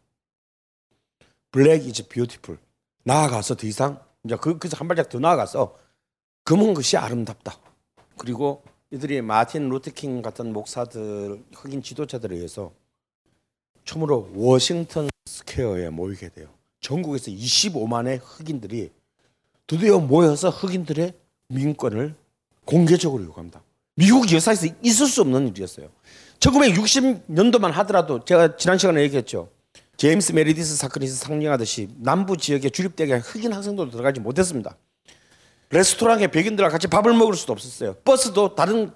Black 1.52 1.86
is 1.88 2.08
beautiful. 2.08 2.58
나아가서 3.04 3.56
더 3.56 3.68
이상 3.68 4.02
이제 4.24 4.36
그 4.38 4.58
그래서 4.58 4.78
한 4.78 4.88
발짝 4.88 5.10
더 5.10 5.20
나아가서 5.20 5.78
검은 6.46 6.74
것이 6.74 6.98
아름답다. 6.98 7.58
그리고 8.18 8.64
이들이 8.92 9.22
마틴 9.22 9.70
루터 9.70 9.99
킹 9.99 10.22
같은 10.22 10.54
목사들 10.54 11.44
흑인 11.54 11.82
지도자들에 11.82 12.36
의해서 12.36 12.72
처음으로 13.86 14.32
워싱턴 14.36 15.10
스퀘어에 15.26 15.90
모이게 15.90 16.30
돼요. 16.30 16.48
전국에서 16.82 17.32
25만의 17.32 18.20
흑인들이 18.24 18.92
드디어 19.68 20.00
모여서 20.00 20.50
흑인들의 20.50 21.14
민권을 21.50 22.16
공개적으로 22.66 23.24
요구합니다. 23.24 23.62
미국 23.96 24.32
역사에서 24.32 24.68
있을 24.82 25.08
수 25.08 25.22
없는 25.22 25.50
일이었어요. 25.50 25.90
1960년도만 26.40 27.72
하더라도 27.72 28.24
제가 28.26 28.58
지난 28.58 28.78
시간에 28.78 29.02
얘기했죠. 29.04 29.50
제임스 29.98 30.34
메리디스 30.34 30.76
사건이 30.76 31.08
상징하듯이 31.08 31.90
남부 31.98 32.36
지역의 32.36 32.72
주립대학에 32.72 33.16
흑인 33.18 33.54
학생도 33.54 33.90
들어가지 33.92 34.20
못했습니다. 34.20 34.76
레스토랑에 35.70 36.28
백인들과 36.28 36.70
같이 36.70 36.88
밥을 36.88 37.14
먹을 37.14 37.36
수도 37.36 37.54
없었어요. 37.54 37.96
버스도 38.04 38.56
다른 38.56 38.92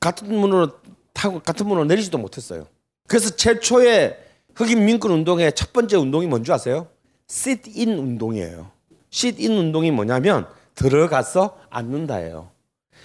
같은 0.00 0.34
문으로 0.34 0.72
타고 1.12 1.40
같은 1.40 1.66
문으로 1.66 1.86
내리지도 1.86 2.18
못했어요. 2.18 2.66
그래서 3.06 3.34
최초의 3.34 4.18
흑인 4.54 4.84
민권 4.84 5.10
운동의 5.12 5.52
첫 5.54 5.72
번째 5.72 5.96
운동이 5.96 6.26
뭔지 6.26 6.52
아세요? 6.52 6.88
sit-in 7.28 7.98
운동이에요. 7.98 8.73
Sit-in 9.14 9.52
운동이 9.52 9.92
뭐냐면 9.92 10.46
들어가서 10.74 11.58
앉는다예요. 11.70 12.50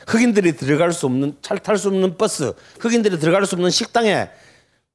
흑인들이 0.08 0.56
들어갈 0.56 0.92
수 0.92 1.06
없는 1.06 1.38
잘탈수 1.42 1.90
없는 1.90 2.18
버스, 2.18 2.54
흑인들이 2.80 3.20
들어갈 3.20 3.46
수 3.46 3.56
없는 3.56 3.70
식당에 3.70 4.30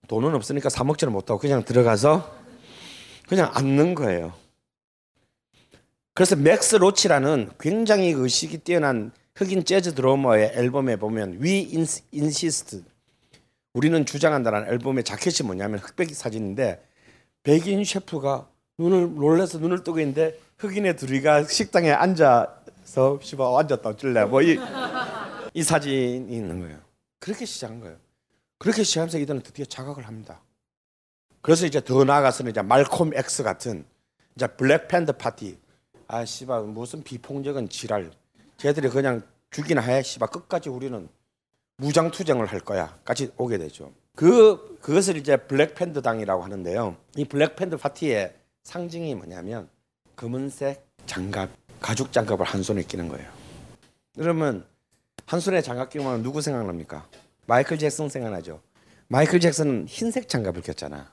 돈은 0.09 0.35
없으니까 0.35 0.69
사 0.69 0.83
먹지는 0.83 1.13
못하고 1.13 1.39
그냥 1.39 1.65
들어가서 1.65 2.35
그냥 3.29 3.51
앉는 3.55 3.95
거예요. 3.95 4.33
그래서 6.15 6.37
맥스 6.37 6.77
로치라는 6.77 7.51
굉장히 7.59 8.11
의식이 8.11 8.59
뛰어난 8.59 9.13
흑인 9.35 9.65
재즈 9.65 9.95
드러머의 9.95 10.53
앨범에 10.55 10.97
보면 10.97 11.41
We 11.43 11.87
Insist 12.15 12.85
우리는 13.73 14.07
주장한다라는 14.07 14.69
앨범의 14.69 15.05
자켓이 15.05 15.45
뭐냐면 15.45 15.81
흑백 15.81 16.15
사진인데 16.15 16.87
백인 17.43 17.85
셰프가 17.85 18.49
눈을 18.79 19.15
놀라서 19.15 19.59
눈을 19.59 19.85
뜨고 19.85 20.01
있는데 20.01 20.39
흑인의 20.59 20.97
둘이가 20.97 21.45
식당에 21.45 21.93
앉아서 21.93 23.21
씨발 23.23 23.47
앉았다 23.47 23.89
어쩔래 23.89 24.25
뭐이 24.25 24.59
이 25.55 25.63
사진이 25.63 26.35
있는 26.35 26.61
거예요. 26.61 26.79
그렇게 27.21 27.45
시작한 27.45 27.81
거예요. 27.81 27.97
그렇게 28.59 28.83
시작하면서 28.83 29.19
이들은 29.19 29.43
드디어 29.43 29.65
자각을 29.65 30.07
합니다. 30.07 30.41
그래서 31.41 31.67
이제 31.67 31.81
더 31.83 32.05
나아가서는 32.05 32.51
이제 32.51 32.63
말콤 32.63 33.13
X 33.15 33.43
같은 33.43 33.85
이제 34.35 34.47
블랙팬더 34.47 35.13
파티 35.13 35.59
아 36.09 36.25
씨발 36.25 36.63
무슨 36.65 37.03
비폭력은 37.03 37.69
지랄 37.69 38.11
쟤들이 38.57 38.89
그냥 38.89 39.23
죽이나 39.51 39.81
해 39.83 40.03
씨발 40.03 40.29
끝까지 40.31 40.69
우리는 40.69 41.09
무장 41.77 42.11
투쟁을 42.11 42.47
할 42.47 42.61
거야까지 42.61 43.33
오게 43.37 43.59
되죠. 43.59 43.93
그 44.17 44.79
그것을 44.81 45.17
이제 45.17 45.37
블랙팬더 45.37 46.01
당이라고 46.01 46.43
하는데요. 46.43 46.97
이 47.17 47.25
블랙팬더 47.25 47.77
파티의 47.77 48.35
상징이 48.75 49.15
뭐냐면 49.15 49.69
검은색 50.17 50.85
장갑 51.07 51.51
가죽 51.81 52.13
장갑을 52.13 52.45
한 52.47 52.63
손에 52.63 52.83
끼는 52.83 53.09
거예요. 53.09 53.31
그러면 54.17 54.67
한 55.27 55.39
손에 55.41 55.61
장갑 55.63 55.91
끼면 55.91 56.23
누구 56.23 56.41
생각납니까? 56.41 57.07
마이클 57.47 57.79
잭슨 57.79 58.09
생각나죠. 58.09 58.61
마이클 59.09 59.39
잭슨은 59.39 59.87
흰색 59.87 60.29
장갑을 60.29 60.63
꼈잖아. 60.63 61.13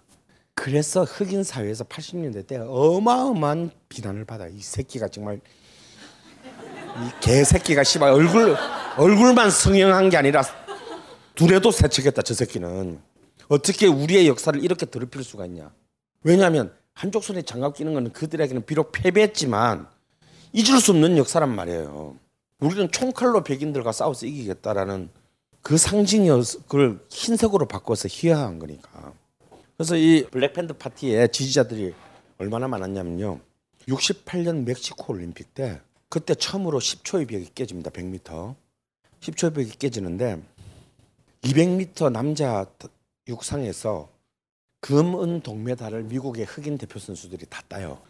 그래서 0.53 1.03
흑인 1.03 1.43
사회에서 1.43 1.83
80년대 1.83 2.47
때 2.47 2.57
어마어마한 2.57 3.71
비난을 3.89 4.25
받아. 4.25 4.47
이 4.47 4.61
새끼가 4.61 5.09
정말 5.09 5.35
이 6.45 7.19
개새끼가 7.21 7.83
씨발 7.83 8.11
얼굴 8.11 8.55
얼굴만 8.97 9.49
성형한 9.51 10.09
게 10.09 10.17
아니라 10.17 10.43
두뇌도 11.35 11.71
세척했다. 11.71 12.21
저 12.21 12.33
새끼는 12.33 13.01
어떻게 13.49 13.87
우리의 13.87 14.27
역사를 14.27 14.61
이렇게 14.63 14.85
더럽힐 14.89 15.23
수가 15.23 15.45
있냐? 15.47 15.71
왜냐하면 16.23 16.73
한쪽 16.93 17.23
손에 17.23 17.41
장갑 17.41 17.75
끼는 17.75 17.93
거는 17.93 18.13
그들에게는 18.13 18.65
비록 18.65 18.91
패배했지만 18.91 19.87
잊을 20.53 20.79
수 20.79 20.91
없는 20.91 21.17
역사란 21.17 21.53
말이에요. 21.53 22.15
우리는 22.59 22.91
총칼로 22.91 23.43
백인들과 23.43 23.91
싸워서 23.91 24.25
이기겠다라는 24.25 25.09
그 25.61 25.77
상징이어서 25.77 26.59
그걸 26.63 26.99
흰색으로 27.09 27.67
바꿔서 27.67 28.07
희화한 28.09 28.59
거니까. 28.59 29.13
그래서 29.77 29.95
이 29.95 30.27
블랙팬더 30.29 30.75
파티에 30.75 31.27
지지자들이 31.27 31.93
얼마나 32.37 32.67
많았냐면요. 32.67 33.39
68년 33.87 34.63
멕시코 34.63 35.13
올림픽 35.13 35.53
때 35.53 35.81
그때 36.09 36.35
처음으로 36.35 36.79
10초의 36.79 37.27
벽이 37.27 37.49
깨집니다. 37.55 37.89
100m. 37.89 38.55
10초의 39.21 39.55
벽이 39.55 39.69
깨지는데 39.71 40.41
200m 41.43 42.11
남자 42.11 42.65
육상에서 43.27 44.09
금, 44.81 45.19
은, 45.21 45.41
동메 45.41 45.75
달을 45.75 46.03
미국의 46.03 46.45
흑인 46.45 46.77
대표 46.77 46.99
선수들이 46.99 47.45
다 47.49 47.61
따요. 47.67 48.01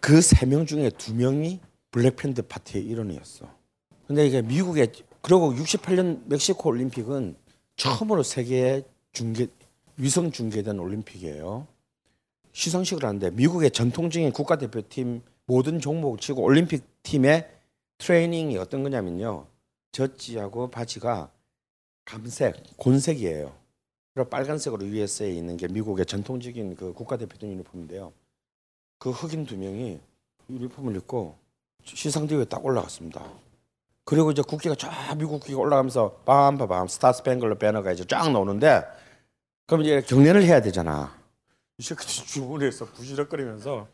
그 0.00 0.18
세 0.20 0.46
명 0.46 0.66
중에 0.66 0.90
두 0.90 1.14
명이 1.14 1.60
블랙팬더 1.90 2.42
파티의 2.42 2.84
일원이었어. 2.84 3.48
근데 4.06 4.26
이게 4.26 4.42
미국의 4.42 4.92
그리고 5.22 5.52
68년 5.54 6.22
멕시코 6.26 6.68
올림픽은 6.70 7.36
처음으로 7.76 8.22
세계 8.22 8.82
중계 9.12 9.46
위성 9.96 10.30
중계된 10.32 10.78
올림픽이에요. 10.78 11.66
시상식을 12.52 13.04
하는데 13.04 13.30
미국의 13.30 13.70
전통적인 13.70 14.32
국가대표팀 14.32 15.22
모든 15.46 15.80
종목 15.80 16.20
치고 16.20 16.42
올림픽 16.42 16.84
팀의 17.02 17.48
트레이닝이 17.98 18.58
어떤 18.58 18.82
거냐면요. 18.82 19.46
젖지하고 19.92 20.70
바지가 20.70 21.30
감색, 22.04 22.56
곤색이에요. 22.76 23.54
그리고 24.14 24.28
빨간색으로 24.28 24.84
USA에 24.86 25.32
있는 25.32 25.56
게 25.56 25.68
미국의 25.68 26.04
전통적인 26.06 26.76
그 26.76 26.92
국가대표팀 26.92 27.50
유니폼인데요. 27.50 28.12
그 28.98 29.10
흑인 29.10 29.46
두 29.46 29.56
명이 29.56 29.98
유니폼을 30.50 30.96
입고 30.96 31.36
시상대회에 31.84 32.44
딱 32.44 32.64
올라갔습니다. 32.64 33.24
그리고 34.04 34.30
이제 34.30 34.42
국기가 34.42 34.74
쫙 34.74 34.90
미국 35.16 35.40
국기가 35.40 35.60
올라가면서 35.60 36.20
빰빰빰 36.26 36.88
스타 36.88 37.12
스팽글러 37.12 37.56
배너가 37.56 37.92
이제 37.92 38.04
쫙 38.04 38.30
나오는데 38.30 38.82
그럼 39.66 39.82
이제 39.82 40.02
경례를 40.02 40.42
해야 40.42 40.60
되잖아. 40.60 41.16
이 41.78 41.82
새끼 41.82 42.06
주문에서 42.06 42.84
부시럭거리면서 42.86 43.86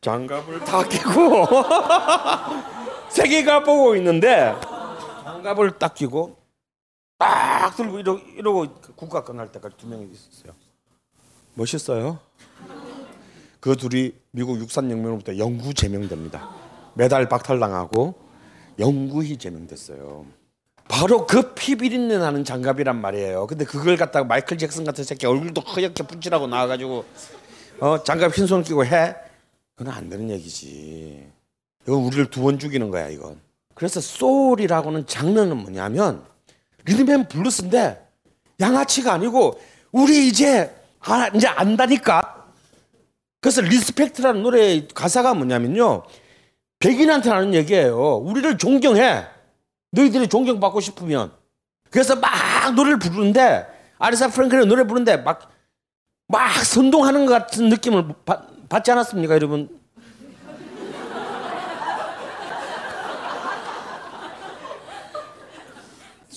장갑을 0.00 0.60
다 0.60 0.86
끼고 0.86 1.46
세계가 3.10 3.64
보고 3.64 3.96
있는데 3.96 4.54
장갑을 5.24 5.78
딱 5.78 5.94
끼고 5.94 6.36
딱 7.22 7.76
들고 7.76 7.98
이러고, 8.00 8.20
이러고 8.36 8.66
국가 8.96 9.22
끝날 9.22 9.50
때까지 9.52 9.76
두 9.76 9.86
명이 9.86 10.08
있었어요. 10.12 10.52
멋있어요. 11.54 12.18
그 13.60 13.76
둘이 13.76 14.12
미국 14.32 14.58
육산혁명으로부터 14.58 15.38
영구 15.38 15.74
제명됩니다. 15.74 16.50
메달 16.94 17.28
박탈당하고 17.28 18.14
영구히 18.78 19.36
제명됐어요. 19.36 20.26
바로 20.88 21.26
그 21.26 21.54
피비린내 21.54 22.18
나는 22.18 22.44
장갑이란 22.44 23.00
말이에요. 23.00 23.46
근데 23.46 23.64
그걸 23.64 23.96
갖다가 23.96 24.26
마이클 24.26 24.58
잭슨 24.58 24.84
같은 24.84 25.04
새끼 25.04 25.26
얼굴도 25.26 25.60
허옇게 25.60 26.02
분칠하고 26.02 26.48
나와가지고 26.48 27.04
어 27.80 28.02
장갑 28.02 28.36
흰손 28.36 28.64
끼고 28.64 28.84
해? 28.84 29.14
그건 29.76 29.94
안 29.94 30.08
되는 30.10 30.28
얘기지. 30.30 31.30
이건 31.86 32.00
우리를 32.02 32.26
두 32.30 32.42
번 32.42 32.58
죽이는 32.58 32.90
거야 32.90 33.08
이건. 33.08 33.40
그래서 33.74 34.00
소울이라고는 34.00 35.06
장르는 35.06 35.56
뭐냐면 35.56 36.24
리듬앤 36.84 37.28
블루스인데 37.28 38.06
양아치가 38.60 39.12
아니고 39.12 39.60
우리 39.92 40.28
이제 40.28 40.74
아, 41.00 41.28
이제 41.34 41.46
안다니까. 41.48 42.46
그래서 43.40 43.60
Respect라는 43.60 44.42
노래 44.42 44.86
가사가 44.86 45.34
뭐냐면요. 45.34 46.04
백인한테 46.78 47.30
하는 47.30 47.54
얘기예요. 47.54 48.16
우리를 48.18 48.56
존경해. 48.58 49.24
너희들이 49.90 50.28
존경받고 50.28 50.80
싶으면. 50.80 51.32
그래서 51.90 52.16
막 52.16 52.30
노래를 52.74 52.98
부르는데 52.98 53.66
아리사 53.98 54.28
프랭클린의 54.28 54.66
노래 54.66 54.84
부르는데 54.84 55.18
막 55.18 55.52
막 56.32 56.64
선동하는 56.64 57.26
것 57.26 57.32
같은 57.34 57.68
느낌을 57.68 58.08
받, 58.24 58.68
받지 58.70 58.90
않았습니까, 58.90 59.34
여러분? 59.34 59.68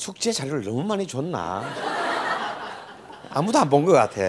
숙제 0.06 0.32
자료를 0.32 0.64
너무 0.64 0.84
많이 0.84 1.07
줬나? 1.07 1.64
아무도 3.32 3.57
안 3.57 3.68
본 3.72 3.84
것 3.86 3.94
같아. 3.94 4.22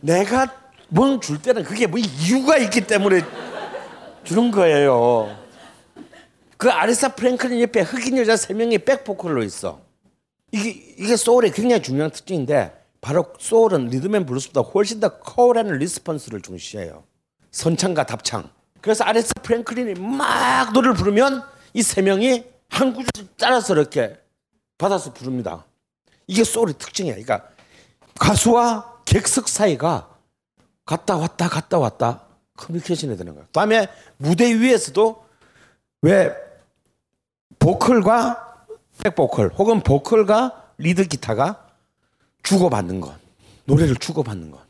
내가 0.00 0.52
뭘줄 0.88 1.40
때는 1.40 1.62
그게 1.64 1.86
뭐 1.86 1.98
이유가 1.98 2.58
있기 2.58 2.82
때문에 2.82 3.22
주는 4.22 4.50
거예요. 4.50 5.34
그 6.58 6.70
아리사 6.70 7.14
프랭클린 7.14 7.62
옆에 7.62 7.80
흑인 7.80 8.18
여자 8.18 8.36
세 8.36 8.52
명이 8.52 8.78
백보컬로 8.78 9.42
있어. 9.44 9.80
이게 10.52 10.68
이게 10.98 11.16
소울의 11.16 11.52
굉장히 11.52 11.82
중요한 11.82 12.10
특징인데 12.10 12.78
바로 13.00 13.32
소울은 13.38 13.86
리듬앤 13.86 14.26
블루스보다 14.26 14.60
훨씬 14.68 15.00
더 15.00 15.18
call 15.20 15.47
and 15.47 15.68
response를 15.68 16.42
중시해요. 16.42 17.04
선창과 17.50 18.04
답창. 18.04 18.50
그래서 18.82 19.04
아리사 19.04 19.32
프랭클린이 19.42 19.94
막 19.98 20.74
노래를 20.74 20.94
부르면 20.94 21.42
이 21.72 21.82
세 21.82 22.02
명이 22.02 22.44
한 22.70 22.92
구절 22.92 23.26
따라서 23.38 23.74
이렇게 23.74 24.16
받아서 24.76 25.12
부릅니다. 25.12 25.64
이게 26.26 26.44
소울의 26.44 26.74
특징이야. 26.78 27.14
그러니까 27.14 27.48
가수와 28.18 29.02
객석 29.04 29.48
사이가 29.48 30.08
갔다 30.84 31.16
왔다 31.16 31.48
갔다 31.48 31.78
왔다 31.78 32.22
커뮤니케이션이 32.56 33.16
되는 33.16 33.34
거야. 33.34 33.46
다음에 33.52 33.88
무대 34.16 34.52
위에서도 34.54 35.24
왜 36.02 36.32
보컬과 37.58 38.66
백보컬 39.02 39.48
혹은 39.58 39.80
보컬과 39.82 40.72
리드 40.78 41.06
기타가 41.08 41.66
주고받는 42.42 43.00
것, 43.00 43.14
노래를 43.64 43.96
주고받는 43.96 44.50
것. 44.50 44.60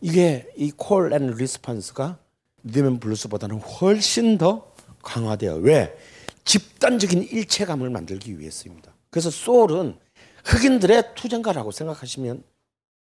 이게 0.00 0.48
이 0.56 0.70
call 0.76 1.12
and 1.12 1.28
response가 1.28 2.18
리듬 2.64 2.98
블루스보다는 2.98 3.60
훨씬 3.60 4.36
더 4.38 4.72
강화돼요. 5.02 5.54
왜? 5.56 5.96
집단적인 6.44 7.22
일체감을 7.24 7.90
만들기 7.90 8.38
위해서입니다. 8.38 8.92
그래서 9.10 9.30
소울은 9.30 9.96
흑인들의 10.44 11.14
투쟁가라고 11.14 11.70
생각하시면 11.70 12.42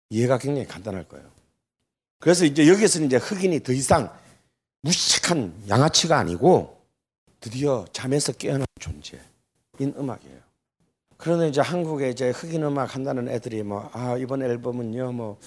이해가 0.09 0.37
굉장히 0.37 0.67
간단할 0.67 1.07
거예요. 1.07 1.25
그래서 2.19 2.45
이제 2.45 2.67
여기서는 2.67 3.07
이제 3.07 3.17
흑인이 3.17 3.61
더 3.63 3.73
이상 3.73 4.09
무식한 4.81 5.53
양아치가 5.67 6.17
아니고 6.17 6.79
드디어 7.39 7.85
잠에서 7.91 8.31
깨어난 8.31 8.65
존재인 8.79 9.21
음악이에요. 9.81 10.39
그러나 11.17 11.45
이제 11.45 11.61
한국에 11.61 12.09
이제 12.09 12.29
흑인 12.29 12.63
음악 12.63 12.95
한다는 12.95 13.27
애들이 13.29 13.63
뭐 13.63 13.89
아 13.93 14.17
이번 14.17 14.41
앨범은요 14.43 15.11
뭐 15.13 15.39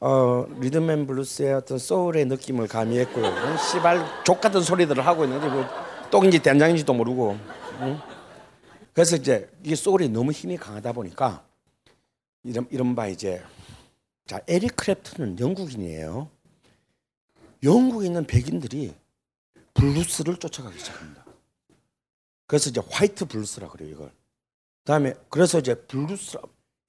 어, 0.00 0.46
리듬 0.60 0.88
앤 0.90 1.06
블루스의 1.06 1.54
어떤 1.54 1.78
소울의 1.78 2.26
느낌을 2.26 2.68
가미했고요. 2.68 3.56
씨발 3.58 4.24
좆 4.24 4.40
같은 4.40 4.60
소리들을 4.60 5.04
하고 5.04 5.24
있는데 5.24 5.48
뭐 5.48 5.64
똥인지 6.10 6.40
된장인지도 6.40 6.92
모르고. 6.94 7.38
응? 7.80 7.98
그래서 8.92 9.16
이제 9.16 9.50
이게 9.62 9.74
소울이 9.76 10.08
너무 10.08 10.32
힘이 10.32 10.56
강하다 10.56 10.92
보니까 10.92 11.44
이런 12.42 12.66
이런 12.70 12.94
바 12.94 13.06
이제 13.06 13.42
자 14.26 14.40
에릭 14.48 14.76
크랩튼은 14.76 15.38
영국인이에요. 15.38 16.28
영국에 17.62 18.06
있는 18.06 18.24
백인들이 18.26 18.94
블루스를 19.74 20.36
쫓아가기 20.38 20.78
시작합니다. 20.78 21.24
그래서 22.46 22.70
이제 22.70 22.80
white 22.90 23.26
blues라 23.26 23.68
그래요 23.68 23.90
이걸. 23.90 24.10
그다음에 24.84 25.14
그래서 25.28 25.58
이제 25.58 25.74
블루스 25.74 26.38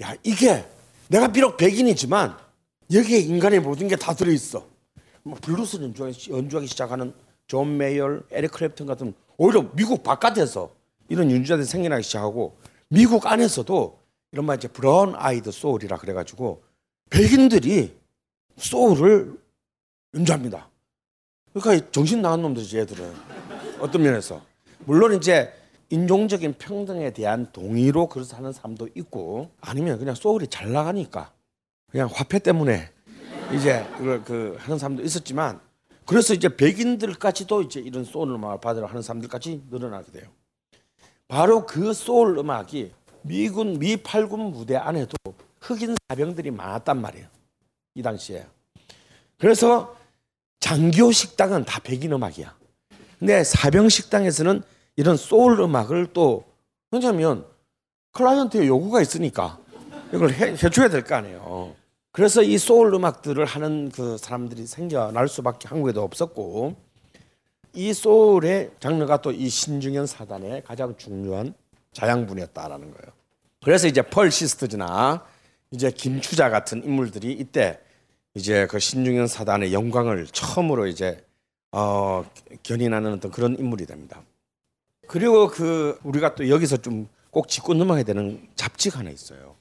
야 0.02 0.16
이게 0.24 0.66
내가 1.10 1.28
비록 1.32 1.58
백인이지만 1.58 2.38
여기에 2.92 3.20
인간의 3.20 3.60
모든 3.60 3.88
게 3.88 3.96
다 3.96 4.14
들어 4.16 4.32
있어. 4.32 4.66
뭐 5.24 5.38
블루스 5.42 5.78
연주하기, 5.78 6.32
연주하기 6.32 6.68
시작하는 6.68 7.14
존 7.50 7.78
메이얼, 7.78 8.24
에릭 8.32 8.52
크랩튼 8.52 8.86
같은 8.86 9.14
오히려 9.36 9.70
미국 9.74 10.04
바깥에서 10.04 10.72
이런 11.10 11.32
연주자들이 11.32 11.66
생겨나기 11.66 12.04
시작하고 12.04 12.56
미국 12.90 13.26
안에서도 13.26 14.00
이런 14.32 14.46
말 14.46 14.58
이제 14.58 14.68
brown 14.68 15.16
eyed 15.16 15.52
soul이라 15.52 15.98
그래가지고 15.98 16.62
백인들이 17.10 17.98
소울을 18.56 19.36
연주합니다. 20.14 20.70
그러니까 21.52 21.90
정신 21.92 22.22
나간 22.22 22.44
놈들이지 22.44 22.78
얘들은 22.78 23.14
어떤 23.80 24.04
면에서 24.04 24.46
물론 24.86 25.16
이제 25.16 25.52
인종적인 25.90 26.54
평등에 26.60 27.12
대한 27.14 27.52
동의로 27.52 28.10
그래서 28.10 28.38
하는 28.38 28.54
사람도 28.54 28.90
있고 28.94 29.50
아니면 29.60 29.98
그냥 29.98 30.14
소울이 30.14 30.48
잘 30.48 30.72
나가니까 30.72 31.34
그냥 31.90 32.10
화폐 32.14 32.38
때문에 32.38 32.92
이제 33.56 33.84
이걸 34.00 34.24
그 34.24 34.56
하는 34.60 34.78
사람도 34.78 35.02
있었지만 35.02 35.60
그래서 36.10 36.34
이제 36.34 36.50
백인들까지도 36.50 37.62
이제 37.62 37.80
이런 37.80 38.04
소울 38.04 38.32
음악을 38.32 38.60
받으러 38.62 38.88
하는 38.88 39.04
사람들까지 39.04 39.66
늘어나게 39.70 40.12
돼요. 40.12 40.28
바로 41.28 41.68
그 41.68 41.94
소울 41.94 42.36
음악이 42.40 42.92
미군 43.22 43.78
미 43.78 43.96
8군 43.96 44.50
무대 44.52 44.76
안에도 44.76 45.16
흑인 45.62 45.96
사병들이 46.10 46.50
많았단 46.50 47.00
말이에요. 47.00 47.28
이 47.94 48.02
당시에. 48.02 48.48
그래서 49.38 49.96
장교 50.60 51.12
식당은 51.12 51.66
다 51.66 51.80
백인 51.80 52.12
음악이야. 52.12 52.58
근데 53.20 53.44
사병 53.44 53.90
식당에서는 53.90 54.64
이런 54.96 55.16
소울 55.16 55.60
음악을 55.60 56.08
또 56.14 56.44
왜냐면 56.90 57.46
클라이언트의 58.14 58.68
요구가 58.68 59.00
있으니까 59.02 59.60
이걸 60.12 60.32
해, 60.32 60.54
해줘야 60.54 60.90
될 60.90 61.04
거 61.04 61.14
아니에요. 61.14 61.76
그래서 62.12 62.42
이 62.42 62.58
소울 62.58 62.94
음악들을 62.94 63.46
하는 63.46 63.90
그 63.90 64.18
사람들이 64.18 64.66
생겨날 64.66 65.28
수밖에 65.28 65.68
한국에도 65.68 66.02
없었고 66.04 66.76
이 67.74 67.94
소울의 67.94 68.72
장르가 68.80 69.22
또 69.22 69.32
이 69.32 69.48
신중현 69.48 70.08
사단의 70.08 70.64
가장 70.64 70.96
중요한 70.98 71.54
자양분이었다라는 71.94 72.92
거예요. 72.92 73.14
그래서 73.64 73.88
이제 73.88 74.02
펄 74.02 74.32
시스터즈나 74.32 75.24
이제 75.72 75.92
김추자 75.92 76.50
같은 76.50 76.84
인물들이 76.84 77.32
이때 77.32 77.80
이제 78.34 78.66
그 78.68 78.80
신중현 78.80 79.28
사단의 79.28 79.74
영광을 79.74 80.26
처음으로 80.28 80.88
이제 80.88 81.24
어, 81.72 82.26
견인하는 82.64 83.14
어떤 83.14 83.32
그런 83.32 83.58
인물이 83.60 83.86
됩니다. 83.86 84.22
그리고 85.08 85.48
그 85.48 86.00
우리가 86.04 86.36
또 86.36 86.50
여기서 86.50 86.78
좀 86.78 87.08
꼭 87.32 87.48
짚고 87.48 87.74
넘어가야 87.76 88.04
되는 88.04 88.48
잡지가 88.56 89.00
하나 89.00 89.10
있어요. 89.12 89.56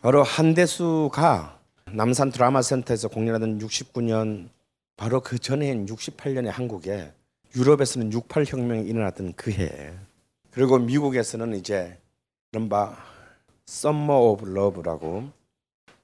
바로 0.00 0.22
한대수가 0.22 1.60
남산 1.94 2.30
드라마 2.30 2.62
센터에서 2.62 3.08
공연하던 3.08 3.58
69년 3.58 4.48
바로 4.96 5.20
그 5.20 5.38
전해인 5.38 5.84
68년에 5.84 6.46
한국에 6.46 7.12
유럽에서는 7.54 8.12
68 8.12 8.46
혁명이 8.46 8.88
일어났던 8.88 9.34
그 9.36 9.52
해. 9.52 9.92
그리고 10.50 10.78
미국에서는 10.78 11.54
이제 11.54 11.98
이른바 12.52 12.96
Summer 13.66 14.14
of 14.14 14.46
Love라고 14.46 15.28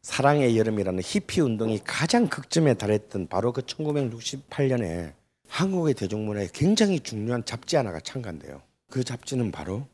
사랑의 0.03 0.59
여름이라는 0.59 1.03
히피 1.03 1.41
운동이 1.41 1.81
가장 1.83 2.29
극점에 2.29 2.75
달했던 2.75 3.29
바로 3.29 3.53
그 3.53 3.63
1968년에 3.63 5.15
한국의 5.49 5.95
대중문화에 5.95 6.49
굉장히 6.53 7.01
중요한 7.01 7.45
잡지 7.47 7.77
하나가 7.77 7.99
창간돼요. 8.01 8.61
그 8.91 9.05
잡지는 9.05 9.51
바로 9.51 9.87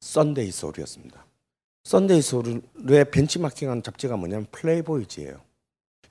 썬데이 0.00 0.50
서울이었습니다. 0.50 1.24
썬데이 1.84 2.22
서울의 2.22 3.10
벤치마킹한 3.10 3.82
잡지가 3.82 4.16
뭐냐면 4.16 4.46
플레이보이즈예요. 4.52 5.40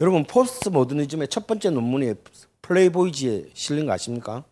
여러분 0.01 0.25
포스트 0.25 0.69
모더니즘의 0.69 1.29
첫 1.29 1.47
번째 1.47 1.69
논문이 1.69 2.13
플레이보이즈에 2.61 3.45
실린 3.53 3.85
거 3.85 3.93
아십니까? 3.93 4.43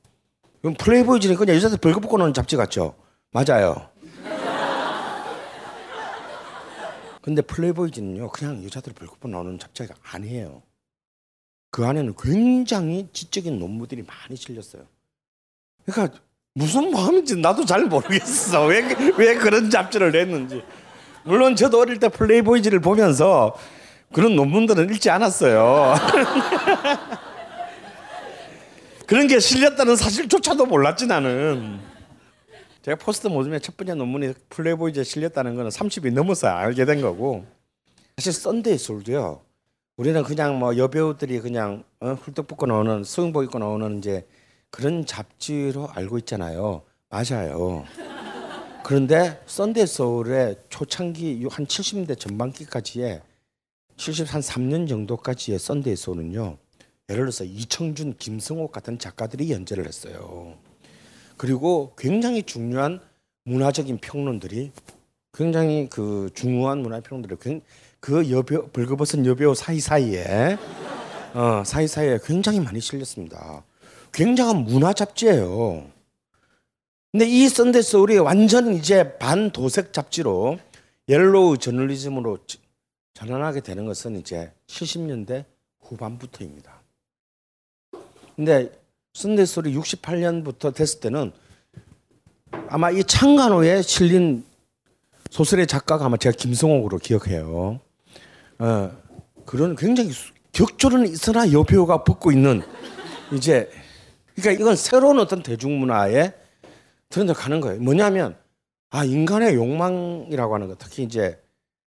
그럼 0.61 0.75
플레이보이즈는 0.75 1.35
그냥 1.35 1.55
여자들 1.55 1.77
벌거벗고 1.77 2.17
노는 2.17 2.33
잡지 2.33 2.55
같죠? 2.55 2.95
맞아요. 3.31 3.89
근데 7.21 7.41
플레이보이즈는요 7.41 8.29
그냥 8.29 8.63
여자들 8.63 8.93
벌거벗고 8.93 9.27
나오는 9.27 9.59
잡지가 9.59 9.93
아니에요. 10.01 10.63
그 11.71 11.85
안에는 11.85 12.15
굉장히 12.19 13.07
지적인 13.13 13.59
논문들이 13.59 14.03
많이 14.03 14.35
실렸어요. 14.35 14.83
그러니까 15.85 16.19
무슨 16.53 16.91
마음인지 16.91 17.37
나도 17.37 17.65
잘 17.65 17.85
모르겠어. 17.85 18.65
왜, 18.65 18.81
왜 19.17 19.35
그런 19.35 19.69
잡지를 19.69 20.11
냈는지. 20.11 20.63
물론 21.23 21.55
저도 21.55 21.79
어릴 21.79 21.99
때 21.99 22.09
플레이보이즈를 22.09 22.79
보면서 22.79 23.55
그런 24.11 24.35
논문들은 24.35 24.89
읽지 24.93 25.09
않았어요. 25.09 25.95
그런 29.05 29.27
게 29.27 29.39
실렸다는 29.39 29.95
사실조차도 29.95 30.65
몰랐지 30.65 31.07
나는. 31.07 31.79
제가 32.81 32.97
포스트 32.97 33.27
모더니즘의 33.27 33.61
첫 33.61 33.75
번째 33.75 33.95
논문이 33.95 34.33
플레이보이즈에 34.49 35.03
실렸다는 35.03 35.55
거는 35.55 35.69
30이 35.69 36.13
넘어서 36.13 36.47
알게 36.47 36.85
된 36.85 37.01
거고 37.01 37.45
사실 38.17 38.33
썬데이 38.33 38.77
서울도요. 38.77 39.41
우리는 39.97 40.23
그냥 40.23 40.57
뭐 40.57 40.77
여배우들이 40.77 41.41
그냥 41.41 41.83
어, 41.99 42.13
훌떡 42.13 42.47
벗고 42.47 42.65
나오는 42.65 43.03
수영복 43.03 43.43
입고 43.43 43.59
나오는 43.59 43.97
이제 43.97 44.25
그런 44.71 45.05
잡지로 45.05 45.89
알고 45.93 46.17
있잖아요. 46.19 46.83
맞아요. 47.09 47.83
그런데 48.89 49.39
썬데이 49.45 49.85
서울의 49.85 50.55
초창기 50.69 51.45
한 51.51 51.67
70년대 51.67 52.17
전반기까지의 52.17 53.21
70한 53.97 54.41
3년 54.41 54.89
정도까지의 54.89 55.59
썬데이 55.59 55.95
서울은요. 55.95 56.57
예를 57.07 57.25
들어서 57.25 57.43
이청준, 57.43 58.15
김승옥 58.17 58.71
같은 58.71 58.97
작가들이 58.97 59.51
연재를 59.51 59.85
했어요. 59.85 60.55
그리고 61.37 61.93
굉장히 61.99 62.41
중요한 62.41 62.99
문화적인 63.43 63.99
평론들이 63.99 64.71
굉장히 65.33 65.87
그 65.87 66.31
중후한 66.33 66.79
문화 66.79 66.99
평론들이 66.99 67.61
그 67.99 68.31
여배우 68.31 68.69
벌거벗은 68.69 69.23
여배우 69.23 69.53
사이사이에 69.53 70.57
어, 71.35 71.63
사이사이에 71.63 72.17
굉장히 72.23 72.59
많이 72.59 72.81
실렸습니다. 72.81 73.63
굉장한 74.11 74.63
문화 74.63 74.93
잡지예요. 74.93 75.98
근데 77.11 77.25
이 77.25 77.49
썬데이 77.49 77.81
서울이 77.81 78.17
완전 78.19 78.73
이제 78.73 79.17
반도색 79.17 79.93
잡지로 79.93 80.59
옐로우 81.07 81.57
저널리즘으로 81.57 82.37
전환하게 83.15 83.61
되는 83.61 83.85
것은 83.85 84.17
이제 84.17 84.51
70년대 84.67 85.45
후반부터입니다. 85.81 86.81
근데 88.35 88.71
썬데이 89.13 89.45
소울이 89.47 89.73
68년부터 89.75 90.73
됐을 90.73 90.99
때는 90.99 91.31
아마 92.67 92.91
이 92.91 93.03
창간호에 93.03 93.81
실린 93.81 94.45
소설의 95.31 95.65
작가가 95.65 96.05
아마 96.05 96.17
제가 96.17 96.35
김성옥으로 96.37 96.99
기억해요. 96.99 97.79
어, 98.59 98.91
그런 99.45 99.75
굉장히 99.75 100.11
격조는 100.51 101.07
있으나 101.07 101.51
여배우가 101.51 102.03
벗고 102.03 102.31
있는 102.31 102.61
이제 103.31 103.69
그러니까 104.35 104.61
이건 104.61 104.75
새로운 104.75 105.19
어떤 105.19 105.41
대중문화에 105.41 106.38
들어가는 107.09 107.59
거예요. 107.61 107.81
뭐냐면 107.81 108.35
아 108.91 109.03
인간의 109.03 109.55
욕망이라고 109.55 110.53
하는 110.53 110.67
거 110.67 110.75
특히 110.77 111.03
이제 111.03 111.39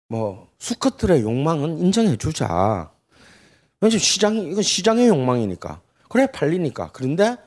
뭐 0.08 0.48
수컷들의 0.60 1.22
욕망은 1.22 1.80
인정해 1.80 2.16
주자. 2.18 2.92
왜냐면 3.82 4.00
시장이 4.00 4.52
이건 4.52 4.62
시장의 4.62 5.08
욕망이니까 5.08 5.82
그래 6.10 6.28
팔리니까 6.32 6.92
그런데 6.94 7.38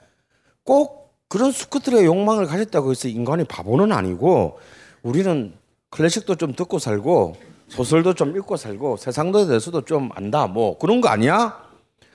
꼭 0.65 1.15
그런 1.29 1.51
수컷들의 1.51 2.05
욕망을 2.05 2.47
가졌다고 2.47 2.91
해서 2.91 3.09
인간이 3.09 3.45
바보는 3.45 3.93
아니고 3.93 4.59
우리는 5.03 5.55
클래식도 5.91 6.37
좀 6.37 6.55
듣고 6.55 6.79
살고 6.79 7.37
소설도 7.69 8.15
좀 8.15 8.37
읽고 8.37 8.57
살고 8.57 8.97
세상도에 8.97 9.47
대해서도 9.47 9.85
좀 9.85 10.11
안다 10.15 10.47
뭐 10.47 10.79
그런 10.79 11.01
거 11.01 11.09
아니야? 11.09 11.63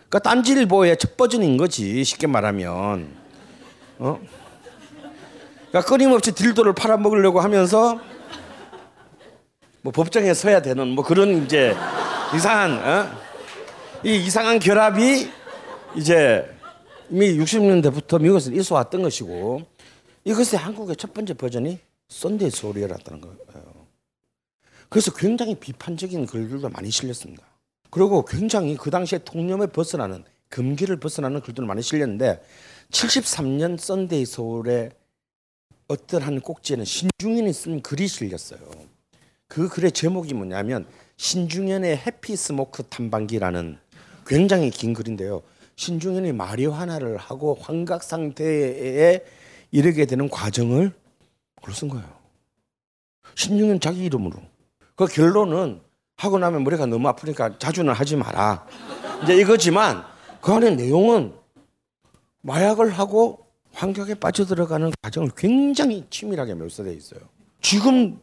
그러니까 0.08 0.20
딴지일보의 0.20 0.98
첫 0.98 1.18
버전인 1.18 1.58
거지 1.58 2.04
쉽게 2.04 2.28
말하면 2.28 3.12
어? 4.00 4.20
그러니까 5.78 5.82
끊임없이 5.82 6.32
딜도를 6.32 6.74
팔아먹으려고 6.74 7.40
하면서 7.40 8.00
뭐 9.82 9.92
법정에 9.92 10.34
서야 10.34 10.62
되는 10.62 10.88
뭐 10.88 11.04
그런 11.04 11.44
이제 11.44 11.76
이상한 12.36 12.72
어? 12.84 13.12
이 14.04 14.16
이상한 14.16 14.60
결합이 14.60 15.30
이제 15.96 16.50
이미 17.10 17.38
60년대부터 17.38 18.22
미국에서 18.22 18.52
있어 18.52 18.76
왔던 18.76 19.04
것이고 19.04 19.62
이것의 20.24 20.60
한국의 20.60 20.96
첫 20.96 21.14
번째 21.14 21.36
버전이 21.36 21.80
썬데이 22.10 22.50
서울이었다는 22.50 23.22
거예요. 23.22 23.38
그래서 24.90 25.12
굉장히 25.14 25.56
비판적인 25.56 26.26
글들도 26.26 26.70
많이 26.70 26.90
실렸습니다. 26.90 27.44
그리고 27.92 28.26
굉장히 28.26 28.76
그 28.78 28.90
당시에 28.90 29.20
통념에 29.20 29.68
벗어나는 29.68 30.24
금기를 30.50 31.00
벗어나는 31.00 31.42
글들을 31.42 31.68
많이 31.68 31.82
실렸는데 31.82 32.42
73년 32.92 33.78
썬데이 33.78 34.26
서울의 34.26 34.92
어떤 35.88 36.22
한 36.22 36.42
꼭지에는 36.42 36.86
신중현이 36.86 37.54
쓴 37.54 37.82
글이 37.82 38.08
실렸어요. 38.08 38.60
그 39.48 39.70
글의 39.70 39.92
제목이 39.94 40.34
뭐냐면 40.34 40.86
신중현의 41.16 41.98
Happy 41.98 42.36
Smoke 42.36 42.84
탐방기라는 42.84 43.78
굉장히 44.26 44.70
긴 44.70 44.94
글인데요. 44.94 45.42
신중현이 45.78 46.34
마리화나를 46.34 47.18
하고 47.18 47.58
환각 47.62 48.04
상태에 48.04 49.24
이르게 49.72 50.06
되는 50.06 50.28
과정을 50.30 50.92
글로 51.62 51.74
쓴 51.74 51.88
거예요. 51.88 52.06
신중현 53.36 53.80
자기 53.80 54.04
이름으로. 54.06 54.40
그 54.96 55.06
결론은 55.06 55.82
하고 56.18 56.40
나면 56.40 56.64
머리가 56.64 56.86
너무 56.88 57.08
아프니까 57.08 57.58
자주는 57.60 57.94
하지 57.94 58.16
마라. 58.16 58.66
이제 59.24 59.36
이거지만 59.36 60.04
그 60.42 60.52
안에 60.52 60.72
내용은 60.72 61.34
마약을 62.42 62.90
하고 62.90 63.47
환경에 63.78 64.16
빠져들어가는 64.16 64.92
과정을 65.04 65.30
굉장히 65.38 66.04
치밀하게 66.10 66.56
묘사되어 66.56 66.94
있어요. 66.94 67.20
지금 67.62 68.20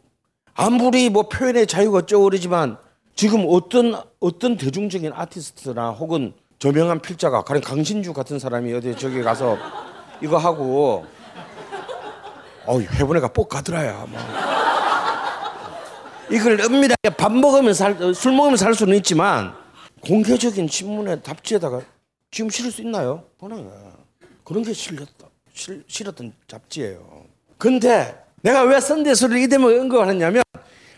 아무리 0.53 1.09
뭐 1.09 1.29
표현의 1.29 1.65
자유가 1.65 1.99
어쩌고 1.99 2.25
그러지만 2.25 2.77
지금 3.15 3.45
어떤 3.47 3.95
어떤 4.19 4.57
대중적인 4.57 5.13
아티스트나 5.13 5.91
혹은 5.91 6.33
저명한 6.59 6.99
필자가 6.99 7.43
가령 7.43 7.63
강신주 7.63 8.11
같은 8.11 8.37
사람이 8.37 8.73
어디 8.73 8.97
저기 8.97 9.21
가서 9.21 9.57
이거 10.21 10.37
하고 10.37 11.05
어 12.65 12.79
해보니까 12.79 13.29
뻑 13.29 13.47
가더라야 13.47 14.05
뭐. 14.07 14.19
이걸 16.31 16.59
은밀하게 16.59 17.11
밥 17.17 17.31
먹으면 17.31 17.73
살, 17.73 18.13
술 18.13 18.33
먹으면 18.33 18.57
살 18.57 18.73
수는 18.73 18.97
있지만 18.97 19.53
공개적인 20.01 20.67
신문에 20.67 21.21
잡지에다가 21.21 21.81
지금 22.31 22.49
실을 22.49 22.71
수 22.71 22.81
있나요? 22.81 23.23
보내. 23.37 23.63
그런 24.43 24.63
게 24.63 24.73
실렸다. 24.73 25.29
실, 25.55 25.83
실었던 25.87 26.33
잡지예요. 26.47 27.25
근데 27.57 28.23
내가 28.41 28.61
왜 28.63 28.79
썬데이술을 28.79 29.37
이 29.37 29.47
대목에 29.47 29.79
언급하느냐면 29.79 30.43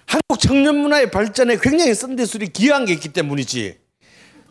한국 0.06 0.40
청년 0.40 0.76
문화의 0.78 1.12
발전에 1.12 1.58
굉장히 1.62 1.94
썬데이술이 1.94 2.48
기여한 2.50 2.86
게 2.86 2.94
있기 2.94 3.10
때문이지. 3.10 3.78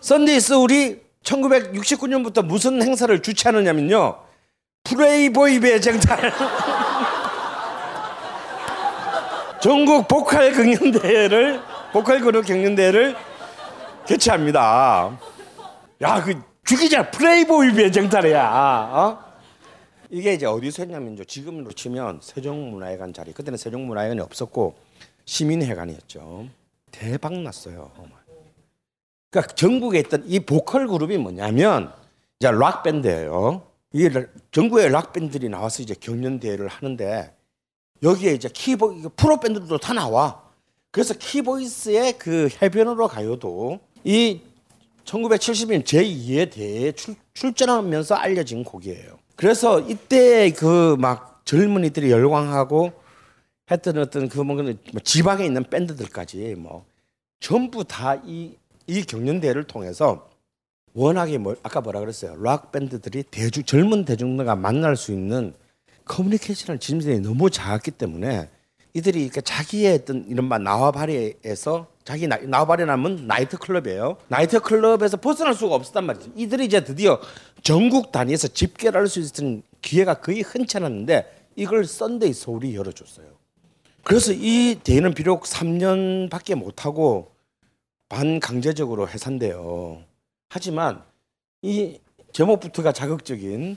썬데이술이 0.01 1.01
1969년부터 1.25 2.45
무슨 2.45 2.81
행사를 2.83 3.21
주최하느냐면요. 3.21 4.23
프레이보이의 4.85 5.81
쟁탈. 5.81 6.33
전국 9.61 10.07
보컬 10.07 10.53
경연대회를 10.53 11.61
보컬 11.93 12.21
그룹 12.21 12.47
경연대회를 12.47 13.17
개최합니다. 14.07 15.19
야, 16.03 16.23
그 16.23 16.41
죽이자 16.65 17.11
프레이보이 17.11 17.73
배정탈이야. 17.73 18.89
어? 18.93 19.26
이게 20.11 20.35
이제 20.35 20.47
어디서 20.47 20.83
했냐면요. 20.85 21.25
지금으로 21.25 21.73
치면 21.73 22.21
세종문화회관 22.23 23.13
자리. 23.13 23.33
그때는 23.33 23.57
세종문화회관이 23.57 24.21
없었고 24.21 24.77
시민회관이었죠. 25.25 26.49
대박 26.91 27.33
났어요. 27.35 27.91
그러니까 29.31 29.55
전국에 29.55 29.99
있던 30.01 30.25
이 30.27 30.41
보컬 30.41 30.87
그룹이 30.87 31.19
뭐냐면 31.19 31.93
이제 32.39 32.51
락 32.51 32.83
밴드예요. 32.83 33.63
이 33.93 34.09
전국의 34.53 34.91
락 34.91 35.13
밴드들이 35.13 35.49
나와서 35.49 35.83
이제 35.83 35.95
경연 35.99 36.41
대회를 36.41 36.69
하는데 36.69 37.35
여기에 38.03 38.35
이제 38.35 38.49
키보 38.53 39.11
프로 39.17 39.41
밴드들도 39.41 39.79
다 39.79 39.93
나와. 39.93 40.43
그래서 40.91 41.15
키보이스의 41.15 42.19
그 42.19 42.49
해변으로 42.63 43.09
가요도 43.09 43.81
이 44.05 44.41
1970년 45.05 45.85
제2의 45.85 46.53
대회에 46.53 46.93
출, 46.93 47.15
출전하면서 47.35 48.15
알려진 48.15 48.65
곡이에요. 48.65 49.19
그래서 49.37 49.81
이때 49.81 50.51
그 50.53 50.97
막 50.99 51.43
젊은이들이 51.45 52.11
열광하고 52.11 52.93
했던 53.71 53.99
어떤 53.99 54.29
그 54.29 54.41
뭔가 54.41 54.73
지방에 55.05 55.45
있는 55.45 55.63
밴드들까지 55.65 56.57
뭐 56.59 56.85
전부 57.41 57.85
다 57.85 58.17
이 58.25 58.57
이 58.89 59.03
경연대회를 59.03 59.65
통해서 59.65 60.31
워낙에 60.95 61.39
뭐 61.39 61.57
아까 61.65 61.81
뭐라 61.81 61.99
그랬어요? 61.99 62.37
락 62.41 62.71
밴드들이 62.71 63.25
대중 63.25 63.65
젊은 63.65 64.05
대중들과 64.05 64.55
만날 64.55 64.95
수 64.97 65.11
있는 65.13 65.53
커뮤니케이션을 66.05 66.79
지금들이 66.79 67.19
너무 67.19 67.51
작았기 67.51 67.91
때문에 67.91 68.49
이들이 68.97 69.25
이렇게 69.25 69.43
자기의 69.43 69.95
어떤 69.95 70.25
이른바 70.27 70.57
나와바리에서 70.57 71.87
자기 72.05 72.27
나, 72.27 72.39
나와바리라면 72.39 73.27
나이트 73.27 73.59
클럽이에요. 73.59 74.17
나이트 74.29 74.61
클럽에서 74.61 75.19
벗어날 75.19 75.53
수가 75.55 75.75
없었단 75.75 76.07
말이죠. 76.07 76.31
이들이 76.35 76.65
이제 76.65 76.83
드디어 76.83 77.21
전국 77.63 78.11
단위에서 78.11 78.49
집계를 78.49 78.99
할 78.99 79.07
수 79.07 79.21
있는 79.21 79.63
기회가 79.83 80.15
거의 80.15 80.41
흔치 80.41 80.79
않았는데 80.79 81.51
이걸 81.57 81.85
썬데이 81.85 82.33
서울이 82.33 82.75
열어줬어요. 82.75 83.27
그래서 84.03 84.33
이 84.33 84.81
대회는 84.83 85.13
비록 85.13 85.45
3년밖에 85.45 86.55
못하고 86.55 87.33
반강제적으로 88.09 89.09
해산돼요. 89.11 90.03
하지만 90.49 91.03
이 91.61 91.99
제목부터가 92.33 92.93
자극적인 92.93 93.77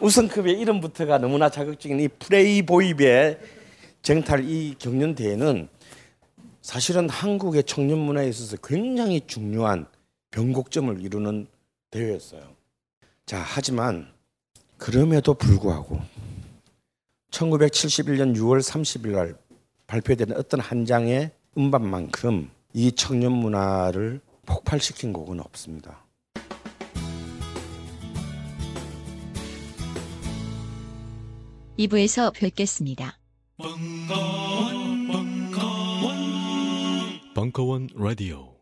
우승급의 0.00 0.60
이름부터가 0.60 1.18
너무나 1.18 1.48
자극적인 1.48 1.98
이 2.00 2.08
프레이보이의 2.08 3.38
쟁탈 4.06 4.48
이 4.48 4.76
경연 4.78 5.16
대회는 5.16 5.68
사실은 6.62 7.08
한국의 7.08 7.64
청년 7.64 7.98
문화에 7.98 8.28
있어서 8.28 8.56
굉장히 8.58 9.20
중요한 9.26 9.88
변곡점을 10.30 11.02
이루는 11.02 11.48
대회였어요. 11.90 12.54
자, 13.24 13.42
하지만 13.44 14.06
그럼에도 14.76 15.34
불구하고 15.34 16.00
1971년 17.32 18.36
6월 18.36 18.62
30일 18.62 19.08
날 19.08 19.36
발표된 19.88 20.34
어떤 20.36 20.60
한 20.60 20.84
장의 20.84 21.32
음반만큼 21.58 22.48
이 22.74 22.92
청년 22.92 23.32
문화를 23.32 24.20
폭발시킨 24.46 25.12
곡은 25.12 25.40
없습니다. 25.40 26.06
이부에서 31.76 32.30
뵙겠습니다. 32.30 33.18
벙커원, 33.58 35.06
벙커원, 35.06 36.16
벙커원 37.34 37.88
라디오. 37.96 38.55